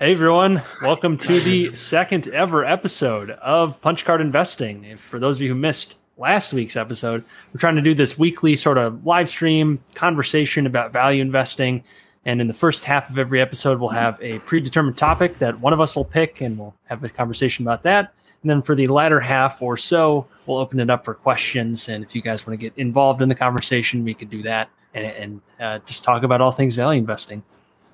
Hey 0.00 0.10
everyone, 0.10 0.60
welcome 0.82 1.16
to 1.18 1.38
the 1.38 1.72
second 1.76 2.26
ever 2.26 2.64
episode 2.64 3.30
of 3.30 3.80
Punch 3.80 4.04
Card 4.04 4.20
Investing. 4.20 4.84
If 4.84 4.98
for 4.98 5.20
those 5.20 5.36
of 5.36 5.42
you 5.42 5.50
who 5.50 5.54
missed 5.54 5.98
last 6.18 6.52
week's 6.52 6.74
episode, 6.74 7.22
we're 7.52 7.60
trying 7.60 7.76
to 7.76 7.80
do 7.80 7.94
this 7.94 8.18
weekly 8.18 8.56
sort 8.56 8.76
of 8.76 9.06
live 9.06 9.30
stream 9.30 9.78
conversation 9.94 10.66
about 10.66 10.92
value 10.92 11.22
investing. 11.22 11.84
And 12.24 12.40
in 12.40 12.48
the 12.48 12.54
first 12.54 12.84
half 12.84 13.08
of 13.08 13.18
every 13.18 13.40
episode, 13.40 13.78
we'll 13.78 13.90
have 13.90 14.20
a 14.20 14.40
predetermined 14.40 14.98
topic 14.98 15.38
that 15.38 15.60
one 15.60 15.72
of 15.72 15.80
us 15.80 15.94
will 15.94 16.04
pick 16.04 16.40
and 16.40 16.58
we'll 16.58 16.74
have 16.86 17.04
a 17.04 17.08
conversation 17.08 17.64
about 17.64 17.84
that. 17.84 18.14
And 18.42 18.50
then 18.50 18.62
for 18.62 18.74
the 18.74 18.88
latter 18.88 19.20
half 19.20 19.62
or 19.62 19.76
so, 19.76 20.26
we'll 20.46 20.58
open 20.58 20.80
it 20.80 20.90
up 20.90 21.04
for 21.04 21.14
questions. 21.14 21.88
And 21.88 22.02
if 22.02 22.16
you 22.16 22.20
guys 22.20 22.48
want 22.48 22.58
to 22.58 22.60
get 22.60 22.76
involved 22.76 23.22
in 23.22 23.28
the 23.28 23.34
conversation, 23.36 24.02
we 24.02 24.14
can 24.14 24.26
do 24.26 24.42
that 24.42 24.70
and, 24.92 25.06
and 25.06 25.40
uh, 25.60 25.78
just 25.86 26.02
talk 26.02 26.24
about 26.24 26.40
all 26.40 26.50
things 26.50 26.74
value 26.74 26.98
investing. 26.98 27.44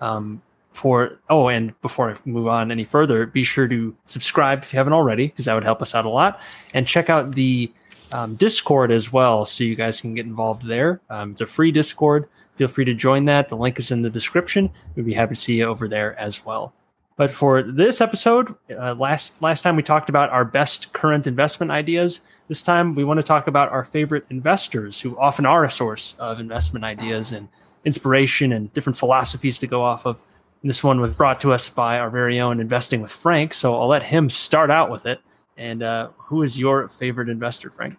Um, 0.01 0.41
for 0.80 1.18
oh, 1.28 1.48
and 1.48 1.78
before 1.82 2.11
I 2.11 2.16
move 2.25 2.48
on 2.48 2.72
any 2.72 2.84
further, 2.84 3.26
be 3.26 3.44
sure 3.44 3.68
to 3.68 3.94
subscribe 4.07 4.62
if 4.62 4.72
you 4.72 4.79
haven't 4.79 4.94
already, 4.94 5.26
because 5.26 5.44
that 5.44 5.52
would 5.52 5.62
help 5.62 5.82
us 5.82 5.94
out 5.94 6.07
a 6.07 6.08
lot. 6.08 6.40
And 6.72 6.86
check 6.86 7.11
out 7.11 7.34
the 7.34 7.71
um, 8.12 8.34
Discord 8.36 8.90
as 8.90 9.12
well, 9.12 9.44
so 9.44 9.62
you 9.62 9.76
guys 9.76 10.00
can 10.00 10.14
get 10.14 10.24
involved 10.24 10.66
there. 10.66 11.02
Um, 11.11 11.32
it's 11.32 11.43
a 11.43 11.46
free 11.46 11.71
Discord. 11.71 12.30
Feel 12.57 12.68
free 12.68 12.86
to 12.86 12.94
join 12.94 13.26
that. 13.26 13.50
The 13.50 13.58
link 13.58 13.79
is 13.79 13.90
in 13.90 14.00
the 14.00 14.08
description. 14.08 14.71
We'd 14.96 15.04
be 15.04 15.12
happy 15.12 15.35
to 15.35 15.40
see 15.40 15.57
you 15.57 15.66
over 15.66 15.86
there 15.86 16.18
as 16.18 16.46
well. 16.46 16.72
But 17.16 17.30
for 17.30 17.62
this 17.62 18.00
episode, 18.00 18.54
uh, 18.71 18.94
last 18.94 19.43
last 19.43 19.60
time 19.60 19.76
we 19.76 19.82
talked 19.82 20.08
about 20.08 20.30
our 20.30 20.46
best 20.46 20.94
current 20.94 21.26
investment 21.26 21.71
ideas. 21.71 22.22
This 22.49 22.62
time 22.62 22.94
we 22.94 23.04
want 23.04 23.21
to 23.21 23.22
talk 23.22 23.49
about 23.49 23.71
our 23.71 23.85
favorite 23.85 24.24
investors, 24.30 25.02
who 25.02 25.18
often 25.18 25.44
are 25.44 25.62
a 25.62 25.71
source 25.71 26.14
of 26.18 26.40
investment 26.40 26.86
ideas 26.86 27.32
and 27.32 27.49
inspiration 27.85 28.50
and 28.50 28.72
different 28.72 28.96
philosophies 28.96 29.58
to 29.58 29.66
go 29.66 29.82
off 29.82 30.07
of. 30.07 30.22
This 30.63 30.85
one 30.85 31.00
was 31.00 31.17
brought 31.17 31.41
to 31.41 31.53
us 31.55 31.71
by 31.71 31.99
our 31.99 32.11
very 32.11 32.39
own 32.39 32.61
Investing 32.61 33.00
with 33.00 33.11
Frank. 33.11 33.55
So 33.55 33.75
I'll 33.75 33.89
let 33.89 34.03
him 34.03 34.28
start 34.28 34.70
out 34.70 34.91
with 34.91 35.06
it. 35.06 35.20
And 35.56 35.83
uh, 35.83 36.11
who 36.19 36.42
is 36.42 36.58
your 36.58 36.89
favorite 36.89 37.30
investor, 37.30 37.70
Frank? 37.70 37.97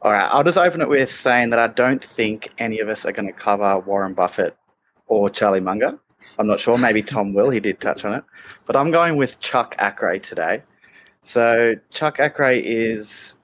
All 0.00 0.12
right, 0.12 0.28
I'll 0.30 0.44
just 0.44 0.58
open 0.58 0.80
it 0.80 0.88
with 0.88 1.10
saying 1.10 1.50
that 1.50 1.58
I 1.58 1.66
don't 1.68 2.02
think 2.02 2.48
any 2.58 2.78
of 2.78 2.88
us 2.88 3.04
are 3.04 3.12
going 3.12 3.26
to 3.26 3.32
cover 3.32 3.78
Warren 3.80 4.14
Buffett 4.14 4.56
or 5.08 5.28
Charlie 5.28 5.60
Munger. 5.60 5.98
I'm 6.38 6.46
not 6.46 6.58
sure. 6.58 6.78
Maybe 6.78 7.02
Tom 7.02 7.34
will. 7.34 7.50
He 7.50 7.60
did 7.60 7.80
touch 7.80 8.04
on 8.04 8.14
it. 8.14 8.24
But 8.66 8.76
I'm 8.76 8.90
going 8.90 9.16
with 9.16 9.40
Chuck 9.40 9.76
Akre 9.78 10.22
today. 10.22 10.62
So 11.22 11.74
Chuck 11.90 12.16
Akre 12.16 12.62
is 12.62 13.36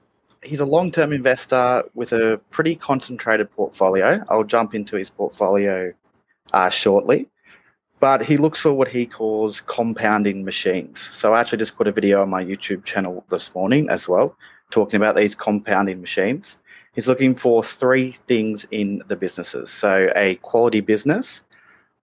he's 0.43 0.59
a 0.59 0.65
long-term 0.65 1.13
investor 1.13 1.83
with 1.93 2.11
a 2.11 2.39
pretty 2.49 2.75
concentrated 2.75 3.51
portfolio. 3.51 4.23
I'll 4.29 4.43
jump 4.43 4.73
into 4.73 4.95
his 4.95 5.11
portfolio 5.11 5.93
uh, 6.53 6.69
shortly 6.69 7.27
but 8.01 8.23
he 8.23 8.35
looks 8.35 8.59
for 8.59 8.73
what 8.73 8.87
he 8.87 9.05
calls 9.05 9.61
compounding 9.61 10.43
machines. 10.43 10.99
So 10.99 11.33
I 11.33 11.39
actually 11.39 11.59
just 11.59 11.77
put 11.77 11.87
a 11.87 11.91
video 11.91 12.23
on 12.23 12.29
my 12.29 12.43
YouTube 12.43 12.83
channel 12.83 13.23
this 13.29 13.53
morning 13.53 13.87
as 13.89 14.09
well, 14.09 14.35
talking 14.71 14.97
about 14.97 15.15
these 15.15 15.35
compounding 15.35 16.01
machines. 16.01 16.57
He's 16.93 17.07
looking 17.07 17.35
for 17.35 17.63
three 17.63 18.11
things 18.11 18.65
in 18.71 19.03
the 19.07 19.15
businesses. 19.15 19.69
So 19.69 20.11
a 20.15 20.35
quality 20.37 20.81
business, 20.81 21.43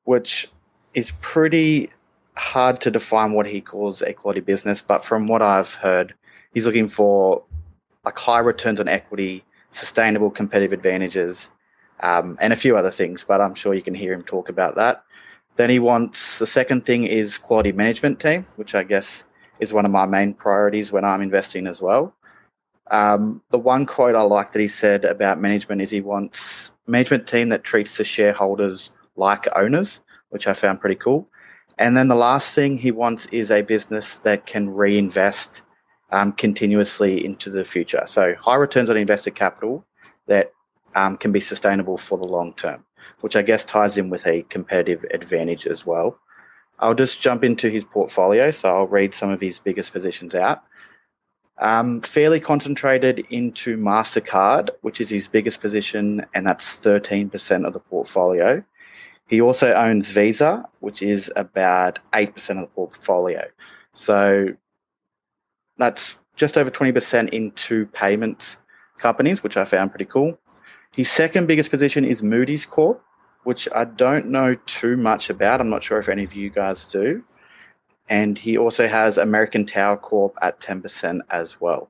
which 0.04 0.48
is 0.94 1.10
pretty 1.20 1.90
hard 2.36 2.80
to 2.82 2.92
define 2.92 3.32
what 3.32 3.46
he 3.46 3.60
calls 3.60 4.00
a 4.00 4.12
quality 4.12 4.40
business, 4.40 4.80
but 4.80 5.04
from 5.04 5.26
what 5.26 5.42
I've 5.42 5.74
heard, 5.74 6.14
he's 6.54 6.64
looking 6.64 6.86
for 6.86 7.42
like 8.04 8.16
high 8.16 8.38
returns 8.38 8.78
on 8.78 8.86
equity, 8.86 9.44
sustainable 9.70 10.30
competitive 10.30 10.72
advantages, 10.72 11.50
um, 12.00 12.38
and 12.40 12.52
a 12.52 12.56
few 12.56 12.76
other 12.76 12.92
things. 12.92 13.24
But 13.24 13.40
I'm 13.40 13.54
sure 13.54 13.74
you 13.74 13.82
can 13.82 13.96
hear 13.96 14.12
him 14.12 14.22
talk 14.22 14.48
about 14.48 14.76
that. 14.76 15.02
Then 15.58 15.70
he 15.70 15.80
wants 15.80 16.38
the 16.38 16.46
second 16.46 16.86
thing 16.86 17.02
is 17.02 17.36
quality 17.36 17.72
management 17.72 18.20
team, 18.20 18.44
which 18.54 18.76
I 18.76 18.84
guess 18.84 19.24
is 19.58 19.72
one 19.72 19.84
of 19.84 19.90
my 19.90 20.06
main 20.06 20.32
priorities 20.32 20.92
when 20.92 21.04
I'm 21.04 21.20
investing 21.20 21.66
as 21.66 21.82
well. 21.82 22.14
Um, 22.92 23.42
the 23.50 23.58
one 23.58 23.84
quote 23.84 24.14
I 24.14 24.22
like 24.22 24.52
that 24.52 24.60
he 24.60 24.68
said 24.68 25.04
about 25.04 25.40
management 25.40 25.82
is 25.82 25.90
he 25.90 26.00
wants 26.00 26.70
management 26.86 27.26
team 27.26 27.48
that 27.48 27.64
treats 27.64 27.96
the 27.96 28.04
shareholders 28.04 28.92
like 29.16 29.48
owners, 29.56 30.00
which 30.28 30.46
I 30.46 30.52
found 30.52 30.80
pretty 30.80 30.94
cool. 30.94 31.28
And 31.76 31.96
then 31.96 32.06
the 32.06 32.14
last 32.14 32.54
thing 32.54 32.78
he 32.78 32.92
wants 32.92 33.26
is 33.26 33.50
a 33.50 33.62
business 33.62 34.14
that 34.18 34.46
can 34.46 34.70
reinvest 34.70 35.62
um, 36.12 36.30
continuously 36.34 37.24
into 37.24 37.50
the 37.50 37.64
future. 37.64 38.04
So 38.06 38.36
high 38.36 38.54
returns 38.54 38.90
on 38.90 38.96
invested 38.96 39.34
capital 39.34 39.84
that 40.28 40.52
um, 40.94 41.16
can 41.16 41.32
be 41.32 41.40
sustainable 41.40 41.96
for 41.96 42.16
the 42.16 42.28
long 42.28 42.54
term 42.54 42.84
which 43.20 43.36
I 43.36 43.42
guess 43.42 43.64
ties 43.64 43.98
in 43.98 44.10
with 44.10 44.26
a 44.26 44.42
competitive 44.44 45.04
advantage 45.12 45.66
as 45.66 45.86
well. 45.86 46.18
I'll 46.80 46.94
just 46.94 47.20
jump 47.20 47.44
into 47.44 47.70
his 47.70 47.84
portfolio, 47.84 48.50
so 48.50 48.68
I'll 48.68 48.86
read 48.86 49.14
some 49.14 49.30
of 49.30 49.40
his 49.40 49.58
biggest 49.58 49.92
positions 49.92 50.34
out. 50.34 50.62
Um, 51.58 52.00
fairly 52.02 52.38
concentrated 52.38 53.26
into 53.30 53.76
MasterCard, 53.76 54.70
which 54.82 55.00
is 55.00 55.08
his 55.08 55.26
biggest 55.26 55.60
position, 55.60 56.24
and 56.34 56.46
that's 56.46 56.78
13% 56.80 57.66
of 57.66 57.72
the 57.72 57.80
portfolio. 57.80 58.62
He 59.26 59.40
also 59.40 59.74
owns 59.74 60.10
Visa, 60.10 60.64
which 60.80 61.02
is 61.02 61.32
about 61.34 61.98
8% 62.12 62.50
of 62.50 62.60
the 62.60 62.66
portfolio. 62.68 63.44
So 63.92 64.54
that's 65.76 66.18
just 66.36 66.56
over 66.56 66.70
20% 66.70 67.28
into 67.30 67.86
payments 67.86 68.56
companies, 68.98 69.42
which 69.42 69.56
I 69.56 69.64
found 69.64 69.90
pretty 69.90 70.06
cool. 70.06 70.38
His 70.98 71.08
second 71.08 71.46
biggest 71.46 71.70
position 71.70 72.04
is 72.04 72.24
Moody's 72.24 72.66
Corp, 72.66 73.00
which 73.44 73.68
I 73.72 73.84
don't 73.84 74.26
know 74.30 74.56
too 74.66 74.96
much 74.96 75.30
about. 75.30 75.60
I'm 75.60 75.70
not 75.70 75.84
sure 75.84 76.00
if 76.00 76.08
any 76.08 76.24
of 76.24 76.34
you 76.34 76.50
guys 76.50 76.84
do. 76.84 77.22
And 78.08 78.36
he 78.36 78.58
also 78.58 78.88
has 78.88 79.16
American 79.16 79.64
Tower 79.64 79.96
Corp 79.96 80.36
at 80.42 80.58
10% 80.58 81.20
as 81.30 81.60
well. 81.60 81.88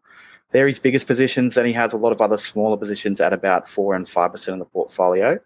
They're 0.50 0.66
his 0.66 0.78
biggest 0.78 1.06
positions, 1.06 1.56
and 1.56 1.66
he 1.66 1.72
has 1.72 1.94
a 1.94 1.96
lot 1.96 2.12
of 2.12 2.20
other 2.20 2.36
smaller 2.36 2.76
positions 2.76 3.18
at 3.18 3.32
about 3.32 3.66
4 3.66 3.94
and 3.94 4.04
5% 4.04 4.48
of 4.52 4.58
the 4.58 4.66
portfolio. 4.66 5.40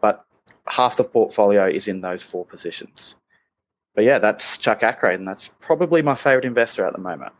But 0.00 0.24
half 0.68 0.96
the 0.96 1.02
portfolio 1.02 1.66
is 1.66 1.88
in 1.88 2.02
those 2.02 2.22
four 2.22 2.44
positions. 2.44 3.16
But 3.96 4.04
yeah, 4.04 4.20
that's 4.20 4.58
Chuck 4.58 4.82
Akre, 4.82 5.12
and 5.12 5.26
that's 5.26 5.48
probably 5.58 6.02
my 6.02 6.14
favorite 6.14 6.44
investor 6.44 6.86
at 6.86 6.92
the 6.92 7.00
moment. 7.00 7.32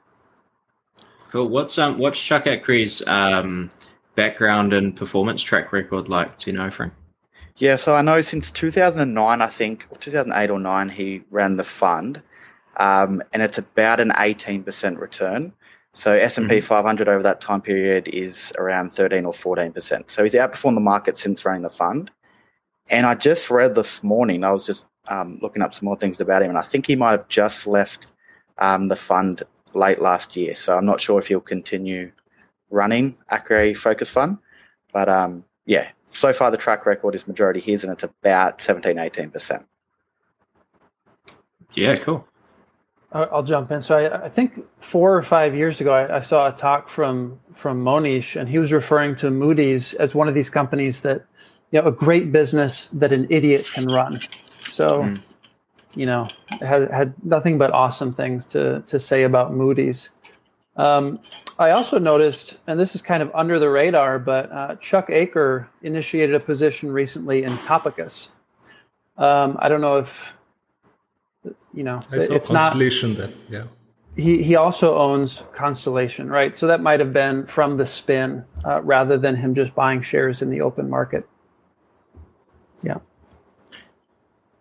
Cool. 1.31 1.49
What's 1.49 1.79
um 1.79 1.99
what's 1.99 2.21
Chuck 2.21 2.47
Akre's 2.47 3.07
um 3.07 3.71
background 4.19 4.73
and 4.73 4.97
performance 4.97 5.45
track 5.45 5.73
record 5.73 6.09
like? 6.09 6.39
Do 6.39 6.51
you 6.51 6.57
know, 6.57 6.73
Frank? 6.73 6.93
Yeah, 7.59 7.77
so 7.77 7.95
I 7.95 8.03
know 8.03 8.21
since 8.21 8.51
2009, 8.51 9.41
I 9.41 9.47
think, 9.47 9.87
2008 10.01 10.51
or 10.51 10.59
9, 10.59 10.89
he 10.89 11.23
ran 11.31 11.57
the 11.57 11.63
fund, 11.63 12.21
um, 12.79 13.23
and 13.33 13.43
it's 13.45 13.59
about 13.59 14.01
an 14.01 14.11
18% 14.11 14.99
return. 14.99 15.53
So 15.95 16.15
S&P 16.15 16.43
mm-hmm. 16.43 16.59
500 16.61 17.09
over 17.09 17.23
that 17.23 17.41
time 17.41 17.63
period 17.63 18.09
is 18.09 18.53
around 18.59 18.93
13 18.93 19.25
or 19.25 19.33
14%. 19.33 20.11
So 20.11 20.25
he's 20.25 20.35
outperformed 20.35 20.75
the 20.75 20.81
market 20.81 21.17
since 21.17 21.45
running 21.45 21.63
the 21.63 21.71
fund. 21.71 22.11
And 22.91 23.07
I 23.07 23.15
just 23.15 23.51
read 23.51 23.77
this 23.77 24.03
morning, 24.03 24.45
I 24.45 24.51
was 24.51 24.67
just 24.67 24.87
um, 25.07 25.39
looking 25.41 25.63
up 25.63 25.75
some 25.75 25.87
more 25.87 25.97
things 25.97 26.21
about 26.21 26.43
him, 26.43 26.49
and 26.49 26.59
I 26.59 26.63
think 26.63 26.89
he 26.89 26.97
might 26.97 27.13
have 27.13 27.29
just 27.29 27.69
left 27.69 28.09
um, 28.59 28.89
the 28.89 28.97
fund 28.97 29.45
late 29.75 30.01
last 30.01 30.37
year. 30.37 30.57
So 30.57 30.77
I'm 30.77 30.87
not 30.87 31.01
sure 31.01 31.21
if 31.21 31.29
he'll 31.29 31.41
continue 31.41 32.11
running 32.71 33.17
Akre 33.31 33.77
Focus 33.77 34.11
Fund. 34.11 34.39
But 34.93 35.09
um, 35.09 35.45
yeah, 35.67 35.89
so 36.07 36.33
far 36.33 36.51
the 36.51 36.57
track 36.57 36.87
record 36.87 37.15
is 37.15 37.29
majority 37.29 37.61
his, 37.61 37.85
and 37.85 37.93
it's 37.93 38.03
about 38.03 38.61
17, 38.61 38.97
18%. 38.97 39.65
Yeah, 41.75 41.97
cool. 41.97 42.27
I'll 43.11 43.43
jump 43.43 43.71
in. 43.71 43.81
So 43.81 43.97
I, 43.97 44.25
I, 44.27 44.29
think 44.29 44.61
four 44.81 45.17
or 45.17 45.23
five 45.23 45.55
years 45.55 45.81
ago, 45.81 45.93
I, 45.93 46.17
I, 46.17 46.21
saw 46.21 46.49
a 46.49 46.53
talk 46.53 46.91
from 46.91 47.41
from 47.55 47.83
Mohnish, 47.83 48.39
and 48.39 48.51
he 48.51 48.59
was 48.59 48.71
referring 48.71 49.17
to 49.17 49.31
Moody's 49.31 49.95
as 49.95 50.15
one 50.15 50.29
of 50.29 50.35
these 50.35 50.51
companies 50.51 51.01
that, 51.03 51.25
you 51.71 51.81
know, 51.81 51.89
a 51.89 51.93
great 51.93 52.33
business 52.33 52.87
that 52.89 53.11
an 53.11 53.27
idiot 53.31 53.67
can 53.73 53.87
run. 53.87 54.21
So, 54.65 55.05
mm. 55.05 55.21
you 55.95 56.05
know, 56.05 56.29
had 56.61 56.91
had 56.91 57.15
nothing 57.25 57.57
but 57.57 57.71
awesome 57.71 58.13
things 58.13 58.45
to 58.47 58.83
to 58.87 58.99
say 58.99 59.23
about 59.23 59.55
Moody's. 59.55 60.11
Um, 60.77 61.19
I 61.59 61.71
also 61.71 61.99
noticed, 61.99 62.57
and 62.67 62.79
this 62.79 62.95
is 62.95 63.03
kind 63.03 63.23
of 63.23 63.31
under 63.35 63.59
the 63.59 63.69
radar, 63.69 64.19
but 64.19 64.53
uh, 64.53 64.77
Chuck 64.77 65.09
Akre 65.09 65.67
initiated 65.83 66.35
a 66.35 66.41
position 66.41 66.93
recently 66.93 67.43
in 67.43 67.59
Topicus. 67.59 68.31
Um, 69.17 69.57
I 69.59 69.69
don't 69.69 69.81
know 69.81 69.97
if 69.97 70.37
you 71.75 71.83
know. 71.83 72.01
I 72.13 72.19
saw 72.19 72.35
it's 72.35 72.49
Constellation 72.49 73.11
not, 73.15 73.19
that 73.19 73.35
yeah. 73.49 73.65
He 74.15 74.43
he 74.43 74.55
also 74.55 74.97
owns 74.97 75.43
Constellation, 75.53 76.29
right? 76.29 76.57
So 76.57 76.69
that 76.69 76.81
might 76.81 77.01
have 77.01 77.13
been 77.13 77.47
from 77.47 77.77
the 77.77 77.87
spin 77.87 78.45
uh, 78.65 78.81
rather 78.83 79.19
than 79.19 79.35
him 79.35 79.55
just 79.55 79.75
buying 79.75 80.01
shares 80.03 80.43
in 80.43 80.51
the 80.51 80.61
open 80.61 80.89
market. 80.89 81.29
Yeah. 82.83 82.99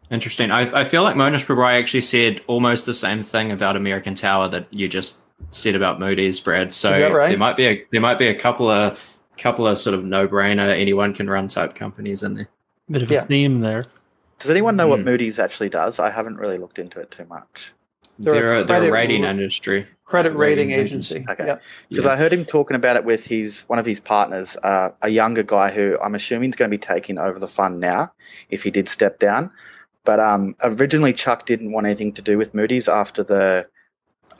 Interesting. 0.09 0.51
I, 0.51 0.61
I 0.79 0.83
feel 0.83 1.03
like 1.03 1.15
Mohnish 1.15 1.45
Pabrai 1.45 1.77
actually 1.77 2.01
said 2.01 2.41
almost 2.47 2.85
the 2.85 2.93
same 2.93 3.23
thing 3.23 3.51
about 3.51 3.75
American 3.75 4.15
Tower 4.15 4.47
that 4.49 4.73
you 4.73 4.87
just 4.87 5.21
said 5.51 5.75
about 5.75 5.99
Moody's, 5.99 6.39
Brad. 6.39 6.73
So 6.73 6.91
right? 7.11 7.29
there 7.29 7.37
might 7.37 7.55
be 7.55 7.65
a 7.65 7.85
there 7.91 8.01
might 8.01 8.19
be 8.19 8.27
a 8.27 8.35
couple 8.35 8.69
of 8.69 9.03
couple 9.37 9.67
of 9.67 9.77
sort 9.77 9.93
of 9.93 10.03
no 10.03 10.27
brainer 10.27 10.67
anyone 10.67 11.13
can 11.13 11.29
run 11.29 11.47
type 11.47 11.75
companies 11.75 12.23
in 12.23 12.33
there. 12.33 12.49
Bit 12.89 13.03
of 13.03 13.11
yeah. 13.11 13.19
a 13.19 13.25
theme 13.25 13.61
there. 13.61 13.85
Does 14.39 14.49
anyone 14.49 14.75
know 14.75 14.87
mm. 14.87 14.89
what 14.89 14.99
hmm. 14.99 15.05
Moody's 15.05 15.39
actually 15.39 15.69
does? 15.69 15.99
I 15.99 16.09
haven't 16.09 16.37
really 16.37 16.57
looked 16.57 16.79
into 16.79 16.99
it 16.99 17.11
too 17.11 17.25
much. 17.25 17.73
They're, 18.19 18.33
they're 18.33 18.51
a, 18.51 18.63
they're 18.63 18.89
a 18.89 18.91
rating 18.91 19.23
industry. 19.23 19.87
Credit 20.05 20.31
rating, 20.31 20.69
rating 20.69 20.79
agency. 20.79 21.15
agency. 21.17 21.31
Okay. 21.31 21.59
Because 21.89 22.05
yeah. 22.05 22.11
I 22.11 22.15
heard 22.15 22.33
him 22.33 22.45
talking 22.45 22.75
about 22.75 22.95
it 22.95 23.05
with 23.05 23.25
his 23.25 23.61
one 23.67 23.77
of 23.77 23.85
his 23.85 23.99
partners, 23.99 24.57
uh, 24.63 24.89
a 25.01 25.09
younger 25.09 25.43
guy 25.43 25.69
who 25.69 25.97
I'm 26.01 26.15
assuming 26.15 26.49
is 26.49 26.55
going 26.55 26.71
to 26.71 26.75
be 26.75 26.79
taking 26.79 27.17
over 27.17 27.37
the 27.37 27.47
fund 27.47 27.79
now 27.79 28.11
if 28.49 28.63
he 28.63 28.71
did 28.71 28.89
step 28.89 29.19
down. 29.19 29.51
But 30.03 30.19
um, 30.19 30.55
originally, 30.63 31.13
Chuck 31.13 31.45
didn't 31.45 31.73
want 31.73 31.85
anything 31.85 32.13
to 32.13 32.21
do 32.21 32.37
with 32.37 32.53
Moody's 32.53 32.87
after 32.87 33.23
the 33.23 33.67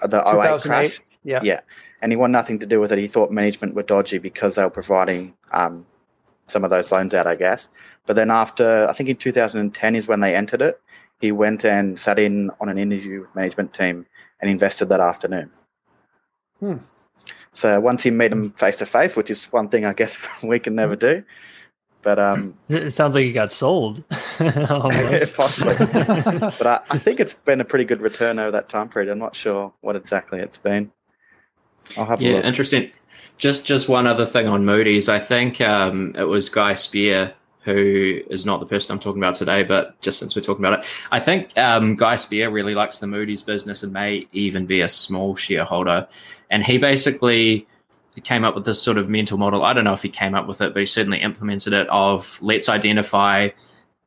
the 0.02 0.18
08 0.18 0.62
crash. 0.62 1.02
Yeah. 1.24 1.42
Yeah. 1.44 1.62
And 2.02 2.12
he 2.12 2.16
wanted 2.16 2.34
nothing 2.34 2.60
to 2.60 2.66
do 2.66 2.80
with 2.80 2.92
it. 2.92 3.00
He 3.00 3.08
thought 3.08 3.32
management 3.32 3.74
were 3.74 3.84
dodgy 3.84 4.18
because 4.18 4.56
they 4.56 4.64
were 4.64 4.70
providing 4.70 5.36
um, 5.52 5.86
some 6.48 6.64
of 6.64 6.70
those 6.70 6.92
loans 6.92 7.14
out, 7.14 7.28
I 7.28 7.36
guess. 7.36 7.70
But 8.06 8.16
then 8.16 8.32
after, 8.32 8.88
I 8.88 8.94
think 8.94 9.10
in 9.10 9.18
2010 9.18 9.96
is 9.96 10.08
when 10.08 10.22
they 10.22 10.36
entered 10.36 10.62
it, 10.62 10.82
he 11.20 11.32
went 11.32 11.66
and 11.66 12.00
sat 12.00 12.20
in 12.20 12.52
on 12.62 12.70
an 12.70 12.78
interview 12.78 13.22
with 13.22 13.36
management 13.36 13.74
team 13.74 14.06
and 14.40 14.50
invested 14.50 14.90
that 14.90 15.00
afternoon. 15.00 15.50
Hmm. 16.60 16.78
So 17.52 17.80
once 17.80 18.04
he 18.04 18.12
met 18.12 18.32
him 18.32 18.52
face 18.52 18.76
to 18.78 18.86
face, 18.86 19.16
which 19.16 19.32
is 19.32 19.46
one 19.46 19.70
thing 19.70 19.86
I 19.86 19.94
guess 19.94 20.18
we 20.44 20.60
can 20.60 20.76
never 20.76 20.96
do. 20.96 21.24
But 22.02 22.20
um, 22.20 22.58
it 22.70 22.92
sounds 22.92 23.16
like 23.16 23.26
he 23.26 23.32
got 23.32 23.52
sold. 23.52 24.04
possibly, 24.38 25.76
but 25.76 26.68
I, 26.68 26.80
I, 26.90 26.98
think 26.98 27.20
it's 27.20 27.34
been 27.34 27.60
a 27.60 27.66
pretty 27.66 27.86
good 27.86 28.02
return 28.02 28.40
over 28.40 28.52
that 28.52 28.70
time 28.70 28.88
period. 28.88 29.12
I'm 29.12 29.20
not 29.20 29.36
sure 29.36 29.74
what 29.82 29.96
exactly 29.96 30.40
it's 30.40 30.58
been. 30.58 30.92
I'll 31.98 32.06
have 32.06 32.22
yeah, 32.22 32.42
interesting. 32.42 32.92
Just 33.38 33.66
just 33.66 33.90
one 33.90 34.08
other 34.08 34.26
thing 34.26 34.48
on 34.48 34.64
Moody's. 34.64 35.10
I 35.10 35.20
think 35.20 35.60
um, 35.60 36.14
it 36.18 36.24
was 36.24 36.50
Guy 36.50 36.74
Spier 36.76 37.34
who 37.68 38.22
is 38.30 38.46
not 38.46 38.62
the 38.62 38.66
person 38.66 38.94
I'm 38.94 39.00
talking 39.00 39.22
about 39.22 39.36
today, 39.36 39.62
but 39.62 40.00
just 40.00 40.20
since 40.20 40.34
we're 40.34 40.42
talking 40.42 40.64
about 40.64 40.80
it, 40.80 40.86
I 41.12 41.20
think 41.20 41.56
um, 41.58 41.98
Guy 41.98 42.16
Spier 42.16 42.50
really 42.50 42.74
likes 42.74 43.00
the 43.00 43.08
Moody's 43.08 43.42
business 43.42 43.84
and 43.84 43.92
may 43.92 44.26
even 44.32 44.66
be 44.66 44.80
a 44.80 44.88
small 44.88 45.36
shareholder. 45.36 46.08
And 46.50 46.64
he 46.64 46.78
basically 46.78 47.68
came 48.24 48.44
up 48.44 48.56
with 48.56 48.66
this 48.66 48.82
sort 48.82 48.98
of 48.98 49.10
mental 49.10 49.38
model. 49.38 49.64
I 49.64 49.74
don't 49.74 49.84
know 49.84 49.94
if 49.94 50.02
he 50.02 50.10
came 50.10 50.36
up 50.36 50.48
with 50.48 50.62
it, 50.62 50.74
but 50.74 50.80
he 50.80 50.86
certainly 50.86 51.20
implemented 51.20 51.74
it 51.74 51.88
of 51.90 52.40
let's 52.42 52.70
identify 52.70 53.50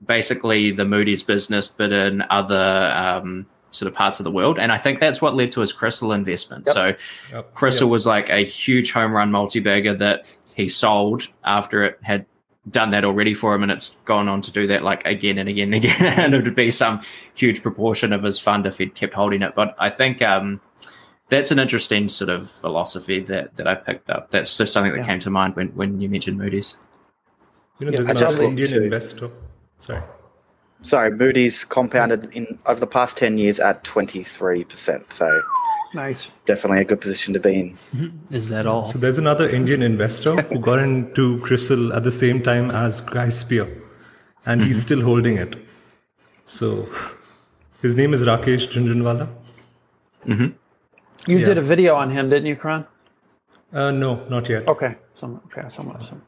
basically 0.04 0.70
the 0.70 0.84
Moody's 0.84 1.22
business, 1.22 1.68
but 1.68 1.92
in 1.92 2.24
other 2.30 2.92
um, 2.94 3.46
sort 3.70 3.90
of 3.90 3.94
parts 3.94 4.20
of 4.20 4.24
the 4.24 4.30
world. 4.30 4.58
And 4.58 4.72
I 4.72 4.78
think 4.78 4.98
that's 4.98 5.20
what 5.20 5.34
led 5.34 5.52
to 5.52 5.60
his 5.60 5.72
CRISIL 5.72 6.12
investment. 6.12 6.64
Yep. 6.66 6.74
So 6.74 6.94
yep. 7.32 7.54
CRISIL 7.54 7.88
yep. 7.88 7.92
was 7.92 8.06
like 8.06 8.28
a 8.30 8.44
huge 8.44 8.92
home 8.92 9.12
run 9.12 9.30
multi 9.30 9.60
bagger 9.60 9.94
that 9.94 10.26
he 10.54 10.68
sold 10.68 11.28
after 11.44 11.84
it 11.84 11.98
had 12.02 12.26
done 12.70 12.90
that 12.90 13.04
already 13.04 13.32
for 13.32 13.54
him 13.54 13.62
and 13.62 13.72
it's 13.72 13.96
gone 14.00 14.28
on 14.28 14.40
to 14.42 14.52
do 14.52 14.66
that 14.66 14.82
like 14.82 15.04
again 15.06 15.38
and 15.38 15.48
again 15.48 15.72
and 15.72 15.84
again 15.84 15.96
and 16.18 16.34
it 16.34 16.44
would 16.44 16.54
be 16.54 16.70
some 16.70 17.00
huge 17.34 17.62
proportion 17.62 18.12
of 18.12 18.22
his 18.22 18.38
fund 18.38 18.66
if 18.66 18.76
he'd 18.76 18.94
kept 18.94 19.14
holding 19.14 19.40
it 19.40 19.54
but 19.54 19.74
i 19.78 19.88
think 19.88 20.20
um, 20.20 20.60
that's 21.30 21.50
an 21.50 21.58
interesting 21.58 22.08
sort 22.08 22.30
of 22.30 22.50
philosophy 22.50 23.20
that, 23.20 23.56
that 23.56 23.66
i 23.66 23.74
picked 23.74 24.10
up 24.10 24.30
that's 24.30 24.56
just 24.56 24.72
something 24.72 24.92
that 24.92 24.98
yeah. 24.98 25.04
came 25.04 25.18
to 25.18 25.30
mind 25.30 25.56
when, 25.56 25.68
when 25.68 26.00
you 26.00 26.08
mentioned 26.08 26.38
moody's 26.38 26.78
you 27.78 27.86
know 27.86 27.92
there's 27.92 28.08
yeah, 28.08 28.16
another 28.16 28.44
indian 28.44 28.82
investor 28.82 29.30
sorry 29.78 30.02
sorry 30.82 31.10
moody's 31.10 31.64
compounded 31.64 32.24
in 32.34 32.58
over 32.66 32.80
the 32.80 32.86
past 32.86 33.16
10 33.16 33.38
years 33.38 33.58
at 33.60 33.82
23% 33.84 35.12
so 35.12 35.42
Nice. 35.92 36.28
Definitely 36.44 36.82
a 36.82 36.84
good 36.84 37.00
position 37.00 37.34
to 37.34 37.40
be 37.40 37.58
in. 37.58 37.70
Mm-hmm. 37.70 38.34
Is 38.34 38.48
that 38.50 38.66
all? 38.66 38.84
So 38.84 38.98
there's 38.98 39.18
another 39.18 39.48
Indian 39.48 39.82
investor 39.82 40.40
who 40.42 40.60
got 40.60 40.78
into 40.78 41.40
CRISIL 41.40 41.92
at 41.92 42.04
the 42.04 42.12
same 42.12 42.42
time 42.42 42.70
as 42.70 43.00
Guy 43.00 43.28
Spier, 43.28 43.64
and 44.46 44.60
mm-hmm. 44.60 44.68
he's 44.68 44.80
still 44.80 45.02
holding 45.02 45.36
it. 45.36 45.56
So 46.46 46.88
his 47.82 47.96
name 47.96 48.14
is 48.14 48.22
Rakesh 48.22 48.68
Jhunjhunwala. 48.68 49.28
Mm-hmm. 50.26 50.48
You 51.26 51.38
yeah. 51.38 51.46
did 51.46 51.58
a 51.58 51.62
video 51.62 51.94
on 51.94 52.10
him, 52.10 52.30
didn't 52.30 52.46
you, 52.46 52.56
Karan? 52.56 52.86
Uh, 53.72 53.90
no, 53.90 54.24
not 54.28 54.48
yet. 54.48 54.66
Okay. 54.66 54.96
Some, 55.14 55.40
okay. 55.46 55.68
Some, 55.68 55.96
some. 56.02 56.22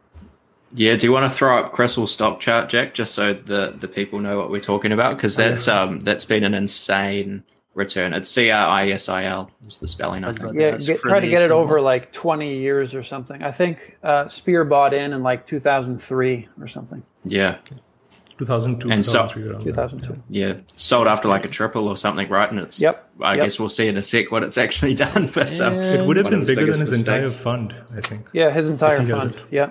Yeah, 0.75 0.97
do 0.97 1.07
you 1.07 1.13
want 1.13 1.31
to 1.31 1.37
throw 1.37 1.59
up 1.59 1.73
CRISIL 1.73 2.07
stock 2.07 2.41
chart, 2.41 2.69
Jack, 2.69 2.95
just 2.95 3.15
so 3.15 3.35
the, 3.35 3.75
the 3.79 3.89
people 3.89 4.21
know 4.21 4.39
what 4.39 4.51
we're 4.51 4.61
talking 4.61 4.93
about? 4.93 5.17
Because 5.17 5.37
that's 5.37 5.69
um 5.69 6.01
that's 6.01 6.25
been 6.25 6.45
an 6.45 6.55
insane 6.55 7.43
return. 7.75 8.13
It's 8.13 8.31
C 8.31 8.51
R 8.51 8.67
I 8.67 8.89
S 8.91 9.09
I 9.09 9.25
L 9.25 9.51
is 9.67 9.79
the 9.79 9.89
spelling. 9.89 10.25
I 10.25 10.33
think. 10.33 10.55
Yeah, 10.55 10.77
get, 10.79 11.01
try 11.01 11.21
to 11.21 11.29
get 11.29 11.43
it 11.43 11.51
over 11.51 11.81
like 11.81 12.13
20 12.13 12.57
years 12.57 12.95
or 12.95 13.03
something. 13.03 13.43
I 13.43 13.51
think 13.51 13.99
uh, 14.03 14.29
Spier 14.29 14.65
bought 14.65 14.95
in 14.95 15.13
in 15.13 15.23
like 15.23 15.47
2003 15.47 16.49
or 16.61 16.67
something. 16.67 17.03
Yeah. 17.25 17.59
2002 18.45 18.91
and 18.91 19.05
so, 19.05 19.29
2002 19.29 20.23
yeah 20.29 20.55
sold 20.77 21.07
after 21.07 21.29
like 21.29 21.45
a 21.45 21.49
triple 21.49 21.89
or 21.89 21.97
something 21.97 22.29
right 22.29 22.51
and 22.51 22.59
it's 22.59 22.81
yep 22.81 23.09
i 23.21 23.35
yep. 23.35 23.45
guess 23.45 23.59
we'll 23.59 23.69
see 23.69 23.87
in 23.87 23.97
a 23.97 24.03
sec 24.03 24.31
what 24.31 24.43
it's 24.43 24.59
actually 24.65 24.95
done 24.95 25.31
but 25.35 25.61
um, 25.61 25.75
it 25.75 26.05
would 26.05 26.17
have 26.17 26.29
been 26.29 26.45
bigger 26.45 26.63
than 26.63 26.69
his 26.69 26.81
mistakes. 26.81 26.99
entire 27.01 27.29
fund 27.29 27.75
i 27.97 28.01
think 28.01 28.29
yeah 28.33 28.51
his 28.51 28.69
entire 28.69 29.05
fund 29.05 29.41
yeah 29.51 29.71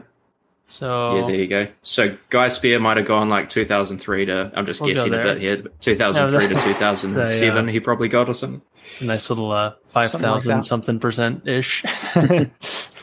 so 0.72 1.16
yeah, 1.18 1.28
there 1.28 1.36
you 1.36 1.48
go. 1.48 1.68
So 1.82 2.18
Guy 2.30 2.48
Spier 2.48 2.80
might 2.80 2.96
have 2.96 3.06
gone 3.06 3.28
like 3.28 3.50
2003 3.50 4.28
to. 4.28 4.52
I'm 4.56 4.66
just 4.66 4.80
we'll 4.80 4.96
guessing 4.96 5.14
a 5.14 5.22
bit 5.22 5.38
here. 5.42 5.64
2003 5.82 6.48
to 6.48 6.62
2007, 6.62 7.28
so, 7.28 7.46
yeah. 7.46 7.72
he 7.72 7.82
probably 7.82 8.08
got 8.08 8.30
or 8.30 8.34
something. 8.34 8.62
a 9.02 9.04
nice 9.04 9.30
little 9.30 9.52
uh, 9.52 9.74
five 9.90 10.12
thousand 10.12 10.56
like 10.56 10.64
something 10.64 10.98
percent 10.98 11.46
ish. 11.46 11.84
yeah, 12.16 12.48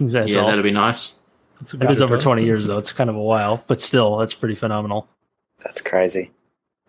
all. 0.01 0.47
that'd 0.47 0.63
be 0.63 0.71
nice. 0.71 1.19
It 1.61 1.91
is 1.91 2.01
over 2.01 2.19
20 2.19 2.45
years 2.45 2.67
though. 2.67 2.79
It's 2.79 2.93
kind 2.93 3.11
of 3.11 3.17
a 3.17 3.23
while, 3.23 3.63
but 3.67 3.83
still, 3.83 4.17
that's 4.17 4.33
pretty 4.33 4.55
phenomenal. 4.55 5.07
That's 5.65 5.81
crazy. 5.81 6.31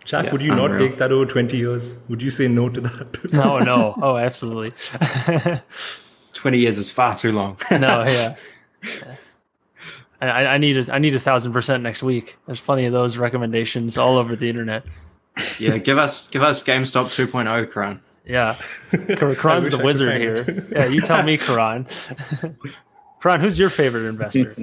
Jack, 0.04 0.26
yeah, 0.26 0.32
would 0.32 0.42
you 0.42 0.54
unreal. 0.54 0.70
not 0.70 0.78
take 0.80 0.98
that 0.98 1.12
over 1.12 1.26
20 1.26 1.58
years? 1.58 1.98
Would 2.08 2.22
you 2.22 2.32
say 2.32 2.48
no 2.48 2.70
to 2.70 2.82
that? 2.82 3.20
no, 3.34 3.60
no. 3.60 3.96
Oh, 4.02 4.18
absolutely. 4.18 4.72
20 6.34 6.58
years 6.58 6.78
is 6.78 6.90
far 6.90 7.16
too 7.16 7.32
long. 7.32 7.58
no, 7.72 8.04
yeah. 8.06 8.36
I, 10.22 10.28
I 10.28 10.58
need 10.58 10.78
a, 10.78 10.94
I 10.94 11.00
need 11.00 11.16
a 11.16 11.20
thousand 11.20 11.54
percent 11.54 11.84
next 11.84 12.04
week. 12.04 12.38
There's 12.46 12.60
plenty 12.60 12.86
of 12.86 12.94
those 12.94 13.18
recommendations 13.18 13.98
all 13.98 14.18
over 14.18 14.36
the 14.36 14.50
internet. 14.50 14.84
Yeah, 15.60 15.78
give 15.78 15.98
us 15.98 16.28
give 16.28 16.44
us 16.44 16.64
GameStop 16.64 17.06
2.0, 17.06 17.72
Karan. 17.74 18.02
Yeah, 18.26 18.56
Karan's 18.90 19.70
the 19.70 19.82
wizard 19.82 20.20
here. 20.20 20.68
Yeah, 20.72 20.88
you 20.88 21.02
tell 21.02 21.24
me, 21.24 21.38
Karan. 21.38 21.88
Karan, 23.22 23.42
who's 23.42 23.58
your 23.58 23.70
favorite 23.70 24.08
investor? 24.08 24.56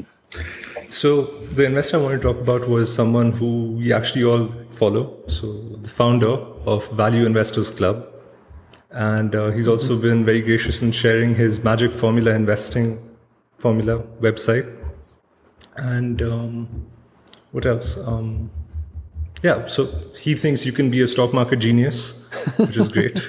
So 0.90 1.22
the 1.52 1.64
investor 1.64 1.98
I 1.98 2.00
want 2.00 2.20
to 2.20 2.32
talk 2.32 2.40
about 2.40 2.68
was 2.68 2.92
someone 2.92 3.32
who 3.32 3.72
we 3.72 3.92
actually 3.92 4.24
all 4.24 4.48
follow. 4.70 5.16
So 5.28 5.52
the 5.82 5.88
founder 5.88 6.32
of 6.66 6.90
Value 6.92 7.26
Investors 7.26 7.70
Club, 7.70 8.06
and 8.90 9.34
uh, 9.34 9.50
he's 9.50 9.68
also 9.68 9.96
been 9.96 10.24
very 10.24 10.40
gracious 10.40 10.82
in 10.82 10.92
sharing 10.92 11.34
his 11.34 11.62
Magic 11.62 11.92
Formula 11.92 12.32
investing 12.32 13.02
formula 13.58 13.98
website 14.20 14.66
and 15.78 16.22
um, 16.22 16.86
what 17.52 17.66
else? 17.66 17.96
Um, 18.06 18.50
yeah, 19.42 19.66
so 19.66 19.92
he 20.18 20.34
thinks 20.34 20.64
you 20.64 20.72
can 20.72 20.90
be 20.90 21.02
a 21.02 21.08
stock 21.08 21.32
market 21.32 21.56
genius, 21.56 22.12
which 22.56 22.76
is 22.76 22.88
great. 22.88 23.20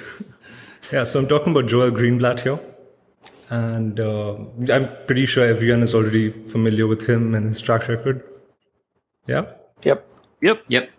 yeah, 0.92 1.04
so 1.04 1.20
I'm 1.20 1.28
talking 1.28 1.52
about 1.52 1.66
Joel 1.66 1.90
Greenblatt 1.90 2.40
here. 2.40 2.58
And 3.50 3.98
uh, 3.98 4.36
I'm 4.70 4.88
pretty 5.06 5.26
sure 5.26 5.46
everyone 5.46 5.82
is 5.82 5.94
already 5.94 6.30
familiar 6.30 6.86
with 6.86 7.08
him 7.08 7.34
and 7.34 7.46
his 7.46 7.60
track 7.60 7.88
record. 7.88 8.22
Yeah? 9.26 9.46
Yep. 9.84 10.10
Yep. 10.42 10.64
Yep. 10.68 10.90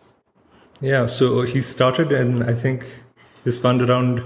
Yeah, 0.81 1.05
so 1.05 1.41
he 1.41 1.61
started 1.61 2.11
in, 2.11 2.41
I 2.41 2.53
think, 2.53 2.85
his 3.43 3.59
fund 3.59 3.81
around 3.81 4.23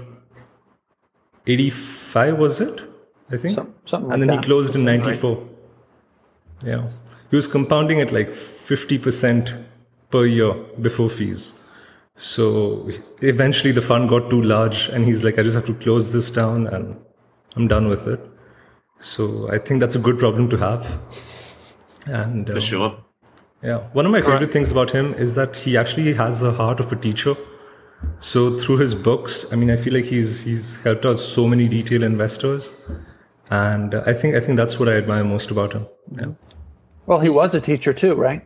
85, 1.46 2.38
was 2.38 2.60
it? 2.60 2.80
I 3.30 3.36
think. 3.36 3.54
Some, 3.54 3.74
something 3.84 4.08
like 4.08 4.14
and 4.14 4.22
then 4.22 4.28
that. 4.28 4.44
he 4.44 4.48
closed 4.48 4.74
in 4.76 4.84
94. 4.84 5.36
Right. 5.36 5.48
Yeah 6.64 6.88
he 7.34 7.36
was 7.36 7.48
compounding 7.48 8.00
at 8.00 8.12
like 8.12 8.28
50% 8.28 9.64
per 10.10 10.24
year 10.24 10.54
before 10.80 11.08
fees. 11.08 11.54
So 12.14 12.88
eventually 13.22 13.72
the 13.72 13.82
fund 13.82 14.08
got 14.08 14.30
too 14.30 14.40
large 14.40 14.88
and 14.88 15.04
he's 15.04 15.24
like, 15.24 15.36
I 15.36 15.42
just 15.42 15.56
have 15.56 15.66
to 15.66 15.74
close 15.74 16.12
this 16.12 16.30
down 16.30 16.68
and 16.68 16.96
I'm 17.56 17.68
done 17.68 17.88
with 17.88 18.06
it. 18.06 18.20
So 19.00 19.50
I 19.50 19.58
think 19.58 19.80
that's 19.80 19.94
a 19.94 19.98
good 19.98 20.18
problem 20.18 20.48
to 20.50 20.56
have. 20.56 20.98
And 22.06 22.46
for 22.46 22.56
uh, 22.56 22.60
sure. 22.60 22.96
Yeah. 23.62 23.78
One 23.92 24.06
of 24.06 24.12
my 24.12 24.20
favorite 24.20 24.40
right. 24.40 24.52
things 24.52 24.70
about 24.70 24.90
him 24.90 25.14
is 25.14 25.34
that 25.34 25.56
he 25.56 25.76
actually 25.76 26.14
has 26.14 26.42
a 26.42 26.52
heart 26.52 26.80
of 26.80 26.92
a 26.92 26.96
teacher. 26.96 27.36
So 28.20 28.58
through 28.58 28.78
his 28.78 28.94
books, 28.94 29.50
I 29.52 29.56
mean, 29.56 29.70
I 29.70 29.76
feel 29.76 29.94
like 29.94 30.04
he's 30.04 30.42
he's 30.44 30.82
helped 30.82 31.06
out 31.06 31.18
so 31.18 31.46
many 31.48 31.68
retail 31.68 32.02
investors, 32.02 32.70
and 33.50 33.94
I 33.94 34.12
think 34.12 34.34
I 34.34 34.40
think 34.40 34.58
that's 34.58 34.78
what 34.78 34.88
I 34.88 34.96
admire 34.96 35.24
most 35.24 35.50
about 35.50 35.72
him. 35.72 35.86
Yeah. 36.12 36.26
Well, 37.06 37.20
he 37.20 37.30
was 37.30 37.54
a 37.54 37.60
teacher 37.60 37.94
too, 37.94 38.14
right? 38.14 38.44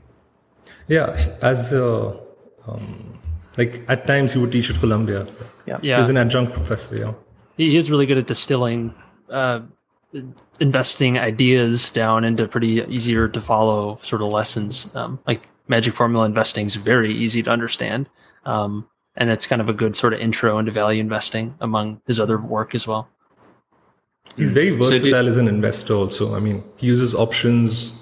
Yeah, 0.87 1.19
as 1.43 1.73
a, 1.73 2.19
um, 2.67 3.19
like 3.57 3.83
at 3.89 4.07
times 4.07 4.33
he 4.33 4.39
would 4.39 4.53
teach 4.53 4.71
at 4.71 4.79
Columbia. 4.79 5.27
Yeah, 5.67 5.79
yeah. 5.83 5.97
He 5.97 6.01
was 6.01 6.09
an 6.09 6.17
adjunct 6.17 6.53
professor. 6.53 6.97
Yeah, 6.97 7.13
he 7.59 7.77
is 7.77 7.91
really 7.91 8.07
good 8.07 8.17
at 8.17 8.27
distilling 8.27 8.95
uh, 9.29 9.61
investing 10.61 11.19
ideas 11.19 11.91
down 11.91 12.25
into 12.25 12.49
pretty 12.49 12.83
easier 12.89 13.29
to 13.29 13.41
follow 13.41 13.99
sort 14.03 14.23
of 14.23 14.29
lessons. 14.29 14.91
Um, 14.95 15.19
like 15.27 15.47
Magic 15.67 15.95
Formula 15.95 16.25
investing 16.25 16.65
is 16.67 16.77
very 16.77 17.13
easy 17.15 17.43
to 17.43 17.51
understand. 17.51 18.09
Um, 18.47 18.89
and 19.17 19.31
it's 19.31 19.47
kind 19.47 19.61
of 19.61 19.69
a 19.69 19.73
good 19.73 19.97
sort 19.97 20.15
of 20.15 20.21
intro 20.21 20.59
into 20.59 20.73
value 20.73 21.01
investing 21.01 21.57
among 21.61 22.01
his 22.07 22.19
other 22.19 22.39
work 22.39 22.75
as 22.75 22.87
well. 22.87 23.09
He's 24.37 24.53
very 24.53 24.71
versatile 24.71 25.11
so 25.11 25.21
you, 25.21 25.29
as 25.29 25.37
an 25.37 25.49
investor. 25.49 25.95
Also, 25.95 26.37
I 26.37 26.41
mean, 26.41 26.63
he 26.77 26.87
uses 26.87 27.15
options, 27.15 27.93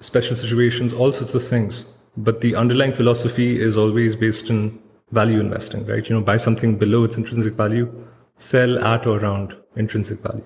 special 0.00 0.36
situations, 0.36 0.92
all 0.92 1.12
sorts 1.12 1.34
of 1.34 1.42
things. 1.42 1.86
But 2.18 2.42
the 2.42 2.54
underlying 2.54 2.92
philosophy 2.92 3.60
is 3.60 3.78
always 3.78 4.14
based 4.14 4.50
in 4.50 4.78
value 5.10 5.40
investing, 5.40 5.86
right? 5.86 6.06
You 6.06 6.16
know, 6.16 6.22
buy 6.22 6.36
something 6.36 6.76
below 6.76 7.04
its 7.04 7.16
intrinsic 7.16 7.54
value, 7.54 7.90
sell 8.36 8.78
at 8.84 9.06
or 9.06 9.18
around 9.18 9.56
intrinsic 9.76 10.20
value. 10.20 10.44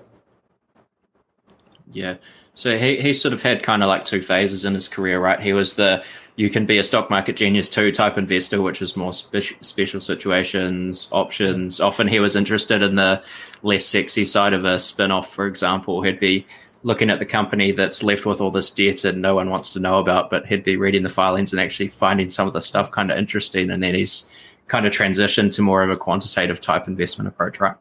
Yeah. 1.91 2.15
So 2.53 2.77
he, 2.77 3.01
he 3.01 3.13
sort 3.13 3.33
of 3.33 3.41
had 3.41 3.63
kind 3.63 3.83
of 3.83 3.87
like 3.87 4.05
two 4.05 4.21
phases 4.21 4.65
in 4.65 4.75
his 4.75 4.87
career, 4.87 5.19
right? 5.19 5.39
He 5.39 5.53
was 5.53 5.75
the 5.75 6.03
you 6.35 6.49
can 6.49 6.65
be 6.65 6.77
a 6.77 6.83
stock 6.83 7.09
market 7.09 7.35
genius 7.35 7.69
too 7.69 7.91
type 7.91 8.17
investor, 8.17 8.61
which 8.61 8.81
is 8.81 8.95
more 8.95 9.13
spe- 9.13 9.61
special 9.61 9.99
situations, 9.99 11.07
options. 11.11 11.79
Often 11.79 12.07
he 12.07 12.19
was 12.19 12.35
interested 12.35 12.81
in 12.81 12.95
the 12.95 13.21
less 13.63 13.85
sexy 13.85 14.25
side 14.25 14.53
of 14.53 14.63
a 14.63 14.79
spin 14.79 15.11
off, 15.11 15.33
for 15.33 15.45
example. 15.45 16.01
He'd 16.01 16.19
be 16.19 16.45
looking 16.83 17.09
at 17.09 17.19
the 17.19 17.25
company 17.25 17.71
that's 17.71 18.01
left 18.01 18.25
with 18.25 18.41
all 18.41 18.49
this 18.49 18.71
debt 18.71 19.05
and 19.05 19.21
no 19.21 19.35
one 19.35 19.49
wants 19.49 19.71
to 19.73 19.79
know 19.79 19.99
about, 19.99 20.29
but 20.29 20.45
he'd 20.47 20.63
be 20.63 20.77
reading 20.77 21.03
the 21.03 21.09
filings 21.09 21.51
and 21.51 21.61
actually 21.61 21.89
finding 21.89 22.29
some 22.29 22.47
of 22.47 22.53
the 22.53 22.61
stuff 22.61 22.89
kind 22.91 23.11
of 23.11 23.17
interesting. 23.17 23.69
And 23.69 23.83
then 23.83 23.93
he's 23.93 24.31
kind 24.67 24.85
of 24.85 24.93
transition 24.93 25.49
to 25.51 25.61
more 25.61 25.83
of 25.83 25.89
a 25.89 25.95
quantitative 25.95 26.61
type 26.61 26.87
investment 26.87 27.27
approach, 27.27 27.59
right? 27.59 27.75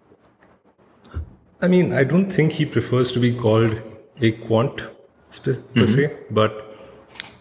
I 1.62 1.68
mean, 1.68 1.92
I 1.92 2.04
don't 2.04 2.30
think 2.30 2.52
he 2.52 2.64
prefers 2.64 3.12
to 3.12 3.20
be 3.20 3.34
called 3.34 3.80
a 4.20 4.32
quant 4.32 4.76
per 4.76 5.52
mm-hmm. 5.52 5.86
se, 5.86 6.16
but 6.30 6.66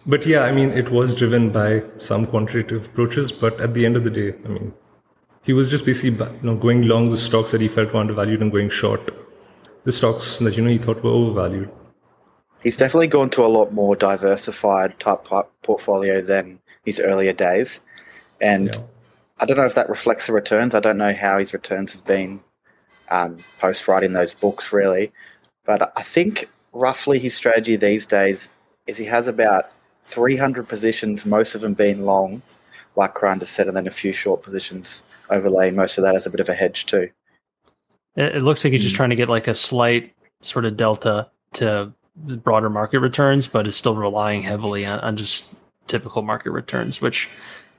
but 0.06 0.26
yeah, 0.26 0.42
I 0.42 0.52
mean, 0.52 0.70
it 0.70 0.90
was 0.90 1.14
driven 1.14 1.50
by 1.50 1.82
some 1.98 2.26
quantitative 2.26 2.86
approaches. 2.86 3.32
But 3.32 3.60
at 3.60 3.74
the 3.74 3.84
end 3.84 3.96
of 3.96 4.04
the 4.04 4.10
day, 4.10 4.34
I 4.44 4.48
mean, 4.48 4.74
he 5.42 5.52
was 5.52 5.70
just 5.70 5.84
basically 5.84 6.26
you 6.26 6.42
know 6.42 6.56
going 6.56 6.86
long 6.86 7.10
the 7.10 7.16
stocks 7.16 7.50
that 7.52 7.60
he 7.60 7.68
felt 7.68 7.92
were 7.92 8.00
undervalued 8.00 8.40
and 8.42 8.52
going 8.52 8.70
short 8.70 9.10
the 9.84 9.92
stocks 9.92 10.38
that 10.38 10.56
you 10.56 10.62
know 10.62 10.70
he 10.70 10.78
thought 10.78 11.02
were 11.02 11.10
overvalued. 11.10 11.70
He's 12.62 12.76
definitely 12.76 13.06
gone 13.06 13.30
to 13.30 13.44
a 13.44 13.48
lot 13.48 13.72
more 13.72 13.96
diversified 13.96 14.98
type 15.00 15.26
portfolio 15.62 16.20
than 16.20 16.60
his 16.84 17.00
earlier 17.00 17.32
days, 17.32 17.80
and 18.40 18.66
yeah. 18.66 18.80
I 19.40 19.46
don't 19.46 19.56
know 19.56 19.64
if 19.64 19.74
that 19.74 19.88
reflects 19.88 20.26
the 20.26 20.34
returns. 20.34 20.74
I 20.74 20.80
don't 20.80 20.98
know 20.98 21.14
how 21.14 21.38
his 21.38 21.52
returns 21.52 21.92
have 21.92 22.04
been 22.04 22.40
um, 23.10 23.38
post 23.58 23.88
writing 23.88 24.12
those 24.12 24.34
books, 24.34 24.72
really, 24.72 25.10
but 25.64 25.92
I 25.96 26.02
think 26.02 26.48
roughly 26.72 27.18
his 27.18 27.34
strategy 27.34 27.76
these 27.76 28.06
days 28.06 28.48
is 28.86 28.96
he 28.96 29.06
has 29.06 29.28
about 29.28 29.64
300 30.04 30.68
positions, 30.68 31.24
most 31.24 31.54
of 31.54 31.62
them 31.62 31.74
being 31.74 32.04
long, 32.04 32.42
like 32.96 33.14
Karan 33.14 33.40
just 33.40 33.52
said, 33.52 33.66
and 33.66 33.76
then 33.76 33.86
a 33.86 33.90
few 33.90 34.12
short 34.12 34.42
positions 34.42 35.02
overlaying 35.30 35.74
most 35.74 35.96
of 35.96 36.04
that 36.04 36.14
as 36.14 36.26
a 36.26 36.30
bit 36.30 36.40
of 36.40 36.48
a 36.48 36.54
hedge 36.54 36.86
too. 36.86 37.08
It, 38.16 38.42
looks 38.42 38.64
like 38.64 38.72
he's 38.72 38.82
just 38.82 38.94
hmm. 38.94 38.98
trying 38.98 39.10
to 39.10 39.16
get 39.16 39.28
like 39.30 39.48
a 39.48 39.54
slight 39.54 40.12
sort 40.42 40.64
of 40.64 40.76
delta 40.76 41.30
to 41.54 41.92
the 42.24 42.36
broader 42.36 42.68
market 42.68 42.98
returns, 42.98 43.46
but 43.46 43.66
is 43.66 43.76
still 43.76 43.94
relying 43.94 44.42
heavily 44.42 44.84
on, 44.84 44.98
on 45.00 45.16
just 45.16 45.46
typical 45.86 46.22
market 46.22 46.50
returns, 46.50 47.00
which 47.00 47.28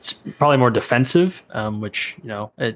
it's 0.01 0.13
probably 0.39 0.58
more 0.58 0.72
defensive, 0.72 1.43
um, 1.51 1.79
which, 1.79 2.15
you 2.24 2.27
know, 2.27 2.51
it, 2.58 2.75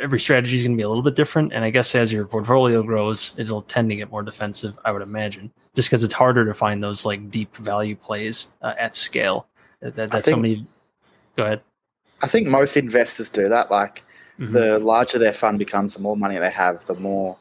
every 0.00 0.20
strategy 0.20 0.54
is 0.54 0.62
going 0.62 0.76
to 0.76 0.76
be 0.76 0.84
a 0.84 0.88
little 0.88 1.02
bit 1.02 1.16
different. 1.16 1.52
And 1.52 1.64
I 1.64 1.70
guess 1.70 1.96
as 1.96 2.12
your 2.12 2.26
portfolio 2.26 2.84
grows, 2.84 3.32
it'll 3.36 3.62
tend 3.62 3.90
to 3.90 3.96
get 3.96 4.08
more 4.08 4.22
defensive, 4.22 4.78
I 4.84 4.92
would 4.92 5.02
imagine, 5.02 5.50
just 5.74 5.88
because 5.88 6.04
it's 6.04 6.14
harder 6.14 6.44
to 6.46 6.54
find 6.54 6.80
those 6.80 7.04
like 7.04 7.28
deep 7.32 7.56
value 7.56 7.96
plays 7.96 8.50
uh, 8.62 8.74
at 8.78 8.94
scale. 8.94 9.48
That, 9.80 9.96
that 9.96 10.12
think, 10.12 10.26
somebody. 10.26 10.64
Go 11.36 11.42
ahead. 11.42 11.60
I 12.22 12.28
think 12.28 12.46
most 12.46 12.76
investors 12.76 13.30
do 13.30 13.48
that. 13.48 13.68
Like 13.68 14.04
mm-hmm. 14.38 14.52
the 14.52 14.78
larger 14.78 15.18
their 15.18 15.32
fund 15.32 15.58
becomes, 15.58 15.94
the 15.94 16.00
more 16.00 16.16
money 16.16 16.38
they 16.38 16.50
have, 16.50 16.86
the 16.86 16.94
more 16.94 17.36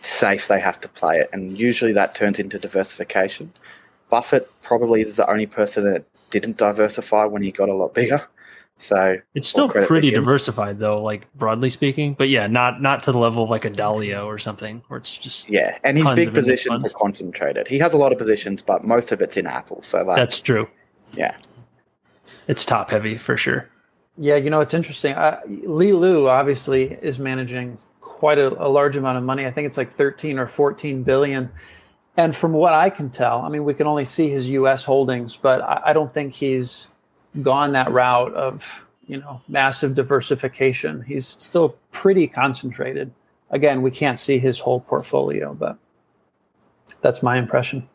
safe 0.00 0.46
they 0.46 0.60
have 0.60 0.78
to 0.78 0.88
play 0.88 1.18
it. 1.18 1.28
And 1.32 1.58
usually 1.58 1.92
that 1.94 2.14
turns 2.14 2.38
into 2.38 2.56
diversification. 2.56 3.52
Buffett 4.10 4.48
probably 4.62 5.00
is 5.00 5.16
the 5.16 5.28
only 5.28 5.46
person 5.46 5.82
that 5.90 6.04
didn't 6.32 6.56
diversify 6.56 7.26
when 7.26 7.42
he 7.42 7.52
got 7.52 7.68
a 7.68 7.74
lot 7.74 7.94
bigger. 7.94 8.20
So 8.78 9.18
it's 9.34 9.46
still 9.46 9.68
pretty 9.68 10.10
diversified 10.10 10.80
though, 10.80 11.00
like 11.00 11.32
broadly 11.34 11.70
speaking. 11.70 12.14
But 12.14 12.30
yeah, 12.30 12.48
not 12.48 12.82
not 12.82 13.04
to 13.04 13.12
the 13.12 13.18
level 13.18 13.44
of 13.44 13.50
like 13.50 13.64
a 13.64 13.70
Dalio 13.70 14.26
or 14.26 14.38
something 14.38 14.82
where 14.88 14.98
it's 14.98 15.16
just 15.16 15.48
yeah. 15.48 15.78
And 15.84 15.96
his 15.96 16.10
big 16.12 16.34
positions 16.34 16.84
are 16.84 16.98
concentrated. 16.98 17.68
He 17.68 17.78
has 17.78 17.92
a 17.92 17.96
lot 17.96 18.10
of 18.10 18.18
positions, 18.18 18.60
but 18.60 18.82
most 18.82 19.12
of 19.12 19.22
it's 19.22 19.36
in 19.36 19.46
Apple. 19.46 19.82
So 19.82 20.02
like, 20.02 20.16
that's 20.16 20.40
true. 20.40 20.68
Yeah, 21.14 21.36
it's 22.48 22.66
top 22.66 22.90
heavy 22.90 23.18
for 23.18 23.36
sure. 23.36 23.68
Yeah, 24.18 24.34
you 24.34 24.50
know 24.50 24.60
it's 24.60 24.74
interesting. 24.74 25.14
Uh, 25.14 25.38
Li 25.46 25.92
Lu 25.92 26.28
obviously 26.28 26.98
is 27.02 27.20
managing 27.20 27.78
quite 28.00 28.38
a, 28.38 28.48
a 28.60 28.66
large 28.68 28.96
amount 28.96 29.16
of 29.16 29.22
money. 29.22 29.46
I 29.46 29.52
think 29.52 29.66
it's 29.66 29.76
like 29.76 29.92
thirteen 29.92 30.40
or 30.40 30.48
fourteen 30.48 31.04
billion. 31.04 31.50
And 32.16 32.36
from 32.36 32.52
what 32.52 32.74
I 32.74 32.90
can 32.90 33.08
tell, 33.10 33.40
I 33.40 33.48
mean, 33.48 33.64
we 33.64 33.72
can 33.72 33.86
only 33.86 34.04
see 34.04 34.28
his 34.28 34.46
U.S. 34.48 34.84
holdings, 34.84 35.36
but 35.36 35.62
I, 35.62 35.82
I 35.86 35.92
don't 35.92 36.12
think 36.12 36.34
he's 36.34 36.88
gone 37.40 37.72
that 37.72 37.90
route 37.90 38.34
of 38.34 38.86
you 39.06 39.18
know 39.18 39.40
massive 39.48 39.94
diversification. 39.94 41.02
He's 41.02 41.26
still 41.26 41.76
pretty 41.90 42.28
concentrated. 42.28 43.12
Again, 43.50 43.82
we 43.82 43.90
can't 43.90 44.18
see 44.18 44.38
his 44.38 44.58
whole 44.58 44.80
portfolio, 44.80 45.54
but 45.54 45.78
that's 47.00 47.22
my 47.22 47.38
impression. 47.38 47.88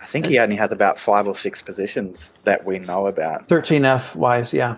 I 0.00 0.06
think 0.06 0.26
he 0.26 0.38
only 0.38 0.56
has 0.56 0.72
about 0.72 0.98
five 0.98 1.28
or 1.28 1.34
six 1.34 1.60
positions 1.60 2.34
that 2.44 2.64
we 2.64 2.78
know 2.78 3.08
about. 3.08 3.48
13F 3.48 4.16
wise, 4.16 4.54
yeah. 4.54 4.76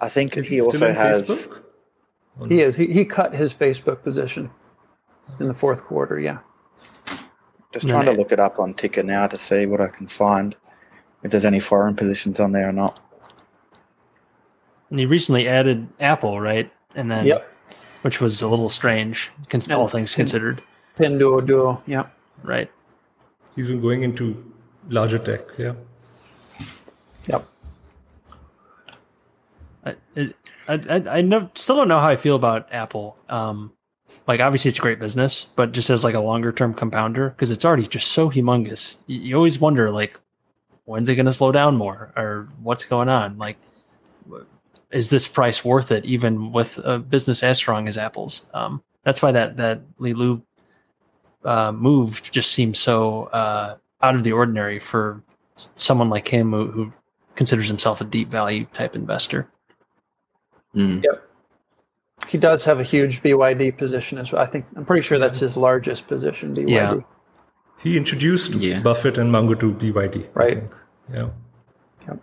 I 0.00 0.08
think 0.08 0.36
is 0.36 0.48
he, 0.48 0.56
he 0.56 0.60
also 0.60 0.92
has. 0.92 1.28
Facebook? 1.28 2.48
He 2.48 2.62
is. 2.62 2.76
He, 2.76 2.86
he 2.86 3.04
cut 3.04 3.34
his 3.34 3.52
Facebook 3.52 4.02
position 4.02 4.50
in 5.40 5.48
the 5.48 5.54
fourth 5.54 5.84
quarter, 5.84 6.18
yeah. 6.18 6.38
Just 7.72 7.88
trying 7.88 8.06
to 8.06 8.12
look 8.12 8.32
it 8.32 8.40
up 8.40 8.58
on 8.58 8.72
Ticker 8.74 9.02
now 9.02 9.26
to 9.26 9.36
see 9.36 9.66
what 9.66 9.80
I 9.80 9.88
can 9.88 10.06
find, 10.06 10.56
if 11.22 11.30
there's 11.30 11.44
any 11.44 11.60
foreign 11.60 11.94
positions 11.94 12.40
on 12.40 12.52
there 12.52 12.68
or 12.68 12.72
not. 12.72 13.00
And 14.90 14.98
he 14.98 15.04
recently 15.04 15.46
added 15.46 15.86
Apple, 16.00 16.40
right? 16.40 16.72
And 16.94 17.10
then, 17.10 17.26
yep. 17.26 17.52
which 18.02 18.20
was 18.20 18.40
a 18.40 18.48
little 18.48 18.70
strange, 18.70 19.30
cons- 19.50 19.70
all 19.70 19.86
things 19.86 20.14
Pin, 20.14 20.24
considered. 20.24 20.62
Pinduoduo, 20.98 21.82
yeah. 21.86 22.06
Right. 22.42 22.70
He's 23.54 23.66
been 23.66 23.82
going 23.82 24.02
into 24.02 24.52
larger 24.88 25.18
tech, 25.18 25.42
yeah. 25.58 25.74
Yep. 27.26 27.46
I, 29.84 29.94
I, 30.16 30.34
I, 30.68 31.18
I 31.18 31.20
know, 31.20 31.50
still 31.54 31.76
don't 31.76 31.88
know 31.88 32.00
how 32.00 32.08
I 32.08 32.16
feel 32.16 32.36
about 32.36 32.72
Apple. 32.72 33.18
Um, 33.28 33.72
like 34.28 34.40
obviously 34.40 34.68
it's 34.68 34.78
a 34.78 34.82
great 34.82 35.00
business, 35.00 35.46
but 35.56 35.72
just 35.72 35.90
as 35.90 36.04
like 36.04 36.14
a 36.14 36.20
longer 36.20 36.52
term 36.52 36.74
compounder 36.74 37.30
because 37.30 37.50
it's 37.50 37.64
already 37.64 37.86
just 37.86 38.08
so 38.12 38.30
humongous. 38.30 38.96
You, 39.06 39.20
you 39.20 39.36
always 39.36 39.58
wonder 39.58 39.90
like 39.90 40.18
when's 40.84 41.08
it 41.08 41.16
going 41.16 41.26
to 41.26 41.32
slow 41.32 41.50
down 41.50 41.76
more 41.76 42.12
or 42.16 42.48
what's 42.62 42.84
going 42.84 43.08
on? 43.08 43.38
Like 43.38 43.56
is 44.90 45.10
this 45.10 45.26
price 45.26 45.64
worth 45.64 45.90
it 45.90 46.04
even 46.04 46.52
with 46.52 46.78
a 46.78 46.98
business 46.98 47.42
as 47.42 47.56
strong 47.56 47.88
as 47.88 47.98
Apple's? 47.98 48.46
Um, 48.54 48.82
that's 49.02 49.22
why 49.22 49.32
that 49.32 49.56
that 49.56 49.80
Li 49.98 50.12
Lu 50.12 50.42
uh, 51.44 51.72
move 51.72 52.22
just 52.30 52.52
seems 52.52 52.78
so 52.78 53.24
uh, 53.24 53.76
out 54.02 54.14
of 54.14 54.24
the 54.24 54.32
ordinary 54.32 54.78
for 54.78 55.22
someone 55.56 56.10
like 56.10 56.28
him 56.28 56.52
who, 56.52 56.70
who 56.70 56.92
considers 57.34 57.68
himself 57.68 58.00
a 58.00 58.04
deep 58.04 58.28
value 58.28 58.66
type 58.72 58.94
investor. 58.94 59.48
Mm. 60.74 61.02
Yep 61.02 61.27
he 62.26 62.38
does 62.38 62.64
have 62.64 62.80
a 62.80 62.82
huge 62.82 63.22
BYD 63.22 63.76
position 63.76 64.18
as 64.18 64.32
well. 64.32 64.42
I 64.42 64.46
think 64.46 64.66
I'm 64.76 64.84
pretty 64.84 65.02
sure 65.02 65.18
that's 65.18 65.38
his 65.38 65.56
largest 65.56 66.08
position. 66.08 66.54
BYD. 66.54 66.68
Yeah. 66.70 67.00
He 67.78 67.96
introduced 67.96 68.54
yeah. 68.54 68.80
Buffett 68.80 69.18
and 69.18 69.30
Munger 69.30 69.54
to 69.56 69.72
BYD. 69.72 70.28
Right. 70.34 70.62
Yeah. 71.12 71.30
Yep. 72.06 72.20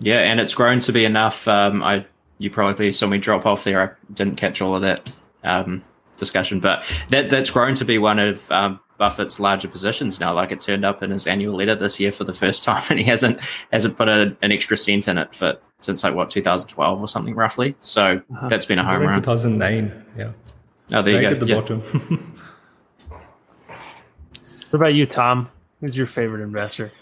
Yeah, 0.00 0.18
and 0.18 0.40
it's 0.40 0.54
grown 0.54 0.80
to 0.80 0.92
be 0.92 1.04
enough. 1.04 1.48
Um, 1.48 1.82
I 1.82 2.06
you 2.38 2.50
probably 2.50 2.92
saw 2.92 3.06
me 3.06 3.18
drop 3.18 3.46
off 3.46 3.64
there. 3.64 3.82
I 3.82 4.12
didn't 4.14 4.36
catch 4.36 4.62
all 4.62 4.74
of 4.74 4.82
that 4.82 5.14
um, 5.44 5.84
discussion, 6.16 6.60
but 6.60 6.90
that 7.10 7.30
that's 7.30 7.50
grown 7.50 7.74
to 7.76 7.84
be 7.84 7.98
one 7.98 8.18
of 8.18 8.50
um, 8.50 8.80
Buffett's 9.00 9.40
larger 9.40 9.66
positions 9.66 10.20
now. 10.20 10.34
Like 10.34 10.50
it 10.52 10.60
turned 10.60 10.84
up 10.84 11.02
in 11.02 11.10
his 11.10 11.26
annual 11.26 11.56
letter 11.56 11.74
this 11.74 11.98
year 11.98 12.12
for 12.12 12.24
the 12.24 12.34
first 12.34 12.62
time, 12.68 12.84
and 12.90 12.98
he 12.98 13.04
hasn't 13.06 13.40
hasn't 13.72 13.96
put 13.96 14.08
a, 14.08 14.36
an 14.42 14.52
extra 14.52 14.76
cent 14.76 15.08
in 15.08 15.16
it 15.16 15.34
for 15.34 15.56
since 15.80 16.04
like 16.04 16.14
what 16.14 16.28
2012 16.28 17.00
or 17.00 17.08
something 17.08 17.34
roughly. 17.34 17.74
So 17.80 18.20
uh-huh. 18.32 18.48
that's 18.48 18.66
been 18.66 18.78
a 18.78 18.84
home 18.84 19.02
run. 19.02 19.14
2009, 19.14 20.04
yeah. 20.16 20.32
Oh, 20.92 21.02
there 21.02 21.14
right 21.14 21.22
you 21.22 21.28
go. 21.28 21.34
At 21.34 21.40
the 21.40 21.46
yeah. 21.46 21.54
bottom. 21.54 21.80
what 24.70 24.74
about 24.74 24.92
you, 24.92 25.06
Tom? 25.06 25.50
Who's 25.80 25.96
your 25.96 26.06
favorite 26.06 26.42
investor? 26.42 26.92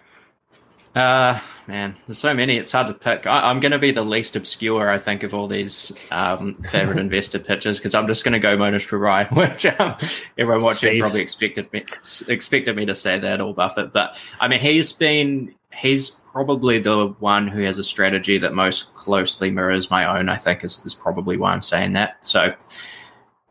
Uh, 0.95 1.39
man, 1.67 1.95
there's 2.07 2.19
so 2.19 2.35
many. 2.35 2.57
It's 2.57 2.73
hard 2.73 2.87
to 2.89 2.95
pick. 2.95 3.27
I, 3.27 3.51
am 3.51 3.57
going 3.57 3.73
to 3.73 3.79
be 3.79 3.91
the 3.91 4.03
least 4.03 4.37
obscure, 4.37 4.89
I 4.89 4.99
think, 4.99 5.23
of 5.23 5.35
all 5.35 5.47
these 5.47 5.93
um, 6.11 6.55
favorite 6.55 6.99
investor 6.99 7.39
pitches 7.39 7.79
because 7.79 7.95
I'm 7.95 8.07
just 8.07 8.25
going 8.25 8.33
to 8.33 8.39
go 8.39 8.57
Mohnish 8.57 8.89
Pabrai, 8.89 9.31
which 9.37 9.67
um, 9.67 9.97
everyone 10.39 10.65
watching 10.65 10.91
Safe. 10.91 11.01
probably 11.01 11.21
expected 11.21 11.73
me 11.73 11.85
expected 12.29 12.75
me 12.75 12.87
to 12.87 12.95
say 12.95 13.19
that 13.19 13.41
or 13.41 13.55
Buffett. 13.55 13.93
But 13.93 14.21
I 14.41 14.49
mean, 14.49 14.61
he's 14.61 14.93
been 14.93 15.55
he's 15.75 16.11
probably 16.11 16.79
the 16.79 17.09
one 17.21 17.47
who 17.49 17.63
has 17.63 17.79
a 17.79 17.85
strategy 17.85 18.39
that 18.39 18.55
most 18.55 18.95
closely 18.95 19.51
mirrors 19.51 19.91
my 19.91 20.19
own. 20.19 20.29
I 20.29 20.37
think 20.37 20.65
is, 20.65 20.81
is 20.85 20.95
probably 20.95 21.37
why 21.37 21.53
I'm 21.53 21.63
saying 21.63 21.93
that. 21.93 22.17
So 22.27 22.55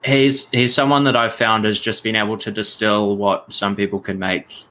he's 0.04 0.50
he's 0.50 0.74
someone 0.74 1.04
that 1.04 1.16
I've 1.16 1.34
found 1.34 1.66
has 1.66 1.80
just 1.80 2.04
been 2.04 2.16
able 2.16 2.38
to 2.40 2.52
distill 2.52 3.16
what 3.16 3.52
some 3.52 3.76
people 3.76 4.00
can 4.00 4.20
make. 4.20 4.64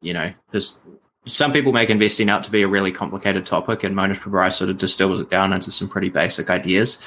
You 0.00 0.12
know, 0.12 0.30
because 0.50 0.78
some 1.26 1.52
people 1.52 1.72
make 1.72 1.90
investing 1.90 2.28
out 2.28 2.44
to 2.44 2.50
be 2.50 2.62
a 2.62 2.68
really 2.68 2.92
complicated 2.92 3.46
topic, 3.46 3.84
and 3.84 3.96
Mohnish 3.96 4.20
Pabrai 4.20 4.52
sort 4.52 4.70
of 4.70 4.78
distills 4.78 5.20
it 5.20 5.30
down 5.30 5.52
into 5.52 5.70
some 5.70 5.88
pretty 5.88 6.10
basic 6.10 6.50
ideas. 6.50 7.02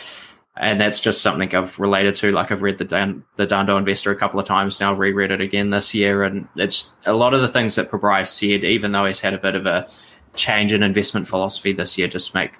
And 0.59 0.81
that's 0.81 1.00
just 1.00 1.21
something 1.21 1.53
I've 1.53 1.77
related 1.77 2.15
to. 2.15 2.31
Like 2.31 2.51
I've 2.51 2.63
read 2.63 2.79
the 2.79 2.83
Dan, 2.83 3.24
the 3.36 3.45
Dhandho 3.45 3.77
Investor 3.77 4.09
a 4.09 4.15
couple 4.15 4.39
of 4.39 4.47
times 4.47 4.79
now, 4.79 4.91
reread 4.91 5.29
it 5.29 5.39
again 5.39 5.69
this 5.69 5.93
year, 5.93 6.24
and 6.24 6.47
it's 6.55 6.95
a 7.05 7.13
lot 7.13 7.36
of 7.36 7.41
the 7.41 7.47
things 7.47 7.75
that 7.75 7.91
Pabrai 7.91 8.27
said, 8.27 8.63
even 8.63 8.91
though 8.91 9.05
he's 9.05 9.19
had 9.19 9.36
a 9.36 9.39
bit 9.39 9.53
of 9.53 9.67
a 9.67 9.88
change 10.33 10.74
in 10.74 10.81
investment 10.81 11.27
philosophy 11.27 11.74
this 11.74 11.97
year, 11.97 12.07
just 12.07 12.33
make 12.33 12.53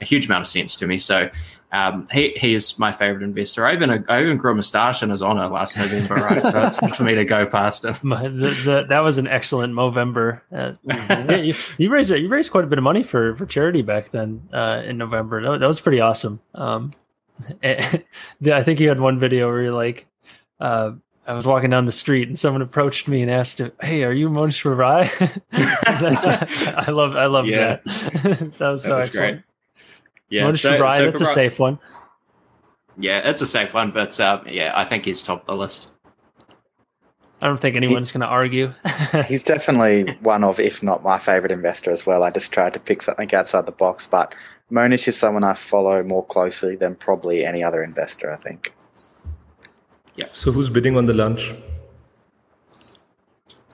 a 0.00 0.04
huge 0.04 0.26
amount 0.26 0.42
of 0.42 0.48
sense 0.48 0.76
to 0.76 0.86
me. 0.86 0.98
So 0.98 1.28
um, 1.72 2.06
he 2.12 2.32
he's 2.36 2.78
my 2.78 2.92
favorite 2.92 3.22
investor. 3.22 3.66
I 3.66 3.74
even 3.74 4.04
I 4.08 4.22
even 4.22 4.36
grew 4.36 4.52
a 4.52 4.54
moustache 4.54 5.02
in 5.02 5.10
his 5.10 5.22
honor 5.22 5.48
last 5.48 5.76
November, 5.76 6.14
right? 6.14 6.42
So 6.42 6.66
it's 6.66 6.78
good 6.78 6.96
for 6.96 7.02
me 7.02 7.14
to 7.14 7.24
go 7.24 7.46
past 7.46 7.84
him. 7.84 7.96
My, 8.02 8.28
the, 8.28 8.50
the, 8.64 8.86
that 8.88 9.00
was 9.00 9.18
an 9.18 9.26
excellent 9.26 9.74
Movember. 9.74 10.40
Uh, 10.52 10.74
you, 11.42 11.54
you, 11.78 11.90
raised 11.90 12.10
you 12.10 12.28
raised 12.28 12.50
quite 12.50 12.64
a 12.64 12.68
bit 12.68 12.78
of 12.78 12.84
money 12.84 13.02
for 13.02 13.34
for 13.34 13.46
charity 13.46 13.82
back 13.82 14.10
then 14.10 14.48
uh, 14.52 14.82
in 14.84 14.96
November. 14.96 15.42
That, 15.42 15.60
that, 15.60 15.66
was 15.66 15.80
pretty 15.80 16.00
awesome. 16.00 16.40
Um, 16.54 16.90
I 17.62 18.62
think 18.62 18.80
you 18.80 18.88
had 18.88 19.00
one 19.00 19.18
video 19.18 19.48
where 19.48 19.62
you're 19.62 19.72
like. 19.72 20.06
Uh, 20.58 20.92
I 21.28 21.32
was 21.32 21.46
walking 21.46 21.70
down 21.70 21.86
the 21.86 21.92
street 21.92 22.28
and 22.28 22.38
someone 22.38 22.62
approached 22.62 23.08
me 23.08 23.20
and 23.20 23.30
asked, 23.30 23.60
"Hey, 23.80 24.04
are 24.04 24.12
you 24.12 24.30
Mohnish 24.30 24.64
Rai?" 24.64 25.10
I 26.86 26.90
love, 26.90 27.16
I 27.16 27.26
love 27.26 27.46
yeah. 27.46 27.78
that. 27.84 27.84
that 28.58 28.68
was 28.68 28.84
so 28.84 28.90
that 28.90 28.96
was 28.96 29.06
excellent. 29.06 29.12
Great. 29.12 29.42
Yeah, 30.28 30.42
Mohnish 30.42 30.62
so, 30.62 30.72
Pabrai, 30.72 30.96
so 30.96 31.04
that's 31.06 31.20
a 31.20 31.26
safe 31.26 31.58
one. 31.58 31.78
Yeah, 32.98 33.28
it's 33.28 33.42
a 33.42 33.46
safe 33.46 33.74
one, 33.74 33.90
but 33.90 34.18
uh, 34.18 34.40
yeah, 34.46 34.72
I 34.74 34.84
think 34.84 35.04
he's 35.04 35.22
top 35.22 35.40
of 35.42 35.46
the 35.46 35.54
list. 35.54 35.92
I 37.42 37.48
don't 37.48 37.60
think 37.60 37.76
anyone's 37.76 38.12
going 38.12 38.22
to 38.22 38.26
argue. 38.26 38.72
he's 39.26 39.42
definitely 39.42 40.16
one 40.22 40.42
of, 40.42 40.58
if 40.58 40.82
not 40.82 41.02
my 41.02 41.18
favorite 41.18 41.52
investor 41.52 41.90
as 41.90 42.06
well. 42.06 42.22
I 42.22 42.30
just 42.30 42.50
tried 42.50 42.72
to 42.72 42.80
pick 42.80 43.02
something 43.02 43.32
outside 43.34 43.66
the 43.66 43.72
box, 43.72 44.06
but 44.06 44.34
Mohnish 44.72 45.06
is 45.06 45.18
someone 45.18 45.44
I 45.44 45.52
follow 45.52 46.02
more 46.02 46.24
closely 46.24 46.76
than 46.76 46.94
probably 46.94 47.44
any 47.44 47.62
other 47.62 47.82
investor. 47.82 48.32
I 48.32 48.36
think. 48.36 48.72
Yeah. 50.14 50.28
So 50.32 50.50
who's 50.50 50.70
bidding 50.70 50.96
on 50.96 51.04
the 51.04 51.12
lunch? 51.12 51.54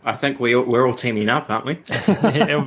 I 0.04 0.16
think 0.16 0.40
we 0.40 0.56
we're 0.56 0.86
all 0.86 0.94
teaming 0.94 1.28
up, 1.28 1.48
aren't 1.48 1.64
we? 1.64 1.74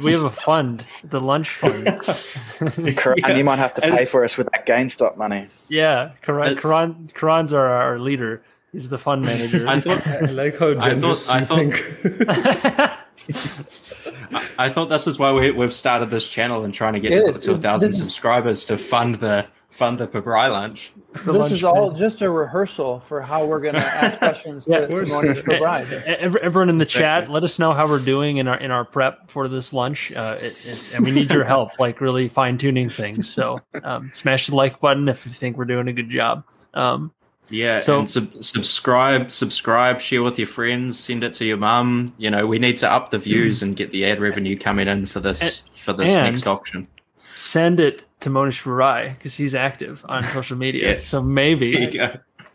we 0.02 0.14
have 0.14 0.26
a 0.26 0.30
fund, 0.30 0.86
the 1.04 1.20
lunch 1.20 1.50
fund. 1.50 1.88
and 3.26 3.38
you 3.38 3.44
might 3.44 3.60
have 3.60 3.74
to 3.74 3.82
pay 3.82 4.06
for 4.06 4.24
us 4.24 4.38
with 4.38 4.50
that 4.52 4.66
GameStop 4.66 5.18
money. 5.18 5.48
Yeah, 5.68 6.12
Karan, 6.22 6.56
Karan, 6.58 7.10
Karan's 7.14 7.52
our, 7.52 7.68
our 7.68 8.00
leader. 8.00 8.42
He's 8.72 8.90
the 8.90 8.98
fund 8.98 9.24
manager. 9.24 9.68
I, 9.68 9.80
thought, 9.80 10.06
I 10.08 10.20
like 10.32 10.58
how 10.58 10.74
generous 10.74 11.30
I 11.30 11.44
thought, 11.46 11.60
you 11.60 11.72
I 12.28 12.98
think. 13.16 14.56
I 14.58 14.70
thought 14.70 14.90
this 14.90 15.08
is 15.08 15.18
why 15.18 15.32
we, 15.32 15.52
we've 15.52 15.74
started 15.74 16.10
this 16.10 16.28
channel 16.28 16.64
and 16.64 16.74
trying 16.74 16.94
to 16.94 17.00
get 17.00 17.14
it 17.14 17.34
to, 17.34 17.40
to 17.40 17.52
a 17.54 17.58
thousand 17.58 17.94
subscribers 17.94 18.66
to 18.66 18.78
fund 18.78 19.16
the 19.16 19.46
fund 19.76 20.00
the 20.00 20.08
Pabrai 20.08 20.50
lunch. 20.50 20.94
The 21.12 21.34
this 21.34 21.38
lunch 21.38 21.52
is 21.52 21.64
all 21.66 21.92
just 21.92 22.22
a 22.22 22.30
rehearsal 22.30 23.02
for 23.02 23.22
how 23.22 23.46
we're 23.46 23.60
going 23.60 23.76
to 23.76 23.82
ask 23.82 24.18
questions 24.20 24.66
yeah, 24.68 24.82
to, 24.82 24.88
to 24.88 25.02
Mohnish 25.02 25.44
Pabrai. 25.44 26.02
Everyone 26.04 26.70
in 26.70 26.78
the 26.78 26.86
chat, 26.86 27.30
let 27.30 27.44
us 27.44 27.60
know 27.60 27.74
how 27.74 27.88
we're 27.88 28.00
doing 28.00 28.38
in 28.38 28.48
our 28.48 28.58
in 28.58 28.72
our 28.72 28.86
prep 28.86 29.30
for 29.30 29.48
this 29.50 29.74
lunch, 29.74 30.14
uh, 30.14 30.38
it, 30.40 30.66
it, 30.66 30.94
and 30.94 31.04
we 31.04 31.12
need 31.12 31.30
your 31.30 31.44
help, 31.54 31.78
like 31.78 32.00
really 32.00 32.30
fine 32.30 32.58
tuning 32.58 32.90
things. 32.90 33.30
So 33.30 33.60
um, 33.84 34.12
smash 34.14 34.48
the 34.48 34.56
like 34.56 34.80
button 34.80 35.10
if 35.10 35.26
you 35.26 35.32
think 35.34 35.58
we're 35.58 35.66
doing 35.66 35.90
a 35.90 35.94
good 35.94 36.10
job. 36.10 36.46
Um, 36.74 37.12
yeah, 37.50 37.78
so 37.80 38.00
and 38.00 38.10
sub- 38.10 38.44
subscribe, 38.44 39.30
subscribe, 39.30 40.00
share 40.00 40.24
with 40.24 40.40
your 40.40 40.48
friends, 40.48 40.98
send 40.98 41.24
it 41.24 41.34
to 41.36 41.46
your 41.46 41.58
mum. 41.58 42.14
You 42.18 42.32
know, 42.32 42.48
we 42.48 42.60
need 42.60 42.78
to 42.78 42.92
up 42.92 43.12
the 43.12 43.20
views 43.20 43.62
and 43.62 43.76
get 43.76 43.92
the 43.92 44.06
ad 44.06 44.20
revenue 44.20 44.58
coming 44.58 44.88
in 44.88 45.06
for 45.06 45.20
this 45.20 45.62
and, 45.62 45.78
for 45.78 45.94
this 45.94 46.16
next 46.16 46.48
auction. 46.48 46.88
Send 47.36 47.82
it 47.82 48.05
to 48.26 48.30
Mohnish 48.30 48.62
Pabrai 48.64 49.16
because 49.16 49.36
he's 49.36 49.56
active 49.56 50.06
on 50.10 50.24
social 50.28 50.58
media. 50.58 50.92
yes. 50.92 51.06
So 51.06 51.22
maybe 51.22 51.98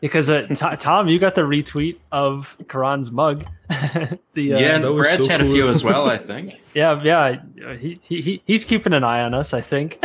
because 0.00 0.28
uh, 0.28 0.46
t- 0.48 0.76
Tom, 0.76 1.08
you 1.08 1.18
got 1.18 1.34
the 1.34 1.42
retweet 1.42 1.96
of 2.10 2.56
Karan's 2.68 3.10
mug. 3.10 3.44
the 4.34 4.54
uh, 4.54 4.58
yeah, 4.58 4.78
Brad's 4.78 5.26
so 5.26 5.30
had 5.32 5.40
cool. 5.42 5.50
a 5.50 5.52
few 5.52 5.68
as 5.68 5.84
well. 5.84 6.08
I 6.08 6.18
think. 6.30 6.60
yeah, 6.74 7.00
yeah, 7.02 7.76
he, 7.76 8.00
he 8.02 8.42
he's 8.44 8.64
keeping 8.64 8.92
an 8.92 9.04
eye 9.04 9.22
on 9.22 9.32
us. 9.32 9.54
I 9.54 9.60
think 9.60 10.04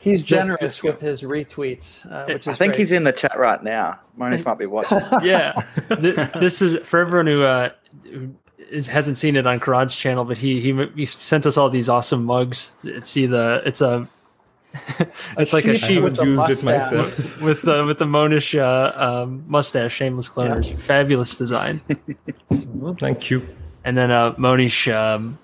he's 0.00 0.22
generous 0.22 0.82
with 0.82 1.00
his 1.00 1.22
retweets, 1.22 2.10
uh, 2.10 2.24
which 2.26 2.46
is. 2.46 2.48
I 2.48 2.52
think 2.54 2.72
great. 2.72 2.78
he's 2.80 2.92
in 2.92 3.04
the 3.04 3.12
chat 3.12 3.38
right 3.38 3.62
now. 3.62 4.00
Mohnish 4.18 4.44
might 4.44 4.58
be 4.58 4.66
watching. 4.66 4.98
yeah, 5.22 5.52
this 5.88 6.60
is 6.60 6.86
for 6.86 7.00
everyone 7.00 7.26
who. 7.26 7.42
Uh, 7.42 7.70
who 8.04 8.34
is, 8.70 8.86
hasn't 8.86 9.18
seen 9.18 9.34
it 9.34 9.48
on 9.48 9.58
Karan's 9.58 9.96
channel, 9.96 10.24
but 10.24 10.38
he, 10.38 10.60
he 10.60 10.86
he 10.94 11.04
sent 11.06 11.44
us 11.44 11.56
all 11.56 11.68
these 11.70 11.88
awesome 11.88 12.24
mugs. 12.24 12.72
See 13.02 13.26
the 13.26 13.62
it's 13.66 13.80
a 13.80 14.08
it's 15.38 15.52
like 15.52 15.64
a 15.64 15.76
sheep 15.78 16.02
with 16.02 16.20
used 16.20 16.48
it 16.48 16.62
myself 16.62 17.42
with 17.42 17.62
the 17.62 17.84
with 17.84 17.98
the 17.98 18.04
Mohnish 18.04 18.58
uh, 18.58 19.22
um, 19.22 19.44
mustache, 19.48 19.94
shameless 19.94 20.28
cloners, 20.28 20.70
yeah. 20.70 20.76
fabulous 20.76 21.36
design. 21.36 21.78
Thank 22.98 23.30
you. 23.30 23.46
And 23.84 23.96
then 23.96 24.10
uh, 24.10 24.34
Mohnish 24.34 24.92
um, 24.92 25.38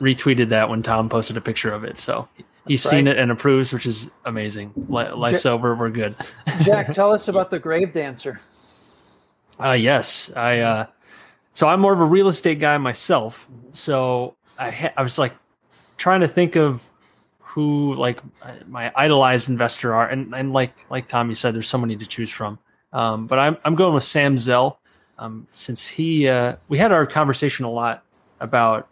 retweeted 0.00 0.48
that 0.48 0.68
when 0.68 0.82
Tom 0.82 1.08
posted 1.08 1.36
a 1.36 1.40
picture 1.40 1.72
of 1.72 1.84
it, 1.84 2.00
so 2.00 2.28
he's 2.66 2.82
That's 2.82 2.90
seen 2.90 3.06
right. 3.06 3.16
it 3.16 3.20
and 3.20 3.30
approves, 3.30 3.72
which 3.72 3.86
is 3.86 4.10
amazing. 4.24 4.72
Life's 4.88 5.44
Jack, 5.44 5.52
over, 5.52 5.74
we're 5.74 5.90
good. 5.90 6.16
Jack, 6.62 6.90
tell 6.90 7.12
us 7.12 7.28
about 7.28 7.50
the 7.50 7.58
Grave 7.58 7.92
Dancer. 7.92 8.40
Uh, 9.62 9.72
yes, 9.72 10.32
I. 10.34 10.60
Uh, 10.60 10.86
so 11.52 11.68
I'm 11.68 11.80
more 11.80 11.92
of 11.92 12.00
a 12.00 12.04
real 12.04 12.28
estate 12.28 12.58
guy 12.58 12.76
myself. 12.78 13.46
So 13.72 14.34
I 14.58 14.70
ha- 14.70 14.92
I 14.96 15.02
was 15.02 15.18
like 15.18 15.32
trying 15.96 16.20
to 16.20 16.28
think 16.28 16.56
of 16.56 16.82
who 17.56 17.94
like 17.94 18.20
my 18.68 18.92
idolized 18.94 19.48
investor 19.48 19.94
are, 19.94 20.06
and 20.06 20.34
and 20.34 20.52
like 20.52 20.74
like 20.90 21.08
Tommy 21.08 21.34
said, 21.34 21.54
there's 21.54 21.66
so 21.66 21.78
many 21.78 21.96
to 21.96 22.04
choose 22.04 22.28
from. 22.28 22.58
Um, 22.92 23.26
but 23.26 23.38
I'm 23.38 23.56
I'm 23.64 23.74
going 23.74 23.94
with 23.94 24.04
Sam 24.04 24.36
Zell, 24.36 24.78
um, 25.16 25.46
since 25.54 25.88
he 25.88 26.28
uh, 26.28 26.56
we 26.68 26.76
had 26.76 26.92
our 26.92 27.06
conversation 27.06 27.64
a 27.64 27.70
lot 27.70 28.04
about 28.40 28.88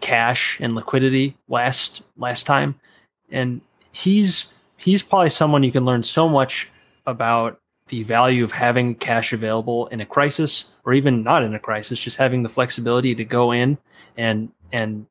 cash 0.00 0.58
and 0.58 0.74
liquidity 0.74 1.36
last 1.48 2.00
last 2.16 2.46
time, 2.46 2.76
and 3.30 3.60
he's 3.92 4.54
he's 4.78 5.02
probably 5.02 5.28
someone 5.28 5.62
you 5.62 5.70
can 5.70 5.84
learn 5.84 6.02
so 6.02 6.30
much 6.30 6.70
about 7.04 7.60
the 7.88 8.02
value 8.04 8.42
of 8.42 8.52
having 8.52 8.94
cash 8.94 9.34
available 9.34 9.86
in 9.88 10.00
a 10.00 10.06
crisis 10.06 10.64
or 10.86 10.94
even 10.94 11.22
not 11.22 11.42
in 11.42 11.54
a 11.54 11.58
crisis 11.58 12.00
just 12.00 12.16
having 12.16 12.42
the 12.42 12.48
flexibility 12.48 13.14
to 13.14 13.22
go 13.22 13.52
in 13.52 13.76
and 14.16 14.50
and 14.72 15.04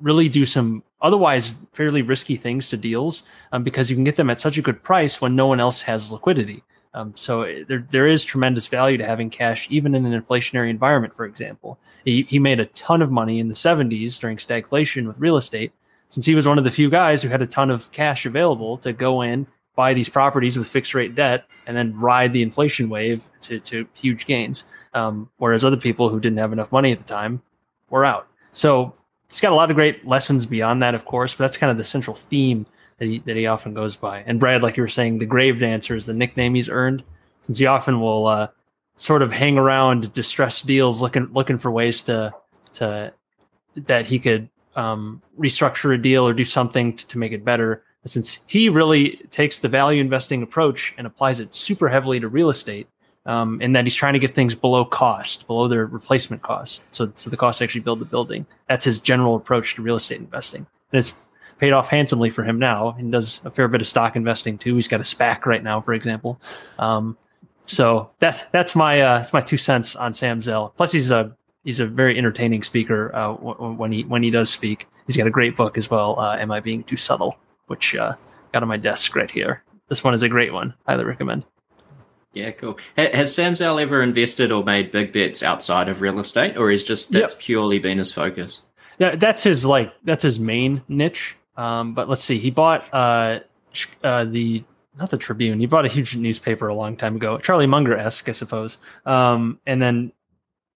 really 0.00 0.28
do 0.28 0.44
some 0.44 0.82
otherwise 1.02 1.54
fairly 1.72 2.02
risky 2.02 2.36
things 2.36 2.68
to 2.70 2.76
deals 2.76 3.24
um, 3.52 3.62
because 3.62 3.90
you 3.90 3.96
can 3.96 4.04
get 4.04 4.16
them 4.16 4.30
at 4.30 4.40
such 4.40 4.58
a 4.58 4.62
good 4.62 4.82
price 4.82 5.20
when 5.20 5.36
no 5.36 5.46
one 5.46 5.60
else 5.60 5.82
has 5.82 6.12
liquidity. 6.12 6.62
Um, 6.92 7.12
so 7.14 7.42
eh, 7.42 7.64
there, 7.68 7.86
there 7.90 8.08
is 8.08 8.24
tremendous 8.24 8.66
value 8.66 8.98
to 8.98 9.06
having 9.06 9.30
cash, 9.30 9.68
even 9.70 9.94
in 9.94 10.04
an 10.04 10.20
inflationary 10.20 10.70
environment. 10.70 11.14
For 11.14 11.24
example, 11.24 11.78
he, 12.04 12.22
he 12.22 12.38
made 12.38 12.60
a 12.60 12.66
ton 12.66 13.02
of 13.02 13.10
money 13.10 13.38
in 13.38 13.48
the 13.48 13.54
70s 13.54 14.18
during 14.18 14.36
stagflation 14.36 15.06
with 15.06 15.18
real 15.18 15.36
estate, 15.36 15.72
since 16.08 16.26
he 16.26 16.34
was 16.34 16.48
one 16.48 16.58
of 16.58 16.64
the 16.64 16.70
few 16.70 16.90
guys 16.90 17.22
who 17.22 17.28
had 17.28 17.42
a 17.42 17.46
ton 17.46 17.70
of 17.70 17.92
cash 17.92 18.26
available 18.26 18.76
to 18.78 18.92
go 18.92 19.22
in, 19.22 19.46
buy 19.76 19.94
these 19.94 20.08
properties 20.08 20.58
with 20.58 20.68
fixed 20.68 20.94
rate 20.94 21.14
debt, 21.14 21.44
and 21.66 21.76
then 21.76 21.96
ride 21.98 22.32
the 22.32 22.42
inflation 22.42 22.88
wave 22.88 23.24
to, 23.42 23.60
to 23.60 23.86
huge 23.94 24.26
gains. 24.26 24.64
Um, 24.92 25.30
whereas 25.36 25.64
other 25.64 25.76
people 25.76 26.08
who 26.08 26.18
didn't 26.18 26.38
have 26.38 26.52
enough 26.52 26.72
money 26.72 26.90
at 26.90 26.98
the 26.98 27.04
time 27.04 27.42
were 27.90 28.04
out. 28.04 28.26
So 28.50 28.94
he's 29.30 29.40
got 29.40 29.52
a 29.52 29.54
lot 29.54 29.70
of 29.70 29.76
great 29.76 30.06
lessons 30.06 30.44
beyond 30.44 30.82
that, 30.82 30.94
of 30.94 31.04
course, 31.04 31.34
but 31.34 31.44
that's 31.44 31.56
kind 31.56 31.70
of 31.70 31.78
the 31.78 31.84
central 31.84 32.14
theme 32.14 32.66
that 32.98 33.06
he 33.06 33.18
that 33.20 33.36
he 33.36 33.46
often 33.46 33.72
goes 33.72 33.96
by. 33.96 34.22
And 34.26 34.38
Brad, 34.38 34.62
like 34.62 34.76
you 34.76 34.82
were 34.82 34.88
saying, 34.88 35.18
the 35.18 35.26
Grave 35.26 35.58
Dancer 35.58 35.96
is 35.96 36.06
the 36.06 36.14
nickname 36.14 36.54
he's 36.54 36.68
earned, 36.68 37.02
since 37.42 37.58
he 37.58 37.66
often 37.66 38.00
will 38.00 38.26
uh, 38.26 38.48
sort 38.96 39.22
of 39.22 39.32
hang 39.32 39.56
around 39.56 40.12
distressed 40.12 40.66
deals, 40.66 41.00
looking 41.00 41.28
looking 41.32 41.58
for 41.58 41.70
ways 41.70 42.02
to 42.02 42.34
to 42.74 43.12
that 43.76 44.06
he 44.06 44.18
could 44.18 44.48
um, 44.76 45.22
restructure 45.38 45.94
a 45.94 45.98
deal 45.98 46.26
or 46.26 46.34
do 46.34 46.44
something 46.44 46.94
to, 46.94 47.06
to 47.06 47.18
make 47.18 47.32
it 47.32 47.44
better. 47.44 47.82
Since 48.04 48.38
he 48.46 48.68
really 48.68 49.16
takes 49.30 49.58
the 49.58 49.68
value 49.68 50.00
investing 50.00 50.42
approach 50.42 50.94
and 50.96 51.06
applies 51.06 51.38
it 51.38 51.54
super 51.54 51.88
heavily 51.88 52.18
to 52.20 52.28
real 52.28 52.48
estate, 52.48 52.88
um, 53.26 53.60
in 53.60 53.72
that 53.72 53.84
he's 53.84 53.94
trying 53.94 54.14
to 54.14 54.18
get 54.18 54.34
things 54.34 54.54
below 54.54 54.84
cost, 54.84 55.46
below 55.46 55.68
their 55.68 55.86
replacement 55.86 56.42
cost. 56.42 56.82
So, 56.92 57.12
so 57.16 57.30
the 57.30 57.36
cost 57.36 57.58
to 57.58 57.64
actually 57.64 57.82
build 57.82 57.98
the 57.98 58.04
building. 58.04 58.46
That's 58.68 58.84
his 58.84 59.00
general 59.00 59.36
approach 59.36 59.74
to 59.74 59.82
real 59.82 59.96
estate 59.96 60.20
investing. 60.20 60.66
And 60.92 60.98
it's 60.98 61.14
paid 61.58 61.72
off 61.72 61.88
handsomely 61.88 62.30
for 62.30 62.42
him 62.42 62.58
now 62.58 62.96
and 62.98 63.12
does 63.12 63.44
a 63.44 63.50
fair 63.50 63.68
bit 63.68 63.80
of 63.80 63.88
stock 63.88 64.16
investing 64.16 64.56
too. 64.56 64.74
He's 64.74 64.88
got 64.88 65.00
a 65.00 65.04
SPAC 65.04 65.44
right 65.44 65.62
now, 65.62 65.80
for 65.80 65.92
example. 65.92 66.40
Um, 66.78 67.18
so 67.66 68.10
that's, 68.18 68.44
that's 68.44 68.74
my, 68.74 69.00
uh, 69.00 69.18
that's 69.18 69.32
my 69.32 69.42
two 69.42 69.58
cents 69.58 69.94
on 69.94 70.12
Sam 70.12 70.40
Zell. 70.40 70.72
Plus 70.76 70.92
he's 70.92 71.10
a 71.10 71.36
he's 71.64 71.80
a 71.80 71.86
very 71.86 72.16
entertaining 72.16 72.62
speaker 72.62 73.14
uh, 73.14 73.32
when 73.34 73.92
he 73.92 74.04
when 74.04 74.22
he 74.22 74.30
does 74.30 74.50
speak. 74.50 74.88
He's 75.06 75.16
got 75.16 75.26
a 75.26 75.30
great 75.30 75.56
book 75.56 75.76
as 75.76 75.90
well. 75.90 76.18
Uh, 76.18 76.36
Am 76.36 76.50
I 76.50 76.60
being 76.60 76.82
too 76.84 76.96
subtle? 76.96 77.38
Which 77.66 77.94
uh, 77.94 78.14
got 78.52 78.62
on 78.62 78.68
my 78.68 78.76
desk 78.76 79.14
right 79.14 79.30
here. 79.30 79.62
This 79.88 80.02
one 80.02 80.14
is 80.14 80.22
a 80.22 80.28
great 80.28 80.52
one. 80.52 80.74
Highly 80.86 81.04
recommend. 81.04 81.44
Yeah, 82.32 82.52
cool. 82.52 82.78
Has 82.96 83.34
Sam 83.34 83.56
Zell 83.56 83.78
ever 83.78 84.02
invested 84.02 84.52
or 84.52 84.62
made 84.62 84.92
big 84.92 85.12
bets 85.12 85.42
outside 85.42 85.88
of 85.88 86.00
real 86.00 86.20
estate, 86.20 86.56
or 86.56 86.70
is 86.70 86.84
just 86.84 87.10
that's 87.10 87.34
yep. 87.34 87.42
purely 87.42 87.78
been 87.78 87.98
his 87.98 88.12
focus? 88.12 88.62
Yeah, 88.98 89.16
that's 89.16 89.42
his 89.42 89.64
like 89.64 89.92
that's 90.04 90.22
his 90.22 90.38
main 90.38 90.82
niche. 90.88 91.36
Um, 91.56 91.94
but 91.94 92.08
let's 92.08 92.22
see, 92.22 92.38
he 92.38 92.50
bought 92.50 92.84
uh, 92.92 93.40
uh, 94.04 94.24
the 94.24 94.62
not 94.98 95.10
the 95.10 95.16
Tribune. 95.16 95.58
He 95.58 95.66
bought 95.66 95.86
a 95.86 95.88
huge 95.88 96.14
newspaper 96.14 96.68
a 96.68 96.74
long 96.74 96.96
time 96.96 97.16
ago, 97.16 97.38
Charlie 97.38 97.66
Munger 97.66 97.96
esque, 97.96 98.28
I 98.28 98.32
suppose. 98.32 98.78
Um, 99.06 99.58
and 99.66 99.82
then 99.82 100.12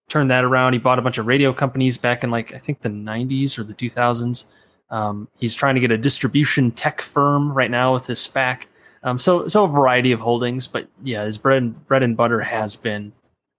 turned 0.08 0.30
that 0.30 0.44
around. 0.44 0.72
He 0.72 0.78
bought 0.78 0.98
a 0.98 1.02
bunch 1.02 1.18
of 1.18 1.26
radio 1.26 1.52
companies 1.52 1.96
back 1.96 2.24
in 2.24 2.30
like 2.30 2.52
I 2.52 2.58
think 2.58 2.80
the 2.80 2.88
'90s 2.88 3.58
or 3.58 3.62
the 3.62 3.74
2000s. 3.74 4.44
Um, 4.90 5.28
he's 5.36 5.54
trying 5.54 5.74
to 5.76 5.80
get 5.80 5.90
a 5.90 5.98
distribution 5.98 6.70
tech 6.70 7.00
firm 7.00 7.52
right 7.52 7.70
now 7.70 7.94
with 7.94 8.06
his 8.06 8.18
SPAC. 8.26 8.64
Um, 9.04 9.18
so 9.18 9.46
so 9.48 9.64
a 9.64 9.68
variety 9.68 10.12
of 10.12 10.20
holdings, 10.20 10.66
but 10.66 10.88
yeah, 11.02 11.24
his 11.24 11.36
bread 11.36 11.86
bread 11.86 12.02
and 12.02 12.16
butter 12.16 12.40
has 12.40 12.74
been 12.74 13.12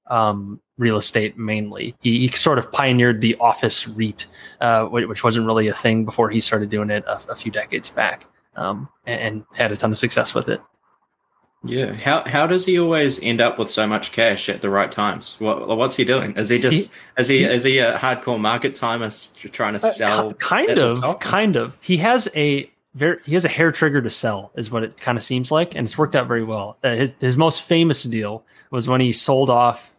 um, 0.10 0.60
real 0.78 0.98
estate 0.98 1.38
mainly. 1.38 1.96
He, 2.02 2.28
he, 2.28 2.28
sort 2.30 2.60
of 2.60 2.72
pioneered 2.72 3.22
the 3.22 3.36
office 3.40 3.88
REIT, 3.88 4.26
uh, 4.62 4.86
which 4.86 5.24
wasn't 5.24 5.46
really 5.46 5.68
a 5.68 5.74
thing 5.74 6.06
before 6.06 6.30
he 6.30 6.40
started 6.40 6.70
doing 6.70 6.90
it 6.90 7.04
a, 7.06 7.20
a 7.32 7.36
few 7.36 7.52
decades 7.52 7.90
back, 7.90 8.26
um, 8.56 8.90
and, 9.06 9.22
and, 9.22 9.46
had 9.54 9.72
a 9.72 9.78
ton 9.78 9.92
of 9.92 9.98
success 9.98 10.34
with 10.34 10.50
it. 10.50 10.62
Yeah, 11.64 11.94
how 11.94 12.24
how 12.26 12.46
does 12.46 12.66
he 12.66 12.80
always 12.80 13.22
end 13.24 13.42
up 13.42 13.58
with 13.58 13.72
so 13.72 13.88
much 13.88 14.12
cash 14.12 14.50
at 14.50 14.62
the 14.62 14.70
right 14.70 14.92
times? 14.92 15.38
What 15.40 15.68
what's 15.78 15.96
he 15.96 16.06
doing? 16.06 16.36
Is 16.38 16.50
he 16.50 16.60
just 16.60 16.94
he, 16.94 17.22
is 17.22 17.28
he, 17.28 17.38
he 17.40 17.44
is 17.46 17.64
he 17.64 17.78
a 17.80 17.98
hardcore 17.98 18.40
market 18.40 18.76
timer 18.76 19.10
trying 19.10 19.78
to 19.78 19.86
uh, 19.86 19.90
sell? 19.90 20.30
Uh, 20.30 20.34
kind 20.34 20.78
of, 20.78 21.20
kind 21.20 21.56
of. 21.56 21.76
He 21.82 21.98
has 21.98 22.28
a 22.36 22.70
very 22.96 23.20
he 23.26 23.34
has 23.34 23.46
a 23.46 23.50
hair 23.50 23.72
trigger 23.72 24.02
to 24.02 24.10
sell 24.10 24.52
is 24.56 24.72
what 24.72 24.84
it 24.84 24.98
kind 24.98 25.18
of 25.18 25.24
seems 25.24 25.52
like 25.52 25.76
and 25.76 25.86
it's 25.86 25.98
worked 25.98 26.16
out 26.16 26.28
very 26.28 26.44
well. 26.44 26.78
Uh, 26.84 26.96
his 26.96 27.14
his 27.20 27.38
most 27.38 27.62
famous 27.62 28.04
deal 28.04 28.44
was 28.72 28.88
when 28.88 29.02
he 29.02 29.12
sold 29.12 29.50
off 29.50 29.94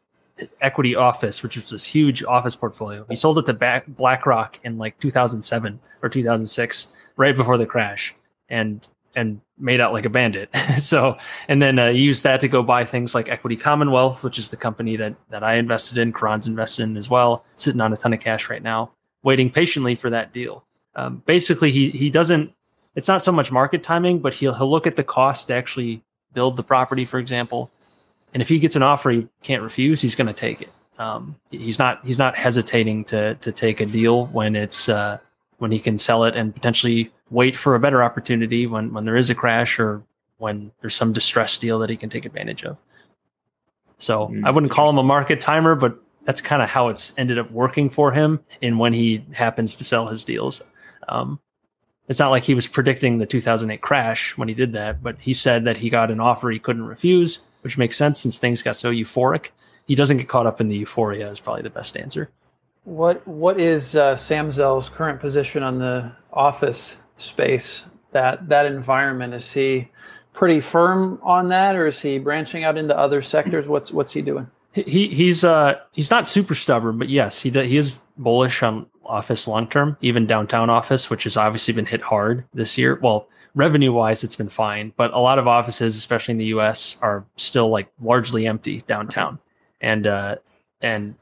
equity 0.60 0.94
office 0.94 1.42
which 1.42 1.56
was 1.56 1.70
this 1.70 1.84
huge 1.84 2.24
office 2.24 2.56
portfolio. 2.56 3.06
He 3.08 3.16
sold 3.16 3.38
it 3.38 3.46
to 3.46 3.52
back 3.52 3.86
blackrock 3.86 4.58
in 4.64 4.78
like 4.78 4.98
2007 4.98 5.78
or 6.02 6.08
2006 6.08 6.94
right 7.16 7.36
before 7.36 7.58
the 7.58 7.66
crash 7.66 8.14
and 8.48 8.86
and 9.14 9.40
made 9.58 9.80
out 9.80 9.94
like 9.94 10.04
a 10.04 10.10
bandit. 10.10 10.54
So 10.78 11.16
and 11.48 11.60
then 11.60 11.78
uh, 11.78 11.86
used 11.86 12.22
that 12.24 12.40
to 12.40 12.48
go 12.48 12.62
buy 12.62 12.84
things 12.84 13.14
like 13.14 13.28
equity 13.28 13.56
commonwealth 13.56 14.24
which 14.24 14.38
is 14.38 14.50
the 14.50 14.56
company 14.56 14.96
that 14.96 15.14
that 15.28 15.42
i 15.42 15.54
invested 15.54 15.98
in 15.98 16.12
Karan's 16.12 16.46
invested 16.46 16.84
in 16.84 16.96
as 16.96 17.10
well 17.10 17.44
sitting 17.58 17.80
on 17.80 17.92
a 17.92 17.96
ton 17.96 18.14
of 18.14 18.20
cash 18.20 18.48
right 18.48 18.62
now 18.62 18.92
waiting 19.22 19.50
patiently 19.50 19.96
for 19.96 20.08
that 20.08 20.32
deal. 20.32 20.64
Um, 20.94 21.22
basically 21.26 21.70
he 21.70 21.90
he 21.90 22.08
doesn't 22.08 22.52
it's 22.96 23.08
not 23.08 23.22
so 23.22 23.30
much 23.30 23.52
market 23.52 23.82
timing, 23.82 24.18
but 24.18 24.34
he'll 24.34 24.54
he'll 24.54 24.70
look 24.70 24.86
at 24.86 24.96
the 24.96 25.04
cost 25.04 25.48
to 25.48 25.54
actually 25.54 26.02
build 26.32 26.56
the 26.56 26.64
property, 26.64 27.04
for 27.04 27.18
example. 27.18 27.70
And 28.34 28.42
if 28.42 28.48
he 28.48 28.58
gets 28.58 28.74
an 28.74 28.82
offer 28.82 29.10
he 29.10 29.28
can't 29.42 29.62
refuse, 29.62 30.00
he's 30.00 30.14
going 30.14 30.26
to 30.26 30.32
take 30.32 30.62
it. 30.62 30.72
Um, 30.98 31.36
he's 31.50 31.78
not 31.78 32.04
he's 32.04 32.18
not 32.18 32.36
hesitating 32.36 33.04
to 33.04 33.34
to 33.36 33.52
take 33.52 33.80
a 33.80 33.86
deal 33.86 34.26
when 34.26 34.56
it's 34.56 34.88
uh, 34.88 35.18
when 35.58 35.70
he 35.70 35.78
can 35.78 35.98
sell 35.98 36.24
it 36.24 36.34
and 36.34 36.54
potentially 36.54 37.12
wait 37.30 37.56
for 37.56 37.74
a 37.74 37.80
better 37.80 38.02
opportunity 38.02 38.66
when 38.66 38.92
when 38.92 39.04
there 39.04 39.16
is 39.16 39.30
a 39.30 39.34
crash 39.34 39.78
or 39.78 40.02
when 40.38 40.72
there's 40.80 40.94
some 40.94 41.12
distress 41.12 41.58
deal 41.58 41.78
that 41.78 41.90
he 41.90 41.96
can 41.96 42.10
take 42.10 42.24
advantage 42.24 42.64
of. 42.64 42.76
So 43.98 44.28
mm, 44.28 44.44
I 44.44 44.50
wouldn't 44.50 44.72
call 44.72 44.88
him 44.88 44.98
a 44.98 45.02
market 45.02 45.40
timer, 45.40 45.74
but 45.74 45.98
that's 46.24 46.40
kind 46.40 46.62
of 46.62 46.68
how 46.68 46.88
it's 46.88 47.12
ended 47.16 47.38
up 47.38 47.50
working 47.50 47.88
for 47.88 48.12
him 48.12 48.40
in 48.60 48.78
when 48.78 48.92
he 48.92 49.24
happens 49.32 49.76
to 49.76 49.84
sell 49.84 50.06
his 50.06 50.24
deals. 50.24 50.62
Um, 51.08 51.38
it's 52.08 52.18
not 52.18 52.30
like 52.30 52.44
he 52.44 52.54
was 52.54 52.66
predicting 52.66 53.18
the 53.18 53.26
2008 53.26 53.80
crash 53.80 54.36
when 54.36 54.48
he 54.48 54.54
did 54.54 54.72
that, 54.72 55.02
but 55.02 55.16
he 55.20 55.32
said 55.32 55.64
that 55.64 55.78
he 55.78 55.90
got 55.90 56.10
an 56.10 56.20
offer 56.20 56.50
he 56.50 56.58
couldn't 56.58 56.86
refuse, 56.86 57.40
which 57.62 57.78
makes 57.78 57.96
sense 57.96 58.20
since 58.20 58.38
things 58.38 58.62
got 58.62 58.76
so 58.76 58.90
euphoric. 58.90 59.50
He 59.86 59.94
doesn't 59.94 60.18
get 60.18 60.28
caught 60.28 60.46
up 60.46 60.60
in 60.60 60.68
the 60.68 60.76
euphoria 60.76 61.30
is 61.30 61.40
probably 61.40 61.62
the 61.62 61.70
best 61.70 61.96
answer. 61.96 62.30
What 62.84 63.26
what 63.26 63.58
is 63.58 63.96
uh, 63.96 64.14
Sam 64.14 64.52
Zell's 64.52 64.88
current 64.88 65.20
position 65.20 65.62
on 65.62 65.78
the 65.78 66.12
office 66.32 66.98
space? 67.16 67.84
That 68.12 68.48
that 68.48 68.66
environment 68.66 69.34
is 69.34 69.52
he 69.52 69.88
pretty 70.32 70.60
firm 70.60 71.18
on 71.22 71.48
that, 71.48 71.74
or 71.74 71.88
is 71.88 72.00
he 72.00 72.18
branching 72.18 72.62
out 72.62 72.78
into 72.78 72.96
other 72.96 73.22
sectors? 73.22 73.66
What's 73.68 73.90
what's 73.90 74.12
he 74.12 74.22
doing? 74.22 74.48
He 74.84 75.08
he's 75.08 75.42
uh 75.42 75.74
he's 75.92 76.10
not 76.10 76.26
super 76.26 76.54
stubborn, 76.54 76.98
but 76.98 77.08
yes, 77.08 77.40
he 77.40 77.50
he 77.50 77.76
is 77.76 77.92
bullish 78.18 78.62
on 78.62 78.86
office 79.04 79.48
long 79.48 79.68
term, 79.68 79.96
even 80.02 80.26
downtown 80.26 80.68
office, 80.68 81.08
which 81.08 81.24
has 81.24 81.36
obviously 81.36 81.72
been 81.72 81.86
hit 81.86 82.02
hard 82.02 82.44
this 82.52 82.76
year. 82.76 82.98
Well, 83.02 83.28
revenue 83.54 83.92
wise, 83.92 84.22
it's 84.22 84.36
been 84.36 84.48
fine, 84.48 84.92
but 84.96 85.12
a 85.14 85.18
lot 85.18 85.38
of 85.38 85.46
offices, 85.48 85.96
especially 85.96 86.32
in 86.32 86.38
the 86.38 86.46
U.S., 86.46 86.98
are 87.00 87.24
still 87.36 87.70
like 87.70 87.88
largely 88.00 88.46
empty 88.46 88.82
downtown, 88.86 89.38
and 89.80 90.06
uh, 90.06 90.36
and 90.82 91.14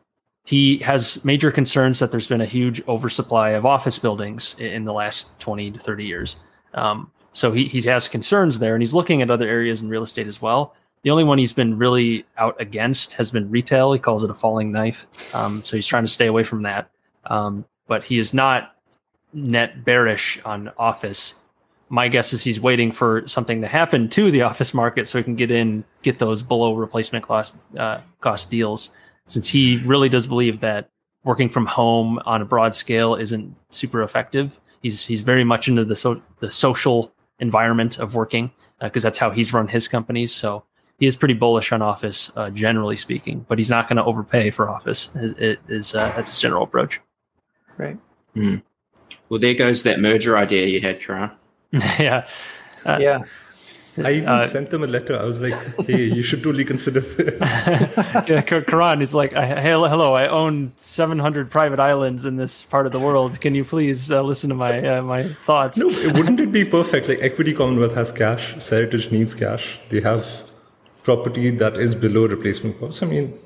he 0.45 0.79
has 0.79 1.25
major 1.25 1.51
concerns 1.51 2.01
that 2.01 2.11
there's 2.11 2.29
been 2.29 2.41
a 2.41 2.47
huge 2.47 2.87
oversupply 2.87 3.51
of 3.51 3.65
office 3.65 3.99
buildings 3.99 4.57
in 4.59 4.85
the 4.85 4.93
last 4.93 5.39
20 5.41 5.71
to 5.71 5.79
30 5.79 6.05
years. 6.05 6.37
Um, 6.75 7.11
so 7.33 7.51
he, 7.53 7.65
he 7.65 7.81
has 7.89 8.09
concerns 8.09 8.59
there 8.59 8.75
and 8.75 8.83
he's 8.83 8.93
looking 8.93 9.23
at 9.23 9.31
other 9.31 9.49
areas 9.49 9.81
in 9.81 9.89
real 9.89 10.03
estate 10.03 10.27
as 10.27 10.43
well. 10.43 10.75
The 11.05 11.11
only 11.11 11.25
one 11.25 11.37
he's 11.37 11.53
been 11.53 11.77
really 11.77 12.25
out 12.39 12.59
against 12.59 13.13
has 13.15 13.31
been 13.31 13.51
retail. 13.51 13.93
He 13.93 13.99
calls 13.99 14.25
it 14.25 14.31
a 14.31 14.35
falling 14.35 14.73
knife. 14.73 15.07
Um, 15.35 15.63
so 15.63 15.77
he's 15.77 15.87
trying 15.87 16.05
to 16.05 16.09
stay 16.09 16.27
away 16.27 16.45
from 16.45 16.63
that. 16.63 16.91
Um, 17.27 17.67
but 17.87 18.05
he 18.05 18.19
is 18.19 18.33
not 18.33 18.75
net 19.35 19.85
bearish 19.85 20.41
on 20.47 20.73
office. 20.79 21.35
My 21.91 22.09
guess 22.09 22.33
is 22.33 22.43
he's 22.43 22.59
waiting 22.59 22.91
for 22.91 23.27
something 23.29 23.61
to 23.61 23.69
happen 23.69 24.09
to 24.11 24.31
the 24.31 24.43
office 24.51 24.73
market 24.73 25.07
so 25.07 25.19
he 25.19 25.25
can 25.25 25.37
get 25.37 25.51
in, 25.51 25.85
get 26.01 26.19
those 26.19 26.43
below 26.43 26.73
replacement 26.73 27.25
cost 27.25 27.63
uh, 27.77 28.01
cost 28.21 28.51
deals. 28.51 28.89
Since 29.27 29.49
he 29.49 29.77
really 29.85 30.09
does 30.09 30.27
believe 30.27 30.61
that 30.61 30.89
working 31.23 31.51
from 31.51 31.67
home 31.67 32.19
on 32.25 32.41
a 32.41 32.45
broad 32.47 32.75
scale 32.75 33.15
isn't 33.15 33.55
super 33.71 34.03
effective. 34.03 34.59
He's 34.81 35.05
he's 35.05 35.21
very 35.21 35.45
much 35.45 35.69
into 35.69 35.85
the 35.85 35.97
so, 35.97 36.23
the 36.41 36.51
social 36.51 37.13
environment 37.41 37.99
of 37.99 38.15
working 38.15 38.53
because 38.81 39.05
uh, 39.05 39.09
that's 39.09 39.19
how 39.19 39.31
he's 39.31 39.53
run 39.53 39.69
his 39.69 39.87
companies. 39.87 40.33
So 40.33 40.65
he 40.99 41.07
is 41.07 41.17
pretty 41.17 41.35
bullish 41.35 41.73
on 41.73 41.83
office, 41.83 42.31
uh, 42.37 42.51
generally 42.51 42.97
speaking. 42.97 43.45
But 43.49 43.59
he's 43.59 43.71
not 43.71 43.89
going 43.89 43.97
to 43.97 44.05
overpay 44.05 44.51
for 44.51 44.71
office. 44.71 45.15
It, 45.17 45.39
it 45.39 45.59
is 45.69 45.95
uh, 45.95 46.13
that's 46.15 46.31
his 46.31 46.39
general 46.39 46.63
approach. 46.63 47.01
Right. 47.77 47.99
Mm. 48.37 48.63
Well, 49.29 49.41
there 49.41 49.55
goes 49.55 49.83
that 49.83 50.01
merger 50.01 50.37
idea 50.37 50.67
you 50.67 50.81
had, 50.81 51.01
Karan. 51.01 51.31
yeah. 51.73 52.27
Uh, 52.85 52.99
yeah. 53.01 53.23
I 53.99 54.13
even 54.13 54.29
uh, 54.29 54.47
sent 54.47 54.71
them 54.71 54.83
a 54.83 54.87
letter. 54.87 55.17
I 55.17 55.25
was 55.25 55.41
like, 55.41 55.55
"Hey, 55.87 56.05
you 56.05 56.23
should 56.23 56.43
totally 56.43 56.65
consider 56.65 57.01
this." 57.01 57.41
yeah, 58.29 58.41
Karan 58.43 59.01
is 59.01 59.15
like, 59.15 59.33
"Hey, 59.33 59.63
hello, 59.63 60.15
I 60.15 60.27
own 60.27 60.73
700 60.79 61.51
private 61.51 61.79
islands 61.79 62.25
in 62.25 62.37
this 62.37 62.65
part 62.65 62.87
of 62.87 62.93
the 62.93 62.99
world. 62.99 63.41
Can 63.41 63.55
you 63.55 63.65
please 63.65 64.11
uh, 64.11 64.23
listen 64.23 64.49
to 64.49 64.57
my 64.57 64.85
uh, 64.85 65.03
my 65.03 65.23
thoughts?" 65.23 65.79
No, 65.79 65.87
wouldn't 66.15 66.41
it 66.41 66.51
be 66.51 66.65
perfect? 66.65 67.09
Like 67.09 67.21
Equity 67.21 67.53
Commonwealth 67.53 67.95
has 67.95 68.11
cash, 68.11 68.55
Seritage 68.55 69.13
needs 69.13 69.35
cash. 69.35 69.79
They 69.91 70.01
have 70.01 70.44
property 71.05 71.51
that 71.51 71.79
is 71.79 71.95
below 71.95 72.27
replacement 72.27 72.81
cost. 72.81 73.03
I 73.03 73.07
mean, 73.07 73.39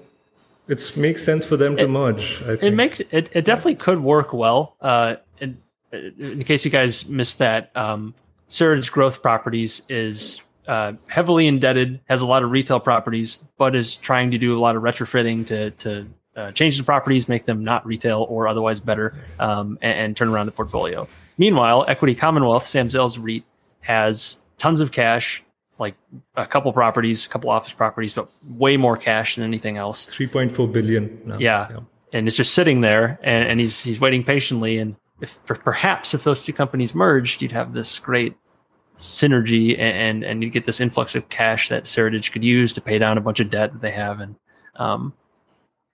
it 0.69 0.97
makes 0.97 1.25
sense 1.25 1.45
for 1.45 1.57
them 1.57 1.77
to 1.77 1.85
it, 1.85 1.91
merge. 1.91 2.41
It 2.43 2.75
makes 2.75 3.01
it, 3.01 3.29
it 3.33 3.45
definitely 3.45 3.75
could 3.75 4.01
work 4.01 4.33
well. 4.33 4.77
Uh, 4.81 5.17
in, 5.41 5.59
in 5.93 6.45
case 6.45 6.65
you 6.65 6.71
guys 6.71 7.07
missed 7.09 7.39
that, 7.39 7.77
um, 7.77 8.15
Seritage 8.49 8.91
Growth 8.91 9.23
Properties 9.23 9.83
is 9.89 10.41
uh, 10.67 10.93
heavily 11.09 11.47
indebted, 11.47 12.01
has 12.09 12.21
a 12.21 12.27
lot 12.27 12.43
of 12.43 12.51
retail 12.51 12.81
properties, 12.81 13.39
but 13.57 13.75
is 13.75 13.97
trying 13.97 14.31
to 14.31 14.39
do 14.39 14.57
a 14.57 14.61
lot 14.61 14.77
of 14.77 14.83
retrofitting 14.83 15.47
to 15.47 15.71
to 15.73 16.07
uh, 16.37 16.53
change 16.53 16.77
the 16.79 16.85
properties, 16.85 17.29
make 17.29 17.47
them 17.47 17.65
not 17.65 17.85
retail 17.85 18.25
or 18.29 18.47
otherwise 18.47 18.79
better, 18.79 19.21
um, 19.41 19.77
and, 19.83 19.99
and, 19.99 20.17
turn 20.17 20.29
around 20.29 20.47
the 20.47 20.53
portfolio. 20.53 21.09
Meanwhile, 21.37 21.85
Equity 21.89 22.15
Commonwealth, 22.15 22.65
Sam 22.65 22.89
Zell's 22.89 23.19
REIT, 23.19 23.43
has 23.81 24.37
tons 24.57 24.79
of 24.79 24.93
cash, 24.93 25.43
like 25.79 25.95
a 26.37 26.47
couple 26.47 26.73
properties, 26.73 27.25
a 27.27 27.29
couple 27.29 27.51
office 27.51 27.73
properties, 27.73 28.15
but 28.15 28.29
way 28.49 28.77
more 28.77 28.97
cash 28.97 29.37
than 29.37 29.45
anything 29.45 29.77
else. 29.77 30.05
Three 30.05 30.27
point 30.27 30.53
four 30.53 30.69
billion. 30.69 31.21
Now. 31.25 31.39
Yeah. 31.39 31.69
yeah. 31.71 31.81
and 32.13 32.27
it's 32.27 32.37
just 32.37 32.55
sitting 32.55 32.81
there, 32.81 33.19
and, 33.23 33.49
and 33.49 33.61
he's 33.61 33.83
he's 33.83 34.01
waiting 34.01 34.25
patiently. 34.25 34.79
And 34.79 34.97
if 35.21 35.39
perhaps 35.45 36.15
if 36.15 36.25
those 36.25 36.45
two 36.45 36.53
companies 36.53 36.95
merged, 36.95 37.43
you'd 37.43 37.53
have 37.53 37.73
this 37.73 37.99
great 37.99 38.35
synergy, 38.97 39.79
and 39.79 40.25
and 40.25 40.43
you 40.43 40.51
get 40.51 40.67
this 40.67 40.81
influx 40.81 41.15
of 41.15 41.29
cash 41.29 41.69
that 41.69 41.85
Seritage 41.85 42.33
could 42.33 42.45
use 42.45 42.75
to 42.75 42.81
pay 42.81 42.99
down 42.99 43.19
a 43.19 43.21
bunch 43.21 43.41
of 43.41 43.51
debt 43.51 43.73
that 43.73 43.81
they 43.81 43.93
have, 43.93 44.21
and 44.21 44.35
um, 44.77 45.13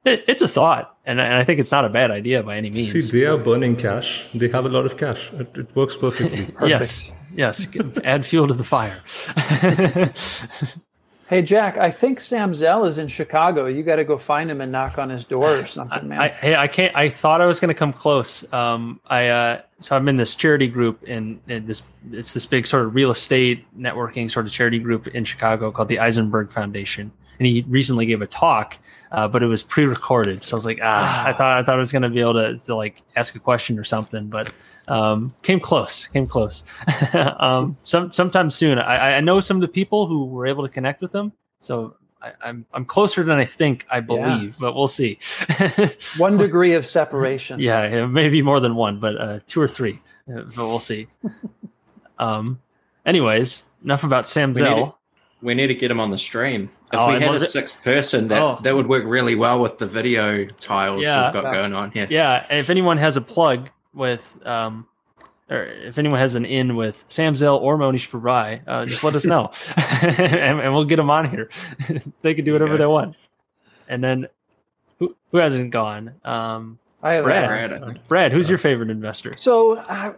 it, 0.05 0.25
it's 0.29 0.42
a 0.42 0.49
thought, 0.49 0.97
and, 1.07 1.20
and 1.20 1.35
I 1.35 1.44
think 1.44 1.61
it's 1.61 1.73
not 1.73 1.85
a 1.85 1.88
bad 1.88 2.11
idea 2.11 2.42
by 2.42 2.57
any 2.57 2.70
means. 2.70 2.92
See, 2.92 3.01
they 3.01 3.25
are 3.25 3.38
burning 3.38 3.77
cash. 3.77 4.29
They 4.35 4.49
have 4.49 4.66
a 4.66 4.68
lot 4.68 4.85
of 4.85 4.97
cash. 4.97 5.33
It, 5.33 5.57
it 5.57 5.75
works 5.75 5.97
perfectly. 5.97 6.55
yes, 6.66 7.11
yes. 7.35 7.66
Add 8.05 8.25
fuel 8.27 8.49
to 8.49 8.55
the 8.55 8.64
fire. 8.64 9.01
Hey 11.27 11.40
Jack, 11.40 11.79
I 11.79 11.90
think 11.90 12.20
Sam 12.20 12.53
Zell 12.53 12.85
is 12.85 12.99
in 12.99 13.09
Chicago. 13.09 13.64
You 13.64 13.83
got 13.83 13.97
to 13.97 14.05
go 14.05 14.18
find 14.18 14.51
him 14.51 14.61
and 14.61 14.70
knock 14.70 14.99
on 14.99 15.09
his 15.09 15.25
door 15.25 15.57
or 15.57 15.66
something, 15.66 16.07
man. 16.07 16.20
I, 16.20 16.29
hey, 16.29 16.55
I 16.55 16.68
can't. 16.68 16.94
I 16.94 17.09
thought 17.09 17.40
I 17.40 17.47
was 17.47 17.61
going 17.61 17.70
to 17.70 17.75
come 17.75 17.94
close. 17.94 18.44
Um, 18.53 19.01
I 19.07 19.29
uh, 19.29 19.62
so 19.81 19.97
I'm 19.97 20.07
in 20.09 20.18
this 20.18 20.35
charity 20.35 20.68
group 20.68 21.03
and, 21.09 21.40
in 21.49 21.66
this. 21.66 21.83
It's 22.12 22.35
this 22.35 22.44
big 22.44 22.66
sort 22.66 22.85
of 22.85 22.94
real 22.94 23.11
estate 23.11 23.64
networking 23.77 24.31
sort 24.31 24.44
of 24.44 24.53
charity 24.53 24.79
group 24.79 25.07
in 25.09 25.25
Chicago 25.25 25.73
called 25.73 25.88
the 25.88 25.99
Eisenberg 25.99 26.51
Foundation, 26.53 27.11
and 27.38 27.47
he 27.47 27.64
recently 27.68 28.05
gave 28.05 28.20
a 28.20 28.27
talk, 28.27 28.77
uh, 29.11 29.27
but 29.27 29.42
it 29.42 29.47
was 29.47 29.62
pre-recorded. 29.62 30.44
So 30.44 30.55
I 30.55 30.57
was 30.57 30.66
like, 30.66 30.81
ah, 30.83 31.27
I 31.27 31.33
thought 31.33 31.59
I 31.59 31.62
thought 31.62 31.77
I 31.77 31.81
was 31.81 31.90
going 31.90 32.03
to 32.03 32.11
be 32.11 32.20
able 32.20 32.35
to, 32.35 32.59
to 32.59 32.77
like 32.77 33.01
ask 33.16 33.35
a 33.35 33.40
question 33.40 33.79
or 33.79 33.85
something, 33.85 34.29
but 34.29 34.53
um, 34.88 35.35
came 35.42 35.61
close, 35.61 36.07
came 36.07 36.27
close. 36.27 36.64
um, 37.14 37.77
some 37.85 38.12
sometime 38.12 38.51
soon. 38.51 38.79
I, 38.79 39.16
I 39.16 39.20
know 39.20 39.40
some 39.40 39.57
of 39.57 39.61
the 39.61 39.68
people 39.68 40.07
who 40.07 40.27
were 40.27 40.47
able 40.47 40.62
to 40.66 40.73
connect 40.73 41.01
with 41.01 41.12
them, 41.12 41.33
so 41.61 41.97
I, 42.20 42.29
am 42.29 42.35
I'm, 42.42 42.66
I'm 42.73 42.85
closer 42.85 43.23
than 43.23 43.38
I 43.38 43.44
think 43.44 43.87
I 43.90 44.01
believe, 44.01 44.55
yeah. 44.55 44.59
but 44.61 44.75
we'll 44.75 44.88
see. 44.88 45.18
one 46.16 46.37
degree 46.37 46.75
of 46.75 46.87
separation. 46.87 47.61
Yeah, 47.61 48.07
maybe 48.07 48.42
more 48.42 48.61
than 48.61 48.75
one, 48.75 49.01
but 49.01 49.20
uh, 49.20 49.40
two 49.47 49.61
or 49.61 49.68
three. 49.68 50.01
Uh, 50.29 50.42
but 50.42 50.66
we'll 50.66 50.79
see. 50.79 51.07
um. 52.18 52.61
Anyways, 53.07 53.64
enough 53.83 54.03
about 54.03 54.27
Sam 54.27 54.55
Zell 54.55 54.99
we 55.44 55.55
need 55.55 55.66
to 55.66 55.75
get 55.75 55.90
him 55.90 56.01
on 56.01 56.11
the 56.11 56.18
stream. 56.18 56.70
If 56.92 56.99
oh, 56.99 57.12
we 57.12 57.20
had 57.20 57.35
a 57.35 57.40
sixth 57.40 57.83
person, 57.83 58.29
that 58.29 58.42
oh. 58.42 58.59
that 58.62 58.75
would 58.75 58.88
work 58.88 59.05
really 59.05 59.35
well 59.35 59.61
with 59.61 59.79
the 59.79 59.87
video 59.87 60.47
tiles 60.47 61.05
yeah, 61.05 61.25
we've 61.25 61.42
got 61.42 61.53
going 61.53 61.75
on 61.75 61.90
here. 61.90 62.07
Yeah, 62.09 62.47
if 62.51 62.70
anyone 62.70 62.97
has 62.97 63.16
a 63.16 63.20
plug 63.20 63.68
with, 63.94 64.37
um, 64.46 64.87
or 65.50 65.64
if 65.64 65.98
anyone 65.98 66.18
has 66.18 66.35
an 66.35 66.44
in 66.44 66.76
with 66.76 67.04
Sam 67.09 67.37
Zell 67.37 67.57
or 67.57 67.76
Mohnish 67.76 68.11
Pabrai, 68.11 68.62
uh, 68.66 68.85
just 68.87 69.04
let 69.04 69.14
us 69.14 69.24
know, 69.24 69.50
and, 69.76 70.61
and, 70.61 70.74
we'll 70.74 70.85
get 70.85 70.96
them 70.96 71.11
on 71.11 71.30
here. 71.30 71.50
they 72.22 72.35
can 72.35 72.44
do 72.44 72.52
whatever 72.52 72.72
okay. 72.72 72.83
they 72.83 72.87
want. 72.87 73.16
And 73.88 74.02
then, 74.02 74.28
who 74.98 75.14
who 75.30 75.38
hasn't 75.38 75.70
gone? 75.70 76.14
Um, 76.24 76.78
I 77.02 77.14
have 77.14 77.24
Brad. 77.24 77.70
Brad, 77.70 78.09
Brad 78.09 78.33
who's 78.33 78.48
your 78.48 78.59
favorite 78.59 78.90
investor? 78.90 79.35
So. 79.38 79.76
Uh, 79.76 80.14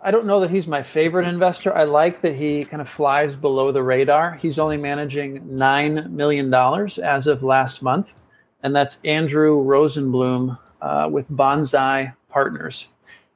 I 0.00 0.12
don't 0.12 0.26
know 0.26 0.40
that 0.40 0.50
he's 0.50 0.68
my 0.68 0.84
favorite 0.84 1.26
investor. 1.26 1.76
I 1.76 1.82
like 1.82 2.20
that 2.20 2.36
he 2.36 2.64
kind 2.64 2.80
of 2.80 2.88
flies 2.88 3.36
below 3.36 3.72
the 3.72 3.82
radar. 3.82 4.34
He's 4.34 4.58
only 4.58 4.76
managing 4.76 5.40
$9 5.40 6.10
million 6.10 6.54
as 6.54 7.26
of 7.26 7.42
last 7.42 7.82
month, 7.82 8.20
and 8.62 8.74
that's 8.76 8.98
Andrew 9.04 9.62
Rosenblum 9.64 10.56
uh, 10.80 11.08
with 11.10 11.28
Bonsai 11.30 12.14
Partners. 12.28 12.86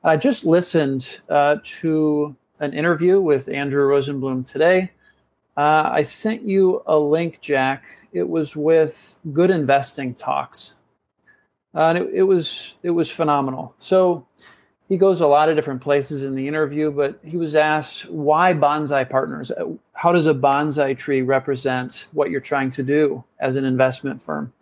I 0.04 0.16
just 0.16 0.44
listened 0.44 1.20
uh, 1.28 1.58
to 1.62 2.34
an 2.58 2.72
interview 2.72 3.20
with 3.20 3.48
Andrew 3.48 3.88
Rosenblum 3.88 4.50
today. 4.50 4.90
Uh, 5.56 5.90
I 5.92 6.02
sent 6.02 6.42
you 6.42 6.82
a 6.86 6.98
link, 6.98 7.40
Jack. 7.40 7.84
It 8.12 8.28
was 8.28 8.56
with 8.56 9.16
Good 9.32 9.50
Investing 9.50 10.14
Talks. 10.14 10.74
Uh, 11.72 11.82
and 11.82 11.98
it, 11.98 12.10
it 12.14 12.22
was 12.24 12.74
it 12.82 12.90
was 12.90 13.12
phenomenal. 13.12 13.74
So 13.78 14.26
he 14.88 14.96
goes 14.96 15.20
a 15.20 15.26
lot 15.28 15.48
of 15.48 15.54
different 15.54 15.80
places 15.80 16.24
in 16.24 16.34
the 16.34 16.48
interview, 16.48 16.90
but 16.90 17.20
he 17.24 17.36
was 17.36 17.54
asked 17.54 18.10
why 18.10 18.54
bonsai 18.54 19.08
partners? 19.08 19.52
How 19.92 20.10
does 20.10 20.26
a 20.26 20.34
bonsai 20.34 20.98
tree 20.98 21.22
represent 21.22 22.08
what 22.12 22.28
you're 22.28 22.40
trying 22.40 22.72
to 22.72 22.82
do 22.82 23.22
as 23.38 23.54
an 23.54 23.64
investment 23.64 24.20
firm? 24.20 24.52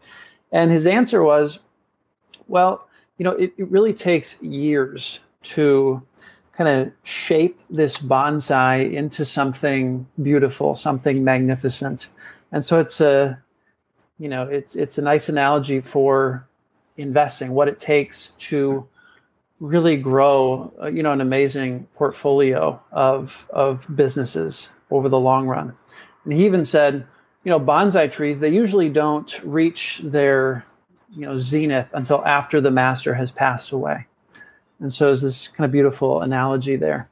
And 0.53 0.71
his 0.71 0.87
answer 0.87 1.23
was, 1.23 1.61
well, 2.47 2.87
you 3.17 3.25
know, 3.25 3.33
it, 3.33 3.55
it 3.57 3.71
really 3.71 3.95
takes 3.95 4.41
years 4.43 5.21
to 5.43 6.03
kind 6.53 6.69
of 6.69 6.93
shape 7.05 7.59
this 7.71 7.97
bonsai 7.97 8.93
into 8.93 9.25
something 9.25 10.07
beautiful, 10.23 10.75
something 10.75 11.25
magnificent. 11.25 12.09
And 12.53 12.65
so 12.65 12.79
it's 12.79 13.01
a, 13.01 13.43
you 14.19 14.29
know, 14.29 14.43
it's 14.43 14.77
it's 14.77 14.99
a 14.99 15.03
nice 15.03 15.29
analogy 15.29 15.81
for 15.81 16.47
investing, 16.97 17.53
what 17.53 17.69
it 17.69 17.79
takes 17.79 18.29
to 18.51 18.87
really 19.59 19.97
grow, 19.97 20.73
uh, 20.83 20.89
you 20.89 21.03
know, 21.03 21.13
an 21.13 21.21
amazing 21.21 21.87
portfolio 21.95 22.81
of 22.93 23.47
of 23.51 23.87
businesses 23.95 24.69
over 24.91 25.09
the 25.09 25.19
long 25.19 25.47
run. 25.47 25.75
And 26.25 26.35
he 26.35 26.45
even 26.45 26.67
said, 26.67 27.07
you 27.45 27.51
know, 27.51 27.61
bonsai 27.61 28.13
trees 28.13 28.41
they 28.41 28.51
usually 28.51 28.91
don't 28.91 29.41
reach 29.43 30.01
their 30.05 30.67
you 31.17 31.27
know 31.27 31.39
zenith 31.39 31.89
until 31.93 32.25
after 32.25 32.61
the 32.61 32.71
master 32.71 33.15
has 33.15 33.31
passed 33.31 33.73
away. 33.73 34.07
And 34.81 34.93
so 34.93 35.13
it's 35.13 35.23
this 35.23 35.49
kind 35.49 35.65
of 35.65 35.73
beautiful 35.73 36.23
analogy 36.23 36.77
there. 36.77 37.09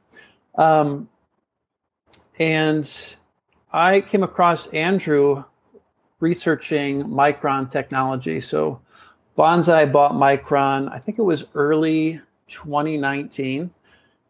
Um, 0.55 1.09
and 2.37 3.15
I 3.71 4.01
came 4.01 4.23
across 4.23 4.67
Andrew 4.67 5.43
researching 6.19 7.03
Micron 7.03 7.69
technology. 7.69 8.39
So 8.39 8.81
Bonsai 9.37 9.91
bought 9.91 10.13
Micron, 10.13 10.91
I 10.91 10.99
think 10.99 11.19
it 11.19 11.23
was 11.23 11.45
early 11.55 12.21
2019. 12.47 13.71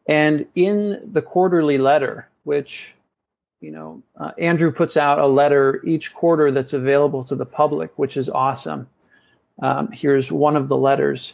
And 0.08 0.46
in 0.56 1.00
the 1.04 1.22
quarterly 1.22 1.78
letter, 1.78 2.30
which 2.44 2.96
you 3.62 3.72
know, 3.72 4.02
uh, 4.18 4.32
Andrew 4.38 4.72
puts 4.72 4.96
out 4.96 5.20
a 5.20 5.28
letter 5.28 5.82
each 5.86 6.14
quarter 6.14 6.52
that's 6.52 6.74
available 6.74 7.24
to 7.26 7.36
the 7.36 7.46
public, 7.46 7.92
which 7.98 8.16
is 8.16 8.30
awesome. 8.30 8.88
Um, 9.62 9.92
here's 9.92 10.32
one 10.32 10.56
of 10.56 10.70
the 10.70 10.78
letters. 10.78 11.34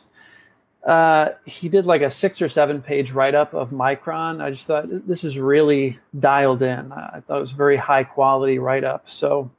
Uh, 0.86 1.30
he 1.46 1.68
did 1.68 1.88
like 1.88 2.04
a 2.04 2.10
six 2.10 2.42
or 2.42 2.48
seven 2.48 2.82
page 2.82 3.12
write 3.12 3.34
up 3.34 3.54
of 3.54 3.72
Micron. 3.72 4.42
I 4.42 4.52
just 4.52 4.68
thought 4.68 4.86
this 5.08 5.24
is 5.24 5.40
really 5.40 6.00
dialed 6.20 6.62
in. 6.62 6.92
I 6.92 7.22
thought 7.26 7.38
it 7.38 7.42
was 7.42 7.52
very 7.52 7.78
high 7.78 8.04
quality 8.04 8.60
write 8.60 8.84
up. 8.84 9.10
So 9.10 9.50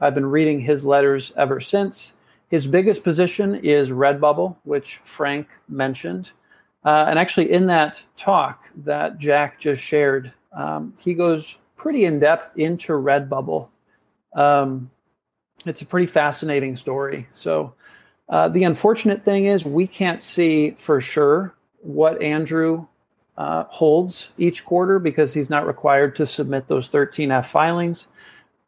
I've 0.00 0.14
been 0.14 0.26
reading 0.26 0.60
his 0.60 0.84
letters 0.84 1.32
ever 1.36 1.60
since. 1.60 2.14
His 2.48 2.66
biggest 2.66 3.04
position 3.04 3.54
is 3.54 3.90
Redbubble, 3.90 4.56
which 4.64 4.96
Frank 4.96 5.48
mentioned. 5.68 6.32
Uh, 6.84 7.06
and 7.08 7.18
actually, 7.18 7.52
in 7.52 7.66
that 7.68 8.02
talk 8.16 8.64
that 8.84 9.18
Jack 9.18 9.60
just 9.60 9.80
shared, 9.80 10.32
um, 10.52 10.92
he 10.98 11.14
goes 11.14 11.58
pretty 11.76 12.04
in 12.04 12.18
depth 12.18 12.50
into 12.56 12.92
Redbubble. 12.92 13.68
Um, 14.34 14.90
it's 15.64 15.82
a 15.82 15.86
pretty 15.86 16.06
fascinating 16.06 16.76
story. 16.76 17.28
So, 17.30 17.74
uh, 18.28 18.48
the 18.48 18.64
unfortunate 18.64 19.24
thing 19.24 19.44
is, 19.44 19.64
we 19.64 19.86
can't 19.86 20.22
see 20.22 20.70
for 20.72 21.00
sure 21.00 21.54
what 21.80 22.22
Andrew 22.22 22.86
uh, 23.36 23.64
holds 23.64 24.30
each 24.38 24.64
quarter 24.64 24.98
because 24.98 25.34
he's 25.34 25.50
not 25.50 25.66
required 25.66 26.16
to 26.16 26.26
submit 26.26 26.68
those 26.68 26.88
13F 26.88 27.46
filings. 27.46 28.08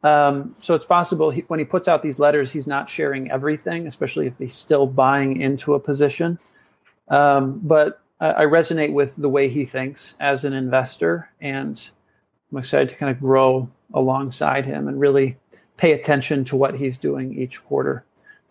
Um, 0.03 0.55
so 0.61 0.75
it's 0.75 0.85
possible 0.85 1.31
he, 1.31 1.41
when 1.41 1.59
he 1.59 1.65
puts 1.65 1.87
out 1.87 2.03
these 2.03 2.19
letters, 2.19 2.51
he's 2.51 2.67
not 2.67 2.89
sharing 2.89 3.31
everything, 3.31 3.87
especially 3.87 4.27
if 4.27 4.37
he's 4.37 4.53
still 4.53 4.85
buying 4.85 5.41
into 5.41 5.73
a 5.73 5.79
position. 5.79 6.37
Um, 7.07 7.59
but 7.63 8.01
I 8.19 8.45
resonate 8.45 8.93
with 8.93 9.15
the 9.17 9.29
way 9.29 9.49
he 9.49 9.65
thinks 9.65 10.15
as 10.19 10.45
an 10.45 10.53
investor, 10.53 11.29
and 11.41 11.81
I'm 12.51 12.57
excited 12.57 12.89
to 12.89 12.95
kind 12.95 13.11
of 13.11 13.19
grow 13.19 13.69
alongside 13.93 14.65
him 14.65 14.87
and 14.87 14.99
really 14.99 15.37
pay 15.77 15.91
attention 15.91 16.45
to 16.45 16.55
what 16.55 16.75
he's 16.75 16.97
doing 16.97 17.37
each 17.37 17.63
quarter. 17.65 18.05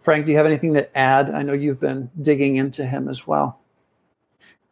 Frank, 0.05 0.27
do 0.27 0.33
you 0.33 0.37
have 0.37 0.45
anything 0.45 0.75
to 0.75 0.99
add? 0.99 1.31
I 1.31 1.43
know 1.43 1.55
you've 1.55 1.81
been 1.81 2.11
digging 2.21 2.57
into 2.57 2.85
him 2.85 3.09
as 3.09 3.27
well. 3.27 3.59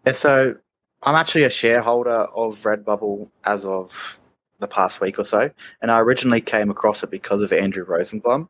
Yeah, 0.07 0.12
so 0.12 0.55
I'm 1.03 1.14
actually 1.14 1.45
a 1.45 1.51
shareholder 1.51 2.27
of 2.37 2.55
Redbubble 2.59 3.31
as 3.45 3.64
of 3.64 4.18
the 4.59 4.68
past 4.68 5.01
week 5.01 5.18
or 5.18 5.25
so, 5.25 5.51
and 5.81 5.90
I 5.90 6.01
originally 6.01 6.42
came 6.42 6.71
across 6.71 7.03
it 7.03 7.11
because 7.11 7.40
of 7.40 7.51
Andrew 7.51 7.87
Rosenblum. 7.87 8.47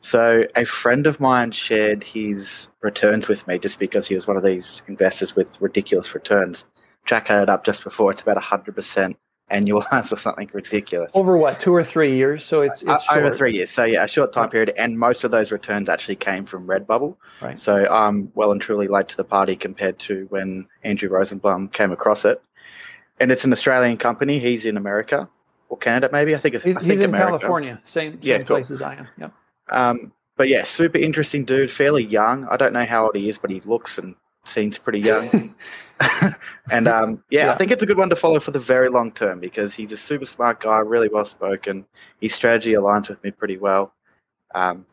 So 0.00 0.42
a 0.56 0.64
friend 0.64 1.06
of 1.06 1.20
mine 1.20 1.52
shared 1.52 2.02
his 2.02 2.68
returns 2.82 3.28
with 3.28 3.46
me 3.46 3.60
just 3.60 3.78
because 3.78 4.08
he 4.08 4.16
was 4.16 4.26
one 4.26 4.36
of 4.36 4.42
these 4.42 4.82
investors 4.88 5.36
with 5.36 5.60
ridiculous 5.60 6.16
returns. 6.16 6.66
Jack 7.06 7.30
added 7.30 7.48
up 7.48 7.64
just 7.64 7.84
before 7.84 8.10
it's 8.10 8.22
about 8.22 8.38
100% 8.38 9.14
and 9.48 9.68
you'll 9.68 9.84
answer 9.92 10.16
something 10.26 10.50
ridiculous 10.52 11.10
over 11.14 11.36
what 11.36 11.60
two 11.60 11.74
or 11.74 11.84
three 11.84 12.16
years. 12.16 12.44
So 12.44 12.62
it's, 12.62 12.86
uh, 12.86 12.94
it's 12.94 13.10
over 13.10 13.26
short. 13.26 13.36
three 13.36 13.54
years. 13.54 13.70
So 13.70 13.84
yeah, 13.84 14.04
a 14.04 14.08
short 14.08 14.32
time 14.32 14.46
oh. 14.46 14.48
period, 14.48 14.72
and 14.76 14.98
most 14.98 15.24
of 15.24 15.30
those 15.30 15.52
returns 15.52 15.88
actually 15.88 16.16
came 16.16 16.44
from 16.44 16.66
Redbubble. 16.66 17.16
Right. 17.40 17.58
So 17.58 17.86
I'm 17.88 18.32
well 18.34 18.52
and 18.52 18.60
truly 18.60 18.88
late 18.88 19.08
to 19.08 19.16
the 19.16 19.24
party 19.24 19.56
compared 19.56 19.98
to 20.00 20.26
when 20.30 20.66
Andrew 20.82 21.08
Rosenblum 21.08 21.72
came 21.72 21.92
across 21.92 22.24
it. 22.24 22.42
And 23.20 23.30
it's 23.30 23.44
an 23.44 23.52
Australian 23.52 23.96
company. 23.96 24.40
He's 24.40 24.66
in 24.66 24.76
America 24.76 25.28
or 25.68 25.78
Canada, 25.78 26.08
maybe. 26.12 26.34
I 26.34 26.38
think 26.38 26.54
he's, 26.54 26.76
I 26.76 26.80
think 26.80 26.92
he's 26.92 27.00
in 27.00 27.10
America. 27.10 27.38
California, 27.38 27.80
same, 27.84 28.12
same 28.12 28.18
yeah, 28.22 28.42
place 28.42 28.68
cool. 28.68 28.76
as 28.76 28.82
I 28.82 28.94
am. 28.96 29.08
Yep. 29.18 29.32
Um, 29.70 30.12
but 30.36 30.48
yeah, 30.48 30.64
super 30.64 30.98
interesting 30.98 31.44
dude, 31.44 31.70
fairly 31.70 32.04
young. 32.04 32.46
I 32.46 32.56
don't 32.56 32.72
know 32.72 32.84
how 32.84 33.04
old 33.04 33.14
he 33.14 33.28
is, 33.28 33.38
but 33.38 33.50
he 33.50 33.60
looks 33.60 33.98
and 33.98 34.16
seems 34.44 34.78
pretty 34.78 35.00
young. 35.00 35.54
and 36.70 36.88
um, 36.88 37.22
yeah, 37.30 37.46
yeah, 37.46 37.52
I 37.52 37.56
think 37.56 37.70
it's 37.70 37.82
a 37.82 37.86
good 37.86 37.96
one 37.96 38.10
to 38.10 38.16
follow 38.16 38.40
for 38.40 38.50
the 38.50 38.58
very 38.58 38.88
long 38.88 39.12
term 39.12 39.40
because 39.40 39.74
he's 39.74 39.92
a 39.92 39.96
super 39.96 40.24
smart 40.24 40.60
guy, 40.60 40.78
really 40.78 41.08
well 41.08 41.24
spoken. 41.24 41.84
His 42.20 42.34
strategy 42.34 42.72
aligns 42.72 43.08
with 43.08 43.22
me 43.22 43.30
pretty 43.30 43.56
well. 43.56 43.94
Um, 44.54 44.86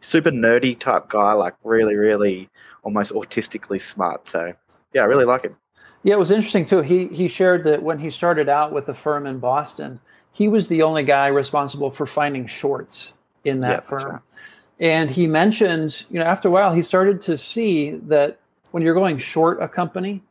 super 0.00 0.30
nerdy 0.30 0.78
type 0.78 1.08
guy, 1.08 1.32
like 1.32 1.54
really, 1.64 1.96
really 1.96 2.48
almost 2.82 3.12
autistically 3.12 3.80
smart. 3.80 4.28
So 4.28 4.52
yeah, 4.92 5.02
I 5.02 5.06
really 5.06 5.24
like 5.24 5.42
him. 5.42 5.56
Yeah, 6.02 6.14
it 6.14 6.18
was 6.18 6.30
interesting 6.30 6.66
too. 6.66 6.82
He 6.82 7.06
he 7.08 7.28
shared 7.28 7.64
that 7.64 7.82
when 7.82 7.98
he 7.98 8.10
started 8.10 8.48
out 8.48 8.72
with 8.72 8.86
the 8.86 8.94
firm 8.94 9.26
in 9.26 9.38
Boston, 9.38 10.00
he 10.32 10.48
was 10.48 10.68
the 10.68 10.82
only 10.82 11.02
guy 11.02 11.28
responsible 11.28 11.90
for 11.90 12.06
finding 12.06 12.46
shorts 12.46 13.12
in 13.44 13.60
that 13.60 13.82
firm. 13.82 14.12
Right. 14.12 14.20
And 14.80 15.10
he 15.10 15.26
mentioned, 15.26 16.04
you 16.10 16.18
know, 16.18 16.26
after 16.26 16.48
a 16.48 16.50
while, 16.50 16.74
he 16.74 16.82
started 16.82 17.22
to 17.22 17.36
see 17.36 17.90
that 17.90 18.38
when 18.72 18.82
you're 18.82 18.94
going 18.94 19.18
short 19.18 19.62
a 19.62 19.68
company, 19.68 20.22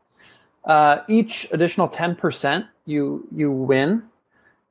uh, 0.66 1.00
each 1.08 1.48
additional 1.52 1.90
10% 1.90 2.68
you 2.86 3.28
you 3.36 3.52
win, 3.52 4.04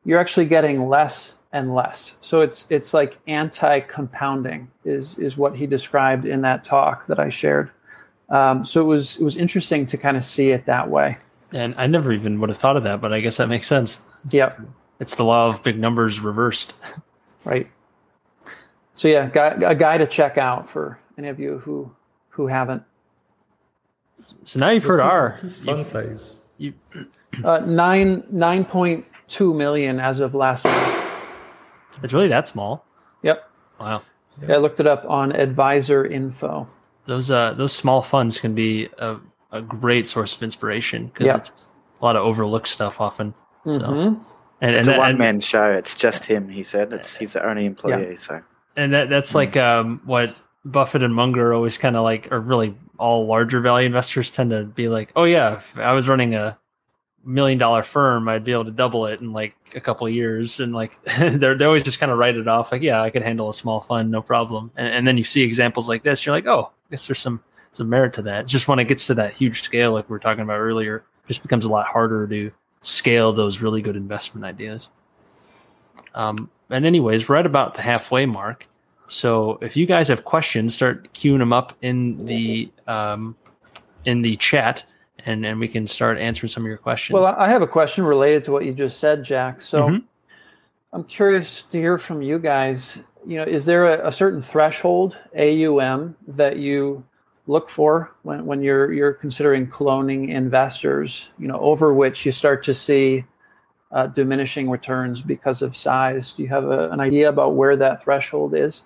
you're 0.04 0.18
actually 0.18 0.46
getting 0.46 0.88
less 0.88 1.36
and 1.52 1.74
less. 1.74 2.14
So 2.20 2.40
it's 2.40 2.66
it's 2.70 2.94
like 2.94 3.18
anti-compounding 3.26 4.70
is 4.84 5.18
is 5.18 5.36
what 5.36 5.56
he 5.56 5.66
described 5.66 6.24
in 6.24 6.42
that 6.42 6.64
talk 6.64 7.06
that 7.06 7.18
I 7.18 7.28
shared. 7.28 7.70
Um, 8.28 8.64
so 8.64 8.80
it 8.80 8.86
was 8.86 9.18
it 9.20 9.24
was 9.24 9.36
interesting 9.36 9.86
to 9.86 9.98
kind 9.98 10.16
of 10.16 10.24
see 10.24 10.50
it 10.50 10.66
that 10.66 10.88
way. 10.88 11.18
And 11.52 11.74
I 11.76 11.86
never 11.86 12.12
even 12.12 12.40
would 12.40 12.48
have 12.48 12.58
thought 12.58 12.78
of 12.78 12.84
that, 12.84 13.00
but 13.00 13.12
I 13.12 13.20
guess 13.20 13.36
that 13.36 13.48
makes 13.48 13.66
sense. 13.66 14.00
Yep. 14.30 14.60
It's 15.00 15.16
the 15.16 15.24
law 15.24 15.48
of 15.48 15.62
big 15.62 15.78
numbers 15.78 16.20
reversed. 16.20 16.74
Right. 17.44 17.68
So 18.94 19.08
yeah, 19.08 19.26
a 19.26 19.74
guy 19.74 19.98
to 19.98 20.06
check 20.06 20.38
out 20.38 20.70
for 20.70 21.00
any 21.18 21.26
of 21.26 21.40
you 21.40 21.58
who 21.58 21.90
who 22.28 22.46
haven't. 22.46 22.84
So 24.44 24.60
now 24.60 24.70
you've 24.70 24.84
heard 24.84 24.98
what's 24.98 25.12
our 25.12 25.30
his, 25.30 25.42
his 25.42 25.58
fund 25.60 25.86
size. 25.86 26.38
You, 26.58 26.74
uh, 27.44 27.58
nine 27.60 28.24
nine 28.30 28.64
point 28.64 29.04
two 29.28 29.54
million 29.54 30.00
as 30.00 30.20
of 30.20 30.34
last 30.34 30.64
week. 30.64 31.04
It's 32.02 32.12
really 32.12 32.28
that 32.28 32.48
small. 32.48 32.84
Yep. 33.22 33.48
Wow. 33.80 34.02
Yeah, 34.46 34.54
I 34.54 34.58
looked 34.58 34.80
it 34.80 34.86
up 34.86 35.04
on 35.08 35.32
Advisor 35.32 36.06
Info. 36.06 36.68
Those 37.06 37.30
uh 37.30 37.54
those 37.54 37.72
small 37.72 38.02
funds 38.02 38.38
can 38.38 38.54
be 38.54 38.88
a, 38.98 39.18
a 39.50 39.62
great 39.62 40.08
source 40.08 40.34
of 40.34 40.42
inspiration 40.42 41.06
because 41.06 41.26
yep. 41.26 41.36
it's 41.38 41.52
a 42.00 42.04
lot 42.04 42.16
of 42.16 42.22
overlooked 42.24 42.68
stuff 42.68 43.00
often. 43.00 43.34
So. 43.64 43.70
Mm-hmm. 43.72 44.22
And, 44.60 44.76
it's 44.76 44.86
and 44.86 44.96
a 44.96 45.00
one 45.00 45.18
man 45.18 45.40
show. 45.40 45.72
It's 45.72 45.96
just 45.96 46.24
him. 46.24 46.48
He 46.48 46.62
said 46.62 46.92
it's 46.92 47.16
he's 47.16 47.32
the 47.32 47.44
only 47.44 47.66
employee. 47.66 48.10
Yeah. 48.10 48.14
So 48.14 48.42
and 48.76 48.94
that 48.94 49.10
that's 49.10 49.34
like 49.34 49.56
um, 49.56 50.00
what 50.04 50.40
Buffett 50.64 51.02
and 51.02 51.14
Munger 51.14 51.52
always 51.52 51.78
kind 51.78 51.96
of 51.96 52.04
like, 52.04 52.30
or 52.30 52.40
really 52.40 52.74
all 52.98 53.26
larger 53.26 53.60
value 53.60 53.86
investors 53.86 54.30
tend 54.30 54.50
to 54.50 54.64
be 54.64 54.88
like, 54.88 55.12
oh 55.16 55.24
yeah, 55.24 55.56
if 55.56 55.76
I 55.76 55.92
was 55.92 56.08
running 56.08 56.34
a 56.34 56.58
million 57.24 57.58
dollar 57.58 57.82
firm, 57.82 58.28
I'd 58.28 58.44
be 58.44 58.52
able 58.52 58.64
to 58.66 58.70
double 58.70 59.06
it 59.06 59.20
in 59.20 59.32
like 59.32 59.54
a 59.74 59.80
couple 59.80 60.06
of 60.06 60.12
years. 60.12 60.60
And 60.60 60.72
like 60.72 60.98
they're 61.18 61.56
they 61.56 61.64
always 61.64 61.84
just 61.84 61.98
kind 61.98 62.12
of 62.12 62.18
write 62.18 62.36
it 62.36 62.48
off, 62.48 62.72
like 62.72 62.82
yeah, 62.82 63.02
I 63.02 63.10
could 63.10 63.22
handle 63.22 63.48
a 63.48 63.54
small 63.54 63.80
fund, 63.80 64.10
no 64.10 64.22
problem. 64.22 64.70
And, 64.76 64.88
and 64.88 65.06
then 65.06 65.18
you 65.18 65.24
see 65.24 65.42
examples 65.42 65.88
like 65.88 66.02
this, 66.02 66.24
you're 66.24 66.34
like, 66.34 66.46
oh, 66.46 66.70
I 66.70 66.90
guess 66.90 67.06
there's 67.06 67.18
some 67.18 67.42
some 67.72 67.88
merit 67.88 68.12
to 68.14 68.22
that. 68.22 68.46
Just 68.46 68.68
when 68.68 68.78
it 68.78 68.84
gets 68.84 69.06
to 69.08 69.14
that 69.14 69.32
huge 69.32 69.62
scale, 69.62 69.92
like 69.92 70.08
we 70.08 70.12
were 70.12 70.18
talking 70.18 70.42
about 70.42 70.58
earlier, 70.58 71.04
just 71.26 71.42
becomes 71.42 71.64
a 71.64 71.70
lot 71.70 71.86
harder 71.86 72.26
to 72.28 72.52
scale 72.82 73.32
those 73.32 73.60
really 73.60 73.82
good 73.82 73.96
investment 73.96 74.44
ideas. 74.44 74.90
Um, 76.14 76.50
and 76.70 76.84
anyways, 76.84 77.28
we're 77.28 77.36
at 77.36 77.46
about 77.46 77.74
the 77.74 77.82
halfway 77.82 78.26
mark. 78.26 78.66
So 79.12 79.58
if 79.60 79.76
you 79.76 79.84
guys 79.84 80.08
have 80.08 80.24
questions, 80.24 80.74
start 80.74 81.12
queuing 81.12 81.38
them 81.38 81.52
up 81.52 81.76
in 81.82 82.16
the 82.24 82.72
um, 82.86 83.36
in 84.06 84.22
the 84.22 84.36
chat, 84.38 84.86
and 85.26 85.44
and 85.44 85.60
we 85.60 85.68
can 85.68 85.86
start 85.86 86.16
answering 86.16 86.48
some 86.48 86.62
of 86.62 86.66
your 86.66 86.78
questions. 86.78 87.14
Well, 87.14 87.36
I 87.36 87.50
have 87.50 87.60
a 87.60 87.66
question 87.66 88.04
related 88.04 88.42
to 88.44 88.52
what 88.52 88.64
you 88.64 88.72
just 88.72 88.98
said, 88.98 89.22
Jack. 89.22 89.60
So 89.60 89.88
mm-hmm. 89.88 90.06
I'm 90.94 91.04
curious 91.04 91.62
to 91.64 91.78
hear 91.78 91.98
from 91.98 92.22
you 92.22 92.38
guys. 92.38 93.02
You 93.26 93.36
know, 93.36 93.44
is 93.44 93.66
there 93.66 93.84
a, 93.84 94.08
a 94.08 94.12
certain 94.12 94.40
threshold 94.40 95.18
AUM 95.38 96.16
that 96.28 96.56
you 96.56 97.04
look 97.46 97.68
for 97.68 98.14
when, 98.22 98.46
when 98.46 98.62
you're 98.62 98.94
you're 98.94 99.12
considering 99.12 99.66
cloning 99.66 100.30
investors? 100.30 101.32
You 101.38 101.48
know, 101.48 101.58
over 101.58 101.92
which 101.92 102.24
you 102.24 102.32
start 102.32 102.62
to 102.62 102.72
see 102.72 103.26
uh, 103.90 104.06
diminishing 104.06 104.70
returns 104.70 105.20
because 105.20 105.60
of 105.60 105.76
size. 105.76 106.32
Do 106.32 106.42
you 106.42 106.48
have 106.48 106.64
a, 106.64 106.88
an 106.88 107.00
idea 107.00 107.28
about 107.28 107.56
where 107.56 107.76
that 107.76 108.02
threshold 108.02 108.54
is? 108.54 108.84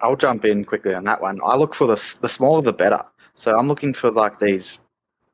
I'll 0.00 0.16
jump 0.16 0.44
in 0.44 0.64
quickly 0.64 0.94
on 0.94 1.04
that 1.04 1.22
one. 1.22 1.38
I 1.44 1.56
look 1.56 1.74
for 1.74 1.86
the 1.86 2.18
the 2.20 2.28
smaller 2.28 2.62
the 2.62 2.72
better. 2.72 3.02
So 3.34 3.56
I'm 3.58 3.68
looking 3.68 3.94
for 3.94 4.10
like 4.10 4.38
these 4.38 4.80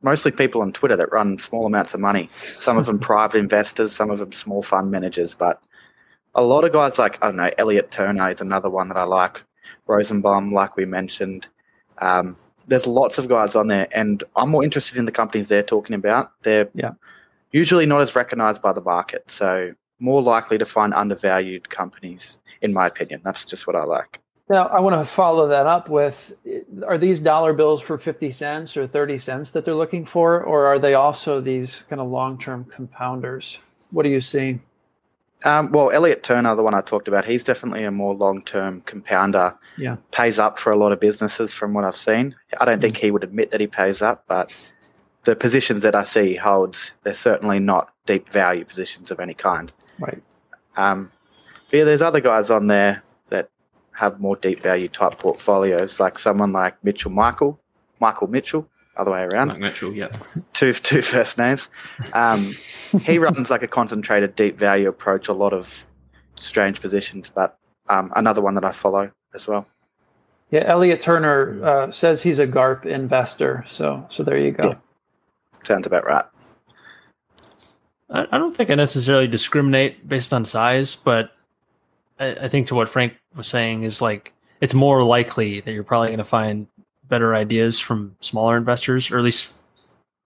mostly 0.03 0.33
people 0.33 0.63
on 0.63 0.73
Twitter 0.73 0.97
that 0.97 1.13
run 1.13 1.39
small 1.39 1.67
amounts 1.67 1.95
of 1.95 2.01
money. 2.01 2.29
Some 2.59 2.77
of 2.77 2.87
them 2.87 2.99
private 3.11 3.39
investors, 3.39 3.93
some 3.93 4.11
of 4.11 4.19
them 4.19 4.33
small 4.33 4.63
fund 4.63 4.91
managers, 4.91 5.35
but 5.35 5.63
a 6.35 6.43
lot 6.43 6.65
of 6.65 6.73
guys 6.73 6.99
like 6.99 7.23
I 7.23 7.29
don't 7.29 7.37
know 7.37 7.51
Elliot 7.59 7.91
Turner 7.91 8.31
is 8.31 8.41
another 8.41 8.71
one 8.71 8.89
that 8.89 8.97
I 8.97 9.05
like. 9.05 9.43
Rosenbaum, 9.87 10.53
like 10.53 10.77
we 10.77 10.85
mentioned. 10.85 11.49
Um, 11.99 12.37
there's 12.67 12.87
lots 12.87 13.19
of 13.19 13.29
guys 13.29 13.57
on 13.57 13.67
there, 13.67 13.89
and 13.93 14.23
I'm 14.37 14.51
more 14.51 14.65
interested 14.65 14.99
in 14.99 15.05
the 15.05 15.13
companies 15.13 15.49
they're 15.49 15.63
talking 15.63 15.95
about. 15.95 16.33
They're 16.43 16.69
yeah. 16.75 16.93
usually 17.51 17.87
not 17.87 18.01
as 18.01 18.15
recognized 18.15 18.63
by 18.63 18.73
the 18.73 18.81
market, 18.81 19.31
so 19.31 19.73
more 19.99 20.23
likely 20.23 20.59
to 20.59 20.65
find 20.65 20.95
undervalued 20.95 21.71
companies, 21.71 22.39
in 22.61 22.73
my 22.73 22.87
opinion. 22.87 23.21
That's 23.25 23.45
just 23.45 23.67
what 23.67 23.77
I 23.77 23.85
like. 23.85 24.22
Now, 24.49 24.67
I 24.67 24.81
want 24.81 25.01
to 25.01 25.05
follow 25.05 25.49
that 25.49 25.67
up 25.67 25.89
with 25.89 26.33
are 26.87 26.99
these 26.99 27.21
dollar 27.21 27.53
bills 27.53 27.81
for 27.81 27.97
50 27.97 28.31
cents 28.33 28.77
or 28.77 28.87
30 28.87 29.19
cents 29.19 29.51
that 29.53 29.65
they're 29.65 29.75
looking 29.75 30.05
for, 30.05 30.43
or 30.43 30.67
are 30.67 30.79
they 30.79 30.95
also 30.95 31.41
these 31.41 31.85
kind 31.89 32.01
of 32.01 32.09
long 32.09 32.39
term 32.39 32.65
compounders? 32.65 33.59
What 33.93 34.05
are 34.05 34.11
you 34.11 34.21
seeing? 34.21 34.63
Um, 35.45 35.73
well, 35.73 35.91
Elliot 35.91 36.23
Turner, 36.23 36.55
the 36.55 36.63
one 36.63 36.75
I 36.75 36.83
talked 36.83 37.09
about, 37.09 37.25
he's 37.25 37.43
definitely 37.43 37.85
a 37.85 37.91
more 37.91 38.15
long 38.15 38.43
term 38.43 38.81
compounder. 38.83 39.57
Yeah. 39.77 39.97
Pays 40.11 40.39
up 40.39 40.59
for 40.59 40.71
a 40.71 40.77
lot 40.77 40.93
of 40.93 41.01
businesses 41.01 41.55
from 41.55 41.73
what 41.73 41.85
I've 41.85 41.97
seen. 41.97 42.35
I 42.61 42.65
don't 42.65 42.81
think 42.81 42.97
he 42.97 43.11
would 43.11 43.25
admit 43.25 43.51
that 43.51 43.61
he 43.61 43.67
pays 43.67 44.03
up, 44.03 44.25
but 44.29 44.55
the 45.25 45.35
positions 45.35 45.83
that 45.83 45.95
I 45.95 46.05
see 46.05 46.31
he 46.31 46.37
holds, 46.37 46.93
they're 47.03 47.15
certainly 47.15 47.59
not 47.59 47.93
deep 48.07 48.29
value 48.29 48.65
positions 48.65 49.11
of 49.11 49.21
any 49.21 49.35
kind. 49.35 49.73
Right. 49.99 50.23
Um, 50.77 51.11
but 51.71 51.79
yeah, 51.79 51.85
there's 51.85 52.03
other 52.03 52.21
guys 52.21 52.51
on 52.51 52.67
there 52.67 53.03
have 53.93 54.21
more 54.21 54.37
deep 54.37 54.61
value 54.61 54.89
type 54.89 55.19
portfolios, 55.19 56.01
like 56.01 56.19
someone 56.19 56.53
like 56.53 56.83
Mitchell 56.83 57.11
Michael, 57.11 57.61
Michael 58.01 58.29
Mitchell, 58.29 58.69
other 58.97 59.11
way 59.11 59.23
around. 59.23 59.49
Mike 59.49 59.59
Mitchell, 59.59 59.93
yeah. 59.93 60.09
Two 60.53 60.73
two 60.73 61.03
first 61.03 61.39
names. 61.39 61.69
Um, 62.13 62.55
he 63.03 63.19
runs 63.27 63.51
like 63.51 63.63
a 63.63 63.69
concentrated 63.69 64.35
deep 64.37 64.59
value 64.59 64.89
approach, 64.89 65.29
a 65.29 65.33
lot 65.33 65.53
of 65.53 65.85
strange 66.39 66.81
positions, 66.81 67.31
but 67.35 67.59
um, 67.89 68.13
another 68.15 68.43
one 68.43 68.55
that 68.55 68.65
I 68.65 68.73
follow 68.73 69.11
as 69.35 69.47
well. 69.47 69.67
Yeah, 70.51 70.65
Elliot 70.67 71.01
Turner 71.01 71.65
uh, 71.65 71.91
says 71.91 72.23
he's 72.23 72.39
a 72.39 72.47
GARP 72.47 72.85
investor, 72.85 73.65
so 73.67 74.07
so 74.11 74.23
there 74.23 74.39
you 74.39 74.51
go. 74.51 74.69
Yeah. 74.69 74.75
Sounds 75.65 75.87
about 75.87 76.05
right. 76.05 76.25
I 78.15 78.37
don't 78.37 78.55
think 78.55 78.71
I 78.71 78.75
necessarily 78.75 79.27
discriminate 79.27 80.07
based 80.07 80.35
on 80.35 80.45
size, 80.45 80.97
but 80.97 81.31
I, 82.23 82.45
I 82.45 82.49
think 82.49 82.69
to 82.69 82.75
what 82.75 82.89
Frank 82.89 83.15
was 83.35 83.49
saying 83.49 83.83
is 83.83 84.01
like 84.01 84.33
it's 84.61 84.75
more 84.75 85.03
likely 85.03 85.61
that 85.61 85.73
you're 85.73 85.83
probably 85.83 86.09
going 86.09 86.19
to 86.19 86.25
find 86.25 86.69
better 87.09 87.35
ideas 87.35 87.81
from 87.81 88.17
smaller 88.21 88.57
investors, 88.57 89.11
or 89.11 89.19
at 89.19 89.25
least 89.25 89.53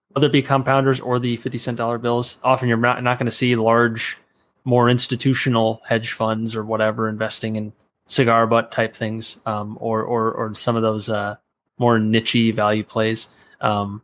whether 0.09 0.27
it 0.27 0.31
be 0.31 0.43
compounders 0.43 1.03
or 1.03 1.19
the 1.19 1.37
50 1.37 1.57
cent 1.57 1.77
dollar 1.77 1.97
bills. 1.97 2.37
Often 2.43 2.69
you're 2.69 2.77
not, 2.77 3.03
not 3.03 3.17
going 3.17 3.25
to 3.25 3.31
see 3.31 3.55
large, 3.55 4.17
more 4.63 4.89
institutional 4.89 5.81
hedge 5.85 6.11
funds 6.11 6.55
or 6.55 6.63
whatever 6.63 7.09
investing 7.09 7.55
in 7.55 7.73
cigar 8.05 8.47
butt 8.47 8.71
type 8.71 8.95
things, 8.95 9.37
um, 9.45 9.77
or, 9.81 10.03
or, 10.03 10.31
or 10.31 10.55
some 10.55 10.75
of 10.75 10.83
those 10.83 11.09
uh, 11.09 11.35
more 11.77 11.99
niche 11.99 12.53
value 12.53 12.83
plays. 12.83 13.27
Um, 13.59 14.03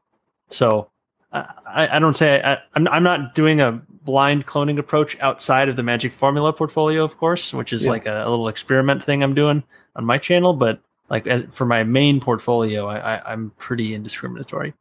so 0.50 0.90
I, 1.32 1.88
I 1.92 2.00
don't 2.00 2.14
say 2.14 2.42
I, 2.44 2.58
I'm, 2.74 2.88
I'm 2.88 3.04
not 3.04 3.36
doing 3.36 3.62
a 3.62 3.82
blind 4.04 4.46
cloning 4.46 4.78
approach 4.78 5.18
outside 5.20 5.70
of 5.70 5.76
the 5.76 5.84
Magic 5.84 6.14
Formula 6.14 6.52
portfolio, 6.54 7.04
of 7.04 7.18
course, 7.18 7.54
which 7.54 7.74
is 7.74 7.86
yeah. 7.86 7.92
like 7.92 8.06
a, 8.06 8.26
a, 8.26 8.30
little 8.30 8.48
experiment 8.48 9.04
thing 9.04 9.24
I'm 9.24 9.34
doing 9.34 9.64
on 9.96 10.06
my 10.06 10.18
channel. 10.18 10.54
But 10.54 10.82
like 11.10 11.52
for 11.52 11.66
my 11.66 11.84
main 11.84 12.20
portfolio, 12.20 12.88
I, 12.88 13.18
I, 13.18 13.34
am 13.34 13.52
pretty 13.58 13.94
indiscriminatory. 13.94 14.74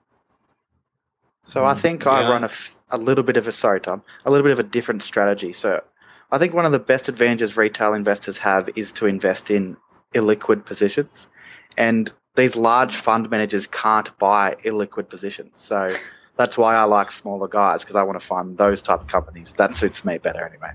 So 1.45 1.65
I 1.65 1.75
think 1.75 2.05
yeah. 2.05 2.13
I 2.13 2.31
run 2.31 2.45
a, 2.45 2.51
a 2.91 2.99
little 2.99 3.25
bit 3.25 3.37
of 3.37 3.49
a 3.49 3.53
sorry, 3.53 3.81
Tom, 3.81 4.03
a 4.25 4.31
little 4.31 4.45
bit 4.45 4.53
of 4.53 4.59
a 4.59 4.65
different 4.65 5.03
strategy. 5.03 5.53
So 5.53 5.83
I 6.31 6.39
think 6.39 6.55
one 6.55 6.65
of 6.65 6.73
the 6.73 6.79
best 6.79 7.09
advantages 7.09 7.57
retail 7.57 7.95
investors 7.95 8.39
have 8.39 8.69
is 8.77 8.93
to 8.93 9.07
invest 9.07 9.51
in 9.51 9.77
illiquid 10.15 10.65
positions, 10.65 11.29
and 11.77 12.13
these 12.37 12.57
large 12.57 12.97
fund 12.97 13.29
managers 13.31 13.67
can't 13.67 14.17
buy 14.19 14.57
illiquid 14.65 15.09
positions. 15.09 15.59
So 15.59 15.95
that's 16.37 16.57
why 16.57 16.75
I 16.75 16.85
like 16.85 17.11
smaller 17.11 17.49
guys 17.49 17.83
because 17.83 17.97
I 17.97 18.03
want 18.03 18.19
to 18.19 18.25
find 18.25 18.57
those 18.57 18.83
type 18.83 19.01
of 19.01 19.07
companies. 19.07 19.53
That 19.53 19.75
suits 19.75 20.05
me 20.05 20.19
better 20.19 20.47
anyway. 20.47 20.73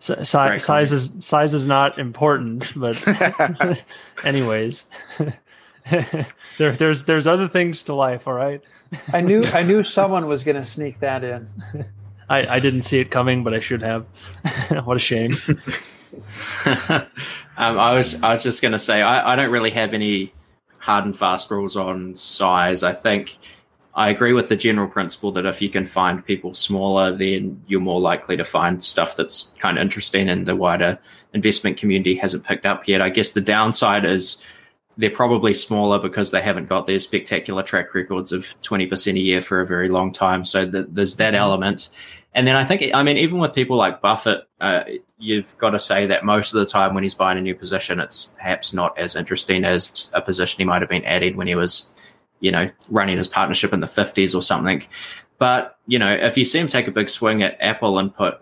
So, 0.00 0.22
si- 0.22 0.58
size 0.58 0.92
is 0.92 1.10
size 1.20 1.54
is 1.54 1.66
not 1.66 1.98
important, 1.98 2.72
but 2.76 3.02
anyways, 4.24 4.86
there, 6.58 6.72
there's 6.72 7.04
there's 7.04 7.26
other 7.26 7.48
things 7.48 7.82
to 7.84 7.94
life. 7.94 8.28
All 8.28 8.34
right. 8.34 8.62
I 9.12 9.20
knew 9.20 9.44
I 9.52 9.62
knew 9.62 9.82
someone 9.82 10.26
was 10.26 10.44
going 10.44 10.56
to 10.56 10.64
sneak 10.64 11.00
that 11.00 11.24
in. 11.24 11.48
I, 12.28 12.56
I 12.56 12.60
didn't 12.60 12.82
see 12.82 12.98
it 12.98 13.10
coming, 13.10 13.42
but 13.42 13.54
I 13.54 13.60
should 13.60 13.82
have. 13.82 14.06
what 14.84 14.96
a 14.96 15.00
shame. 15.00 15.32
um, 16.64 17.06
I 17.56 17.94
was 17.94 18.20
I 18.22 18.30
was 18.32 18.42
just 18.42 18.62
going 18.62 18.72
to 18.72 18.78
say 18.78 19.02
I, 19.02 19.32
I 19.32 19.36
don't 19.36 19.50
really 19.50 19.70
have 19.70 19.94
any 19.94 20.32
hard 20.88 21.04
and 21.04 21.16
fast 21.16 21.50
rules 21.50 21.76
on 21.76 22.16
size. 22.16 22.82
I 22.82 22.94
think 22.94 23.36
I 23.94 24.08
agree 24.08 24.32
with 24.32 24.48
the 24.48 24.56
general 24.56 24.88
principle 24.88 25.32
that 25.32 25.44
if 25.44 25.60
you 25.60 25.68
can 25.68 25.84
find 25.84 26.24
people 26.24 26.54
smaller, 26.54 27.12
then 27.12 27.62
you're 27.66 27.80
more 27.80 28.00
likely 28.00 28.38
to 28.38 28.44
find 28.44 28.82
stuff 28.82 29.14
that's 29.14 29.54
kind 29.58 29.76
of 29.76 29.82
interesting 29.82 30.30
and 30.30 30.46
the 30.46 30.56
wider 30.56 30.98
investment 31.34 31.76
community 31.76 32.14
hasn't 32.14 32.44
picked 32.44 32.64
up 32.64 32.88
yet. 32.88 33.02
I 33.02 33.10
guess 33.10 33.32
the 33.32 33.42
downside 33.42 34.06
is 34.06 34.42
they're 34.96 35.10
probably 35.10 35.52
smaller 35.52 35.98
because 35.98 36.30
they 36.30 36.40
haven't 36.40 36.70
got 36.70 36.86
their 36.86 36.98
spectacular 36.98 37.62
track 37.62 37.92
records 37.94 38.32
of 38.32 38.54
20% 38.62 39.12
a 39.12 39.18
year 39.18 39.42
for 39.42 39.60
a 39.60 39.66
very 39.66 39.90
long 39.90 40.10
time. 40.10 40.42
So 40.46 40.64
the, 40.64 40.84
there's 40.84 41.16
that 41.16 41.34
element. 41.34 41.90
And 42.34 42.46
then 42.46 42.56
I 42.56 42.64
think, 42.64 42.94
I 42.94 43.02
mean, 43.02 43.16
even 43.16 43.38
with 43.38 43.54
people 43.54 43.76
like 43.76 44.00
Buffett, 44.00 44.46
uh, 44.60 44.84
you've 45.18 45.56
got 45.58 45.70
to 45.70 45.78
say 45.78 46.06
that 46.06 46.24
most 46.24 46.54
of 46.54 46.60
the 46.60 46.66
time 46.66 46.94
when 46.94 47.02
he's 47.02 47.14
buying 47.14 47.38
a 47.38 47.40
new 47.40 47.54
position, 47.54 47.98
it's 47.98 48.26
perhaps 48.36 48.72
not 48.72 48.96
as 48.98 49.16
interesting 49.16 49.64
as 49.64 50.10
a 50.14 50.20
position 50.20 50.58
he 50.58 50.64
might 50.64 50.82
have 50.82 50.90
been 50.90 51.04
adding 51.04 51.36
when 51.36 51.46
he 51.46 51.54
was 51.54 51.92
you 52.40 52.50
know, 52.50 52.70
running 52.90 53.16
his 53.16 53.28
partnership 53.28 53.72
in 53.72 53.80
the 53.80 53.86
50s 53.86 54.34
or 54.34 54.42
something. 54.42 54.82
But, 55.38 55.78
you 55.86 55.98
know, 55.98 56.12
if 56.12 56.36
you 56.36 56.44
see 56.44 56.58
him 56.58 56.68
take 56.68 56.88
a 56.88 56.90
big 56.90 57.08
swing 57.08 57.42
at 57.42 57.56
Apple 57.60 57.98
and 57.98 58.14
put 58.14 58.40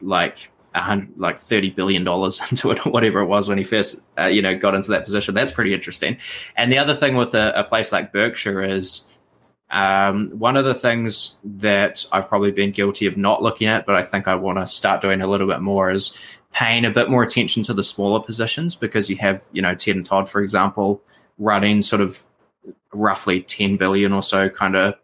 like 0.00 0.50
a 0.74 0.80
hundred, 0.80 1.18
like 1.18 1.36
$30 1.36 1.74
billion 1.74 2.02
into 2.50 2.70
it 2.70 2.86
or 2.86 2.90
whatever 2.90 3.20
it 3.20 3.26
was 3.26 3.48
when 3.48 3.58
he 3.58 3.64
first, 3.64 4.02
uh, 4.18 4.26
you 4.26 4.42
know, 4.42 4.56
got 4.56 4.74
into 4.74 4.90
that 4.90 5.04
position, 5.04 5.34
that's 5.34 5.52
pretty 5.52 5.74
interesting. 5.74 6.16
And 6.56 6.70
the 6.70 6.78
other 6.78 6.94
thing 6.94 7.16
with 7.16 7.34
a, 7.34 7.52
a 7.58 7.64
place 7.64 7.92
like 7.92 8.12
Berkshire 8.12 8.62
is 8.62 9.06
um, 9.70 10.30
one 10.30 10.56
of 10.56 10.64
the 10.64 10.74
things 10.74 11.38
that 11.44 12.04
I've 12.12 12.28
probably 12.28 12.50
been 12.50 12.72
guilty 12.72 13.06
of 13.06 13.16
not 13.16 13.42
looking 13.42 13.68
at, 13.68 13.86
but 13.86 13.94
I 13.94 14.02
think 14.02 14.26
I 14.26 14.34
want 14.34 14.58
to 14.58 14.66
start 14.66 15.00
doing 15.00 15.20
a 15.20 15.26
little 15.26 15.46
bit 15.46 15.60
more 15.60 15.90
is 15.90 16.16
paying 16.52 16.84
a 16.84 16.90
bit 16.90 17.08
more 17.08 17.22
attention 17.22 17.62
to 17.64 17.74
the 17.74 17.82
smaller 17.82 18.20
positions 18.20 18.74
because 18.74 19.08
you 19.08 19.16
have, 19.16 19.44
you 19.52 19.62
know, 19.62 19.74
Ted 19.74 19.96
and 19.96 20.04
Todd, 20.04 20.28
for 20.28 20.42
example, 20.42 21.02
running 21.38 21.82
sort 21.82 22.02
of 22.02 22.20
roughly 22.92 23.42
10 23.42 23.76
billion 23.76 24.12
or 24.12 24.22
so 24.22 24.48
kind 24.48 24.74
of 24.74 24.94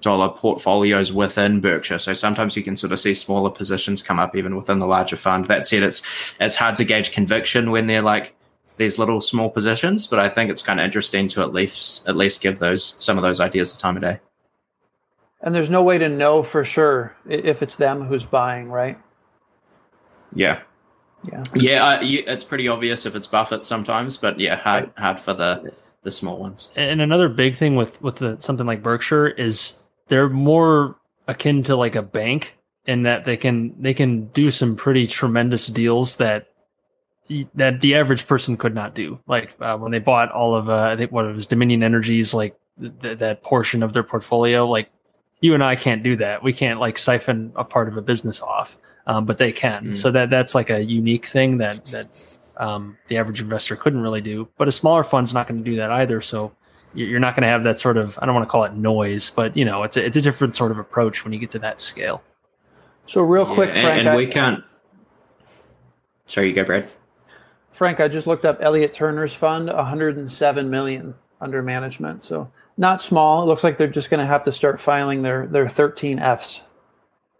dollar 0.00 0.28
portfolios 0.28 1.12
within 1.12 1.60
Berkshire. 1.60 1.98
So 1.98 2.12
sometimes 2.14 2.56
you 2.56 2.62
can 2.62 2.76
sort 2.76 2.92
of 2.92 3.00
see 3.00 3.14
smaller 3.14 3.50
positions 3.50 4.02
come 4.02 4.18
up 4.18 4.36
even 4.36 4.56
within 4.56 4.80
the 4.80 4.86
larger 4.86 5.16
fund. 5.16 5.46
That 5.46 5.66
said, 5.66 5.82
it's 5.82 6.02
it's 6.40 6.56
hard 6.56 6.76
to 6.76 6.84
gauge 6.84 7.12
conviction 7.12 7.70
when 7.70 7.86
they're 7.86 8.02
like 8.02 8.34
these 8.78 8.98
little 8.98 9.20
small 9.20 9.50
positions, 9.50 10.06
but 10.06 10.18
I 10.18 10.28
think 10.28 10.50
it's 10.50 10.62
kind 10.62 10.80
of 10.80 10.84
interesting 10.84 11.28
to 11.28 11.42
at 11.42 11.52
least 11.52 12.08
at 12.08 12.16
least 12.16 12.40
give 12.40 12.58
those 12.58 12.84
some 12.84 13.18
of 13.18 13.22
those 13.22 13.40
ideas 13.40 13.74
the 13.74 13.80
time 13.80 13.96
of 13.96 14.02
day. 14.02 14.20
And 15.40 15.54
there's 15.54 15.70
no 15.70 15.82
way 15.82 15.98
to 15.98 16.08
know 16.08 16.42
for 16.42 16.64
sure 16.64 17.14
if 17.28 17.62
it's 17.62 17.76
them 17.76 18.06
who's 18.06 18.24
buying, 18.24 18.70
right? 18.70 18.98
Yeah. 20.34 20.60
Yeah. 21.30 21.42
Yeah, 21.54 21.84
uh, 21.84 22.00
you, 22.00 22.22
it's 22.26 22.44
pretty 22.44 22.68
obvious 22.68 23.04
if 23.04 23.16
it's 23.16 23.26
Buffett 23.26 23.66
sometimes, 23.66 24.16
but 24.16 24.38
yeah, 24.38 24.56
hard 24.56 24.84
right. 24.84 24.92
hard 24.98 25.20
for 25.20 25.34
the 25.34 25.72
the 26.02 26.10
small 26.10 26.38
ones. 26.38 26.70
And 26.76 27.00
another 27.00 27.28
big 27.28 27.56
thing 27.56 27.76
with 27.76 28.00
with 28.00 28.16
the, 28.16 28.36
something 28.40 28.66
like 28.66 28.82
Berkshire 28.82 29.28
is 29.28 29.74
they're 30.06 30.28
more 30.28 30.96
akin 31.26 31.62
to 31.64 31.76
like 31.76 31.96
a 31.96 32.02
bank 32.02 32.54
in 32.86 33.02
that 33.02 33.24
they 33.24 33.36
can 33.36 33.74
they 33.80 33.94
can 33.94 34.26
do 34.28 34.50
some 34.50 34.76
pretty 34.76 35.06
tremendous 35.06 35.66
deals 35.66 36.16
that 36.16 36.48
that 37.54 37.80
the 37.80 37.94
average 37.94 38.26
person 38.26 38.56
could 38.56 38.74
not 38.74 38.94
do. 38.94 39.18
Like 39.26 39.54
uh, 39.60 39.76
when 39.76 39.92
they 39.92 39.98
bought 39.98 40.30
all 40.32 40.54
of 40.54 40.68
uh, 40.68 40.90
I 40.92 40.96
think 40.96 41.12
what 41.12 41.26
it 41.26 41.34
was 41.34 41.46
Dominion 41.46 41.82
Energy's 41.82 42.32
like 42.32 42.58
th- 42.80 42.92
th- 43.00 43.18
that 43.18 43.42
portion 43.42 43.82
of 43.82 43.92
their 43.92 44.02
portfolio. 44.02 44.66
Like 44.66 44.90
you 45.40 45.54
and 45.54 45.62
I 45.62 45.76
can't 45.76 46.02
do 46.02 46.16
that. 46.16 46.42
We 46.42 46.52
can't 46.52 46.80
like 46.80 46.98
siphon 46.98 47.52
a 47.54 47.64
part 47.64 47.88
of 47.88 47.96
a 47.96 48.02
business 48.02 48.40
off, 48.40 48.76
um, 49.06 49.24
but 49.24 49.38
they 49.38 49.52
can. 49.52 49.88
Mm. 49.88 49.96
So 49.96 50.10
that 50.10 50.30
that's 50.30 50.54
like 50.54 50.70
a 50.70 50.82
unique 50.82 51.26
thing 51.26 51.58
that 51.58 51.84
that 51.86 52.06
um, 52.56 52.96
the 53.08 53.18
average 53.18 53.40
investor 53.40 53.76
couldn't 53.76 54.00
really 54.00 54.20
do. 54.20 54.48
But 54.56 54.68
a 54.68 54.72
smaller 54.72 55.04
fund's 55.04 55.34
not 55.34 55.46
going 55.46 55.62
to 55.62 55.70
do 55.70 55.76
that 55.76 55.90
either. 55.90 56.20
So 56.20 56.52
you're 56.94 57.20
not 57.20 57.34
going 57.34 57.42
to 57.42 57.48
have 57.48 57.64
that 57.64 57.78
sort 57.78 57.96
of 57.96 58.18
I 58.20 58.26
don't 58.26 58.34
want 58.34 58.48
to 58.48 58.50
call 58.50 58.64
it 58.64 58.74
noise, 58.74 59.30
but 59.30 59.56
you 59.56 59.64
know 59.64 59.82
it's 59.82 59.96
a, 59.96 60.04
it's 60.04 60.16
a 60.16 60.22
different 60.22 60.56
sort 60.56 60.70
of 60.70 60.78
approach 60.78 61.24
when 61.24 61.32
you 61.32 61.38
get 61.38 61.50
to 61.52 61.58
that 61.60 61.80
scale. 61.80 62.22
So 63.06 63.22
real 63.22 63.46
quick, 63.46 63.74
yeah, 63.74 63.82
Frank, 63.82 63.98
and, 64.00 64.08
and 64.08 64.16
we 64.16 64.26
can't. 64.26 64.64
Sorry, 66.26 66.48
you 66.48 66.54
go, 66.54 66.64
Brad. 66.64 66.90
Frank, 67.78 68.00
I 68.00 68.08
just 68.08 68.26
looked 68.26 68.44
up 68.44 68.58
Elliot 68.60 68.92
Turner's 68.92 69.32
fund, 69.32 69.68
107 69.68 70.68
million 70.68 71.14
under 71.40 71.62
management. 71.62 72.24
So 72.24 72.50
not 72.76 73.00
small. 73.00 73.44
It 73.44 73.46
looks 73.46 73.62
like 73.62 73.78
they're 73.78 73.86
just 73.86 74.10
going 74.10 74.18
to 74.18 74.26
have 74.26 74.42
to 74.42 74.52
start 74.52 74.80
filing 74.80 75.22
their 75.22 75.46
their 75.46 75.68
13 75.68 76.18
Fs. 76.18 76.62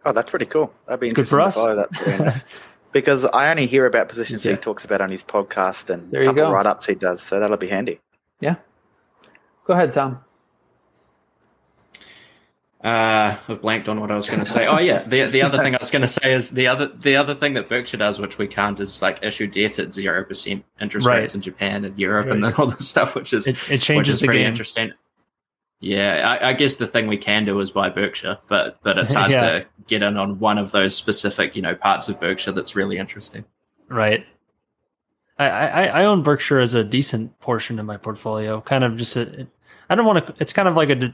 Oh, 0.05 0.13
that's 0.13 0.29
pretty 0.29 0.45
cool. 0.45 0.73
That'd 0.87 1.01
be 1.01 1.09
interesting 1.09 1.23
Good 1.23 1.29
for 1.29 1.41
us. 1.41 1.55
to 1.55 1.59
follow 1.59 1.75
that. 1.75 2.45
because 2.93 3.25
I 3.25 3.51
only 3.51 3.65
hear 3.65 3.85
about 3.85 4.07
positions 4.07 4.45
yeah. 4.45 4.53
he 4.53 4.57
talks 4.57 4.85
about 4.85 5.01
on 5.01 5.09
his 5.11 5.25
podcast 5.25 5.89
and 5.89 6.09
there 6.09 6.21
a 6.21 6.25
couple 6.25 6.49
write 6.49 6.65
ups 6.65 6.85
he 6.85 6.95
does. 6.95 7.21
So 7.21 7.41
that'll 7.41 7.57
be 7.57 7.67
handy. 7.67 7.99
Yeah. 8.39 8.55
Go 9.65 9.73
ahead, 9.73 9.91
Tom. 9.91 10.23
Uh, 12.83 13.35
I've 13.49 13.61
blanked 13.61 13.89
on 13.89 13.99
what 13.99 14.09
I 14.09 14.15
was 14.15 14.29
going 14.29 14.39
to 14.39 14.45
say. 14.45 14.65
Oh 14.65 14.79
yeah, 14.79 15.03
the 15.03 15.25
the 15.25 15.41
other 15.41 15.57
thing 15.57 15.75
I 15.75 15.79
was 15.79 15.91
going 15.91 16.01
to 16.01 16.07
say 16.07 16.33
is 16.33 16.51
the 16.51 16.67
other 16.67 16.87
the 16.87 17.15
other 17.17 17.35
thing 17.35 17.53
that 17.55 17.67
Berkshire 17.67 17.97
does, 17.97 18.19
which 18.19 18.37
we 18.37 18.47
can't, 18.47 18.79
is 18.79 19.01
like 19.01 19.21
issue 19.21 19.47
debt 19.47 19.79
at 19.79 19.93
zero 19.93 20.23
percent 20.23 20.63
interest 20.79 21.05
right. 21.05 21.19
rates 21.19 21.35
in 21.35 21.41
Japan 21.41 21.83
and 21.83 21.99
Europe 21.99 22.27
right. 22.27 22.35
and 22.35 22.43
then 22.45 22.53
all 22.53 22.67
this 22.67 22.87
stuff, 22.87 23.15
which 23.15 23.33
is 23.33 23.47
it, 23.47 23.57
it 23.69 23.81
changes 23.81 23.95
which 23.95 24.09
is 24.09 24.21
pretty 24.21 24.39
game. 24.39 24.47
interesting. 24.47 24.93
Yeah, 25.81 26.37
I, 26.41 26.49
I, 26.49 26.53
guess 26.53 26.75
the 26.75 26.87
thing 26.87 27.07
we 27.07 27.17
can 27.17 27.45
do 27.45 27.59
is 27.61 27.71
buy 27.71 27.89
Berkshire, 27.89 28.37
but 28.47 28.79
but 28.81 28.97
it's 28.97 29.13
hard 29.13 29.31
yeah. 29.31 29.59
to 29.59 29.65
get 29.87 30.01
in 30.01 30.15
on 30.15 30.39
one 30.39 30.57
of 30.57 30.71
those 30.71 30.95
specific 30.95 31.57
you 31.57 31.61
know 31.61 31.75
parts 31.75 32.07
of 32.07 32.17
Berkshire 32.19 32.53
that's 32.53 32.77
really 32.77 32.97
interesting. 32.97 33.43
Right. 33.89 34.25
I, 35.37 35.47
I, 35.47 35.83
I 35.85 36.05
own 36.05 36.21
Berkshire 36.21 36.59
as 36.59 36.73
a 36.73 36.83
decent 36.83 37.37
portion 37.39 37.79
of 37.79 37.85
my 37.85 37.97
portfolio. 37.97 38.59
Kind 38.61 38.83
of 38.83 38.97
just 38.97 39.15
a, 39.15 39.47
I 39.89 39.95
don't 39.95 40.05
want 40.05 40.27
to. 40.27 40.35
It's 40.39 40.53
kind 40.53 40.67
of 40.67 40.75
like 40.75 40.89
a. 40.89 41.13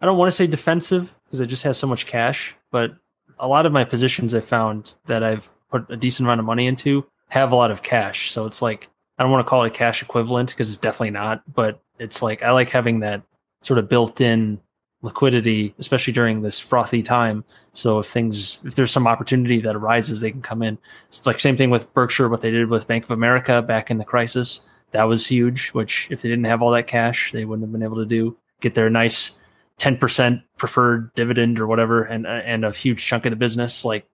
I 0.00 0.06
don't 0.06 0.18
want 0.18 0.28
to 0.28 0.36
say 0.36 0.46
defensive 0.46 1.14
because 1.24 1.40
it 1.40 1.46
just 1.46 1.62
has 1.64 1.76
so 1.78 1.86
much 1.86 2.06
cash, 2.06 2.54
but 2.70 2.92
a 3.38 3.48
lot 3.48 3.66
of 3.66 3.72
my 3.72 3.84
positions 3.84 4.34
I 4.34 4.40
found 4.40 4.92
that 5.06 5.22
I've 5.22 5.50
put 5.70 5.90
a 5.90 5.96
decent 5.96 6.26
amount 6.26 6.40
of 6.40 6.46
money 6.46 6.66
into 6.66 7.06
have 7.28 7.52
a 7.52 7.56
lot 7.56 7.70
of 7.70 7.82
cash. 7.82 8.30
So 8.30 8.46
it's 8.46 8.60
like 8.62 8.88
I 9.18 9.22
don't 9.22 9.32
want 9.32 9.44
to 9.44 9.48
call 9.48 9.64
it 9.64 9.68
a 9.68 9.70
cash 9.70 10.02
equivalent 10.02 10.50
because 10.50 10.70
it's 10.70 10.78
definitely 10.78 11.10
not, 11.10 11.42
but 11.52 11.80
it's 11.98 12.22
like 12.22 12.42
I 12.42 12.50
like 12.50 12.70
having 12.70 13.00
that 13.00 13.22
sort 13.62 13.78
of 13.78 13.88
built 13.88 14.20
in 14.20 14.60
liquidity, 15.02 15.74
especially 15.78 16.12
during 16.12 16.42
this 16.42 16.58
frothy 16.58 17.02
time. 17.02 17.44
So 17.72 17.98
if 17.98 18.06
things, 18.06 18.58
if 18.64 18.74
there's 18.74 18.90
some 18.90 19.06
opportunity 19.06 19.60
that 19.60 19.76
arises, 19.76 20.20
they 20.20 20.30
can 20.30 20.42
come 20.42 20.62
in. 20.62 20.78
It's 21.08 21.24
like 21.26 21.40
same 21.40 21.56
thing 21.56 21.70
with 21.70 21.92
Berkshire, 21.94 22.28
what 22.28 22.40
they 22.40 22.50
did 22.50 22.68
with 22.68 22.88
Bank 22.88 23.04
of 23.04 23.10
America 23.10 23.62
back 23.62 23.90
in 23.90 23.98
the 23.98 24.04
crisis. 24.04 24.60
That 24.92 25.04
was 25.04 25.26
huge, 25.26 25.68
which 25.68 26.08
if 26.10 26.22
they 26.22 26.28
didn't 26.28 26.44
have 26.44 26.62
all 26.62 26.72
that 26.72 26.86
cash, 26.86 27.30
they 27.32 27.44
wouldn't 27.44 27.66
have 27.66 27.72
been 27.72 27.82
able 27.82 27.96
to 27.96 28.06
do. 28.06 28.36
Get 28.60 28.74
their 28.74 28.90
nice 28.90 29.32
10% 29.80 30.42
preferred 30.58 31.12
dividend 31.14 31.58
or 31.58 31.66
whatever 31.66 32.04
and 32.04 32.26
and 32.26 32.64
a 32.66 32.70
huge 32.70 33.04
chunk 33.04 33.24
of 33.24 33.30
the 33.30 33.36
business. 33.36 33.84
Like 33.84 34.06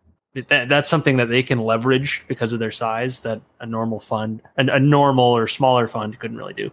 that, 0.48 0.68
that's 0.68 0.88
something 0.88 1.16
that 1.16 1.28
they 1.28 1.42
can 1.42 1.58
leverage 1.58 2.22
because 2.28 2.52
of 2.52 2.60
their 2.60 2.70
size 2.70 3.20
that 3.20 3.40
a 3.60 3.66
normal 3.66 3.98
fund, 3.98 4.42
a, 4.56 4.66
a 4.66 4.78
normal 4.78 5.24
or 5.24 5.48
smaller 5.48 5.88
fund 5.88 6.18
couldn't 6.20 6.36
really 6.36 6.54
do. 6.54 6.70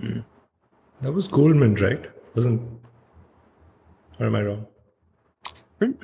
Mm. 0.00 0.24
That 1.00 1.12
was 1.12 1.26
Goldman, 1.26 1.74
right? 1.74 2.06
Wasn't? 2.34 2.62
Or 4.20 4.26
am 4.26 4.36
I 4.36 4.42
wrong? 4.42 4.66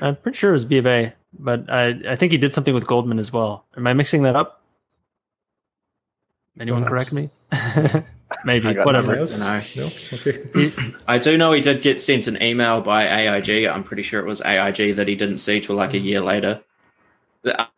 I'm 0.00 0.16
pretty 0.16 0.36
sure 0.36 0.50
it 0.50 0.55
was 0.55 0.64
B 0.64 0.78
of 0.78 0.86
A, 0.86 1.14
but 1.38 1.68
I, 1.68 2.00
I 2.09 2.16
think 2.16 2.32
he 2.32 2.38
did 2.38 2.55
something 2.55 2.74
with 2.74 2.86
Goldman 2.86 3.18
as 3.18 3.32
well. 3.32 3.66
Am 3.76 3.86
I 3.86 3.92
mixing 3.92 4.22
that 4.22 4.36
up? 4.36 4.62
Anyone 6.59 6.84
Perhaps. 6.84 7.11
correct 7.11 7.30
me? 7.92 8.02
Maybe, 8.45 8.74
whatever. 8.74 9.16
No. 9.16 9.61
no? 9.76 9.91
Okay. 10.12 10.72
I 11.09 11.18
do 11.18 11.37
know 11.37 11.53
he 11.53 11.61
did 11.61 11.82
get 11.82 12.01
sent 12.01 12.26
an 12.26 12.43
email 12.43 12.80
by 12.80 13.07
AIG. 13.07 13.66
I'm 13.66 13.85
pretty 13.85 14.03
sure 14.03 14.20
it 14.20 14.26
was 14.26 14.41
AIG 14.43 14.97
that 14.97 15.09
he 15.09 15.14
didn't 15.14 15.39
see 15.39 15.61
till 15.61 15.76
like 15.76 15.95
a 15.95 15.99
year 15.99 16.20
later 16.20 16.62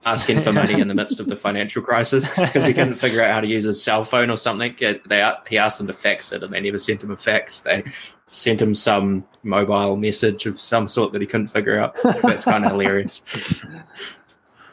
asking 0.05 0.41
for 0.41 0.53
money 0.53 0.81
in 0.81 0.89
the 0.89 0.95
midst 0.95 1.19
of 1.19 1.27
the 1.27 1.37
financial 1.37 1.83
crisis 1.83 2.29
because 2.37 2.65
he 2.65 2.73
couldn't 2.73 2.95
figure 2.95 3.23
out 3.23 3.33
how 3.33 3.41
to 3.41 3.47
use 3.47 3.65
his 3.65 3.83
cell 3.83 4.05
phone 4.05 4.31
or 4.31 4.37
something. 4.37 4.75
They 4.79 5.33
he 5.49 5.59
asked 5.59 5.79
them 5.79 5.87
to 5.89 5.93
fax 5.93 6.33
it, 6.33 6.43
and 6.43 6.53
they 6.53 6.61
never 6.61 6.79
sent 6.79 7.03
him 7.03 7.11
a 7.11 7.17
fax. 7.17 7.61
They 7.61 7.85
sent 8.27 8.61
him 8.61 8.75
some 8.75 9.27
mobile 9.43 9.97
message 9.97 10.47
of 10.47 10.61
some 10.61 10.89
sort 10.89 11.13
that 11.13 11.21
he 11.21 11.27
couldn't 11.27 11.49
figure 11.49 11.79
out. 11.79 11.97
That's 12.23 12.45
kind 12.45 12.65
of 12.65 12.73
hilarious. 12.73 13.23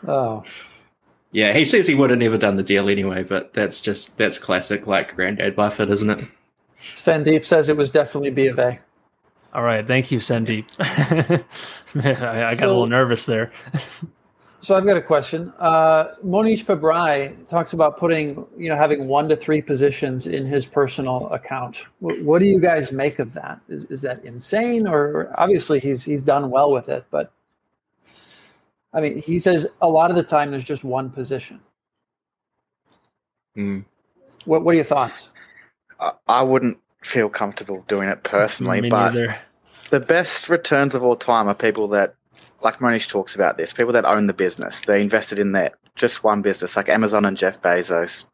Oh, 0.05 0.43
yeah. 1.33 1.53
He 1.53 1.65
says 1.65 1.87
he 1.87 1.95
would 1.95 2.09
have 2.09 2.19
never 2.19 2.37
done 2.37 2.55
the 2.55 2.63
deal 2.63 2.89
anyway, 2.89 3.23
but 3.23 3.53
that's 3.53 3.81
just 3.81 4.17
that's 4.17 4.37
classic, 4.37 4.87
like 4.87 5.15
Granddad 5.15 5.55
Buffett, 5.55 5.89
isn't 5.89 6.09
it? 6.09 6.27
Sandeep 6.95 7.45
says 7.45 7.69
it 7.69 7.77
was 7.77 7.89
definitely 7.89 8.29
B 8.29 8.47
of 8.47 8.59
A. 8.59 8.79
All 9.53 9.63
right, 9.63 9.85
thank 9.85 10.11
you, 10.11 10.19
Sandeep. 10.19 10.65
I, 11.95 12.45
I 12.45 12.55
got 12.55 12.59
so, 12.59 12.65
a 12.65 12.67
little 12.67 12.87
nervous 12.87 13.25
there. 13.25 13.51
So 14.61 14.77
I've 14.77 14.85
got 14.85 14.95
a 14.95 15.01
question. 15.01 15.51
Uh, 15.59 16.15
Mohnish 16.25 16.63
Pabrai 16.63 17.45
talks 17.47 17.73
about 17.73 17.97
putting, 17.97 18.45
you 18.57 18.69
know, 18.69 18.77
having 18.77 19.07
one 19.09 19.27
to 19.27 19.35
three 19.35 19.61
positions 19.61 20.25
in 20.25 20.45
his 20.45 20.65
personal 20.65 21.27
account. 21.33 21.83
W- 22.01 22.23
what 22.23 22.39
do 22.39 22.45
you 22.45 22.59
guys 22.59 22.93
make 22.93 23.19
of 23.19 23.33
that? 23.33 23.59
Is, 23.67 23.83
is 23.85 24.01
that 24.03 24.23
insane, 24.23 24.87
or 24.87 25.33
obviously 25.37 25.81
he's 25.81 26.03
he's 26.03 26.23
done 26.23 26.49
well 26.49 26.71
with 26.71 26.87
it, 26.87 27.05
but 27.11 27.33
I 28.93 29.01
mean, 29.01 29.17
he 29.17 29.39
says 29.39 29.67
a 29.81 29.87
lot 29.87 30.09
of 30.11 30.15
the 30.15 30.23
time 30.23 30.51
there's 30.51 30.63
just 30.63 30.83
one 30.83 31.09
position. 31.09 31.59
Mm. 33.57 33.85
What 34.45 34.63
What 34.63 34.71
are 34.71 34.75
your 34.75 34.83
thoughts? 34.85 35.29
I 36.27 36.43
wouldn't 36.43 36.77
feel 37.01 37.29
comfortable 37.29 37.83
doing 37.87 38.09
it 38.09 38.23
personally, 38.23 38.81
Me 38.81 38.89
but 38.89 39.13
neither. 39.13 39.37
the 39.89 39.99
best 39.99 40.49
returns 40.49 40.95
of 40.95 41.03
all 41.03 41.15
time 41.15 41.47
are 41.47 41.55
people 41.55 41.87
that, 41.89 42.15
like 42.61 42.79
Mohnish 42.79 43.07
talks 43.07 43.35
about 43.35 43.57
this, 43.57 43.71
people 43.73 43.93
that 43.93 44.05
own 44.05 44.27
the 44.27 44.33
business. 44.33 44.81
They 44.81 45.01
invested 45.01 45.39
in 45.39 45.53
that 45.53 45.75
just 45.95 46.23
one 46.23 46.41
business, 46.41 46.75
like 46.75 46.89
Amazon 46.89 47.25
and 47.25 47.37
Jeff 47.37 47.61
Bezos. 47.61 48.25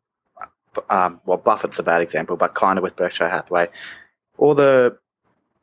Um, 0.89 1.19
well, 1.25 1.37
Buffett's 1.37 1.79
a 1.79 1.83
bad 1.83 2.01
example, 2.01 2.37
but 2.37 2.53
kind 2.55 2.77
of 2.77 2.83
with 2.83 2.95
Berkshire 2.95 3.29
Hathaway. 3.29 3.67
All 4.37 4.55
the 4.55 4.97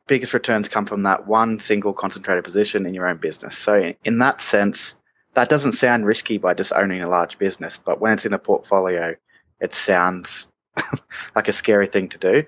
biggest 0.07 0.33
returns 0.33 0.67
come 0.69 0.85
from 0.85 1.03
that 1.03 1.27
one 1.27 1.59
single 1.59 1.93
concentrated 1.93 2.43
position 2.43 2.85
in 2.85 2.93
your 2.93 3.07
own 3.07 3.17
business. 3.17 3.57
So, 3.57 3.93
in 4.03 4.19
that 4.19 4.41
sense, 4.41 4.95
that 5.33 5.49
doesn't 5.49 5.73
sound 5.73 6.05
risky 6.05 6.37
by 6.37 6.53
just 6.53 6.73
owning 6.73 7.01
a 7.01 7.09
large 7.09 7.37
business, 7.37 7.77
but 7.77 8.01
when 8.01 8.13
it's 8.13 8.25
in 8.25 8.33
a 8.33 8.39
portfolio, 8.39 9.15
it 9.59 9.73
sounds 9.73 10.47
like 11.35 11.47
a 11.47 11.53
scary 11.53 11.87
thing 11.87 12.09
to 12.09 12.17
do. 12.17 12.43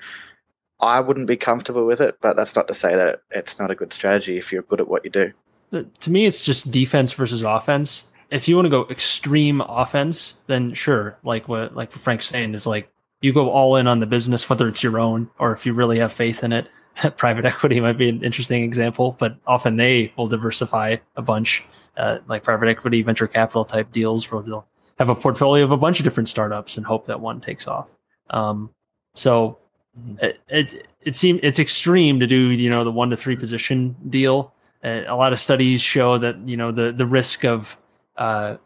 I 0.79 0.99
wouldn't 1.01 1.27
be 1.27 1.35
comfortable 1.35 1.85
with 1.85 2.01
it, 2.01 2.17
but 2.21 2.35
that's 2.35 2.55
not 2.55 2.67
to 2.69 2.73
say 2.73 2.95
that 2.95 3.21
it's 3.31 3.59
not 3.59 3.69
a 3.69 3.75
good 3.75 3.93
strategy 3.93 4.37
if 4.37 4.51
you're 4.51 4.63
good 4.63 4.79
at 4.79 4.87
what 4.87 5.03
you 5.03 5.11
do. 5.11 5.31
Uh, 5.71 5.83
to 5.99 6.09
me, 6.09 6.25
it's 6.25 6.41
just 6.41 6.71
defense 6.71 7.11
versus 7.11 7.43
offense. 7.43 8.05
If 8.31 8.47
you 8.47 8.55
want 8.55 8.67
to 8.67 8.69
go 8.69 8.87
extreme 8.89 9.61
offense, 9.61 10.35
then 10.47 10.73
sure, 10.73 11.17
like 11.23 11.47
what 11.47 11.75
like 11.75 11.91
Frank's 11.91 12.27
saying 12.27 12.53
is 12.53 12.65
like 12.65 12.89
you 13.21 13.33
go 13.33 13.49
all 13.49 13.75
in 13.75 13.87
on 13.87 13.99
the 13.99 14.05
business, 14.05 14.49
whether 14.49 14.67
it's 14.67 14.83
your 14.83 14.99
own 14.99 15.29
or 15.37 15.51
if 15.51 15.65
you 15.65 15.73
really 15.73 15.99
have 15.99 16.13
faith 16.13 16.43
in 16.43 16.53
it. 16.53 16.67
Private 17.17 17.45
equity 17.45 17.79
might 17.79 17.97
be 17.97 18.09
an 18.09 18.23
interesting 18.23 18.63
example, 18.63 19.15
but 19.19 19.37
often 19.47 19.77
they 19.77 20.13
will 20.17 20.27
diversify 20.27 20.97
a 21.15 21.21
bunch, 21.21 21.63
uh, 21.97 22.19
like 22.27 22.43
private 22.43 22.67
equity, 22.67 23.01
venture 23.01 23.27
capital 23.27 23.63
type 23.65 23.91
deals, 23.91 24.29
where 24.31 24.41
they'll 24.41 24.67
have 24.97 25.09
a 25.09 25.15
portfolio 25.15 25.63
of 25.63 25.71
a 25.71 25.77
bunch 25.77 25.99
of 25.99 26.03
different 26.03 26.27
startups 26.27 26.75
and 26.77 26.85
hope 26.85 27.05
that 27.05 27.21
one 27.21 27.39
takes 27.39 27.67
off. 27.67 27.87
Um, 28.29 28.71
so 29.15 29.57
mm-hmm. 29.97 30.23
it, 30.23 30.39
it 30.49 30.87
it 31.01 31.15
seems 31.15 31.39
it's 31.41 31.59
extreme 31.59 32.19
to 32.19 32.27
do 32.27 32.49
you 32.49 32.69
know 32.69 32.83
the 32.83 32.91
one 32.91 33.09
to 33.09 33.17
three 33.17 33.35
position 33.35 33.95
deal. 34.09 34.53
Uh, 34.83 35.01
a 35.07 35.15
lot 35.15 35.33
of 35.33 35.39
studies 35.39 35.81
show 35.81 36.17
that 36.17 36.37
you 36.47 36.57
know 36.57 36.71
the 36.71 36.91
the 36.91 37.05
risk 37.05 37.45
of 37.45 37.77
uh, 38.17 38.57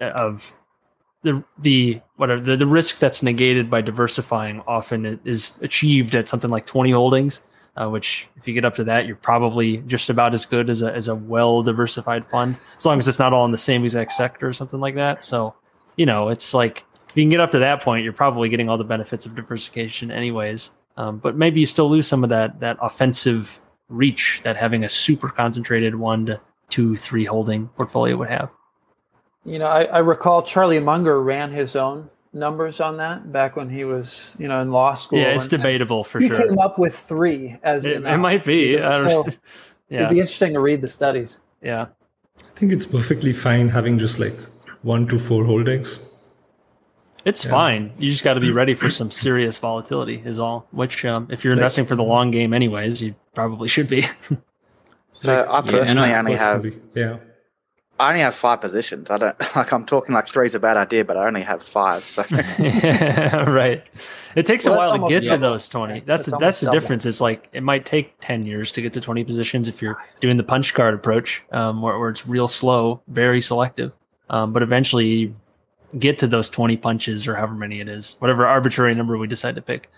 of 0.00 0.54
the 1.22 1.42
the 1.58 2.00
whatever 2.16 2.40
the, 2.40 2.56
the 2.56 2.66
risk 2.66 2.98
that's 2.98 3.22
negated 3.22 3.70
by 3.70 3.80
diversifying 3.80 4.62
often 4.66 5.20
is 5.24 5.58
achieved 5.62 6.14
at 6.14 6.28
something 6.28 6.50
like 6.50 6.66
20 6.66 6.90
holdings 6.92 7.40
uh, 7.76 7.88
which 7.88 8.28
if 8.36 8.46
you 8.46 8.54
get 8.54 8.64
up 8.64 8.74
to 8.74 8.84
that 8.84 9.06
you're 9.06 9.16
probably 9.16 9.78
just 9.78 10.10
about 10.10 10.34
as 10.34 10.46
good 10.46 10.70
as 10.70 10.82
a, 10.82 10.92
as 10.94 11.08
a 11.08 11.14
well 11.14 11.62
diversified 11.62 12.26
fund 12.26 12.56
as 12.76 12.86
long 12.86 12.98
as 12.98 13.08
it's 13.08 13.18
not 13.18 13.32
all 13.32 13.44
in 13.44 13.50
the 13.50 13.58
same 13.58 13.84
exact 13.84 14.12
sector 14.12 14.48
or 14.48 14.52
something 14.52 14.80
like 14.80 14.94
that 14.94 15.24
so 15.24 15.54
you 15.96 16.06
know 16.06 16.28
it's 16.28 16.54
like 16.54 16.84
if 17.14 17.18
you 17.18 17.22
can 17.22 17.30
get 17.30 17.38
up 17.38 17.52
to 17.52 17.60
that 17.60 17.80
point, 17.80 18.02
you're 18.02 18.12
probably 18.12 18.48
getting 18.48 18.68
all 18.68 18.76
the 18.76 18.82
benefits 18.82 19.24
of 19.24 19.36
diversification, 19.36 20.10
anyways. 20.10 20.72
Um, 20.96 21.18
but 21.18 21.36
maybe 21.36 21.60
you 21.60 21.66
still 21.66 21.88
lose 21.88 22.08
some 22.08 22.24
of 22.24 22.30
that 22.30 22.58
that 22.58 22.76
offensive 22.82 23.60
reach 23.88 24.40
that 24.42 24.56
having 24.56 24.82
a 24.82 24.88
super 24.88 25.28
concentrated 25.28 25.94
one 25.94 26.26
to 26.26 26.40
two, 26.70 26.96
three 26.96 27.24
holding 27.24 27.68
portfolio 27.68 28.16
would 28.16 28.30
have. 28.30 28.50
You 29.44 29.60
know, 29.60 29.66
I, 29.66 29.84
I 29.84 29.98
recall 29.98 30.42
Charlie 30.42 30.80
Munger 30.80 31.22
ran 31.22 31.52
his 31.52 31.76
own 31.76 32.10
numbers 32.34 32.80
on 32.80 32.96
that 32.98 33.32
back 33.32 33.56
when 33.56 33.70
he 33.70 33.84
was, 33.84 34.34
you 34.38 34.48
know, 34.48 34.60
in 34.60 34.70
law 34.70 34.94
school. 34.94 35.18
Yeah, 35.18 35.34
it's 35.34 35.48
debatable 35.48 36.04
for 36.04 36.20
he 36.20 36.28
sure. 36.28 36.36
He 36.36 36.48
came 36.48 36.58
up 36.58 36.78
with 36.78 36.96
three 36.96 37.56
as 37.62 37.84
it, 37.84 38.04
it 38.04 38.18
might 38.18 38.44
be. 38.44 38.76
So 38.76 39.26
yeah. 39.88 40.00
It'd 40.00 40.10
be 40.10 40.20
interesting 40.20 40.54
to 40.54 40.60
read 40.60 40.80
the 40.80 40.88
studies. 40.88 41.38
Yeah. 41.62 41.86
I 42.40 42.58
think 42.58 42.72
it's 42.72 42.86
perfectly 42.86 43.32
fine 43.32 43.68
having 43.68 43.98
just 43.98 44.18
like 44.18 44.36
one 44.82 45.06
to 45.08 45.18
four 45.18 45.44
holdings. 45.44 46.00
It's 47.24 47.44
yeah. 47.44 47.50
fine. 47.50 47.92
You 47.98 48.10
just 48.10 48.24
got 48.24 48.34
to 48.34 48.40
be 48.40 48.52
ready 48.52 48.74
for 48.74 48.90
some 48.90 49.10
serious 49.10 49.56
volatility, 49.58 50.22
is 50.24 50.38
all. 50.38 50.66
Which, 50.72 51.04
um, 51.04 51.28
if 51.30 51.44
you're 51.44 51.54
investing 51.54 51.86
for 51.86 51.96
the 51.96 52.02
long 52.02 52.30
game, 52.30 52.52
anyways, 52.52 53.00
you 53.00 53.14
probably 53.34 53.68
should 53.68 53.88
be. 53.88 54.04
so 55.10 55.46
I 55.48 55.62
personally 55.62 56.10
yeah, 56.10 56.18
only 56.18 56.36
have 56.36 56.66
yeah. 56.94 57.16
I 57.98 58.08
only 58.08 58.20
have 58.20 58.34
five 58.34 58.60
positions. 58.60 59.10
I 59.10 59.18
don't 59.18 59.40
like. 59.56 59.72
I'm 59.72 59.84
talking 59.84 60.14
like 60.14 60.26
three's 60.26 60.54
a 60.54 60.58
bad 60.58 60.76
idea, 60.76 61.04
but 61.04 61.16
I 61.16 61.26
only 61.26 61.42
have 61.42 61.62
five. 61.62 62.04
So 62.04 62.22
right, 62.58 63.84
it 64.34 64.46
takes 64.46 64.66
well, 64.66 64.74
a 64.74 64.98
while 64.98 65.08
to 65.08 65.12
get 65.12 65.24
double. 65.24 65.36
to 65.36 65.40
those 65.40 65.68
twenty. 65.68 66.00
That's 66.00 66.26
that's, 66.26 66.40
that's 66.40 66.60
the 66.60 66.66
double. 66.66 66.80
difference. 66.80 67.06
It's 67.06 67.20
like 67.20 67.48
it 67.52 67.62
might 67.62 67.86
take 67.86 68.14
ten 68.20 68.46
years 68.46 68.72
to 68.72 68.82
get 68.82 68.92
to 68.94 69.00
twenty 69.00 69.22
positions 69.24 69.68
if 69.68 69.80
you're 69.80 70.02
doing 70.20 70.36
the 70.36 70.42
punch 70.42 70.74
card 70.74 70.94
approach, 70.94 71.42
um, 71.52 71.82
where, 71.82 71.98
where 71.98 72.10
it's 72.10 72.26
real 72.26 72.48
slow, 72.48 73.00
very 73.08 73.40
selective. 73.40 73.92
Um, 74.30 74.52
but 74.52 74.62
eventually, 74.62 75.34
get 75.98 76.18
to 76.18 76.26
those 76.26 76.48
20 76.48 76.76
punches 76.78 77.26
or 77.26 77.34
however 77.34 77.54
many 77.54 77.80
it 77.80 77.88
is, 77.88 78.16
whatever 78.18 78.46
arbitrary 78.46 78.94
number 78.94 79.16
we 79.18 79.26
decide 79.26 79.54
to 79.54 79.62
pick. 79.62 79.90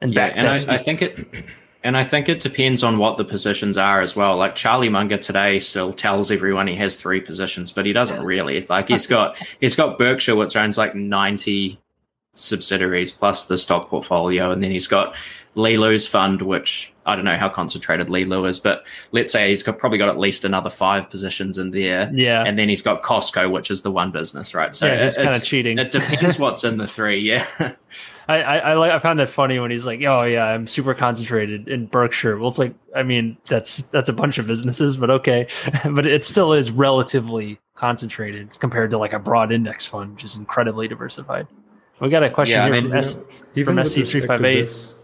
And 0.00 0.14
yeah, 0.14 0.26
and 0.26 0.48
I, 0.48 0.74
I, 0.74 0.76
think 0.76 1.00
it 1.02 1.46
and 1.86 1.96
I 1.96 2.02
think 2.02 2.28
it 2.28 2.40
depends 2.40 2.82
on 2.82 2.98
what 2.98 3.16
the 3.16 3.24
positions 3.24 3.78
are 3.78 4.00
as 4.00 4.16
well. 4.16 4.36
Like 4.36 4.56
Charlie 4.56 4.88
Munger 4.88 5.18
today 5.18 5.60
still 5.60 5.92
tells 5.92 6.32
everyone 6.32 6.66
he 6.66 6.74
has 6.74 6.96
three 6.96 7.20
positions, 7.20 7.70
but 7.70 7.86
he 7.86 7.92
doesn't 7.92 8.24
really. 8.24 8.66
Like 8.66 8.88
he's 8.88 9.06
got 9.06 9.38
he's 9.60 9.76
got 9.76 9.96
Berkshire, 9.96 10.34
which 10.34 10.56
owns 10.56 10.76
like 10.76 10.96
90 10.96 11.78
subsidiaries 12.34 13.12
plus 13.12 13.44
the 13.44 13.56
stock 13.56 13.88
portfolio, 13.88 14.50
and 14.50 14.64
then 14.64 14.72
he's 14.72 14.88
got 14.88 15.16
Li 15.54 15.76
Lu's 15.76 16.08
fund, 16.08 16.42
which 16.42 16.92
I 17.06 17.14
don't 17.14 17.24
know 17.24 17.36
how 17.36 17.48
concentrated 17.48 18.10
Li 18.10 18.24
Lu 18.24 18.44
is, 18.44 18.58
but 18.58 18.86
let's 19.12 19.32
say 19.32 19.50
he's 19.50 19.62
got 19.62 19.78
probably 19.78 19.98
got 19.98 20.08
at 20.08 20.18
least 20.18 20.44
another 20.44 20.70
five 20.70 21.08
positions 21.08 21.56
in 21.56 21.70
there. 21.70 22.10
Yeah, 22.12 22.44
and 22.44 22.58
then 22.58 22.68
he's 22.68 22.82
got 22.82 23.02
Costco, 23.02 23.50
which 23.50 23.70
is 23.70 23.82
the 23.82 23.90
one 23.90 24.10
business, 24.10 24.54
right? 24.54 24.74
So 24.74 24.86
yeah, 24.86 25.06
it's 25.06 25.16
kind 25.16 25.28
of 25.28 25.44
cheating. 25.44 25.78
It 25.78 25.90
depends 25.90 26.38
what's 26.38 26.64
in 26.64 26.76
the 26.76 26.86
three. 26.86 27.20
Yeah. 27.20 27.46
I, 28.28 28.42
I, 28.42 28.56
I 28.56 28.74
like 28.74 28.90
I 28.90 28.98
found 28.98 29.20
that 29.20 29.28
funny 29.28 29.58
when 29.60 29.70
he's 29.70 29.86
like, 29.86 30.02
"Oh 30.02 30.24
yeah, 30.24 30.46
I'm 30.46 30.66
super 30.66 30.94
concentrated 30.94 31.68
in 31.68 31.86
Berkshire." 31.86 32.36
Well, 32.36 32.48
it's 32.48 32.58
like, 32.58 32.74
I 32.94 33.04
mean, 33.04 33.36
that's 33.48 33.82
that's 33.82 34.08
a 34.08 34.12
bunch 34.12 34.38
of 34.38 34.48
businesses, 34.48 34.96
but 34.96 35.10
okay, 35.10 35.46
but 35.90 36.06
it 36.06 36.24
still 36.24 36.52
is 36.52 36.70
relatively 36.70 37.60
concentrated 37.76 38.58
compared 38.58 38.90
to 38.90 38.98
like 38.98 39.12
a 39.12 39.18
broad 39.20 39.52
index 39.52 39.86
fund, 39.86 40.14
which 40.14 40.24
is 40.24 40.34
incredibly 40.34 40.88
diversified. 40.88 41.46
We 42.00 42.10
got 42.10 42.24
a 42.24 42.30
question 42.30 42.56
yeah, 42.56 42.64
here 42.64 42.74
I 42.74 42.80
mean, 42.80 42.90
from, 42.90 42.98
S, 42.98 43.14
from 43.14 43.76
SC358. 43.76 44.94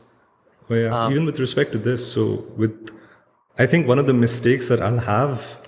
Oh, 0.71 0.75
yeah. 0.75 1.05
Um, 1.05 1.13
even 1.13 1.27
with 1.27 1.39
respect 1.41 1.73
to 1.73 1.79
this, 1.79 2.13
so 2.13 2.45
with, 2.57 2.91
I 3.59 3.67
think 3.67 3.87
one 3.87 3.99
of 3.99 4.07
the 4.07 4.15
mistakes 4.15 4.69
that 4.69 4.81
I'll 4.81 4.99
have 4.99 5.59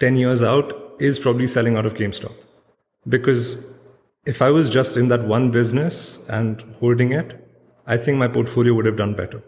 10 0.00 0.16
years 0.16 0.42
out 0.42 0.72
is 0.98 1.18
probably 1.18 1.46
selling 1.46 1.76
out 1.76 1.86
of 1.86 1.94
GameStop. 1.94 2.32
Because 3.08 3.64
if 4.24 4.42
I 4.42 4.50
was 4.50 4.68
just 4.68 4.96
in 4.96 5.08
that 5.08 5.24
one 5.24 5.50
business 5.50 6.26
and 6.28 6.60
holding 6.80 7.12
it, 7.12 7.42
I 7.86 7.96
think 7.96 8.18
my 8.18 8.28
portfolio 8.28 8.74
would 8.74 8.86
have 8.86 8.96
done 8.96 9.14
better. 9.14 9.42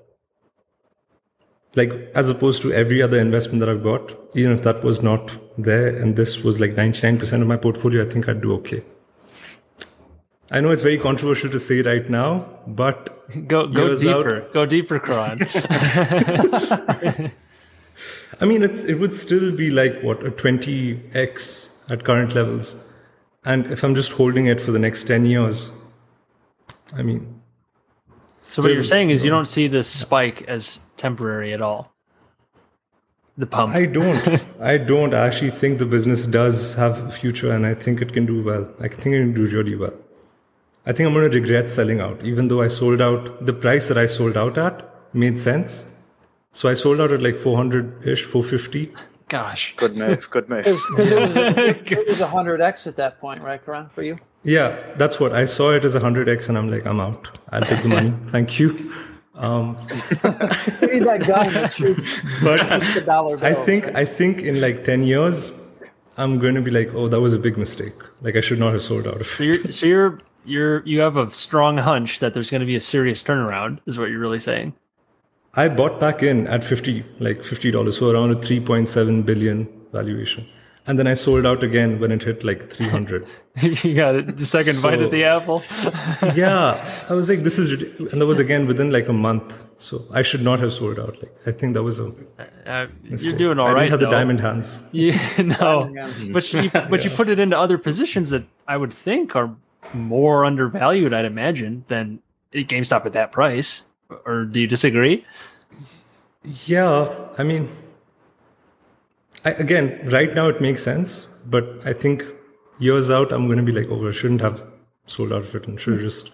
Like, 1.74 1.90
as 2.14 2.28
opposed 2.28 2.62
to 2.62 2.72
every 2.72 3.02
other 3.02 3.18
investment 3.18 3.60
that 3.60 3.68
I've 3.68 3.82
got, 3.82 4.14
even 4.34 4.52
if 4.52 4.62
that 4.62 4.82
was 4.82 5.02
not 5.02 5.36
there 5.58 5.88
and 5.88 6.16
this 6.16 6.42
was 6.42 6.60
like 6.60 6.74
99% 6.74 7.42
of 7.42 7.46
my 7.46 7.56
portfolio, 7.56 8.06
I 8.06 8.08
think 8.08 8.28
I'd 8.28 8.40
do 8.40 8.54
okay. 8.54 8.82
I 10.50 10.60
know 10.60 10.70
it's 10.70 10.82
very 10.82 10.96
controversial 10.96 11.50
to 11.50 11.58
say 11.58 11.82
right 11.82 12.08
now, 12.08 12.46
but 12.66 13.46
go 13.46 13.66
go 13.66 13.94
deeper, 13.96 14.44
out, 14.44 14.52
go 14.54 14.64
deeper, 14.64 14.98
Karan. 14.98 15.40
I 18.40 18.44
mean, 18.46 18.62
it 18.62 18.98
would 18.98 19.12
still 19.12 19.54
be 19.54 19.70
like 19.70 20.00
what 20.02 20.24
a 20.24 20.30
twenty 20.30 21.02
x 21.12 21.76
at 21.90 22.04
current 22.04 22.34
levels, 22.34 22.82
and 23.44 23.66
if 23.66 23.84
I'm 23.84 23.94
just 23.94 24.12
holding 24.12 24.46
it 24.46 24.58
for 24.60 24.70
the 24.70 24.78
next 24.78 25.04
ten 25.04 25.26
years, 25.26 25.70
I 26.94 27.02
mean. 27.02 27.42
So 28.40 28.62
what 28.62 28.72
you're 28.72 28.84
saying 28.84 29.10
is 29.10 29.22
you 29.24 29.30
don't 29.30 29.48
see 29.48 29.66
this 29.66 29.88
spike 29.88 30.42
as 30.48 30.80
temporary 30.96 31.52
at 31.52 31.60
all. 31.60 31.92
The 33.36 33.46
pump. 33.46 33.74
I 33.74 33.84
don't. 33.84 34.46
I 34.60 34.78
don't. 34.78 35.12
I 35.12 35.26
actually 35.26 35.50
think 35.50 35.78
the 35.78 35.86
business 35.86 36.24
does 36.26 36.74
have 36.74 37.06
a 37.06 37.10
future, 37.10 37.52
and 37.52 37.66
I 37.66 37.74
think 37.74 38.00
it 38.00 38.14
can 38.14 38.24
do 38.24 38.42
well. 38.42 38.72
I 38.80 38.88
think 38.88 39.14
it 39.14 39.20
can 39.20 39.34
do 39.34 39.46
really 39.46 39.76
well. 39.76 39.92
I 40.88 40.92
think 40.92 41.06
I'm 41.06 41.12
going 41.12 41.30
to 41.30 41.38
regret 41.38 41.68
selling 41.68 42.00
out, 42.00 42.24
even 42.24 42.48
though 42.48 42.62
I 42.62 42.68
sold 42.68 43.02
out. 43.02 43.44
The 43.44 43.52
price 43.52 43.88
that 43.88 43.98
I 43.98 44.06
sold 44.06 44.38
out 44.38 44.56
at 44.56 44.88
made 45.12 45.38
sense. 45.38 45.94
So 46.52 46.66
I 46.70 46.72
sold 46.72 46.98
out 46.98 47.12
at 47.12 47.22
like 47.22 47.36
400 47.36 48.08
ish, 48.08 48.24
450. 48.24 48.94
Gosh. 49.28 49.74
Good 49.76 49.98
move. 49.98 50.30
Good 50.30 50.48
move. 50.48 50.64
Because 50.64 51.12
it, 51.12 51.20
was 51.20 51.36
a, 51.36 51.68
it 51.92 52.08
was 52.08 52.16
100x 52.16 52.86
at 52.86 52.96
that 52.96 53.20
point, 53.20 53.42
right, 53.42 53.62
Karan, 53.62 53.90
for 53.90 54.02
you? 54.02 54.18
Yeah, 54.44 54.94
that's 54.96 55.20
what 55.20 55.34
I 55.34 55.44
saw 55.44 55.72
it 55.72 55.84
as 55.84 55.94
100x, 55.94 56.48
and 56.48 56.56
I'm 56.56 56.70
like, 56.70 56.86
I'm 56.86 57.00
out. 57.00 57.38
I'll 57.52 57.60
take 57.60 57.82
the 57.82 57.88
money. 57.88 58.14
Thank 58.22 58.58
you. 58.58 58.70
Um, 59.34 59.76
need 59.90 61.04
that 61.04 61.24
gun 61.26 61.52
that 61.52 61.70
shoots, 61.70 62.22
but 62.42 62.58
the 62.94 63.02
dollar 63.04 63.36
bill, 63.36 63.46
I 63.46 63.54
think 63.54 63.84
right? 63.84 63.96
I 63.96 64.04
think 64.06 64.40
in 64.40 64.60
like 64.60 64.84
10 64.84 65.02
years, 65.02 65.52
I'm 66.16 66.38
going 66.38 66.54
to 66.54 66.62
be 66.62 66.70
like, 66.70 66.94
oh, 66.94 67.08
that 67.08 67.20
was 67.20 67.34
a 67.34 67.38
big 67.38 67.58
mistake. 67.58 67.92
Like 68.22 68.36
I 68.36 68.40
should 68.40 68.58
not 68.58 68.72
have 68.72 68.82
sold 68.82 69.06
out 69.06 69.20
of 69.20 69.26
so 69.26 69.44
You're, 69.44 69.70
so 69.70 69.86
you're 69.86 70.18
you're 70.48 70.84
you 70.86 71.00
have 71.00 71.16
a 71.16 71.30
strong 71.32 71.78
hunch 71.78 72.18
that 72.20 72.34
there's 72.34 72.50
going 72.50 72.60
to 72.60 72.66
be 72.66 72.76
a 72.76 72.80
serious 72.80 73.22
turnaround 73.22 73.78
is 73.86 73.98
what 73.98 74.10
you're 74.10 74.20
really 74.20 74.40
saying 74.40 74.74
i 75.54 75.68
bought 75.68 75.98
back 76.00 76.22
in 76.22 76.46
at 76.46 76.64
50 76.64 77.04
like 77.20 77.38
$50 77.38 77.92
so 77.92 78.10
around 78.10 78.30
a 78.30 78.36
3.7 78.36 79.24
billion 79.24 79.68
valuation 79.92 80.46
and 80.88 80.98
then 80.98 81.06
I 81.06 81.12
sold 81.12 81.44
out 81.44 81.62
again 81.62 82.00
when 82.00 82.10
it 82.10 82.22
hit 82.22 82.42
like 82.42 82.70
300. 82.70 83.26
you 83.84 83.94
got 83.94 84.38
the 84.38 84.46
second 84.46 84.76
so, 84.76 84.82
bite 84.82 85.02
of 85.02 85.10
the 85.10 85.22
apple. 85.22 85.62
yeah, 86.34 87.04
I 87.10 87.12
was 87.12 87.28
like, 87.28 87.42
this 87.42 87.58
is, 87.58 87.70
ridiculous. 87.70 88.10
and 88.10 88.22
that 88.22 88.26
was 88.26 88.38
again 88.38 88.66
within 88.66 88.90
like 88.90 89.06
a 89.06 89.12
month. 89.12 89.60
So 89.76 90.06
I 90.10 90.22
should 90.22 90.42
not 90.42 90.60
have 90.60 90.72
sold 90.72 90.98
out. 90.98 91.22
Like 91.22 91.36
I 91.46 91.52
think 91.52 91.74
that 91.74 91.82
was 91.82 92.00
a. 92.00 92.14
Uh, 92.66 92.86
you're 93.04 93.36
doing 93.36 93.58
all 93.58 93.66
I 93.66 93.72
right. 93.72 93.80
didn't 93.80 93.90
have 93.90 94.00
though. 94.00 94.06
the 94.06 94.10
diamond 94.10 94.40
hands. 94.40 94.82
Yeah, 94.92 95.42
no, 95.42 95.92
but 96.32 96.52
you, 96.54 96.70
but 96.70 96.90
yeah. 96.90 97.04
you 97.04 97.10
put 97.10 97.28
it 97.28 97.38
into 97.38 97.58
other 97.58 97.76
positions 97.76 98.30
that 98.30 98.44
I 98.66 98.78
would 98.78 98.92
think 98.92 99.36
are 99.36 99.54
more 99.94 100.44
undervalued. 100.44 101.14
I'd 101.14 101.24
imagine 101.24 101.84
than 101.88 102.20
GameStop 102.52 103.06
at 103.06 103.12
that 103.12 103.32
price. 103.32 103.84
Or 104.24 104.44
do 104.44 104.60
you 104.60 104.66
disagree? 104.66 105.24
Yeah, 106.66 107.28
I 107.36 107.42
mean, 107.42 107.68
I, 109.44 109.50
again, 109.50 110.00
right 110.10 110.32
now 110.34 110.48
it 110.48 110.60
makes 110.60 110.82
sense, 110.82 111.26
but 111.46 111.64
I 111.84 111.92
think 111.92 112.24
years 112.78 113.10
out, 113.10 113.32
I'm 113.32 113.46
going 113.46 113.58
to 113.58 113.64
be 113.64 113.72
like, 113.72 113.88
oh, 113.90 114.08
I 114.08 114.12
shouldn't 114.12 114.40
have 114.40 114.62
sold 115.06 115.32
out 115.32 115.42
of 115.42 115.54
it 115.54 115.66
and 115.66 115.78
should 115.78 115.94
have 115.94 116.02
just. 116.02 116.30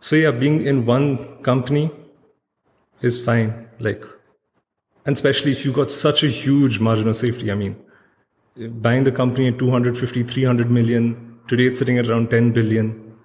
So 0.00 0.16
yeah, 0.16 0.30
being 0.30 0.66
in 0.66 0.86
one 0.86 1.42
company 1.42 1.90
is 3.00 3.24
fine. 3.24 3.68
Like, 3.78 4.04
and 5.06 5.14
especially 5.14 5.52
if 5.52 5.64
you 5.64 5.72
got 5.72 5.90
such 5.90 6.22
a 6.22 6.28
huge 6.28 6.80
margin 6.80 7.08
of 7.08 7.16
safety. 7.16 7.50
I 7.50 7.54
mean, 7.54 7.76
buying 8.56 9.04
the 9.04 9.12
company 9.12 9.48
at 9.48 9.58
250, 9.58 10.22
300 10.22 10.70
million, 10.70 11.27
today 11.48 11.66
it's 11.66 11.78
sitting 11.78 11.98
at 11.98 12.08
around 12.08 12.30
10 12.30 12.52
billion, 12.52 13.16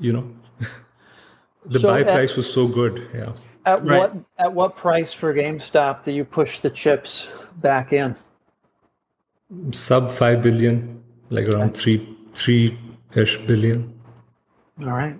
you 0.00 0.12
know, 0.12 0.28
the 1.66 1.78
so 1.78 1.90
buy 1.90 2.00
at, 2.00 2.06
price 2.06 2.36
was 2.36 2.52
so 2.52 2.66
good. 2.66 3.06
Yeah. 3.14 3.34
At 3.66 3.84
right. 3.84 4.00
what, 4.00 4.16
at 4.38 4.52
what 4.52 4.76
price 4.76 5.12
for 5.12 5.32
GameStop 5.32 6.02
do 6.02 6.12
you 6.12 6.24
push 6.24 6.58
the 6.58 6.70
chips 6.70 7.28
back 7.56 7.92
in? 7.92 8.16
Sub 9.70 10.10
5 10.10 10.42
billion, 10.42 11.02
like 11.30 11.46
around 11.46 11.70
okay. 11.70 11.98
3, 12.34 12.78
3-ish 13.12 13.36
billion. 13.46 13.94
All 14.82 14.90
right. 14.90 15.16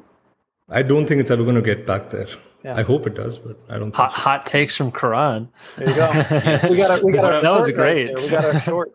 I 0.70 0.82
don't 0.82 1.06
think 1.06 1.20
it's 1.20 1.30
ever 1.30 1.44
going 1.44 1.54
to 1.54 1.62
get 1.62 1.86
back 1.86 2.10
there. 2.10 2.26
Yeah. 2.64 2.76
I 2.76 2.82
hope 2.82 3.06
it 3.06 3.14
does, 3.14 3.38
but 3.38 3.60
I 3.68 3.78
don't. 3.78 3.94
Hot, 3.94 4.10
so. 4.10 4.18
hot 4.18 4.46
takes 4.46 4.74
from 4.74 4.90
Karan. 4.90 5.50
There 5.76 5.88
you 5.88 5.94
go. 5.94 6.08
we 6.70 6.76
got 6.78 6.98
a, 6.98 7.04
we 7.04 7.12
got 7.12 7.42
that 7.42 7.58
was 7.58 7.70
great. 7.72 8.14
Right 8.14 8.22
we 8.22 8.28
got 8.30 8.44
our 8.46 8.60
short. 8.60 8.92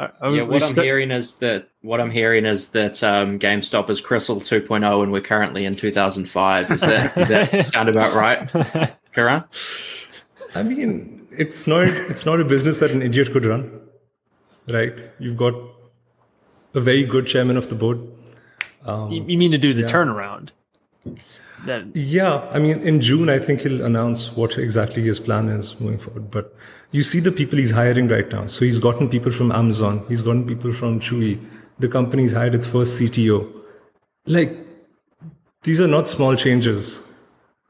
Uh, 0.00 0.30
yeah, 0.30 0.42
what 0.42 0.62
I'm 0.62 0.70
st- 0.70 0.82
hearing 0.82 1.10
is 1.10 1.34
that 1.36 1.68
what 1.82 2.00
I'm 2.00 2.10
hearing 2.10 2.46
is 2.46 2.68
that 2.70 3.02
um, 3.02 3.38
GameStop 3.38 3.90
is 3.90 4.00
Crystal 4.00 4.36
2.0, 4.36 5.02
and 5.02 5.12
we're 5.12 5.20
currently 5.20 5.66
in 5.66 5.76
2005. 5.76 6.70
Is 6.70 6.80
that 6.80 7.14
does 7.14 7.28
that 7.28 7.64
sound 7.66 7.90
about 7.90 8.14
right, 8.14 8.48
Karan? 9.14 9.44
I 10.54 10.62
mean, 10.62 11.28
it's 11.36 11.66
not 11.66 11.86
it's 11.86 12.24
not 12.24 12.40
a 12.40 12.46
business 12.46 12.80
that 12.80 12.92
an 12.92 13.02
idiot 13.02 13.30
could 13.30 13.44
run, 13.44 13.78
right? 14.68 14.94
You've 15.18 15.36
got 15.36 15.52
a 16.72 16.80
very 16.80 17.04
good 17.04 17.26
chairman 17.26 17.58
of 17.58 17.68
the 17.68 17.74
board. 17.74 18.00
Um, 18.86 19.10
you 19.10 19.36
mean 19.36 19.50
to 19.50 19.58
do 19.58 19.74
the 19.74 19.82
yeah. 19.82 19.88
turnaround? 19.88 20.48
Then. 21.64 21.92
Yeah, 21.94 22.48
I 22.50 22.58
mean, 22.58 22.80
in 22.80 23.00
June, 23.00 23.28
I 23.28 23.38
think 23.38 23.60
he'll 23.60 23.84
announce 23.84 24.32
what 24.34 24.56
exactly 24.58 25.02
his 25.02 25.20
plan 25.20 25.48
is 25.48 25.78
moving 25.80 25.98
forward. 25.98 26.30
But 26.30 26.54
you 26.90 27.02
see 27.02 27.20
the 27.20 27.32
people 27.32 27.58
he's 27.58 27.70
hiring 27.70 28.08
right 28.08 28.30
now. 28.30 28.46
So 28.46 28.64
he's 28.64 28.78
gotten 28.78 29.08
people 29.08 29.32
from 29.32 29.52
Amazon, 29.52 30.04
he's 30.08 30.22
gotten 30.22 30.46
people 30.46 30.72
from 30.72 31.00
Chewy. 31.00 31.38
The 31.78 31.88
company's 31.88 32.32
hired 32.32 32.54
its 32.54 32.66
first 32.66 33.00
CTO. 33.00 33.50
Like, 34.26 34.58
these 35.62 35.80
are 35.80 35.88
not 35.88 36.06
small 36.06 36.36
changes, 36.36 37.02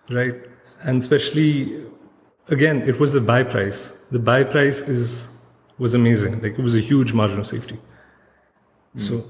right? 0.08 0.34
And 0.82 0.98
especially, 0.98 1.84
again, 2.48 2.82
it 2.82 2.98
was 2.98 3.12
the 3.12 3.20
buy 3.20 3.42
price. 3.42 3.92
The 4.10 4.18
buy 4.18 4.44
price 4.44 4.82
is 4.82 5.28
was 5.78 5.94
amazing. 5.94 6.42
Like, 6.42 6.58
it 6.58 6.62
was 6.62 6.76
a 6.76 6.80
huge 6.80 7.12
margin 7.12 7.40
of 7.40 7.46
safety. 7.46 7.78
Mm. 8.96 9.00
So, 9.00 9.24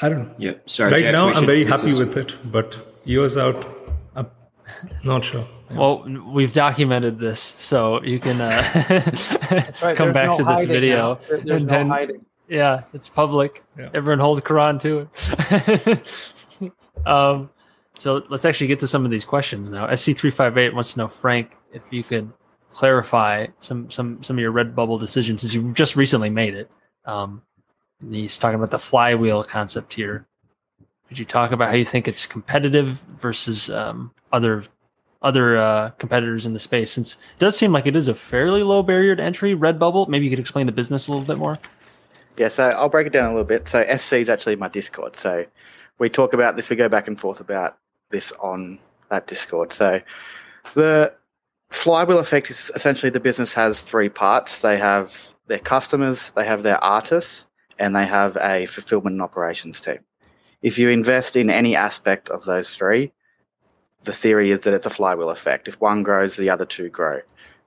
I 0.00 0.08
don't 0.08 0.18
know. 0.18 0.34
Yeah, 0.38 0.54
sorry. 0.66 0.92
Right 0.92 1.02
Jack, 1.02 1.12
now, 1.12 1.28
I'm 1.28 1.46
very 1.46 1.64
happy 1.64 1.96
with 1.98 2.16
it, 2.16 2.38
but 2.50 2.93
years 3.04 3.36
out, 3.36 3.66
I'm 4.14 4.30
not 5.04 5.24
sure. 5.24 5.46
Yeah. 5.70 5.76
Well, 5.76 6.04
we've 6.32 6.52
documented 6.52 7.18
this, 7.18 7.40
so 7.40 8.02
you 8.02 8.20
can 8.20 8.40
uh, 8.40 8.72
right. 9.82 9.96
come 9.96 10.12
there's 10.12 10.14
back 10.14 10.28
no 10.30 10.38
to 10.38 10.44
this 10.44 10.64
video. 10.66 11.14
There, 11.14 11.40
there's 11.40 11.62
and 11.62 11.70
no 11.70 11.78
then, 11.78 11.88
hiding. 11.88 12.26
Yeah, 12.48 12.82
it's 12.92 13.08
public. 13.08 13.64
Yeah. 13.78 13.88
Everyone 13.94 14.18
hold 14.18 14.38
the 14.38 14.42
Karan 14.42 14.78
to 14.80 15.08
it. 15.08 16.72
um, 17.06 17.50
so 17.96 18.22
let's 18.28 18.44
actually 18.44 18.66
get 18.66 18.80
to 18.80 18.86
some 18.86 19.04
of 19.04 19.10
these 19.10 19.24
questions 19.24 19.70
now. 19.70 19.86
SC358 19.86 20.74
wants 20.74 20.92
to 20.92 20.98
know, 20.98 21.08
Frank, 21.08 21.56
if 21.72 21.92
you 21.92 22.02
could 22.02 22.32
clarify 22.74 23.46
some 23.60 23.88
some 23.90 24.22
some 24.22 24.36
of 24.36 24.40
your 24.40 24.52
Redbubble 24.52 25.00
decisions 25.00 25.40
since 25.40 25.54
you 25.54 25.72
just 25.72 25.96
recently 25.96 26.28
made 26.28 26.54
it. 26.54 26.70
Um, 27.06 27.42
he's 28.10 28.36
talking 28.36 28.56
about 28.56 28.70
the 28.70 28.78
flywheel 28.78 29.44
concept 29.44 29.94
here. 29.94 30.26
Could 31.14 31.20
you 31.20 31.26
talk 31.26 31.52
about 31.52 31.68
how 31.68 31.76
you 31.76 31.84
think 31.84 32.08
it's 32.08 32.26
competitive 32.26 32.98
versus 33.20 33.70
um, 33.70 34.10
other 34.32 34.64
other 35.22 35.56
uh, 35.56 35.90
competitors 35.90 36.44
in 36.44 36.54
the 36.54 36.58
space? 36.58 36.90
Since 36.90 37.12
it 37.12 37.38
does 37.38 37.56
seem 37.56 37.70
like 37.70 37.86
it 37.86 37.94
is 37.94 38.08
a 38.08 38.16
fairly 38.16 38.64
low 38.64 38.82
barrier 38.82 39.14
to 39.14 39.22
entry, 39.22 39.54
Redbubble. 39.54 40.08
Maybe 40.08 40.24
you 40.24 40.30
could 40.30 40.40
explain 40.40 40.66
the 40.66 40.72
business 40.72 41.06
a 41.06 41.12
little 41.12 41.24
bit 41.24 41.38
more. 41.38 41.60
Yeah, 42.36 42.48
so 42.48 42.64
I'll 42.64 42.88
break 42.88 43.06
it 43.06 43.12
down 43.12 43.26
a 43.26 43.28
little 43.28 43.44
bit. 43.44 43.68
So 43.68 43.84
SC 43.96 44.14
is 44.14 44.28
actually 44.28 44.56
my 44.56 44.66
Discord. 44.66 45.14
So 45.14 45.38
we 46.00 46.08
talk 46.08 46.32
about 46.32 46.56
this. 46.56 46.68
We 46.68 46.74
go 46.74 46.88
back 46.88 47.06
and 47.06 47.16
forth 47.16 47.38
about 47.38 47.78
this 48.10 48.32
on 48.40 48.80
that 49.10 49.28
Discord. 49.28 49.72
So 49.72 50.00
the 50.74 51.14
flywheel 51.70 52.18
effect 52.18 52.50
is 52.50 52.72
essentially 52.74 53.10
the 53.10 53.20
business 53.20 53.54
has 53.54 53.78
three 53.78 54.08
parts. 54.08 54.58
They 54.58 54.78
have 54.78 55.36
their 55.46 55.60
customers, 55.60 56.32
they 56.34 56.44
have 56.44 56.64
their 56.64 56.82
artists, 56.82 57.46
and 57.78 57.94
they 57.94 58.04
have 58.04 58.36
a 58.40 58.66
fulfillment 58.66 59.12
and 59.14 59.22
operations 59.22 59.80
team. 59.80 60.00
If 60.64 60.78
you 60.78 60.88
invest 60.88 61.36
in 61.36 61.50
any 61.50 61.76
aspect 61.76 62.30
of 62.30 62.46
those 62.46 62.74
three, 62.74 63.12
the 64.04 64.14
theory 64.14 64.50
is 64.50 64.60
that 64.60 64.72
it's 64.72 64.86
a 64.86 64.90
flywheel 64.90 65.28
effect. 65.28 65.68
If 65.68 65.78
one 65.78 66.02
grows, 66.02 66.38
the 66.38 66.48
other 66.48 66.64
two 66.64 66.88
grow. 66.88 67.20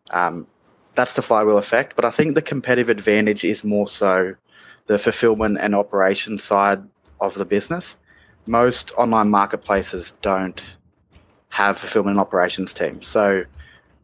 Um, 0.10 0.48
that's 0.95 1.16
the 1.16 1.22
flywheel 1.22 1.60
effect. 1.60 1.95
But 1.95 2.06
I 2.06 2.10
think 2.10 2.34
the 2.34 2.41
competitive 2.41 2.89
advantage 2.89 3.43
is 3.43 3.64
more 3.64 3.88
so 3.88 4.34
the 4.88 4.98
fulfillment 4.98 5.60
and 5.60 5.76
operation 5.76 6.39
side 6.39 6.82
of 7.22 7.36
the 7.36 7.45
business. 7.45 7.98
Most 8.48 8.91
online 8.98 9.30
marketplaces 9.30 10.14
don't 10.24 10.76
have 11.50 11.78
fulfillment 11.78 12.16
and 12.16 12.20
operations 12.20 12.74
teams. 12.74 13.06
So 13.06 13.43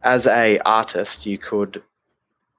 as 0.04 0.28
a 0.28 0.60
artist, 0.64 1.26
you 1.26 1.36
could 1.36 1.82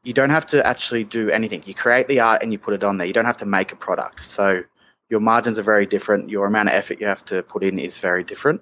you 0.03 0.11
don't 0.11 0.31
have 0.31 0.45
to 0.47 0.67
actually 0.67 1.05
do 1.05 1.29
anything. 1.29 1.63
You 1.65 1.73
create 1.73 2.09
the 2.09 2.19
art 2.19 2.43
and 2.43 2.51
you 2.51 2.59
put 2.59 2.73
it 2.73 2.83
on 2.83 2.97
there. 2.97 3.07
You 3.07 3.13
don't 3.13 3.25
have 3.25 3.38
to 3.38 3.45
make 3.45 3.71
a 3.71 3.77
product. 3.77 4.25
So 4.25 4.63
your 5.09 5.19
margins 5.19 5.59
are 5.59 5.63
very 5.63 5.85
different. 5.85 6.29
Your 6.29 6.45
amount 6.45 6.69
of 6.69 6.75
effort 6.75 6.99
you 6.99 7.07
have 7.07 7.25
to 7.25 7.43
put 7.43 7.63
in 7.63 7.79
is 7.79 7.97
very 7.97 8.23
different. 8.23 8.61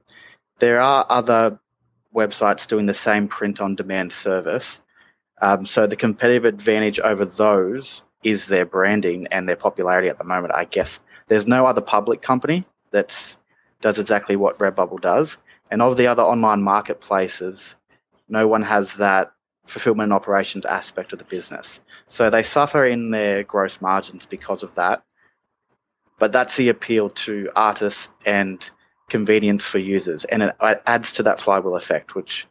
There 0.60 0.80
are 0.80 1.06
other 1.10 1.60
websites 2.14 2.68
doing 2.68 2.86
the 2.86 2.94
same 2.94 3.28
print 3.28 3.60
on 3.60 3.76
demand 3.76 4.14
service. 4.14 4.82
Um, 5.42 5.66
so 5.66 5.88
the 5.88 5.96
competitive 5.96 6.46
advantage 6.46 7.00
over 7.00 7.26
those 7.26 8.04
is 8.24 8.48
their 8.48 8.66
branding 8.66 9.28
and 9.32 9.48
their 9.48 9.56
popularity 9.56 10.08
at 10.08 10.18
the 10.18 10.24
moment, 10.24 10.54
I 10.56 10.66
guess. 10.66 11.00
There's 11.28 11.48
no 11.48 11.66
other 11.66 11.82
public 11.82 12.22
company 12.22 12.66
that 12.92 13.36
does 13.82 14.00
exactly 14.00 14.36
what 14.36 14.60
Redbubble 14.60 15.02
does. 15.02 15.38
And 15.72 15.82
of 15.82 15.98
the 15.98 16.08
other 16.08 16.24
online 16.24 16.62
marketplaces, 16.62 17.76
no 18.30 18.48
one 18.48 18.62
has 18.62 18.96
that 18.96 19.34
fulfillment 19.66 20.08
and 20.08 20.14
operations 20.14 20.66
aspect 20.66 21.14
of 21.14 21.20
the 21.20 21.26
business. 21.26 21.80
So 22.08 22.30
they 22.30 22.44
suffer 22.44 22.86
in 22.86 23.12
their 23.12 23.44
gross 23.44 23.82
margins 23.82 24.26
because 24.26 24.64
of 24.64 24.76
that. 24.76 25.04
But 26.24 26.32
that's 26.32 26.56
the 26.56 26.70
appeal 26.70 27.10
to 27.10 27.50
artists 27.54 28.08
and 28.26 28.72
convenience 29.10 29.66
for 29.66 29.80
users. 29.80 30.24
And 30.24 30.42
it 30.42 30.56
adds 30.62 31.12
to 31.12 31.24
that 31.24 31.38
flywheel 31.38 31.76
effect, 31.76 32.16
which 32.16 32.48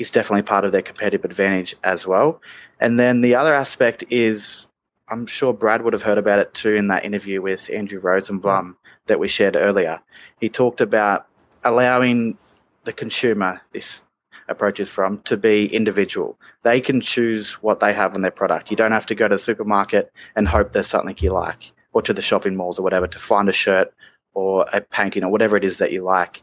is 0.00 0.10
definitely 0.10 0.42
part 0.42 0.64
of 0.64 0.72
their 0.72 0.82
competitive 0.82 1.24
advantage 1.24 1.76
as 1.84 2.08
well. 2.08 2.40
And 2.80 2.98
then 2.98 3.20
the 3.20 3.36
other 3.36 3.54
aspect 3.54 4.02
is 4.10 4.66
I'm 5.08 5.26
sure 5.26 5.54
Brad 5.54 5.82
would 5.82 5.92
have 5.92 6.02
heard 6.02 6.18
about 6.18 6.40
it 6.40 6.54
too 6.54 6.74
in 6.74 6.88
that 6.88 7.04
interview 7.04 7.40
with 7.40 7.70
Andrew 7.70 8.00
Rosenblum 8.00 8.74
that 9.06 9.20
we 9.20 9.28
shared 9.28 9.54
earlier. 9.54 10.00
He 10.40 10.48
talked 10.48 10.80
about 10.80 11.28
allowing 11.62 12.36
the 12.82 12.92
consumer, 12.92 13.60
this 13.70 14.02
approaches 14.48 14.88
from 14.88 15.20
to 15.22 15.36
be 15.36 15.72
individual. 15.72 16.36
They 16.64 16.80
can 16.80 17.00
choose 17.00 17.62
what 17.62 17.78
they 17.78 17.92
have 17.92 18.16
in 18.16 18.22
their 18.22 18.32
product. 18.32 18.72
You 18.72 18.76
don't 18.76 18.90
have 18.90 19.06
to 19.06 19.14
go 19.14 19.28
to 19.28 19.36
the 19.36 19.38
supermarket 19.38 20.12
and 20.34 20.48
hope 20.48 20.72
there's 20.72 20.88
something 20.88 21.14
you 21.20 21.32
like, 21.32 21.72
or 21.92 22.02
to 22.02 22.12
the 22.12 22.22
shopping 22.22 22.56
malls 22.56 22.78
or 22.78 22.82
whatever 22.82 23.06
to 23.06 23.18
find 23.18 23.48
a 23.48 23.52
shirt 23.52 23.92
or 24.34 24.66
a 24.72 24.80
painting 24.80 25.24
or 25.24 25.30
whatever 25.30 25.56
it 25.56 25.64
is 25.64 25.78
that 25.78 25.92
you 25.92 26.02
like. 26.02 26.42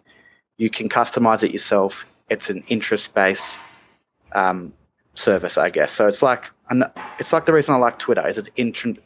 You 0.57 0.69
can 0.69 0.89
customize 0.89 1.43
it 1.43 1.51
yourself. 1.51 2.05
It's 2.29 2.49
an 2.49 2.63
interest 2.67 3.13
based 3.13 3.59
um, 4.33 4.73
service, 5.15 5.57
I 5.57 5.69
guess. 5.69 5.91
So 5.91 6.07
it's 6.07 6.21
like 6.21 6.43
it's 7.19 7.33
like 7.33 7.45
the 7.45 7.53
reason 7.53 7.73
I 7.73 7.77
like 7.77 7.97
Twitter 7.97 8.27
is 8.27 8.37
it's 8.37 8.49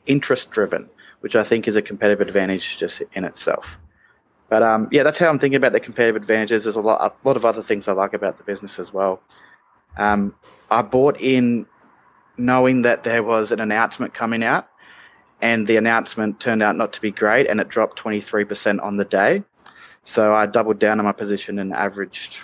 interest 0.05 0.51
driven, 0.51 0.89
which 1.21 1.35
I 1.35 1.43
think 1.43 1.67
is 1.67 1.75
a 1.75 1.81
competitive 1.81 2.25
advantage 2.25 2.77
just 2.77 3.01
in 3.13 3.23
itself. 3.23 3.77
But 4.49 4.61
um, 4.61 4.87
yeah, 4.91 5.03
that's 5.03 5.17
how 5.17 5.29
I'm 5.29 5.39
thinking 5.39 5.55
about 5.55 5.71
the 5.71 5.79
competitive 5.79 6.15
advantages. 6.15 6.65
There's 6.65 6.75
a 6.75 6.81
lot, 6.81 7.01
a 7.01 7.27
lot 7.27 7.35
of 7.35 7.45
other 7.45 7.63
things 7.63 7.87
I 7.87 7.93
like 7.93 8.13
about 8.13 8.37
the 8.37 8.43
business 8.43 8.77
as 8.77 8.93
well. 8.93 9.21
Um, 9.97 10.35
I 10.69 10.81
bought 10.81 11.19
in 11.19 11.65
knowing 12.37 12.81
that 12.81 13.03
there 13.03 13.23
was 13.23 13.51
an 13.51 13.59
announcement 13.59 14.13
coming 14.13 14.43
out, 14.43 14.67
and 15.43 15.67
the 15.67 15.75
announcement 15.75 16.39
turned 16.39 16.63
out 16.63 16.77
not 16.77 16.93
to 16.93 17.01
be 17.01 17.11
great, 17.11 17.47
and 17.49 17.59
it 17.59 17.67
dropped 17.67 18.01
23% 18.01 18.81
on 18.81 18.95
the 18.95 19.03
day. 19.03 19.43
So 20.05 20.33
I 20.33 20.45
doubled 20.45 20.79
down 20.79 20.99
on 20.99 21.05
my 21.05 21.11
position 21.11 21.59
and 21.59 21.73
averaged. 21.73 22.39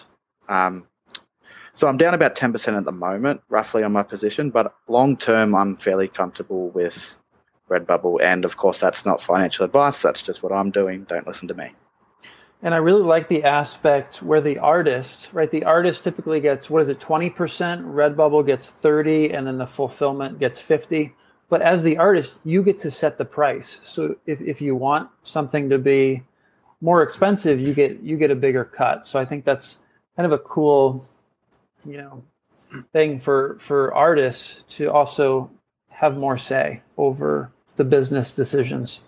Um, 0.50 0.86
so 1.72 1.88
I'm 1.88 1.96
down 1.96 2.14
about 2.14 2.36
10% 2.36 2.78
at 2.78 2.84
the 2.84 2.92
moment, 2.92 3.42
roughly 3.48 3.84
on 3.84 3.94
my 3.94 4.04
position, 4.04 4.50
but 4.50 4.76
long 4.90 5.16
term, 5.16 5.56
I'm 5.56 5.78
fairly 5.78 6.10
comfortable 6.10 6.72
with 6.72 7.18
Redbubble. 7.70 8.22
And 8.22 8.44
of 8.44 8.58
course, 8.58 8.82
that's 8.82 9.06
not 9.06 9.22
financial 9.22 9.64
advice. 9.64 10.02
That's 10.02 10.22
just 10.22 10.44
what 10.44 10.52
I'm 10.52 10.70
doing. 10.70 11.06
Don't 11.06 11.26
listen 11.26 11.48
to 11.48 11.54
me. 11.54 11.72
And 12.62 12.74
I 12.74 12.78
really 12.80 13.04
like 13.04 13.30
the 13.30 13.46
aspect 13.46 14.22
where 14.22 14.42
the 14.42 14.60
artist, 14.60 15.30
right? 15.32 15.50
The 15.50 15.64
artist 15.64 16.04
typically 16.04 16.42
gets 16.42 16.70
what 16.70 16.82
is 16.82 16.90
it, 16.90 17.00
20%, 17.00 17.32
Redbubble 17.34 18.46
gets 18.46 18.70
30, 18.70 19.32
and 19.32 19.48
then 19.48 19.58
the 19.58 19.66
fulfillment 19.66 20.38
gets 20.38 20.60
50. 20.60 21.16
But 21.50 21.62
as 21.62 21.82
the 21.84 21.98
artist, 21.98 22.36
you 22.46 22.64
get 22.64 22.78
to 22.80 22.92
set 22.92 23.18
the 23.18 23.26
price. 23.26 23.80
So 23.82 24.16
if, 24.26 24.40
if 24.42 24.62
you 24.62 24.76
want 24.76 25.10
something 25.24 25.70
to 25.70 25.80
be 25.80 26.24
more 26.80 27.02
expensive, 27.02 27.60
you 27.60 27.74
get 27.74 28.00
you 28.02 28.18
get 28.18 28.32
a 28.32 28.36
bigger 28.36 28.64
cut. 28.64 29.06
So 29.06 29.20
I 29.20 29.26
think 29.26 29.46
that's 29.46 29.80
kind 30.16 30.26
of 30.26 30.32
a 30.32 30.38
cool, 30.38 31.06
you 31.86 31.98
know, 31.98 32.24
thing 32.94 33.20
for 33.20 33.58
for 33.60 33.94
artists 33.94 34.64
to 34.78 34.92
also 34.92 35.50
have 35.90 36.16
more 36.16 36.38
say 36.38 36.82
over 36.98 37.52
the 37.76 37.84
business 37.84 38.32
decisions. 38.32 39.02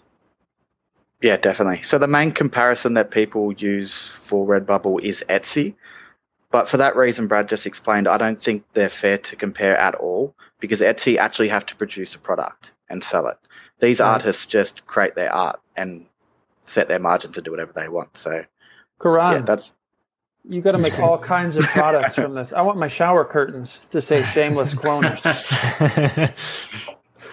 Yeah, 1.21 1.37
definitely. 1.37 1.83
So 1.83 1.99
the 1.99 2.07
main 2.07 2.31
comparison 2.31 2.95
that 2.95 3.11
people 3.11 3.53
use 3.53 4.09
for 4.09 4.47
Redbubble 4.47 5.01
is 5.01 5.23
Etsy. 5.29 5.75
But 6.51 6.67
for 6.67 6.77
that 6.77 6.95
reason, 6.95 7.27
Brad 7.27 7.47
just 7.47 7.65
explained, 7.65 8.07
I 8.07 8.17
don't 8.17 8.39
think 8.39 8.65
they're 8.73 8.89
fair 8.89 9.17
to 9.17 9.35
compare 9.35 9.77
at 9.77 9.95
all 9.95 10.35
because 10.59 10.81
Etsy 10.81 11.17
actually 11.17 11.47
have 11.47 11.65
to 11.67 11.75
produce 11.75 12.13
a 12.13 12.19
product 12.19 12.73
and 12.89 13.03
sell 13.03 13.27
it. 13.27 13.37
These 13.79 13.99
right. 13.99 14.09
artists 14.09 14.45
just 14.45 14.85
create 14.85 15.15
their 15.15 15.33
art 15.33 15.59
and 15.77 16.05
set 16.63 16.87
their 16.89 16.99
margin 16.99 17.31
to 17.33 17.41
do 17.41 17.51
whatever 17.51 17.71
they 17.73 17.87
want. 17.87 18.15
So, 18.17 18.43
Karan, 19.01 19.37
yeah, 19.37 19.41
that's 19.43 19.73
you 20.47 20.61
got 20.61 20.73
to 20.73 20.77
make 20.77 20.99
all 20.99 21.17
kinds 21.35 21.55
of 21.55 21.63
products 21.65 22.15
from 22.15 22.33
this. 22.33 22.51
I 22.51 22.61
want 22.61 22.77
my 22.77 22.87
shower 22.87 23.23
curtains 23.23 23.79
to 23.91 24.01
say 24.01 24.23
"shameless 24.23 24.73
cloners." 24.73 25.21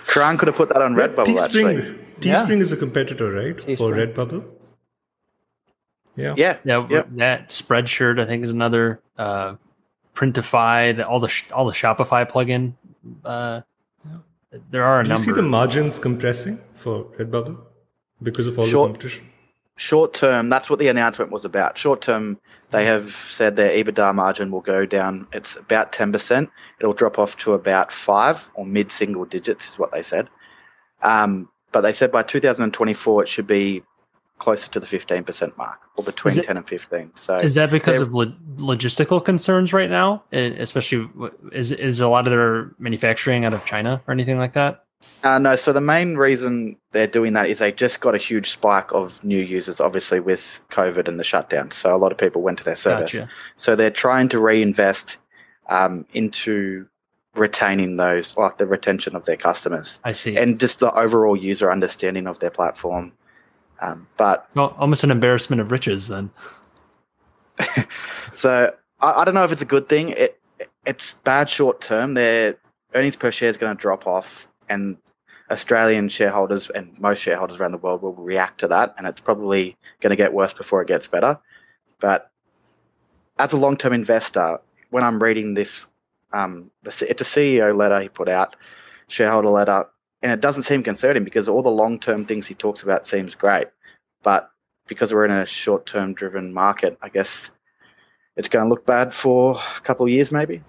Karan 0.06 0.38
could 0.38 0.48
have 0.48 0.56
put 0.56 0.70
that 0.70 0.80
on 0.80 0.94
Redbubble. 0.94 1.26
Teespring, 1.26 1.44
actually, 1.44 1.98
Teespring 2.20 2.56
yeah. 2.56 2.62
is 2.62 2.72
a 2.72 2.76
competitor, 2.76 3.32
right, 3.32 3.56
Teespring. 3.56 3.76
for 3.76 3.92
Redbubble? 3.92 4.57
Yeah, 6.18 6.34
yeah, 6.36 6.58
yeah. 6.64 6.86
Yep. 6.90 7.08
That 7.12 7.48
Spreadshirt, 7.48 8.20
I 8.20 8.24
think, 8.24 8.44
is 8.44 8.50
another. 8.50 9.00
Uh, 9.16 9.54
Printify, 10.18 11.06
all 11.06 11.20
the 11.20 11.32
all 11.52 11.64
the 11.64 11.72
Shopify 11.72 12.28
plugin. 12.28 12.72
Uh, 13.24 13.60
yeah. 14.04 14.58
There 14.72 14.82
are 14.82 15.00
a 15.00 15.04
Do 15.04 15.10
number. 15.10 15.22
You 15.22 15.34
see 15.34 15.40
the 15.40 15.46
margins 15.46 16.00
compressing 16.00 16.58
for 16.74 17.04
Redbubble 17.16 17.56
because 18.20 18.48
of 18.48 18.58
all 18.58 18.66
Short, 18.66 18.88
the 18.88 18.92
competition. 18.94 19.28
Short 19.76 20.14
term, 20.14 20.48
that's 20.48 20.68
what 20.68 20.80
the 20.80 20.88
announcement 20.88 21.30
was 21.30 21.44
about. 21.44 21.78
Short 21.78 22.02
term, 22.02 22.40
they 22.70 22.84
have 22.84 23.12
said 23.12 23.54
their 23.54 23.70
EBITDA 23.70 24.12
margin 24.12 24.50
will 24.50 24.60
go 24.60 24.84
down. 24.84 25.28
It's 25.32 25.54
about 25.54 25.92
ten 25.92 26.10
percent. 26.10 26.50
It'll 26.80 26.94
drop 26.94 27.16
off 27.16 27.36
to 27.38 27.52
about 27.52 27.92
five 27.92 28.50
or 28.54 28.66
mid 28.66 28.90
single 28.90 29.24
digits, 29.24 29.68
is 29.68 29.78
what 29.78 29.92
they 29.92 30.02
said. 30.02 30.28
Um, 31.02 31.48
but 31.70 31.82
they 31.82 31.92
said 31.92 32.10
by 32.10 32.24
2024 32.24 33.22
it 33.22 33.28
should 33.28 33.46
be 33.46 33.84
closer 34.38 34.70
to 34.70 34.80
the 34.80 34.86
15% 34.86 35.56
mark 35.56 35.80
or 35.96 36.04
between 36.04 36.38
it, 36.38 36.44
10 36.44 36.56
and 36.56 36.68
15 36.68 37.10
so 37.14 37.38
is 37.38 37.54
that 37.54 37.70
because 37.70 38.00
of 38.00 38.12
lo- 38.12 38.32
logistical 38.56 39.24
concerns 39.24 39.72
right 39.72 39.90
now 39.90 40.22
especially 40.32 41.08
is 41.52 41.72
is 41.72 42.00
a 42.00 42.08
lot 42.08 42.26
of 42.26 42.32
their 42.32 42.70
manufacturing 42.78 43.44
out 43.44 43.52
of 43.52 43.64
china 43.64 44.02
or 44.06 44.12
anything 44.12 44.38
like 44.38 44.52
that 44.52 44.84
uh, 45.22 45.38
no 45.38 45.54
so 45.54 45.72
the 45.72 45.80
main 45.80 46.16
reason 46.16 46.76
they're 46.90 47.06
doing 47.06 47.32
that 47.32 47.48
is 47.48 47.58
they 47.58 47.70
just 47.70 48.00
got 48.00 48.14
a 48.14 48.18
huge 48.18 48.50
spike 48.50 48.92
of 48.92 49.22
new 49.22 49.40
users 49.40 49.80
obviously 49.80 50.20
with 50.20 50.60
covid 50.70 51.06
and 51.06 51.20
the 51.20 51.24
shutdown 51.24 51.70
so 51.70 51.94
a 51.94 51.98
lot 51.98 52.10
of 52.12 52.18
people 52.18 52.42
went 52.42 52.58
to 52.58 52.64
their 52.64 52.76
service 52.76 53.12
gotcha. 53.12 53.28
so 53.56 53.76
they're 53.76 53.90
trying 53.90 54.28
to 54.28 54.40
reinvest 54.40 55.18
um, 55.68 56.06
into 56.14 56.86
retaining 57.38 57.96
those, 57.96 58.36
like 58.36 58.58
the 58.58 58.66
retention 58.66 59.14
of 59.14 59.24
their 59.26 59.36
customers. 59.36 60.00
I 60.04 60.12
see. 60.12 60.36
And 60.36 60.58
just 60.58 60.80
the 60.80 60.92
overall 60.92 61.36
user 61.36 61.70
understanding 61.70 62.26
of 62.26 62.38
their 62.40 62.50
platform. 62.50 63.12
Um, 63.80 64.08
but 64.16 64.48
well, 64.54 64.74
almost 64.78 65.04
an 65.04 65.10
embarrassment 65.10 65.60
of 65.60 65.70
riches 65.70 66.08
then. 66.08 66.30
so 68.32 68.74
I, 69.00 69.12
I, 69.12 69.24
don't 69.24 69.34
know 69.34 69.44
if 69.44 69.52
it's 69.52 69.62
a 69.62 69.66
good 69.66 69.88
thing. 69.88 70.10
It 70.10 70.40
it's 70.84 71.14
bad 71.24 71.48
short 71.48 71.80
term. 71.80 72.14
Their 72.14 72.56
earnings 72.94 73.16
per 73.16 73.30
share 73.30 73.48
is 73.48 73.56
going 73.56 73.76
to 73.76 73.80
drop 73.80 74.06
off, 74.06 74.48
and 74.68 74.96
Australian 75.50 76.08
shareholders 76.08 76.70
and 76.70 76.98
most 76.98 77.22
shareholders 77.22 77.60
around 77.60 77.72
the 77.72 77.78
world 77.78 78.02
will 78.02 78.14
react 78.14 78.58
to 78.60 78.68
that, 78.68 78.94
and 78.98 79.06
it's 79.06 79.20
probably 79.20 79.76
going 80.00 80.10
to 80.10 80.16
get 80.16 80.32
worse 80.32 80.52
before 80.52 80.82
it 80.82 80.88
gets 80.88 81.06
better. 81.06 81.38
But 82.00 82.30
as 83.38 83.52
a 83.52 83.56
long 83.56 83.76
term 83.76 83.92
investor, 83.92 84.58
when 84.90 85.04
I'm 85.04 85.22
reading 85.22 85.54
this 85.54 85.86
um, 86.32 86.70
it's 86.84 87.02
a 87.02 87.06
CEO 87.06 87.74
letter 87.76 88.00
he 88.00 88.08
put 88.08 88.28
out, 88.28 88.56
shareholder 89.08 89.48
letter, 89.48 89.86
and 90.22 90.32
it 90.32 90.40
doesn't 90.40 90.64
seem 90.64 90.82
concerning 90.82 91.24
because 91.24 91.48
all 91.48 91.62
the 91.62 91.70
long 91.70 91.98
term 91.98 92.24
things 92.24 92.46
he 92.46 92.54
talks 92.54 92.82
about 92.82 93.06
seems 93.06 93.34
great, 93.34 93.68
but 94.22 94.50
because 94.86 95.12
we're 95.12 95.24
in 95.24 95.30
a 95.30 95.46
short 95.46 95.86
term 95.86 96.14
driven 96.14 96.52
market, 96.52 96.98
I 97.02 97.08
guess 97.08 97.50
it's 98.36 98.48
going 98.48 98.64
to 98.64 98.68
look 98.68 98.86
bad 98.86 99.12
for 99.12 99.56
a 99.76 99.80
couple 99.80 100.06
of 100.06 100.12
years, 100.12 100.32
maybe. 100.32 100.62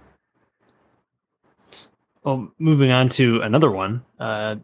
Well, 2.23 2.51
moving 2.59 2.91
on 2.91 3.09
to 3.09 3.41
another 3.41 3.71
one. 3.71 4.03
Uh, 4.19 4.57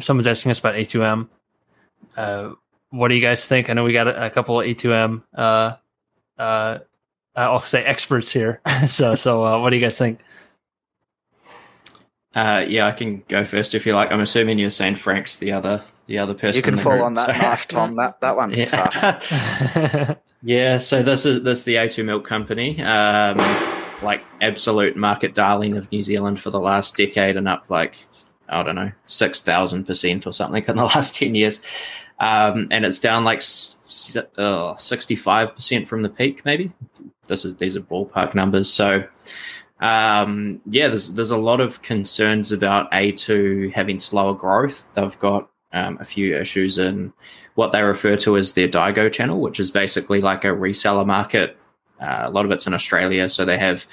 someone's 0.00 0.26
asking 0.26 0.50
us 0.50 0.58
about 0.58 0.74
A2M. 0.74 1.28
Uh, 2.16 2.50
what 2.90 3.08
do 3.08 3.14
you 3.14 3.22
guys 3.22 3.46
think? 3.46 3.70
I 3.70 3.72
know 3.72 3.84
we 3.84 3.92
got 3.92 4.08
a, 4.08 4.26
a 4.26 4.30
couple 4.30 4.60
of 4.60 4.66
A2M. 4.66 5.22
Uh, 5.34 5.76
uh, 6.38 6.78
I'll 7.34 7.60
say 7.60 7.84
experts 7.84 8.30
here. 8.30 8.60
so, 8.86 9.14
so 9.14 9.44
uh, 9.44 9.60
what 9.60 9.70
do 9.70 9.76
you 9.76 9.82
guys 9.82 9.98
think? 9.98 10.20
Uh, 12.34 12.64
yeah, 12.68 12.86
I 12.86 12.92
can 12.92 13.22
go 13.28 13.44
first 13.44 13.74
if 13.74 13.84
you 13.84 13.94
like. 13.94 14.12
I'm 14.12 14.20
assuming 14.20 14.58
you're 14.58 14.70
saying 14.70 14.96
Frank's 14.96 15.36
the 15.36 15.52
other 15.52 15.82
the 16.06 16.18
other 16.18 16.34
person. 16.34 16.56
You 16.56 16.62
can 16.62 16.76
fall 16.76 16.92
group, 16.92 17.04
on 17.04 17.14
that 17.14 17.26
so. 17.26 17.32
knife, 17.32 17.68
Tom. 17.68 17.94
That 17.96 18.20
that 18.20 18.36
one's 18.36 18.58
yeah. 18.58 18.64
tough. 18.66 20.18
yeah, 20.42 20.78
so 20.78 21.02
this 21.02 21.26
is 21.26 21.42
this 21.42 21.58
is 21.58 21.64
the 21.64 21.74
A2 21.74 22.04
Milk 22.04 22.24
Company, 22.24 22.80
um, 22.82 23.36
like 24.02 24.22
absolute 24.40 24.96
market 24.96 25.34
darling 25.34 25.76
of 25.76 25.90
New 25.90 26.04
Zealand 26.04 26.38
for 26.40 26.50
the 26.50 26.60
last 26.60 26.96
decade, 26.96 27.36
and 27.36 27.48
up 27.48 27.68
like 27.68 27.96
I 28.48 28.62
don't 28.62 28.76
know 28.76 28.92
six 29.06 29.40
thousand 29.40 29.84
percent 29.84 30.24
or 30.24 30.32
something 30.32 30.64
in 30.64 30.76
the 30.76 30.84
last 30.94 31.16
ten 31.16 31.34
years, 31.34 31.64
um, 32.20 32.68
and 32.70 32.84
it's 32.84 33.00
down 33.00 33.24
like 33.24 33.42
uh, 34.38 34.76
sixty 34.76 35.16
five 35.16 35.52
percent 35.54 35.88
from 35.88 36.02
the 36.02 36.08
peak. 36.08 36.44
Maybe 36.44 36.72
this 37.26 37.44
is 37.44 37.56
these 37.56 37.76
are 37.76 37.80
ballpark 37.80 38.36
numbers. 38.36 38.72
So 38.72 39.04
um, 39.80 40.60
yeah, 40.66 40.88
there's 40.88 41.14
there's 41.14 41.30
a 41.30 41.36
lot 41.36 41.60
of 41.60 41.82
concerns 41.82 42.52
about 42.52 42.90
A2 42.92 43.72
having 43.72 43.98
slower 43.98 44.34
growth. 44.34 44.92
They've 44.94 45.18
got 45.18 45.50
um, 45.72 45.98
a 46.00 46.04
few 46.04 46.36
issues 46.36 46.78
in 46.78 47.12
what 47.54 47.72
they 47.72 47.82
refer 47.82 48.16
to 48.16 48.36
as 48.36 48.54
their 48.54 48.68
Daigou 48.68 49.10
channel, 49.12 49.40
which 49.40 49.58
is 49.58 49.70
basically 49.70 50.20
like 50.20 50.44
a 50.44 50.48
reseller 50.48 51.06
market. 51.06 51.58
Uh, 52.00 52.24
a 52.24 52.30
lot 52.30 52.44
of 52.44 52.50
it's 52.50 52.66
in 52.66 52.74
Australia, 52.74 53.28
so 53.28 53.44
they 53.44 53.58
have 53.58 53.86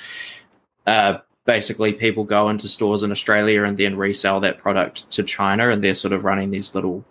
uh, 0.85 1.19
basically 1.45 1.93
people 1.93 2.23
go 2.23 2.49
into 2.49 2.67
stores 2.67 3.03
in 3.03 3.11
Australia 3.11 3.63
and 3.63 3.77
then 3.77 3.95
resell 3.95 4.39
that 4.41 4.57
product 4.57 5.09
to 5.11 5.23
China, 5.23 5.69
and 5.69 5.83
they're 5.83 5.93
sort 5.93 6.13
of 6.13 6.25
running 6.25 6.51
these 6.51 6.75
little 6.75 7.05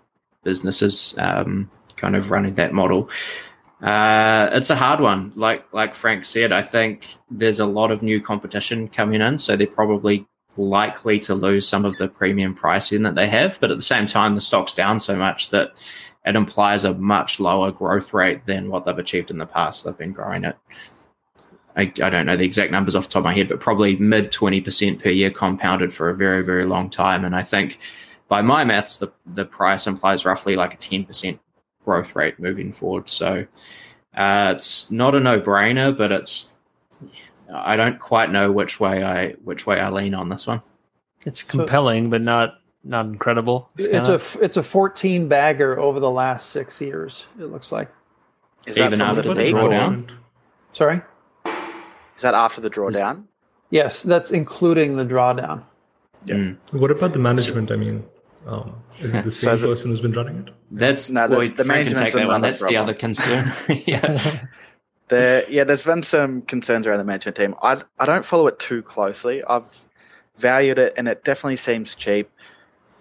businesses, 0.45 1.15
um, 1.19 1.71
kind 1.97 2.15
of 2.15 2.31
running 2.31 2.55
that 2.55 2.73
model. 2.73 3.09
Uh, 3.83 4.49
it's 4.53 4.71
a 4.71 4.77
hard 4.77 5.01
one. 5.01 5.33
Like 5.37 5.65
like 5.73 5.95
Frank 5.95 6.25
said, 6.25 6.53
I 6.53 6.63
think 6.63 7.07
there's 7.31 7.61
a 7.61 7.67
lot 7.67 7.91
of 7.91 8.03
new 8.03 8.21
competition 8.21 8.89
coming 8.89 9.21
in, 9.21 9.39
so 9.39 9.57
they're 9.57 9.67
probably 9.67 10.27
likely 10.57 11.19
to 11.19 11.35
lose 11.35 11.69
some 11.69 11.85
of 11.85 11.97
the 11.99 12.09
premium 12.09 12.55
pricing 12.55 13.03
that 13.03 13.15
they 13.15 13.29
have. 13.29 13.59
But 13.61 13.71
at 13.71 13.77
the 13.77 13.83
same 13.83 14.07
time, 14.07 14.35
the 14.35 14.41
stock's 14.41 14.73
down 14.73 15.01
so 15.01 15.17
much 15.17 15.51
that 15.51 15.83
it 16.25 16.35
implies 16.35 16.85
a 16.85 16.95
much 16.95 17.39
lower 17.39 17.71
growth 17.71 18.15
rate 18.15 18.47
than 18.47 18.71
what 18.71 18.85
they've 18.85 18.99
achieved 18.99 19.31
in 19.31 19.39
the 19.39 19.47
past. 19.47 19.85
They've 19.85 19.97
been 19.97 20.13
growing 20.13 20.45
at 20.47 20.59
I, 21.77 21.83
I 22.03 22.11
don't 22.11 22.25
know 22.25 22.37
the 22.37 22.45
exact 22.45 22.73
numbers 22.73 22.97
off 22.97 23.05
the 23.05 23.13
top 23.13 23.21
of 23.21 23.25
my 23.25 23.35
head, 23.35 23.49
but 23.49 23.61
probably 23.61 23.97
mid 23.97 24.33
twenty 24.33 24.61
percent 24.61 25.03
per 25.03 25.11
year 25.11 25.31
compounded 25.31 25.93
for 25.93 26.09
a 26.09 26.17
very 26.17 26.43
very 26.43 26.65
long 26.65 26.89
time. 26.89 27.25
And 27.25 27.37
I 27.37 27.43
think 27.43 27.79
by 28.29 28.41
my 28.41 28.65
maths, 28.65 28.99
the 28.99 29.13
the 29.27 29.45
price 29.45 29.87
implies 29.87 30.25
roughly 30.25 30.57
like 30.57 30.75
a 30.75 30.79
ten 30.79 31.05
percent 31.05 31.39
growth 31.87 32.15
rate 32.15 32.39
moving 32.39 32.73
forward. 32.73 33.09
So 33.09 33.47
uh, 34.15 34.53
it's 34.55 34.91
not 34.91 35.15
a 35.15 35.21
no-brainer, 35.21 35.97
but 35.97 36.13
it's 36.13 36.53
I 37.51 37.77
don't 37.77 37.99
quite 37.99 38.31
know 38.31 38.53
which 38.53 38.79
way 38.79 39.03
I 39.03 39.31
which 39.45 39.67
way 39.67 39.81
I 39.81 39.89
lean 39.89 40.15
on 40.15 40.29
this 40.29 40.47
one. 40.47 40.61
It's 41.25 41.43
compelling, 41.43 42.07
so, 42.07 42.11
but 42.11 42.23
not 42.23 42.59
not 42.85 43.07
incredible. 43.07 43.71
It's, 43.79 43.85
it's 44.11 44.37
a 44.37 44.45
it's 44.45 44.57
a 44.59 44.63
14 44.63 45.29
bagger 45.29 45.79
over 45.79 46.01
the 46.01 46.11
last 46.11 46.51
six 46.51 46.81
years. 46.81 47.27
It 47.39 47.47
looks 47.47 47.73
like. 47.73 47.91
Is 48.67 48.79
Even 48.79 49.01
after 49.01 49.23
the, 49.23 49.35
the 49.35 49.45
drawdown? 49.45 50.11
Sorry. 50.73 51.01
Is 52.17 52.23
that 52.23 52.35
after 52.35 52.61
the 52.61 52.69
drawdown? 52.69 53.25
Yes, 53.71 54.03
that's 54.03 54.33
including 54.33 54.97
the 54.97 55.05
drawdown. 55.05 55.63
Yeah. 56.25 56.35
Mm. 56.35 56.57
What 56.73 56.91
about 56.91 57.13
the 57.13 57.21
management? 57.21 57.71
I 57.71 57.77
mean, 57.77 58.05
Um, 58.47 58.83
is 59.01 59.15
it 59.15 59.25
the 59.25 59.31
same 59.33 59.51
so 59.51 59.57
the, 59.57 59.67
person 59.67 59.91
who's 59.91 60.01
been 60.01 60.13
running 60.13 60.39
it? 60.39 60.51
That's 60.71 61.11
no, 61.11 61.27
the, 61.27 61.39
well, 61.39 61.49
the 61.49 61.65
management 61.65 62.13
that 62.13 62.27
one. 62.27 62.41
That's 62.41 62.63
problem. 62.63 62.75
the 62.75 62.83
other 62.83 62.95
concern. 62.95 63.53
yeah. 63.87 64.47
There, 65.09 65.49
yeah, 65.49 65.65
there's 65.65 65.85
been 65.85 66.03
some 66.03 66.43
concerns 66.43 66.87
around 66.87 66.99
the 66.99 67.05
management 67.05 67.37
team. 67.37 67.55
I, 67.63 67.83
I 67.99 68.07
don't 68.07 68.25
follow 68.25 68.47
it 68.47 68.59
too 68.59 68.83
closely. 68.83 69.43
I've 69.45 69.87
valued 70.37 70.79
it, 70.79 70.95
and 70.97 71.09
it 71.09 71.25
definitely 71.25 71.57
seems 71.57 71.95
cheap. 71.95 72.31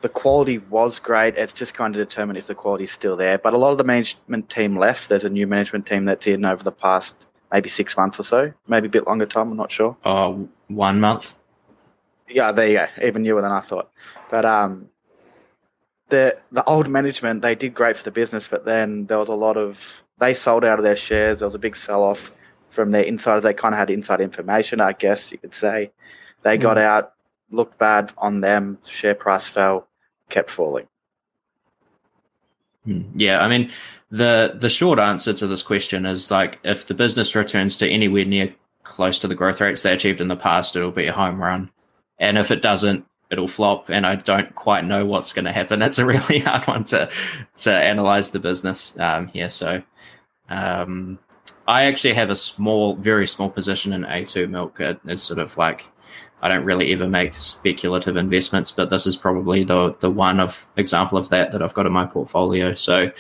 The 0.02 0.10
quality 0.10 0.60
was 0.60 1.00
great. 1.00 1.36
It's 1.36 1.54
just 1.54 1.74
kind 1.74 1.96
of 1.96 2.08
determine 2.08 2.36
if 2.36 2.48
the 2.48 2.54
quality 2.54 2.84
is 2.84 2.92
still 2.92 3.16
there. 3.16 3.38
But 3.38 3.54
a 3.54 3.58
lot 3.58 3.72
of 3.72 3.78
the 3.78 3.84
management 3.84 4.50
team 4.50 4.78
left. 4.78 5.10
There's 5.10 5.24
a 5.24 5.30
new 5.30 5.48
management 5.48 5.88
team 5.88 6.06
that's 6.06 6.28
in 6.28 6.46
over 6.46 6.64
the 6.64 6.72
past 6.72 7.26
maybe 7.52 7.70
six 7.70 7.96
months 7.98 8.20
or 8.20 8.24
so, 8.24 8.54
maybe 8.68 8.88
a 8.88 8.90
bit 8.90 9.08
longer 9.08 9.26
time. 9.26 9.50
I'm 9.50 9.58
not 9.58 9.72
sure. 9.72 9.98
Oh, 10.06 10.48
one 10.68 11.00
month. 11.00 11.36
Yeah, 12.28 12.52
there 12.52 12.68
you 12.68 12.78
go. 12.78 12.88
Even 13.04 13.24
newer 13.24 13.42
than 13.42 13.52
I 13.52 13.62
thought. 13.62 13.92
But 14.30 14.46
um, 14.46 14.90
the 16.10 16.38
the 16.52 16.64
old 16.66 16.88
management 16.88 17.42
they 17.42 17.56
did 17.56 17.74
great 17.74 17.96
for 17.96 18.04
the 18.04 18.12
business, 18.12 18.48
but 18.48 18.66
then 18.66 19.06
there 19.06 19.18
was 19.18 19.30
a 19.30 19.34
lot 19.34 19.58
of 19.58 20.04
they 20.20 20.34
sold 20.34 20.64
out 20.64 20.80
of 20.80 20.86
their 20.86 20.96
shares. 20.96 21.40
There 21.40 21.48
was 21.48 21.56
a 21.56 21.60
big 21.60 21.76
sell 21.76 22.04
off 22.04 22.32
from 22.70 22.92
their 22.92 23.04
insiders. 23.04 23.44
They 23.44 23.54
kind 23.54 23.74
of 23.74 23.80
had 23.80 23.90
inside 23.90 24.22
information, 24.22 24.80
I 24.82 24.94
guess 24.94 25.32
you 25.32 25.38
could 25.38 25.54
say. 25.54 25.92
They 26.44 26.58
got 26.58 26.78
mm. 26.78 26.82
out, 26.82 27.14
looked 27.50 27.80
bad 27.80 28.14
on 28.18 28.42
them. 28.42 28.78
Share 28.88 29.16
price 29.16 29.48
fell, 29.48 29.88
kept 30.30 30.50
falling. 30.50 30.88
Hmm. 32.86 33.02
Yeah, 33.16 33.40
I 33.44 33.48
mean, 33.48 33.72
the 34.12 34.56
the 34.56 34.70
short 34.70 35.00
answer 35.00 35.34
to 35.34 35.48
this 35.48 35.64
question 35.64 36.06
is 36.06 36.30
like 36.30 36.60
if 36.64 36.86
the 36.86 36.94
business 36.94 37.36
returns 37.36 37.78
to 37.78 37.90
anywhere 37.90 38.26
near 38.26 38.54
close 38.84 39.18
to 39.20 39.28
the 39.28 39.36
growth 39.36 39.60
rates 39.60 39.82
they 39.82 39.94
achieved 39.94 40.22
in 40.22 40.28
the 40.28 40.36
past, 40.36 40.76
it'll 40.76 40.92
be 40.92 41.08
a 41.08 41.14
home 41.14 41.42
run, 41.42 41.72
and 42.20 42.38
if 42.38 42.52
it 42.52 42.62
doesn't, 42.62 43.06
it'll 43.30 43.48
flop. 43.48 43.90
And 43.90 44.06
I 44.06 44.16
don't 44.16 44.54
quite 44.56 44.86
know 44.86 45.06
what's 45.06 45.34
going 45.34 45.46
to 45.46 45.52
happen. 45.52 45.82
It's 45.86 46.00
a 46.00 46.06
really 46.06 46.40
hard 46.40 46.66
one 46.68 46.84
to 46.86 47.10
to 47.58 47.72
analyze 47.72 48.32
the 48.32 48.40
business 48.40 48.98
um, 49.00 49.28
here. 49.28 49.50
So 49.50 49.82
um, 50.50 51.20
I 51.68 51.86
actually 51.86 52.14
have 52.14 52.30
a 52.30 52.36
small, 52.36 52.96
very 52.96 53.28
small 53.28 53.50
position 53.50 53.94
in 53.94 54.04
A2 54.04 54.50
milk. 54.50 54.78
It's 54.80 55.24
sort 55.24 55.40
of 55.40 55.58
like 55.58 55.90
I 56.42 56.48
don't 56.48 56.66
really 56.66 56.92
ever 56.94 57.08
make 57.08 57.34
speculative 57.34 58.18
investments, 58.18 58.72
but 58.72 58.90
this 58.90 59.08
is 59.08 59.16
probably 59.16 59.64
the 59.64 59.96
the 60.00 60.12
one 60.12 60.40
of 60.40 60.68
example 60.78 61.18
of 61.18 61.30
that 61.30 61.52
that 61.52 61.62
I've 61.62 61.74
got 61.74 61.86
in 61.86 61.92
my 61.92 62.06
portfolio. 62.06 62.74
So. 62.74 63.12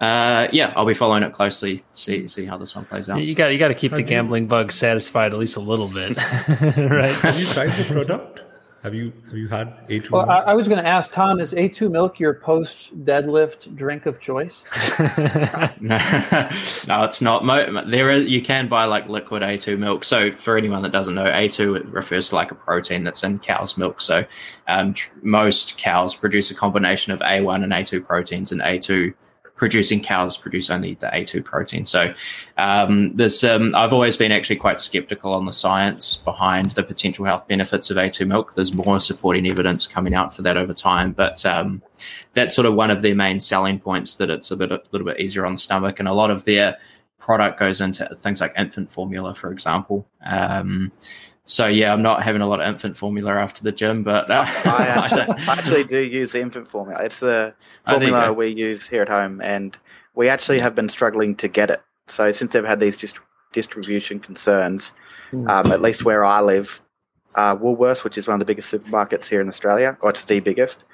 Uh, 0.00 0.46
yeah, 0.52 0.72
I'll 0.76 0.86
be 0.86 0.94
following 0.94 1.24
it 1.24 1.32
closely. 1.32 1.82
See 1.90 2.28
see 2.28 2.44
how 2.46 2.56
this 2.56 2.76
one 2.76 2.84
plays 2.84 3.08
out. 3.08 3.20
You 3.20 3.34
got 3.34 3.48
you 3.48 3.58
got 3.58 3.66
to 3.66 3.74
keep 3.74 3.90
the 3.90 4.04
gambling 4.04 4.46
bug 4.46 4.70
satisfied 4.70 5.32
at 5.32 5.40
least 5.40 5.56
a 5.56 5.60
little 5.60 5.88
bit, 5.88 6.16
right? 6.16 7.12
Have 7.16 7.40
you 7.40 7.46
tried 7.46 7.70
the 7.70 7.84
product? 7.92 8.42
Have 8.88 8.94
you 8.94 9.12
have 9.26 9.36
you 9.36 9.48
had 9.48 9.86
A2? 9.88 10.10
Well, 10.12 10.30
I, 10.30 10.38
I, 10.38 10.54
was 10.54 10.66
going 10.66 10.82
to 10.82 10.88
ask 10.88 11.12
Tom: 11.12 11.40
Is 11.40 11.52
A2 11.52 11.90
milk 11.90 12.18
your 12.18 12.32
post 12.32 13.04
deadlift 13.04 13.76
drink 13.76 14.06
of 14.06 14.18
choice? 14.18 14.64
no, 15.78 15.98
no, 16.88 17.04
it's 17.04 17.20
not. 17.20 17.44
There, 17.90 18.10
is, 18.10 18.24
you 18.24 18.40
can 18.40 18.66
buy 18.66 18.86
like 18.86 19.06
liquid 19.06 19.42
A2 19.42 19.78
milk. 19.78 20.04
So 20.04 20.32
for 20.32 20.56
anyone 20.56 20.80
that 20.84 20.92
doesn't 20.92 21.14
know, 21.14 21.26
A2 21.26 21.92
refers 21.92 22.30
to 22.30 22.36
like 22.36 22.50
a 22.50 22.54
protein 22.54 23.04
that's 23.04 23.22
in 23.22 23.38
cow's 23.40 23.76
milk. 23.76 24.00
So 24.00 24.24
um, 24.68 24.94
tr- 24.94 25.10
most 25.20 25.76
cows 25.76 26.16
produce 26.16 26.50
a 26.50 26.54
combination 26.54 27.12
of 27.12 27.20
A1 27.20 27.62
and 27.62 27.74
A2 27.74 28.06
proteins, 28.06 28.52
and 28.52 28.62
A2 28.62 29.12
producing 29.58 30.00
cows 30.00 30.38
produce 30.38 30.70
only 30.70 30.94
the 30.94 31.08
A2 31.08 31.44
protein. 31.44 31.84
So 31.84 32.14
um, 32.56 33.14
there's, 33.14 33.42
um, 33.44 33.74
I've 33.74 33.92
always 33.92 34.16
been 34.16 34.32
actually 34.32 34.56
quite 34.56 34.80
skeptical 34.80 35.34
on 35.34 35.44
the 35.44 35.52
science 35.52 36.16
behind 36.16 36.70
the 36.70 36.84
potential 36.84 37.24
health 37.26 37.46
benefits 37.48 37.90
of 37.90 37.96
A2 37.96 38.26
milk. 38.26 38.54
There's 38.54 38.72
more 38.72 39.00
supporting 39.00 39.46
evidence 39.46 39.86
coming 39.86 40.14
out 40.14 40.32
for 40.32 40.42
that 40.42 40.56
over 40.56 40.72
time, 40.72 41.12
but 41.12 41.44
um, 41.44 41.82
that's 42.32 42.54
sort 42.54 42.66
of 42.66 42.74
one 42.74 42.90
of 42.90 43.02
their 43.02 43.16
main 43.16 43.40
selling 43.40 43.80
points 43.80 44.14
that 44.14 44.30
it's 44.30 44.50
a 44.52 44.56
bit 44.56 44.70
a 44.70 44.80
little 44.92 45.06
bit 45.06 45.20
easier 45.20 45.44
on 45.44 45.52
the 45.54 45.58
stomach, 45.58 45.98
and 45.98 46.08
a 46.08 46.14
lot 46.14 46.30
of 46.30 46.44
their 46.44 46.78
product 47.18 47.58
goes 47.58 47.80
into 47.80 48.08
things 48.20 48.40
like 48.40 48.54
infant 48.56 48.90
formula, 48.90 49.34
for 49.34 49.50
example. 49.50 50.08
Um, 50.24 50.92
so 51.48 51.66
yeah, 51.66 51.94
I'm 51.94 52.02
not 52.02 52.22
having 52.22 52.42
a 52.42 52.46
lot 52.46 52.60
of 52.60 52.68
infant 52.68 52.94
formula 52.94 53.32
after 53.32 53.64
the 53.64 53.72
gym, 53.72 54.02
but 54.02 54.30
uh, 54.30 54.44
I, 54.66 54.86
actually, 54.86 55.22
I, 55.22 55.44
actually, 55.48 55.84
do 55.84 55.98
use 55.98 56.32
the 56.32 56.42
infant 56.42 56.68
formula. 56.68 57.02
It's 57.02 57.20
the 57.20 57.54
oh, 57.86 57.92
formula 57.92 58.34
we 58.34 58.48
use 58.48 58.86
here 58.86 59.00
at 59.00 59.08
home, 59.08 59.40
and 59.40 59.76
we 60.14 60.28
actually 60.28 60.58
have 60.58 60.74
been 60.74 60.90
struggling 60.90 61.34
to 61.36 61.48
get 61.48 61.70
it. 61.70 61.80
So 62.06 62.32
since 62.32 62.52
they've 62.52 62.62
had 62.62 62.80
these 62.80 62.98
dist- 62.98 63.20
distribution 63.52 64.20
concerns, 64.20 64.92
hmm. 65.30 65.48
um, 65.48 65.72
at 65.72 65.80
least 65.80 66.04
where 66.04 66.22
I 66.22 66.42
live, 66.42 66.82
uh, 67.34 67.56
Woolworths, 67.56 68.04
which 68.04 68.18
is 68.18 68.28
one 68.28 68.34
of 68.34 68.40
the 68.40 68.46
biggest 68.46 68.70
supermarkets 68.70 69.26
here 69.26 69.40
in 69.40 69.48
Australia, 69.48 69.96
or 70.02 70.10
it's 70.10 70.24
the 70.24 70.40
biggest, 70.40 70.84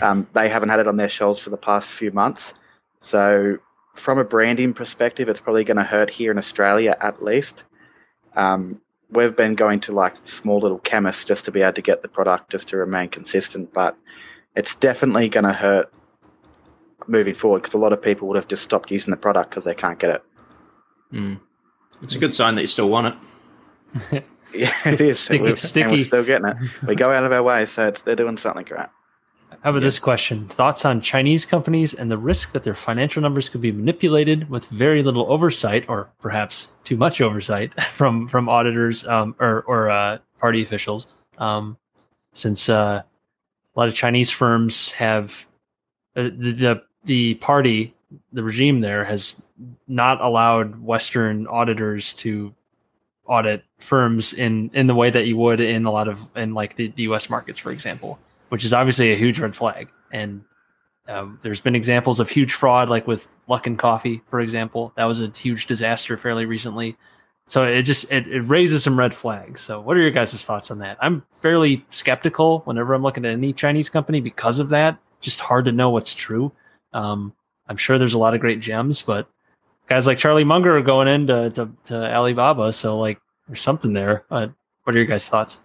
um, 0.00 0.26
they 0.32 0.48
haven't 0.48 0.70
had 0.70 0.80
it 0.80 0.88
on 0.88 0.96
their 0.96 1.08
shelves 1.08 1.40
for 1.40 1.50
the 1.50 1.56
past 1.56 1.92
few 1.92 2.10
months. 2.10 2.54
So 3.02 3.58
from 3.94 4.18
a 4.18 4.24
branding 4.24 4.74
perspective, 4.74 5.28
it's 5.28 5.40
probably 5.40 5.62
going 5.62 5.76
to 5.76 5.84
hurt 5.84 6.10
here 6.10 6.32
in 6.32 6.38
Australia 6.38 6.96
at 7.00 7.22
least. 7.22 7.64
Um, 8.34 8.80
we've 9.12 9.36
been 9.36 9.54
going 9.54 9.80
to 9.80 9.92
like 9.92 10.16
small 10.24 10.58
little 10.58 10.78
chemists 10.78 11.24
just 11.24 11.44
to 11.44 11.50
be 11.50 11.62
able 11.62 11.74
to 11.74 11.82
get 11.82 12.02
the 12.02 12.08
product 12.08 12.50
just 12.50 12.68
to 12.68 12.76
remain 12.76 13.08
consistent. 13.08 13.72
But 13.72 13.96
it's 14.56 14.74
definitely 14.74 15.28
going 15.28 15.44
to 15.44 15.52
hurt 15.52 15.92
moving 17.06 17.34
forward 17.34 17.62
because 17.62 17.74
a 17.74 17.78
lot 17.78 17.92
of 17.92 18.00
people 18.00 18.28
would 18.28 18.36
have 18.36 18.48
just 18.48 18.62
stopped 18.62 18.90
using 18.90 19.10
the 19.10 19.16
product 19.16 19.50
because 19.50 19.64
they 19.64 19.74
can't 19.74 19.98
get 19.98 20.16
it. 20.16 20.22
Mm. 21.12 21.40
It's 22.02 22.14
a 22.14 22.18
good 22.18 22.34
sign 22.34 22.54
that 22.56 22.62
you 22.62 22.66
still 22.66 22.88
want 22.88 23.14
it. 24.12 24.24
yeah, 24.54 24.72
it 24.86 25.00
is. 25.00 25.20
Sticky, 25.20 25.42
we're, 25.42 25.56
sticky. 25.56 25.90
we're 25.90 26.04
still 26.04 26.24
getting 26.24 26.48
it. 26.48 26.56
We 26.86 26.94
go 26.94 27.10
out 27.10 27.24
of 27.24 27.32
our 27.32 27.42
way, 27.42 27.66
so 27.66 27.90
they're 27.90 28.16
doing 28.16 28.36
something 28.36 28.66
right. 28.70 28.88
How 29.60 29.70
about 29.70 29.82
this 29.82 29.98
question? 29.98 30.48
Thoughts 30.48 30.84
on 30.84 31.00
Chinese 31.00 31.44
companies 31.46 31.94
and 31.94 32.10
the 32.10 32.18
risk 32.18 32.52
that 32.52 32.62
their 32.62 32.74
financial 32.74 33.22
numbers 33.22 33.48
could 33.48 33.60
be 33.60 33.72
manipulated 33.72 34.48
with 34.50 34.66
very 34.68 35.02
little 35.02 35.30
oversight, 35.30 35.84
or 35.88 36.10
perhaps 36.20 36.68
too 36.84 36.96
much 36.96 37.20
oversight 37.20 37.80
from 37.94 38.28
from 38.28 38.48
auditors 38.48 39.06
um, 39.06 39.34
or 39.38 39.62
or 39.66 39.90
uh, 39.90 40.18
party 40.38 40.62
officials? 40.62 41.06
Um, 41.38 41.76
since 42.32 42.68
uh, 42.68 43.02
a 43.74 43.78
lot 43.78 43.88
of 43.88 43.94
Chinese 43.94 44.30
firms 44.30 44.92
have 44.92 45.46
uh, 46.16 46.24
the, 46.24 46.52
the 46.52 46.82
the 47.04 47.34
party, 47.34 47.94
the 48.32 48.42
regime 48.42 48.80
there 48.80 49.04
has 49.04 49.44
not 49.86 50.20
allowed 50.20 50.82
Western 50.82 51.46
auditors 51.46 52.14
to 52.14 52.54
audit 53.26 53.64
firms 53.78 54.32
in 54.32 54.70
in 54.74 54.86
the 54.86 54.94
way 54.94 55.10
that 55.10 55.26
you 55.26 55.36
would 55.36 55.60
in 55.60 55.84
a 55.84 55.90
lot 55.90 56.08
of 56.08 56.20
in 56.36 56.54
like 56.54 56.76
the, 56.76 56.88
the 56.88 57.02
U.S. 57.04 57.28
markets, 57.30 57.58
for 57.58 57.70
example 57.70 58.18
which 58.52 58.66
is 58.66 58.74
obviously 58.74 59.10
a 59.10 59.16
huge 59.16 59.38
red 59.38 59.56
flag. 59.56 59.88
And 60.12 60.44
um, 61.08 61.38
there's 61.40 61.62
been 61.62 61.74
examples 61.74 62.20
of 62.20 62.28
huge 62.28 62.52
fraud, 62.52 62.90
like 62.90 63.06
with 63.06 63.26
Luckin 63.48 63.78
Coffee, 63.78 64.20
for 64.28 64.40
example. 64.40 64.92
That 64.94 65.06
was 65.06 65.22
a 65.22 65.30
huge 65.30 65.64
disaster 65.64 66.18
fairly 66.18 66.44
recently. 66.44 66.98
So 67.46 67.64
it 67.64 67.84
just 67.84 68.12
it, 68.12 68.28
it 68.28 68.42
raises 68.42 68.84
some 68.84 68.98
red 68.98 69.14
flags. 69.14 69.62
So 69.62 69.80
what 69.80 69.96
are 69.96 70.00
your 70.00 70.10
guys' 70.10 70.44
thoughts 70.44 70.70
on 70.70 70.80
that? 70.80 70.98
I'm 71.00 71.24
fairly 71.40 71.86
skeptical 71.88 72.60
whenever 72.66 72.92
I'm 72.92 73.02
looking 73.02 73.24
at 73.24 73.32
any 73.32 73.54
Chinese 73.54 73.88
company 73.88 74.20
because 74.20 74.58
of 74.58 74.68
that. 74.68 74.98
Just 75.22 75.40
hard 75.40 75.64
to 75.64 75.72
know 75.72 75.88
what's 75.88 76.14
true. 76.14 76.52
Um, 76.92 77.32
I'm 77.68 77.78
sure 77.78 77.98
there's 77.98 78.12
a 78.12 78.18
lot 78.18 78.34
of 78.34 78.42
great 78.42 78.60
gems, 78.60 79.00
but 79.00 79.30
guys 79.88 80.06
like 80.06 80.18
Charlie 80.18 80.44
Munger 80.44 80.76
are 80.76 80.82
going 80.82 81.08
into 81.08 81.48
to, 81.52 81.70
to 81.86 82.14
Alibaba, 82.14 82.74
so 82.74 82.98
like 82.98 83.18
there's 83.46 83.62
something 83.62 83.94
there. 83.94 84.26
Uh, 84.30 84.48
what 84.84 84.94
are 84.94 84.98
your 84.98 85.06
guys' 85.06 85.26
thoughts? 85.26 85.58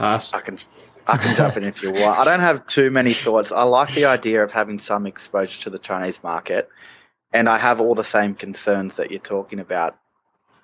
Pass. 0.00 0.32
I 0.32 0.40
can 0.40 0.58
I 1.06 1.18
can 1.18 1.36
jump 1.36 1.58
in 1.58 1.64
if 1.64 1.82
you 1.82 1.92
want. 1.92 2.18
I 2.18 2.24
don't 2.24 2.40
have 2.40 2.66
too 2.66 2.90
many 2.90 3.12
thoughts. 3.12 3.52
I 3.52 3.64
like 3.64 3.94
the 3.94 4.06
idea 4.06 4.42
of 4.42 4.50
having 4.50 4.78
some 4.78 5.06
exposure 5.06 5.60
to 5.64 5.68
the 5.68 5.78
Chinese 5.78 6.22
market, 6.22 6.70
and 7.34 7.50
I 7.50 7.58
have 7.58 7.82
all 7.82 7.94
the 7.94 8.02
same 8.02 8.34
concerns 8.34 8.96
that 8.96 9.10
you're 9.10 9.20
talking 9.20 9.60
about. 9.60 9.98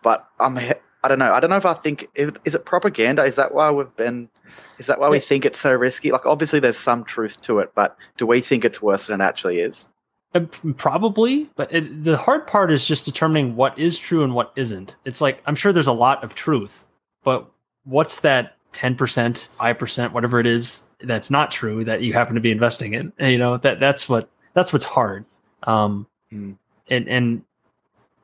But 0.02 0.26
I'm 0.40 0.56
I 0.56 1.08
don't 1.08 1.18
know. 1.18 1.34
I 1.34 1.40
don't 1.40 1.50
know 1.50 1.56
if 1.58 1.66
I 1.66 1.74
think 1.74 2.08
is 2.14 2.54
it 2.54 2.64
propaganda? 2.64 3.24
Is 3.24 3.36
that 3.36 3.52
why 3.52 3.70
we've 3.70 3.94
been? 3.96 4.30
Is 4.78 4.86
that 4.86 5.00
why 5.00 5.10
we 5.10 5.20
think 5.20 5.44
it's 5.44 5.60
so 5.60 5.74
risky? 5.74 6.10
Like 6.10 6.24
obviously 6.24 6.58
there's 6.58 6.78
some 6.78 7.04
truth 7.04 7.38
to 7.42 7.58
it, 7.58 7.72
but 7.74 7.98
do 8.16 8.26
we 8.26 8.40
think 8.40 8.64
it's 8.64 8.80
worse 8.80 9.08
than 9.08 9.20
it 9.20 9.24
actually 9.24 9.60
is? 9.60 9.90
Uh, 10.34 10.40
probably, 10.78 11.50
but 11.56 11.70
it, 11.74 12.04
the 12.04 12.16
hard 12.16 12.46
part 12.46 12.72
is 12.72 12.88
just 12.88 13.04
determining 13.04 13.54
what 13.54 13.78
is 13.78 13.98
true 13.98 14.24
and 14.24 14.34
what 14.34 14.52
isn't. 14.56 14.96
It's 15.04 15.20
like 15.20 15.42
I'm 15.44 15.56
sure 15.56 15.74
there's 15.74 15.86
a 15.86 15.92
lot 15.92 16.24
of 16.24 16.34
truth, 16.34 16.86
but 17.22 17.50
what's 17.84 18.20
that 18.22 18.55
10%, 18.76 19.46
5%, 19.58 20.12
whatever 20.12 20.38
it 20.38 20.46
is 20.46 20.82
that's 21.00 21.30
not 21.30 21.50
true 21.50 21.84
that 21.84 22.02
you 22.02 22.12
happen 22.12 22.34
to 22.34 22.40
be 22.40 22.50
investing 22.50 22.94
in. 22.94 23.12
And, 23.18 23.32
you 23.32 23.38
know, 23.38 23.56
that 23.58 23.80
that's 23.80 24.08
what 24.08 24.28
that's 24.54 24.72
what's 24.72 24.84
hard. 24.84 25.24
Um 25.64 26.06
mm. 26.32 26.56
and 26.88 27.08
and 27.08 27.42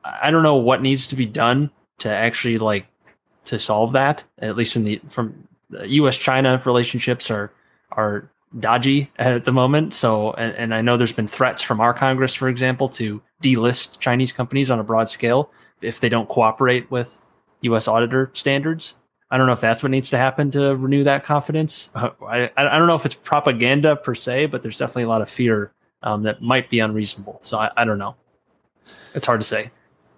I 0.03 0.31
don't 0.31 0.43
know 0.43 0.55
what 0.55 0.81
needs 0.81 1.07
to 1.07 1.15
be 1.15 1.25
done 1.25 1.71
to 1.99 2.09
actually 2.09 2.57
like 2.57 2.85
to 3.45 3.59
solve 3.59 3.93
that. 3.93 4.23
At 4.39 4.55
least 4.55 4.75
in 4.75 4.83
the 4.83 5.01
from 5.07 5.47
the 5.69 5.87
US 5.89 6.17
China 6.17 6.61
relationships 6.65 7.31
are 7.31 7.51
are 7.91 8.29
dodgy 8.59 9.11
at 9.17 9.45
the 9.45 9.51
moment. 9.51 9.93
So 9.93 10.33
and, 10.33 10.55
and 10.55 10.75
I 10.75 10.81
know 10.81 10.97
there's 10.97 11.13
been 11.13 11.27
threats 11.27 11.61
from 11.61 11.79
our 11.79 11.93
Congress, 11.93 12.33
for 12.33 12.49
example, 12.49 12.89
to 12.89 13.21
delist 13.41 13.99
Chinese 13.99 14.31
companies 14.31 14.69
on 14.71 14.79
a 14.79 14.83
broad 14.83 15.09
scale 15.09 15.51
if 15.81 15.99
they 15.99 16.09
don't 16.09 16.29
cooperate 16.29 16.89
with 16.91 17.19
US 17.61 17.87
auditor 17.87 18.29
standards. 18.33 18.95
I 19.33 19.37
don't 19.39 19.47
know 19.47 19.53
if 19.53 19.61
that's 19.61 19.81
what 19.81 19.89
needs 19.89 20.11
to 20.11 20.17
happen 20.19 20.51
to 20.51 20.75
renew 20.75 21.05
that 21.05 21.23
confidence. 21.23 21.89
Uh, 21.95 22.11
I, 22.23 22.51
I 22.55 22.77
don't 22.77 22.85
know 22.85 22.93
if 22.93 23.03
it's 23.03 23.15
propaganda 23.15 23.95
per 23.95 24.13
se, 24.13 24.45
but 24.45 24.61
there's 24.61 24.77
definitely 24.77 25.05
a 25.05 25.07
lot 25.07 25.23
of 25.23 25.29
fear 25.29 25.71
um, 26.03 26.21
that 26.21 26.43
might 26.43 26.69
be 26.69 26.79
unreasonable. 26.79 27.39
So 27.41 27.57
I, 27.57 27.71
I 27.75 27.83
don't 27.83 27.97
know. 27.97 28.15
It's 29.15 29.25
hard 29.25 29.39
to 29.39 29.43
say. 29.43 29.71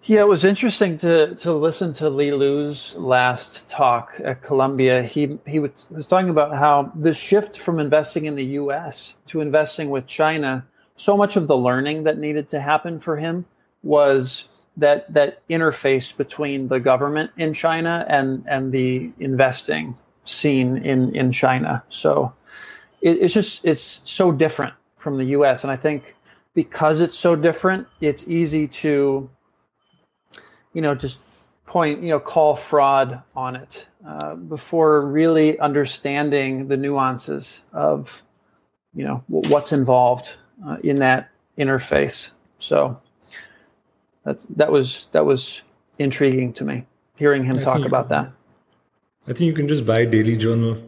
Yeah, 0.03 0.19
it 0.19 0.27
was 0.27 0.43
interesting 0.43 0.97
to 0.97 1.33
to 1.35 1.53
listen 1.53 1.93
to 1.93 2.09
Li 2.09 2.33
Lu's 2.33 2.93
last 2.95 3.69
talk 3.69 4.19
at 4.21 4.41
Columbia. 4.41 5.03
He 5.03 5.39
he 5.47 5.59
was, 5.59 5.85
was 5.89 6.05
talking 6.05 6.29
about 6.29 6.53
how 6.57 6.91
the 6.93 7.13
shift 7.13 7.57
from 7.57 7.79
investing 7.79 8.25
in 8.25 8.35
the 8.35 8.45
U.S. 8.59 9.13
to 9.27 9.39
investing 9.39 9.89
with 9.89 10.07
China, 10.07 10.67
so 10.97 11.15
much 11.15 11.37
of 11.37 11.47
the 11.47 11.55
learning 11.55 12.03
that 12.03 12.17
needed 12.17 12.49
to 12.49 12.59
happen 12.59 12.99
for 12.99 13.15
him 13.15 13.45
was 13.81 14.49
that 14.77 15.13
that 15.13 15.47
interface 15.47 16.15
between 16.15 16.67
the 16.67 16.79
government 16.79 17.31
in 17.37 17.53
China 17.53 18.05
and 18.09 18.43
and 18.47 18.71
the 18.71 19.11
investing 19.19 19.97
scene 20.23 20.77
in 20.77 21.15
in 21.15 21.31
China. 21.31 21.83
So 21.89 22.33
it, 23.01 23.17
it's 23.21 23.33
just 23.33 23.65
it's 23.65 23.81
so 23.81 24.31
different 24.31 24.73
from 24.97 25.17
the 25.17 25.25
U.S. 25.25 25.63
And 25.63 25.71
I 25.71 25.75
think 25.75 26.15
because 26.53 27.01
it's 27.01 27.17
so 27.17 27.35
different, 27.35 27.87
it's 28.01 28.27
easy 28.27 28.67
to 28.67 29.29
you 30.75 30.81
know, 30.81 30.93
just 30.93 31.19
point, 31.65 32.03
you 32.03 32.09
know, 32.09 32.19
call 32.19 32.55
fraud 32.55 33.23
on 33.35 33.55
it 33.55 33.87
uh, 34.05 34.35
before 34.35 35.07
really 35.07 35.57
understanding 35.59 36.67
the 36.67 36.77
nuances 36.77 37.63
of, 37.73 38.21
you 38.93 39.03
know, 39.03 39.23
what's 39.27 39.71
involved 39.71 40.35
uh, 40.67 40.77
in 40.83 40.97
that 40.97 41.31
interface. 41.57 42.29
So 42.59 43.01
that 44.25 44.45
that 44.57 44.71
was 44.71 45.07
that 45.13 45.25
was 45.25 45.61
intriguing 45.97 46.51
to 46.53 46.65
me 46.65 46.85
hearing 47.17 47.43
him 47.43 47.57
I 47.57 47.61
talk 47.61 47.85
about 47.85 48.09
can, 48.09 48.23
that. 48.23 48.31
I 49.27 49.33
think 49.33 49.47
you 49.47 49.53
can 49.53 49.67
just 49.67 49.85
buy 49.85 50.05
Daily 50.05 50.37
Journal, 50.37 50.81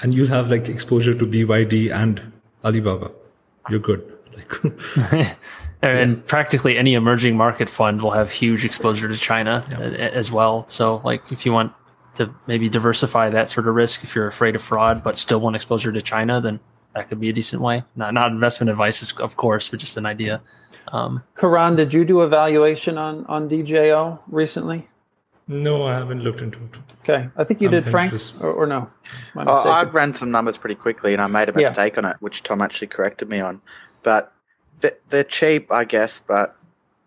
and 0.00 0.14
you'll 0.14 0.28
have 0.28 0.50
like 0.50 0.68
exposure 0.68 1.14
to 1.14 1.26
BYD 1.26 1.92
and 1.92 2.32
Alibaba. 2.64 3.10
You're 3.68 3.80
good. 3.80 4.02
Like. 4.34 4.52
and 5.82 6.16
yeah. 6.16 6.22
practically 6.26 6.78
any 6.78 6.94
emerging 6.94 7.36
market 7.36 7.68
fund 7.68 8.02
will 8.02 8.12
have 8.12 8.30
huge 8.30 8.64
exposure 8.64 9.08
to 9.08 9.16
China 9.16 9.64
yeah. 9.70 9.78
as 9.78 10.30
well. 10.30 10.64
So, 10.68 11.00
like, 11.04 11.30
if 11.30 11.44
you 11.44 11.52
want 11.52 11.72
to 12.14 12.34
maybe 12.46 12.68
diversify 12.68 13.30
that 13.30 13.48
sort 13.48 13.68
of 13.68 13.74
risk, 13.74 14.04
if 14.04 14.14
you're 14.14 14.26
afraid 14.26 14.54
of 14.54 14.62
fraud 14.62 15.02
but 15.02 15.16
still 15.16 15.40
want 15.40 15.56
exposure 15.56 15.92
to 15.92 16.02
China, 16.02 16.40
then 16.40 16.60
that 16.94 17.08
could 17.08 17.20
be 17.20 17.28
a 17.28 17.32
decent 17.32 17.62
way. 17.62 17.84
Not 17.96 18.14
not 18.14 18.32
investment 18.32 18.70
advice, 18.70 19.12
of 19.18 19.36
course, 19.36 19.68
but 19.68 19.80
just 19.80 19.96
an 19.96 20.06
idea. 20.06 20.42
Um, 20.92 21.24
Karan, 21.36 21.76
did 21.76 21.92
you 21.94 22.04
do 22.04 22.20
a 22.20 22.28
valuation 22.28 22.98
on 22.98 23.26
on 23.26 23.48
DJO 23.48 24.20
recently? 24.28 24.88
No, 25.48 25.86
I 25.86 25.94
haven't 25.94 26.22
looked 26.22 26.40
into 26.40 26.58
it. 26.58 26.76
Okay, 27.00 27.28
I 27.36 27.44
think 27.44 27.60
you 27.60 27.68
I'm 27.68 27.72
did, 27.72 27.86
Frank, 27.86 28.14
or, 28.40 28.52
or, 28.52 28.66
no? 28.66 28.88
Oh, 29.36 29.68
I 29.68 29.82
ran 29.84 30.14
some 30.14 30.30
numbers 30.30 30.56
pretty 30.56 30.76
quickly, 30.76 31.12
and 31.12 31.20
I 31.20 31.26
made 31.26 31.48
a 31.48 31.52
mistake 31.52 31.94
yeah. 31.94 32.04
on 32.04 32.04
it, 32.12 32.16
which 32.20 32.44
Tom 32.44 32.62
actually 32.62 32.86
corrected 32.86 33.28
me 33.28 33.40
on. 33.40 33.60
But 34.04 34.32
they're 35.08 35.24
cheap, 35.24 35.70
I 35.70 35.84
guess, 35.84 36.20
but 36.26 36.56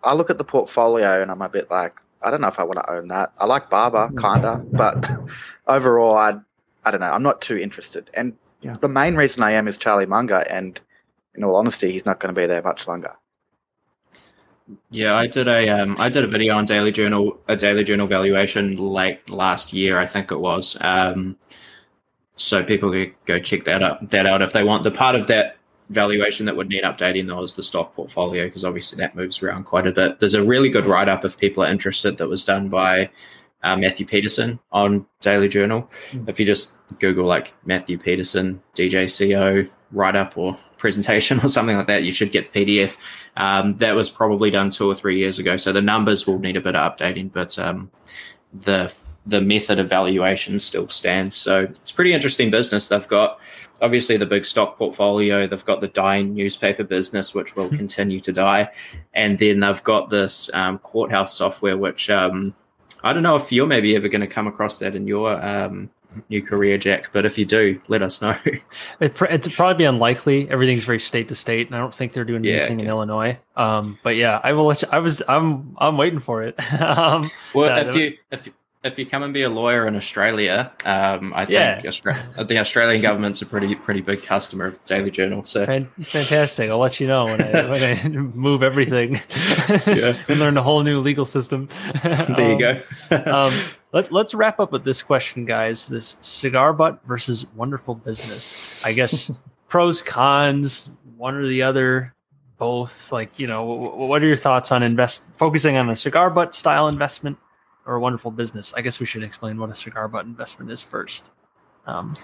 I 0.04 0.14
look 0.14 0.30
at 0.30 0.38
the 0.38 0.44
portfolio 0.44 1.22
and 1.22 1.32
I'm 1.32 1.42
a 1.42 1.50
bit 1.50 1.70
like, 1.70 1.96
I 2.22 2.32
don't 2.32 2.42
know 2.42 2.48
if 2.48 2.60
I 2.60 2.64
want 2.64 2.80
to 2.80 2.92
own 2.92 3.08
that. 3.10 3.32
I 3.40 3.46
like 3.46 3.70
Barber, 3.70 4.10
mm. 4.12 4.22
kinda, 4.22 4.66
but 4.72 5.10
overall, 5.68 6.16
I, 6.16 6.36
I 6.84 6.92
don't 6.92 7.02
know. 7.02 7.12
I'm 7.12 7.24
not 7.24 7.42
too 7.42 7.58
interested. 7.58 8.10
And 8.14 8.36
yeah. 8.62 8.76
the 8.80 8.88
main 8.88 9.16
reason 9.16 9.44
I 9.44 9.52
am 9.52 9.68
is 9.68 9.78
Charlie 9.78 10.06
Munger, 10.06 10.46
and 10.50 10.80
in 11.36 11.44
all 11.44 11.56
honesty, 11.56 11.92
he's 11.92 12.06
not 12.06 12.20
going 12.20 12.34
to 12.34 12.40
be 12.40 12.48
there 12.48 12.62
much 12.62 12.88
longer. 12.88 13.16
Yeah, 14.90 15.16
I 15.16 15.28
did 15.28 15.48
a 15.48 15.70
um, 15.70 15.96
I 16.00 16.10
did 16.10 16.24
a 16.24 16.28
video 16.28 16.56
on 16.56 16.66
Daily 16.66 16.92
Journal, 16.92 17.40
a 17.48 17.56
Daily 17.56 17.84
Journal 17.84 18.08
valuation 18.08 18.76
late 18.78 19.30
last 19.30 19.74
year, 19.74 20.00
I 20.00 20.06
think 20.06 20.32
it 20.32 20.40
was. 20.40 20.78
Um, 20.82 21.38
so 22.36 22.64
people 22.64 22.92
could 22.92 23.14
go 23.26 23.40
check 23.40 23.64
that 23.66 23.84
out. 23.84 24.10
That 24.10 24.26
out 24.26 24.42
if 24.42 24.54
they 24.54 24.64
want. 24.64 24.84
The 24.84 24.92
part 24.92 25.16
of 25.16 25.28
that 25.28 25.58
valuation 25.90 26.48
that 26.48 26.56
would 26.56 26.70
need 26.70 26.84
updating 26.84 27.28
though 27.28 27.44
is 27.44 27.54
the 27.54 27.62
stock 27.62 27.94
portfolio 27.94 28.46
because 28.46 28.66
obviously 28.66 28.98
that 28.98 29.16
moves 29.16 29.42
around 29.44 29.66
quite 29.66 29.86
a 29.86 29.92
bit. 29.92 30.20
There's 30.20 30.34
a 30.34 30.44
really 30.44 30.70
good 30.70 30.86
write 30.86 31.10
up 31.10 31.24
if 31.24 31.38
people 31.38 31.64
are 31.64 31.72
interested 31.72 32.18
that 32.18 32.28
was 32.28 32.44
done 32.44 32.70
by 32.70 33.10
uh, 33.62 33.76
Matthew 33.76 34.06
Peterson 34.06 34.60
on 34.72 35.06
Daily 35.22 35.48
Journal. 35.48 35.84
Mm-hmm. 36.10 36.30
If 36.30 36.40
you 36.40 36.46
just 36.46 36.78
Google 37.00 37.26
like 37.26 37.54
Matthew 37.66 37.98
Peterson 37.98 38.62
DJCO 38.76 39.70
write 39.92 40.16
up 40.16 40.38
or 40.38 40.58
presentation 40.86 41.40
or 41.44 41.50
something 41.50 41.76
like 41.76 41.88
that, 41.88 42.04
you 42.04 42.12
should 42.12 42.32
get 42.32 42.54
the 42.54 42.64
PDF. 42.64 42.96
Um, 43.38 43.76
that 43.78 43.96
was 43.96 44.08
probably 44.08 44.52
done 44.52 44.70
two 44.70 44.88
or 44.88 44.94
three 44.94 45.18
years 45.18 45.40
ago, 45.40 45.58
so 45.58 45.72
the 45.72 45.82
numbers 45.82 46.28
will 46.28 46.38
need 46.38 46.58
a 46.58 46.62
bit 46.62 46.76
of 46.76 46.92
updating, 46.92 47.32
but 47.32 47.58
um, 47.58 47.90
the 48.54 48.94
the 49.26 49.42
method 49.42 49.80
of 49.80 49.90
valuation 49.90 50.60
still 50.60 50.88
stands. 50.88 51.36
So 51.36 51.62
it's 51.62 51.92
pretty 51.92 52.14
interesting 52.14 52.52
business. 52.52 52.88
They've 52.88 53.08
got 53.08 53.40
obviously 53.82 54.18
the 54.18 54.28
big 54.28 54.46
stock 54.46 54.78
portfolio. 54.78 55.48
They've 55.48 55.66
got 55.66 55.82
the 55.82 55.88
dying 55.88 56.36
newspaper 56.36 56.84
business, 56.84 57.34
which 57.34 57.56
will 57.56 57.70
hmm. 57.70 57.78
continue 57.78 58.20
to 58.20 58.32
die, 58.32 58.70
and 59.16 59.40
then 59.40 59.62
they've 59.62 59.84
got 59.84 60.12
this 60.12 60.54
um, 60.54 60.78
courthouse 60.78 61.36
software, 61.36 61.80
which 61.80 62.12
um, 62.12 62.54
I 63.04 63.12
don't 63.12 63.24
know 63.24 63.36
if 63.36 63.52
you're 63.52 63.66
maybe 63.66 63.96
ever 63.96 64.08
going 64.08 64.22
to 64.22 64.36
come 64.38 64.46
across 64.46 64.78
that 64.80 64.96
in 64.96 65.08
your 65.08 65.44
um, 65.44 65.90
new 66.30 66.42
career, 66.42 66.78
Jack. 66.78 67.12
But 67.12 67.26
if 67.26 67.38
you 67.38 67.46
do, 67.46 67.80
let 67.88 68.02
us 68.02 68.22
know. 68.22 68.36
it, 69.00 69.22
it's 69.22 69.56
probably 69.56 69.86
unlikely. 69.86 70.50
Everything's 70.50 70.84
very 70.84 71.00
state 71.00 71.28
to 71.30 71.36
state, 71.36 71.68
and 71.68 71.76
I 71.76 71.80
don't 71.80 71.94
think 71.94 72.14
they're 72.14 72.26
doing 72.26 72.44
yeah, 72.44 72.54
anything 72.54 72.78
okay. 72.78 72.86
in 72.86 72.90
Illinois. 72.90 73.38
Um, 73.56 73.98
but 74.04 74.16
yeah, 74.16 74.40
I 74.44 74.54
will. 74.54 74.66
Let 74.66 74.82
you, 74.82 74.88
I 74.92 75.00
was. 75.00 75.22
I'm. 75.28 75.76
I'm 75.78 75.98
waiting 75.98 76.20
for 76.20 76.44
it. 76.44 76.56
um, 76.82 77.30
well, 77.54 77.88
if 77.88 77.96
you 77.96 78.18
if 78.32 78.50
if 78.86 79.00
you 79.00 79.06
come 79.06 79.24
and 79.24 79.34
be 79.34 79.42
a 79.42 79.50
lawyer 79.50 79.88
in 79.88 79.96
Australia, 79.96 80.72
um, 80.86 81.34
I 81.34 81.46
think 81.46 81.50
yeah. 81.50 81.82
Austra- 81.82 82.48
the 82.48 82.60
Australian 82.60 83.02
government's 83.02 83.42
a 83.42 83.46
pretty 83.46 83.74
pretty 83.74 84.02
big 84.02 84.22
customer 84.22 84.66
of 84.68 84.84
Daily 84.84 85.10
Journal. 85.10 85.44
So 85.44 85.66
fantastic! 85.66 86.70
I'll 86.70 86.78
let 86.78 87.00
you 87.00 87.08
know 87.08 87.26
when 87.26 87.42
I, 87.42 87.70
when 87.70 87.84
I 87.84 88.08
move 88.08 88.62
everything 88.62 89.20
and 90.30 90.40
learn 90.40 90.56
a 90.58 90.64
whole 90.64 90.84
new 90.84 91.00
legal 91.00 91.26
system. 91.26 91.68
there 92.04 92.52
you 92.52 92.60
go. 92.60 93.24
um, 93.26 93.54
let, 93.92 94.12
let's 94.12 94.36
wrap 94.36 94.60
up 94.60 94.72
with 94.72 94.84
this 94.84 95.02
question, 95.02 95.46
guys. 95.46 95.88
This 95.88 96.18
cigar 96.22 96.72
butt 96.72 97.00
versus 97.06 97.48
wonderful 97.56 97.96
business. 97.96 98.86
I 98.86 98.94
guess 98.94 99.32
pros 99.68 100.04
cons, 100.04 100.92
one 101.18 101.36
or 101.36 101.48
the 101.48 101.64
other 101.64 102.14
both 102.58 103.12
like 103.12 103.38
you 103.38 103.48
know 103.48 103.66
what 103.66 104.24
are 104.24 104.28
your 104.28 104.38
thoughts 104.38 104.72
on 104.72 104.82
invest 104.82 105.26
focusing 105.36 105.76
on 105.76 105.90
a 105.90 105.96
cigar 105.96 106.30
butt 106.30 106.56
style 106.56 106.88
investment 106.88 107.38
or 107.86 107.96
a 107.96 108.00
wonderful 108.00 108.32
business. 108.32 108.74
I 108.76 108.82
guess 108.82 109.00
we 109.00 109.06
should 109.06 109.24
explain 109.24 109.58
what 109.58 109.70
a 109.70 109.76
cigar 109.76 110.08
butt 110.08 110.26
investment 110.26 110.72
is 110.72 110.82
first. 110.82 111.30
Um, 111.86 112.16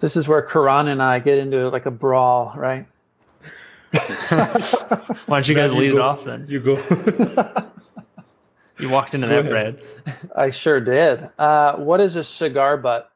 this 0.00 0.16
is 0.16 0.26
where 0.26 0.42
Karan 0.42 0.88
and 0.88 1.02
I 1.02 1.18
get 1.18 1.38
into 1.38 1.68
like 1.68 1.86
a 1.86 1.90
brawl, 1.90 2.52
right? 2.56 2.86
Why 4.30 5.36
don't 5.36 5.48
you 5.48 5.54
guys 5.54 5.72
lead 5.72 5.90
you 5.90 5.96
it 5.96 6.00
off 6.00 6.24
then? 6.24 6.46
You 6.48 6.60
go. 6.60 6.76
you 8.78 8.88
walked 8.88 9.14
into 9.14 9.26
that, 9.26 9.48
Brad. 9.48 9.82
I 10.34 10.50
sure 10.50 10.80
did. 10.80 11.28
Uh, 11.38 11.76
what 11.76 12.00
is 12.00 12.16
a 12.16 12.24
cigar 12.24 12.78
butt? 12.78 13.12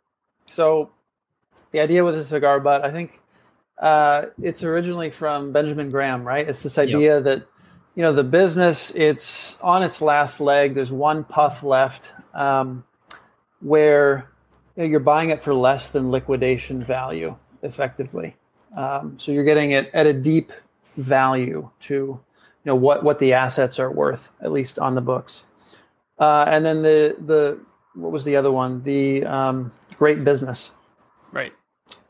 So, 0.51 0.91
the 1.73 1.81
idea 1.81 2.05
with 2.05 2.15
a 2.15 2.25
cigar 2.25 2.61
butt, 2.61 2.85
I 2.85 2.93
think 2.93 3.19
uh, 3.79 4.27
it's 4.43 4.63
originally 4.63 5.11
from 5.11 5.53
Benjamin 5.53 5.91
Graham, 5.91 6.25
right? 6.25 6.47
It's 6.47 6.63
this 6.63 6.79
idea 6.79 7.17
yep. 7.17 7.25
that 7.25 7.47
you 7.97 8.03
know 8.03 8.13
the 8.13 8.23
business 8.23 8.93
it's 8.95 9.61
on 9.63 9.83
its 9.83 10.01
last 10.01 10.39
leg. 10.39 10.75
There's 10.75 10.93
one 10.93 11.25
puff 11.25 11.65
left 11.65 12.13
um, 12.35 12.85
where 13.61 14.31
you 14.77 14.85
know, 14.85 14.89
you're 14.89 15.01
buying 15.01 15.31
it 15.31 15.41
for 15.41 15.55
less 15.55 15.91
than 15.91 16.11
liquidation 16.11 16.85
value 16.85 17.37
effectively. 17.63 18.37
Um, 18.77 19.19
so 19.19 19.33
you're 19.33 19.45
getting 19.45 19.73
it 19.73 19.91
at 19.95 20.07
a 20.07 20.13
deep 20.13 20.53
value 20.97 21.71
to 21.81 21.95
you 21.95 22.21
know 22.65 22.77
what 22.77 23.03
what 23.03 23.19
the 23.19 23.33
assets 23.33 23.79
are 23.79 23.91
worth 23.91 24.31
at 24.41 24.53
least 24.53 24.79
on 24.79 24.95
the 24.95 25.01
books. 25.01 25.45
Uh, 26.19 26.45
and 26.47 26.65
then 26.65 26.83
the 26.83 27.17
the 27.19 27.59
what 27.95 28.13
was 28.13 28.25
the 28.25 28.37
other 28.37 28.53
one? 28.53 28.83
The 28.83 29.25
um, 29.25 29.73
great 29.97 30.23
business. 30.23 30.71
Right. 31.33 31.55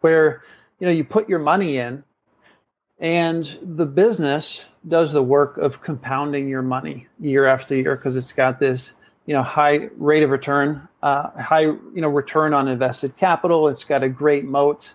Where 0.00 0.42
you 0.80 0.86
know 0.88 0.92
you 0.92 1.04
put 1.04 1.28
your 1.28 1.38
money 1.38 1.78
in 1.78 2.02
and 2.98 3.58
the 3.62 3.86
business 3.86 4.66
does 4.86 5.12
the 5.12 5.22
work 5.22 5.58
of 5.58 5.80
compounding 5.80 6.48
your 6.48 6.62
money 6.62 7.06
year 7.18 7.46
after 7.46 7.74
year 7.74 7.96
because 7.96 8.16
it's 8.16 8.32
got 8.32 8.58
this 8.58 8.94
you 9.26 9.34
know 9.34 9.42
high 9.42 9.88
rate 9.96 10.22
of 10.22 10.30
return 10.30 10.86
uh, 11.02 11.30
high 11.42 11.62
you 11.62 12.00
know 12.00 12.08
return 12.08 12.54
on 12.54 12.68
invested 12.68 13.16
capital. 13.16 13.68
It's 13.68 13.84
got 13.84 14.02
a 14.02 14.08
great 14.08 14.44
moat. 14.44 14.94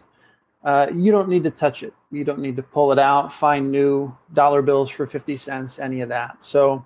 Uh, 0.63 0.87
you 0.93 1.11
don't 1.11 1.27
need 1.27 1.43
to 1.43 1.51
touch 1.51 1.81
it. 1.81 1.93
You 2.11 2.23
don't 2.23 2.39
need 2.39 2.55
to 2.57 2.63
pull 2.63 2.91
it 2.91 2.99
out 2.99 3.33
find 3.33 3.71
new 3.71 4.15
dollar 4.33 4.61
bills 4.61 4.89
for 4.89 5.07
50 5.07 5.37
cents 5.37 5.79
any 5.79 6.01
of 6.01 6.09
that. 6.09 6.43
So 6.43 6.85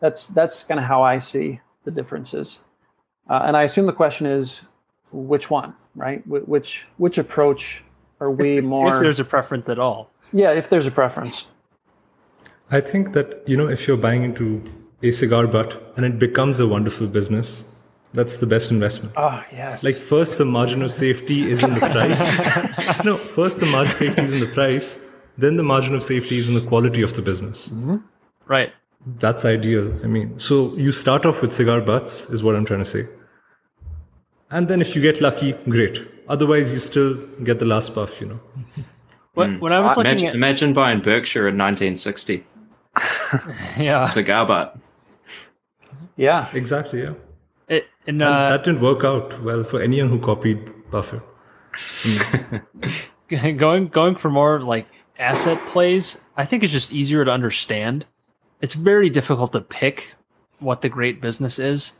that's 0.00 0.26
that's 0.28 0.64
kind 0.64 0.80
of 0.80 0.86
how 0.86 1.02
i 1.02 1.18
see 1.18 1.60
the 1.84 1.90
differences. 1.90 2.60
Uh, 3.28 3.42
and 3.44 3.56
i 3.56 3.62
assume 3.62 3.86
the 3.86 3.92
question 3.92 4.26
is 4.26 4.62
which 5.12 5.50
one 5.50 5.74
right? 5.94 6.22
Wh- 6.22 6.48
which 6.48 6.86
which 6.96 7.18
approach 7.18 7.84
are 8.20 8.30
we 8.30 8.58
if, 8.58 8.64
more 8.64 8.96
if 8.96 9.02
there's 9.02 9.20
a 9.20 9.24
preference 9.24 9.68
at 9.68 9.78
all. 9.78 10.10
Yeah 10.32 10.52
if 10.52 10.68
there's 10.68 10.86
a 10.86 10.90
preference 10.90 11.46
I 12.72 12.80
think 12.80 13.12
that, 13.12 13.42
you 13.46 13.56
know, 13.56 13.68
if 13.68 13.86
you're 13.86 13.98
buying 13.98 14.24
into 14.24 14.64
a 15.02 15.10
cigar 15.10 15.46
butt 15.46 15.80
and 15.96 16.06
it 16.06 16.18
becomes 16.18 16.58
a 16.58 16.66
wonderful 16.66 17.06
business, 17.06 17.72
That's 18.14 18.36
the 18.38 18.46
best 18.46 18.70
investment. 18.70 19.14
Oh, 19.16 19.42
yes. 19.52 19.82
Like 19.82 19.96
first 19.96 20.36
the 20.36 20.44
margin 20.44 20.82
of 20.82 20.92
safety 20.92 21.50
is 21.50 21.62
in 21.62 21.72
the 21.74 21.80
price. 21.80 23.04
no, 23.04 23.16
first 23.16 23.60
the 23.60 23.66
margin 23.66 23.92
of 23.92 23.96
safety 23.96 24.22
is 24.22 24.32
in 24.32 24.40
the 24.40 24.52
price, 24.54 24.98
then 25.38 25.56
the 25.56 25.62
margin 25.62 25.94
of 25.94 26.02
safety 26.02 26.36
is 26.36 26.48
in 26.48 26.54
the 26.54 26.60
quality 26.60 27.00
of 27.00 27.14
the 27.14 27.22
business. 27.22 27.68
Mm-hmm. 27.68 27.96
Right. 28.46 28.72
That's 29.06 29.46
ideal. 29.46 29.98
I 30.04 30.08
mean, 30.08 30.38
so 30.38 30.76
you 30.76 30.92
start 30.92 31.24
off 31.24 31.40
with 31.40 31.52
cigar 31.54 31.80
butts, 31.80 32.28
is 32.28 32.42
what 32.42 32.54
I'm 32.54 32.66
trying 32.66 32.80
to 32.80 32.90
say. 32.96 33.08
And 34.50 34.68
then 34.68 34.82
if 34.82 34.94
you 34.94 35.00
get 35.00 35.22
lucky, 35.22 35.52
great. 35.76 36.06
Otherwise, 36.28 36.70
you 36.70 36.78
still 36.78 37.14
get 37.42 37.58
the 37.58 37.64
last 37.64 37.94
puff, 37.94 38.20
you 38.20 38.26
know. 38.26 38.40
When, 39.34 39.56
mm. 39.56 39.60
when 39.60 39.72
I 39.72 39.80
was 39.80 39.92
ah, 39.92 40.00
looking 40.00 40.10
imagine, 40.10 40.28
at 40.28 40.34
imagine 40.34 40.72
buying 40.74 41.00
Berkshire 41.00 41.48
in 41.48 41.56
1960. 41.56 42.44
Yeah, 43.78 44.04
cigar 44.04 44.46
butt. 44.46 44.78
Yeah, 46.16 46.48
exactly. 46.52 47.02
Yeah, 47.02 47.14
it, 47.68 47.86
and, 48.06 48.20
and 48.20 48.22
uh, 48.22 48.48
that 48.50 48.64
didn't 48.64 48.80
work 48.80 49.04
out 49.04 49.42
well 49.42 49.64
for 49.64 49.80
anyone 49.80 50.10
who 50.10 50.18
copied 50.18 50.90
Buffett. 50.90 51.22
going 53.56 53.88
going 53.88 54.16
for 54.16 54.30
more 54.30 54.60
like 54.60 54.86
asset 55.18 55.64
plays, 55.66 56.18
I 56.36 56.44
think 56.44 56.62
it's 56.62 56.72
just 56.72 56.92
easier 56.92 57.24
to 57.24 57.30
understand. 57.30 58.06
It's 58.60 58.74
very 58.74 59.10
difficult 59.10 59.52
to 59.52 59.60
pick 59.60 60.14
what 60.58 60.82
the 60.82 60.88
great 60.88 61.20
business 61.20 61.58
is, 61.58 61.92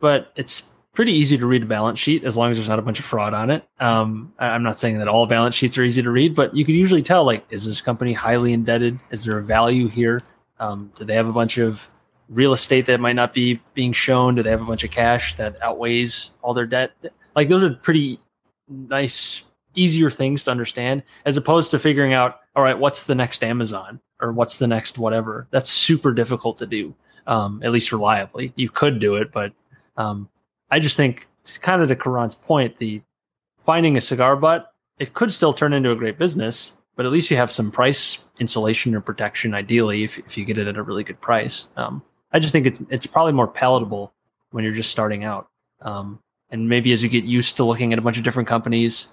but 0.00 0.32
it's 0.36 0.72
pretty 0.92 1.12
easy 1.12 1.38
to 1.38 1.46
read 1.46 1.62
a 1.62 1.66
balance 1.66 1.98
sheet 1.98 2.22
as 2.24 2.36
long 2.36 2.50
as 2.50 2.58
there's 2.58 2.68
not 2.68 2.78
a 2.78 2.82
bunch 2.82 2.98
of 2.98 3.04
fraud 3.04 3.32
on 3.32 3.50
it. 3.50 3.66
Um, 3.80 4.32
I'm 4.38 4.62
not 4.62 4.78
saying 4.78 4.98
that 4.98 5.08
all 5.08 5.26
balance 5.26 5.54
sheets 5.54 5.78
are 5.78 5.82
easy 5.82 6.02
to 6.02 6.10
read, 6.10 6.34
but 6.34 6.54
you 6.54 6.64
can 6.64 6.74
usually 6.74 7.02
tell 7.02 7.24
like, 7.24 7.46
is 7.50 7.64
this 7.64 7.80
company 7.80 8.12
highly 8.12 8.52
indebted? 8.52 8.98
Is 9.10 9.24
there 9.24 9.38
a 9.38 9.42
value 9.42 9.88
here? 9.88 10.20
Um, 10.62 10.92
do 10.96 11.04
they 11.04 11.16
have 11.16 11.26
a 11.26 11.32
bunch 11.32 11.58
of 11.58 11.90
real 12.28 12.52
estate 12.52 12.86
that 12.86 13.00
might 13.00 13.16
not 13.16 13.34
be 13.34 13.60
being 13.74 13.92
shown? 13.92 14.36
Do 14.36 14.44
they 14.44 14.50
have 14.50 14.62
a 14.62 14.64
bunch 14.64 14.84
of 14.84 14.92
cash 14.92 15.34
that 15.34 15.60
outweighs 15.60 16.30
all 16.40 16.54
their 16.54 16.66
debt? 16.66 16.92
Like 17.34 17.48
those 17.48 17.64
are 17.64 17.74
pretty 17.74 18.20
nice, 18.68 19.42
easier 19.74 20.08
things 20.08 20.44
to 20.44 20.52
understand 20.52 21.02
as 21.24 21.36
opposed 21.36 21.72
to 21.72 21.80
figuring 21.80 22.12
out, 22.12 22.40
all 22.54 22.62
right, 22.62 22.78
what's 22.78 23.04
the 23.04 23.14
next 23.16 23.42
Amazon 23.42 24.00
or 24.20 24.32
what's 24.32 24.58
the 24.58 24.68
next 24.68 24.98
whatever. 24.98 25.48
That's 25.50 25.68
super 25.68 26.12
difficult 26.12 26.58
to 26.58 26.66
do, 26.66 26.94
um, 27.26 27.60
at 27.64 27.72
least 27.72 27.90
reliably. 27.90 28.52
You 28.54 28.70
could 28.70 29.00
do 29.00 29.16
it, 29.16 29.32
but 29.32 29.52
um, 29.96 30.28
I 30.70 30.78
just 30.78 30.96
think 30.96 31.26
it's 31.40 31.58
kind 31.58 31.82
of 31.82 31.88
to 31.88 31.96
Karan's 31.96 32.36
point, 32.36 32.76
the 32.78 33.02
finding 33.64 33.96
a 33.96 34.00
cigar 34.00 34.36
butt, 34.36 34.72
it 34.98 35.12
could 35.12 35.32
still 35.32 35.52
turn 35.52 35.72
into 35.72 35.90
a 35.90 35.96
great 35.96 36.18
business, 36.18 36.74
but 36.96 37.06
at 37.06 37.12
least 37.12 37.30
you 37.30 37.36
have 37.36 37.50
some 37.50 37.70
price 37.70 38.18
insulation 38.38 38.94
or 38.94 39.00
protection, 39.00 39.54
ideally, 39.54 40.04
if, 40.04 40.18
if 40.18 40.36
you 40.36 40.44
get 40.44 40.58
it 40.58 40.66
at 40.66 40.76
a 40.76 40.82
really 40.82 41.04
good 41.04 41.20
price. 41.20 41.68
Um, 41.76 42.02
I 42.32 42.38
just 42.38 42.52
think 42.52 42.66
it's, 42.66 42.80
it's 42.90 43.06
probably 43.06 43.32
more 43.32 43.48
palatable 43.48 44.12
when 44.50 44.64
you're 44.64 44.72
just 44.72 44.90
starting 44.90 45.24
out. 45.24 45.48
Um, 45.80 46.20
and 46.50 46.68
maybe 46.68 46.92
as 46.92 47.02
you 47.02 47.08
get 47.08 47.24
used 47.24 47.56
to 47.56 47.64
looking 47.64 47.92
at 47.92 47.98
a 47.98 48.02
bunch 48.02 48.18
of 48.18 48.24
different 48.24 48.48
companies, 48.48 49.08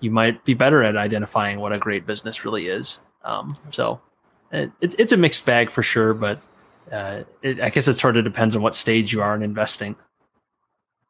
you 0.00 0.10
might 0.10 0.44
be 0.44 0.54
better 0.54 0.82
at 0.82 0.96
identifying 0.96 1.60
what 1.60 1.72
a 1.72 1.78
great 1.78 2.06
business 2.06 2.44
really 2.44 2.68
is. 2.68 2.98
Um, 3.24 3.56
so 3.72 4.00
it, 4.52 4.70
it, 4.80 4.94
it's 4.98 5.12
a 5.12 5.16
mixed 5.16 5.44
bag 5.44 5.70
for 5.70 5.82
sure, 5.82 6.14
but 6.14 6.40
uh, 6.90 7.24
it, 7.42 7.60
I 7.60 7.68
guess 7.68 7.88
it 7.88 7.98
sort 7.98 8.16
of 8.16 8.24
depends 8.24 8.56
on 8.56 8.62
what 8.62 8.74
stage 8.74 9.12
you 9.12 9.20
are 9.20 9.34
in 9.34 9.42
investing. 9.42 9.96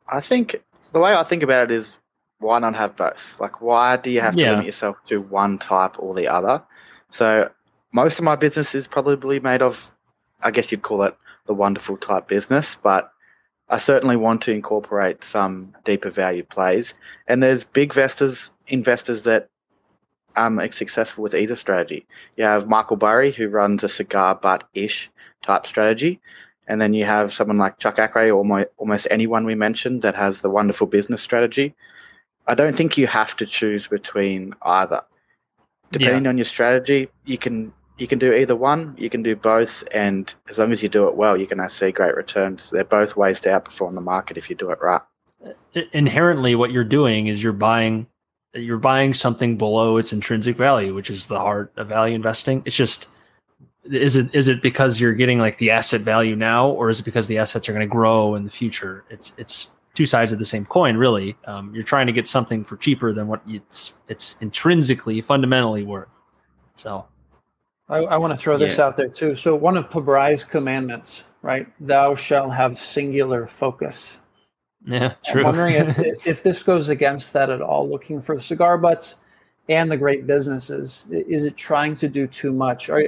I 0.08 0.20
think 0.20 0.62
the 0.92 1.00
way 1.00 1.14
I 1.14 1.22
think 1.22 1.42
about 1.42 1.64
it 1.64 1.70
is 1.70 1.96
why 2.40 2.58
not 2.58 2.74
have 2.76 2.96
both? 2.96 3.38
Like, 3.40 3.60
why 3.60 3.96
do 3.96 4.10
you 4.10 4.20
have 4.20 4.36
to 4.36 4.42
yeah. 4.42 4.50
limit 4.50 4.66
yourself 4.66 4.96
to 5.06 5.20
one 5.20 5.58
type 5.58 5.98
or 5.98 6.14
the 6.14 6.28
other? 6.28 6.62
So, 7.10 7.50
most 7.92 8.18
of 8.18 8.24
my 8.24 8.36
business 8.36 8.74
is 8.74 8.86
probably 8.86 9.40
made 9.40 9.62
of, 9.62 9.92
I 10.42 10.50
guess 10.50 10.70
you'd 10.70 10.82
call 10.82 11.02
it 11.02 11.16
the 11.46 11.54
wonderful 11.54 11.96
type 11.96 12.28
business, 12.28 12.76
but 12.76 13.10
I 13.70 13.78
certainly 13.78 14.16
want 14.16 14.42
to 14.42 14.52
incorporate 14.52 15.24
some 15.24 15.74
deeper 15.84 16.10
value 16.10 16.44
plays. 16.44 16.94
And 17.26 17.42
there's 17.42 17.64
big 17.64 17.90
investors, 17.90 18.50
investors 18.68 19.24
that 19.24 19.48
um, 20.36 20.58
are 20.58 20.70
successful 20.70 21.22
with 21.22 21.34
either 21.34 21.56
strategy. 21.56 22.06
You 22.36 22.44
have 22.44 22.68
Michael 22.68 22.96
Burry, 22.96 23.32
who 23.32 23.48
runs 23.48 23.82
a 23.82 23.88
cigar 23.88 24.34
butt 24.34 24.64
ish 24.74 25.10
type 25.42 25.66
strategy. 25.66 26.20
And 26.66 26.80
then 26.80 26.92
you 26.92 27.04
have 27.04 27.32
someone 27.32 27.58
like 27.58 27.78
Chuck 27.78 27.96
Akre, 27.96 28.34
or 28.34 28.66
almost 28.76 29.08
anyone 29.10 29.44
we 29.44 29.54
mentioned 29.54 30.02
that 30.02 30.14
has 30.14 30.40
the 30.42 30.50
wonderful 30.50 30.86
business 30.86 31.22
strategy. 31.22 31.74
I 32.48 32.54
don't 32.54 32.74
think 32.74 32.96
you 32.96 33.06
have 33.06 33.36
to 33.36 33.46
choose 33.46 33.86
between 33.86 34.54
either. 34.62 35.02
Depending 35.92 36.24
yeah. 36.24 36.30
on 36.30 36.38
your 36.38 36.44
strategy, 36.44 37.08
you 37.24 37.38
can 37.38 37.72
you 37.98 38.06
can 38.06 38.18
do 38.18 38.32
either 38.32 38.56
one, 38.56 38.94
you 38.98 39.10
can 39.10 39.22
do 39.22 39.34
both, 39.34 39.82
and 39.92 40.34
as 40.48 40.58
long 40.58 40.72
as 40.72 40.82
you 40.82 40.88
do 40.88 41.08
it 41.08 41.14
well, 41.14 41.36
you're 41.36 41.46
going 41.46 41.62
to 41.62 41.68
see 41.68 41.90
great 41.90 42.14
returns. 42.14 42.70
They're 42.70 42.84
both 42.84 43.16
ways 43.16 43.40
to 43.40 43.48
outperform 43.48 43.94
the 43.94 44.00
market 44.00 44.36
if 44.36 44.48
you 44.48 44.56
do 44.56 44.70
it 44.70 44.78
right. 44.80 45.00
Inherently, 45.92 46.54
what 46.54 46.70
you're 46.70 46.84
doing 46.84 47.26
is 47.26 47.42
you're 47.42 47.52
buying 47.52 48.06
you're 48.54 48.78
buying 48.78 49.14
something 49.14 49.56
below 49.56 49.98
its 49.98 50.12
intrinsic 50.12 50.56
value, 50.56 50.94
which 50.94 51.10
is 51.10 51.26
the 51.26 51.38
heart 51.38 51.72
of 51.76 51.88
value 51.88 52.14
investing. 52.14 52.62
It's 52.64 52.76
just 52.76 53.08
is 53.84 54.16
it 54.16 54.34
is 54.34 54.48
it 54.48 54.62
because 54.62 55.00
you're 55.00 55.12
getting 55.12 55.38
like 55.38 55.58
the 55.58 55.70
asset 55.70 56.00
value 56.00 56.36
now, 56.36 56.68
or 56.68 56.90
is 56.90 57.00
it 57.00 57.04
because 57.04 57.26
the 57.26 57.38
assets 57.38 57.68
are 57.68 57.72
going 57.72 57.86
to 57.86 57.92
grow 57.92 58.34
in 58.34 58.44
the 58.44 58.50
future? 58.50 59.04
It's 59.10 59.32
it's 59.38 59.68
two 59.94 60.06
sides 60.06 60.32
of 60.32 60.38
the 60.38 60.44
same 60.44 60.64
coin, 60.64 60.96
really. 60.96 61.36
Um, 61.44 61.74
you're 61.74 61.84
trying 61.84 62.06
to 62.06 62.12
get 62.12 62.26
something 62.26 62.64
for 62.64 62.76
cheaper 62.76 63.12
than 63.12 63.26
what 63.26 63.42
it's 63.46 63.94
it's 64.08 64.36
intrinsically 64.40 65.20
fundamentally 65.20 65.82
worth. 65.82 66.08
So, 66.76 67.06
I, 67.88 67.98
I 67.98 68.16
want 68.16 68.32
to 68.32 68.36
throw 68.36 68.58
this 68.58 68.78
yeah. 68.78 68.84
out 68.84 68.96
there 68.96 69.08
too. 69.08 69.34
So, 69.34 69.54
one 69.56 69.76
of 69.76 69.90
Pabrai's 69.90 70.44
commandments, 70.44 71.24
right? 71.42 71.66
Thou 71.80 72.14
shalt 72.14 72.52
have 72.52 72.78
singular 72.78 73.46
focus. 73.46 74.18
Yeah, 74.86 75.14
true. 75.24 75.40
I'm 75.40 75.56
wondering 75.56 75.74
if, 75.98 76.26
if 76.26 76.42
this 76.42 76.62
goes 76.62 76.88
against 76.88 77.32
that 77.32 77.50
at 77.50 77.60
all. 77.60 77.88
Looking 77.88 78.20
for 78.20 78.38
cigar 78.38 78.78
butts 78.78 79.16
and 79.68 79.90
the 79.90 79.96
great 79.96 80.26
businesses, 80.26 81.06
is 81.10 81.44
it 81.44 81.56
trying 81.56 81.94
to 81.96 82.08
do 82.08 82.26
too 82.26 82.52
much? 82.52 82.88
Are 82.88 83.02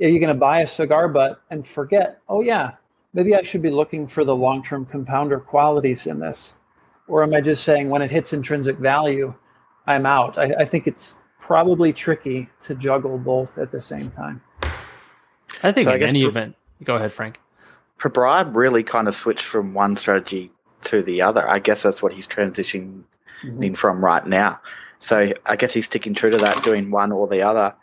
are 0.00 0.08
you 0.08 0.18
going 0.18 0.28
to 0.28 0.34
buy 0.34 0.60
a 0.60 0.66
cigar 0.66 1.08
butt 1.08 1.40
and 1.50 1.66
forget, 1.66 2.20
oh, 2.28 2.42
yeah, 2.42 2.72
maybe 3.12 3.34
I 3.34 3.42
should 3.42 3.62
be 3.62 3.70
looking 3.70 4.06
for 4.06 4.24
the 4.24 4.34
long 4.34 4.62
term 4.62 4.84
compounder 4.84 5.38
qualities 5.38 6.06
in 6.06 6.20
this? 6.20 6.54
Or 7.08 7.22
am 7.22 7.34
I 7.34 7.40
just 7.40 7.64
saying 7.64 7.88
when 7.88 8.02
it 8.02 8.10
hits 8.10 8.32
intrinsic 8.32 8.76
value, 8.76 9.34
I'm 9.86 10.06
out? 10.06 10.38
I, 10.38 10.54
I 10.60 10.64
think 10.64 10.86
it's 10.86 11.16
probably 11.40 11.92
tricky 11.92 12.48
to 12.60 12.74
juggle 12.74 13.18
both 13.18 13.58
at 13.58 13.72
the 13.72 13.80
same 13.80 14.10
time. 14.10 14.40
I 15.62 15.72
think 15.72 15.86
so 15.86 15.94
in 15.94 16.02
I 16.02 16.06
any 16.06 16.22
event, 16.22 16.56
go 16.84 16.94
ahead, 16.94 17.12
Frank. 17.12 17.40
Pabrai 17.98 18.54
really 18.54 18.82
kind 18.82 19.08
of 19.08 19.14
switched 19.14 19.44
from 19.44 19.74
one 19.74 19.96
strategy 19.96 20.50
to 20.82 21.02
the 21.02 21.22
other. 21.22 21.48
I 21.48 21.58
guess 21.58 21.82
that's 21.82 22.02
what 22.02 22.12
he's 22.12 22.26
transitioning 22.26 23.02
mm-hmm. 23.42 23.74
from 23.74 24.04
right 24.04 24.24
now. 24.26 24.60
So 24.98 25.32
I 25.46 25.56
guess 25.56 25.74
he's 25.74 25.86
sticking 25.86 26.14
true 26.14 26.30
to 26.30 26.38
that, 26.38 26.62
doing 26.64 26.90
one 26.90 27.12
or 27.12 27.26
the 27.26 27.42
other. 27.42 27.74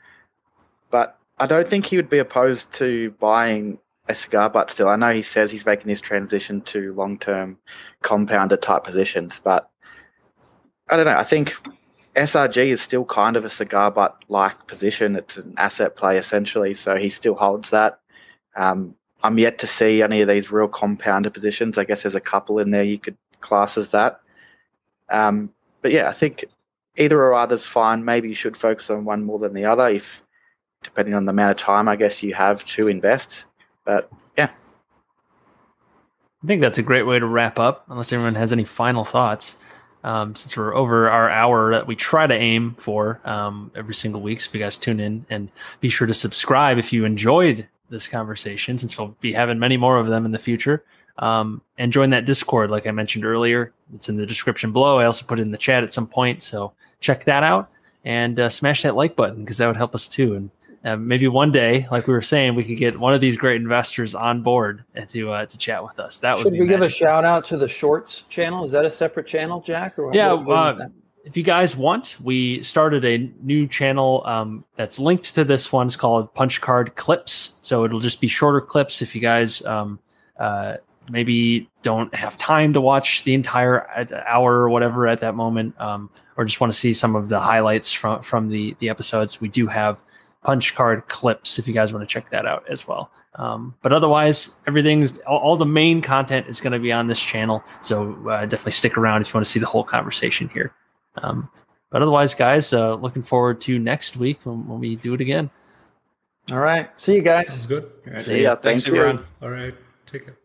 But 0.89 1.17
I 1.37 1.45
don't 1.45 1.67
think 1.67 1.85
he 1.85 1.97
would 1.97 2.09
be 2.09 2.19
opposed 2.19 2.71
to 2.73 3.11
buying 3.19 3.77
a 4.09 4.15
cigar 4.15 4.49
butt 4.49 4.71
still. 4.71 4.89
I 4.89 4.95
know 4.95 5.13
he 5.13 5.21
says 5.21 5.51
he's 5.51 5.65
making 5.65 5.87
this 5.87 6.01
transition 6.01 6.61
to 6.61 6.93
long 6.93 7.17
term 7.17 7.57
compounder 8.01 8.57
type 8.57 8.83
positions, 8.83 9.39
but 9.41 9.69
I 10.89 10.97
don't 10.97 11.05
know. 11.05 11.15
I 11.15 11.23
think 11.23 11.55
SRG 12.15 12.65
is 12.65 12.81
still 12.81 13.05
kind 13.05 13.37
of 13.37 13.45
a 13.45 13.49
cigar 13.49 13.91
butt 13.91 14.17
like 14.27 14.67
position. 14.67 15.15
It's 15.15 15.37
an 15.37 15.53
asset 15.57 15.95
play 15.95 16.17
essentially, 16.17 16.73
so 16.73 16.97
he 16.97 17.07
still 17.07 17.35
holds 17.35 17.69
that. 17.69 17.99
Um, 18.55 18.95
I'm 19.21 19.37
yet 19.37 19.59
to 19.59 19.67
see 19.67 20.01
any 20.01 20.21
of 20.21 20.27
these 20.27 20.51
real 20.51 20.67
compounder 20.67 21.29
positions. 21.29 21.77
I 21.77 21.83
guess 21.83 22.03
there's 22.03 22.15
a 22.15 22.21
couple 22.21 22.57
in 22.57 22.71
there 22.71 22.83
you 22.83 22.97
could 22.97 23.17
class 23.41 23.77
as 23.77 23.91
that. 23.91 24.21
Um, 25.09 25.53
but 25.81 25.91
yeah, 25.91 26.09
I 26.09 26.13
think 26.13 26.45
either 26.97 27.19
or 27.21 27.35
other's 27.35 27.65
fine. 27.65 28.03
Maybe 28.03 28.27
you 28.27 28.35
should 28.35 28.57
focus 28.57 28.89
on 28.89 29.05
one 29.05 29.23
more 29.23 29.37
than 29.37 29.53
the 29.53 29.65
other 29.65 29.87
if 29.87 30.23
depending 30.81 31.13
on 31.13 31.25
the 31.25 31.31
amount 31.31 31.51
of 31.51 31.57
time 31.57 31.89
I 31.89 31.97
guess 31.97 32.23
you 32.23 32.33
have 32.33 32.63
to 32.63 32.87
invest. 32.87 33.45
But 33.89 34.07
yeah. 34.37 34.51
I 36.43 36.47
think 36.47 36.61
that's 36.61 36.77
a 36.77 36.83
great 36.83 37.07
way 37.07 37.17
to 37.17 37.25
wrap 37.25 37.57
up, 37.57 37.85
unless 37.89 38.13
everyone 38.13 38.35
has 38.35 38.53
any 38.53 38.63
final 38.63 39.03
thoughts. 39.03 39.55
Um, 40.03 40.35
since 40.35 40.55
we're 40.55 40.75
over 40.75 41.09
our 41.09 41.27
hour 41.27 41.71
that 41.71 41.87
we 41.87 41.95
try 41.95 42.27
to 42.27 42.33
aim 42.33 42.75
for 42.75 43.19
um, 43.25 43.71
every 43.75 43.95
single 43.95 44.21
week. 44.21 44.41
So 44.41 44.49
if 44.49 44.53
you 44.53 44.61
guys 44.61 44.77
tune 44.77 44.99
in 44.99 45.25
and 45.29 45.49
be 45.81 45.89
sure 45.89 46.07
to 46.07 46.13
subscribe 46.13 46.77
if 46.77 46.93
you 46.93 47.03
enjoyed 47.03 47.67
this 47.89 48.07
conversation, 48.07 48.77
since 48.77 48.95
we'll 48.95 49.15
be 49.21 49.33
having 49.33 49.57
many 49.57 49.75
more 49.75 49.97
of 49.97 50.05
them 50.07 50.23
in 50.23 50.31
the 50.31 50.39
future. 50.39 50.85
Um, 51.17 51.61
and 51.77 51.91
join 51.91 52.11
that 52.11 52.25
Discord, 52.25 52.69
like 52.69 52.85
I 52.85 52.91
mentioned 52.91 53.25
earlier. 53.25 53.73
It's 53.95 54.07
in 54.07 54.17
the 54.17 54.25
description 54.27 54.71
below. 54.71 54.99
I 54.99 55.05
also 55.05 55.25
put 55.25 55.39
it 55.39 55.41
in 55.41 55.51
the 55.51 55.57
chat 55.57 55.83
at 55.83 55.93
some 55.93 56.07
point. 56.07 56.43
So 56.43 56.73
check 57.01 57.25
that 57.25 57.41
out 57.41 57.69
and 58.05 58.39
uh, 58.39 58.49
smash 58.49 58.83
that 58.83 58.95
like 58.95 59.15
button 59.15 59.43
because 59.43 59.57
that 59.57 59.67
would 59.67 59.77
help 59.77 59.95
us 59.95 60.07
too. 60.07 60.35
And 60.35 60.51
uh, 60.83 60.95
maybe 60.95 61.27
one 61.27 61.51
day, 61.51 61.87
like 61.91 62.07
we 62.07 62.13
were 62.13 62.21
saying, 62.21 62.55
we 62.55 62.63
could 62.63 62.77
get 62.77 62.97
one 62.97 63.13
of 63.13 63.19
these 63.19 63.35
great 63.35 63.61
investors 63.61 64.15
on 64.15 64.41
board 64.41 64.83
and 64.95 65.09
to 65.09 65.31
uh, 65.31 65.45
to 65.45 65.57
chat 65.57 65.83
with 65.83 65.99
us. 65.99 66.19
That 66.19 66.37
would 66.37 66.43
should 66.43 66.53
we 66.53 66.59
magical. 66.59 66.77
give 66.77 66.87
a 66.87 66.89
shout 66.89 67.25
out 67.25 67.45
to 67.45 67.57
the 67.57 67.67
Shorts 67.67 68.23
channel? 68.29 68.63
Is 68.63 68.71
that 68.71 68.85
a 68.85 68.89
separate 68.89 69.27
channel, 69.27 69.59
Jack? 69.59 69.99
Or 69.99 70.13
yeah, 70.13 70.31
uh, 70.31 70.87
if 71.25 71.35
you 71.35 71.43
guys 71.43 71.75
want, 71.75 72.15
we 72.21 72.63
started 72.63 73.03
a 73.03 73.29
new 73.41 73.67
channel 73.67 74.23
um, 74.25 74.65
that's 74.75 74.99
linked 74.99 75.35
to 75.35 75.43
this 75.43 75.71
one. 75.71 75.87
It's 75.87 75.97
called 75.97 76.33
Punch 76.33 76.61
Card 76.61 76.95
Clips. 76.95 77.55
So 77.61 77.83
it'll 77.83 77.99
just 77.99 78.21
be 78.21 78.27
shorter 78.27 78.61
clips. 78.61 79.01
If 79.01 79.13
you 79.13 79.21
guys 79.21 79.63
um, 79.65 79.99
uh, 80.37 80.77
maybe 81.09 81.69
don't 81.81 82.13
have 82.15 82.37
time 82.37 82.71
to 82.73 82.81
watch 82.81 83.25
the 83.25 83.33
entire 83.33 84.07
hour 84.27 84.59
or 84.61 84.69
whatever 84.69 85.07
at 85.07 85.19
that 85.19 85.35
moment, 85.35 85.79
um, 85.81 86.09
or 86.37 86.45
just 86.45 86.61
want 86.61 86.71
to 86.71 86.79
see 86.79 86.93
some 86.93 87.17
of 87.17 87.27
the 87.27 87.39
highlights 87.39 87.91
from 87.91 88.21
from 88.21 88.47
the 88.47 88.77
the 88.79 88.87
episodes, 88.87 89.41
we 89.41 89.49
do 89.49 89.67
have 89.67 90.01
punch 90.43 90.75
card 90.75 91.07
clips 91.07 91.59
if 91.59 91.67
you 91.67 91.73
guys 91.73 91.93
want 91.93 92.07
to 92.07 92.11
check 92.11 92.29
that 92.29 92.45
out 92.45 92.63
as 92.69 92.87
well. 92.87 93.11
Um, 93.35 93.75
but 93.81 93.93
otherwise, 93.93 94.57
everything's 94.67 95.19
all, 95.19 95.39
all, 95.39 95.55
the 95.55 95.65
main 95.65 96.01
content 96.01 96.47
is 96.47 96.59
going 96.59 96.73
to 96.73 96.79
be 96.79 96.91
on 96.91 97.07
this 97.07 97.19
channel. 97.19 97.63
So 97.81 98.13
uh, 98.27 98.41
definitely 98.45 98.73
stick 98.73 98.97
around 98.97 99.21
if 99.21 99.29
you 99.29 99.37
want 99.37 99.45
to 99.45 99.51
see 99.51 99.59
the 99.59 99.65
whole 99.65 99.83
conversation 99.83 100.49
here. 100.49 100.73
Um, 101.17 101.49
but 101.89 102.01
otherwise, 102.01 102.33
guys, 102.33 102.73
uh, 102.73 102.95
looking 102.95 103.21
forward 103.23 103.61
to 103.61 103.79
next 103.79 104.17
week 104.17 104.39
when, 104.43 104.67
when, 104.67 104.79
we 104.79 104.95
do 104.95 105.13
it 105.13 105.21
again. 105.21 105.49
All 106.51 106.59
right. 106.59 106.89
See 106.99 107.15
you 107.15 107.21
guys. 107.21 107.47
Sounds 107.47 107.65
good. 107.65 107.89
See 108.17 108.43
ya. 108.43 108.55
Thanks, 108.55 108.83
Thanks 108.83 108.87
everyone. 108.87 109.23
All 109.41 109.49
right. 109.49 109.75
Take 110.05 110.25
care. 110.25 110.37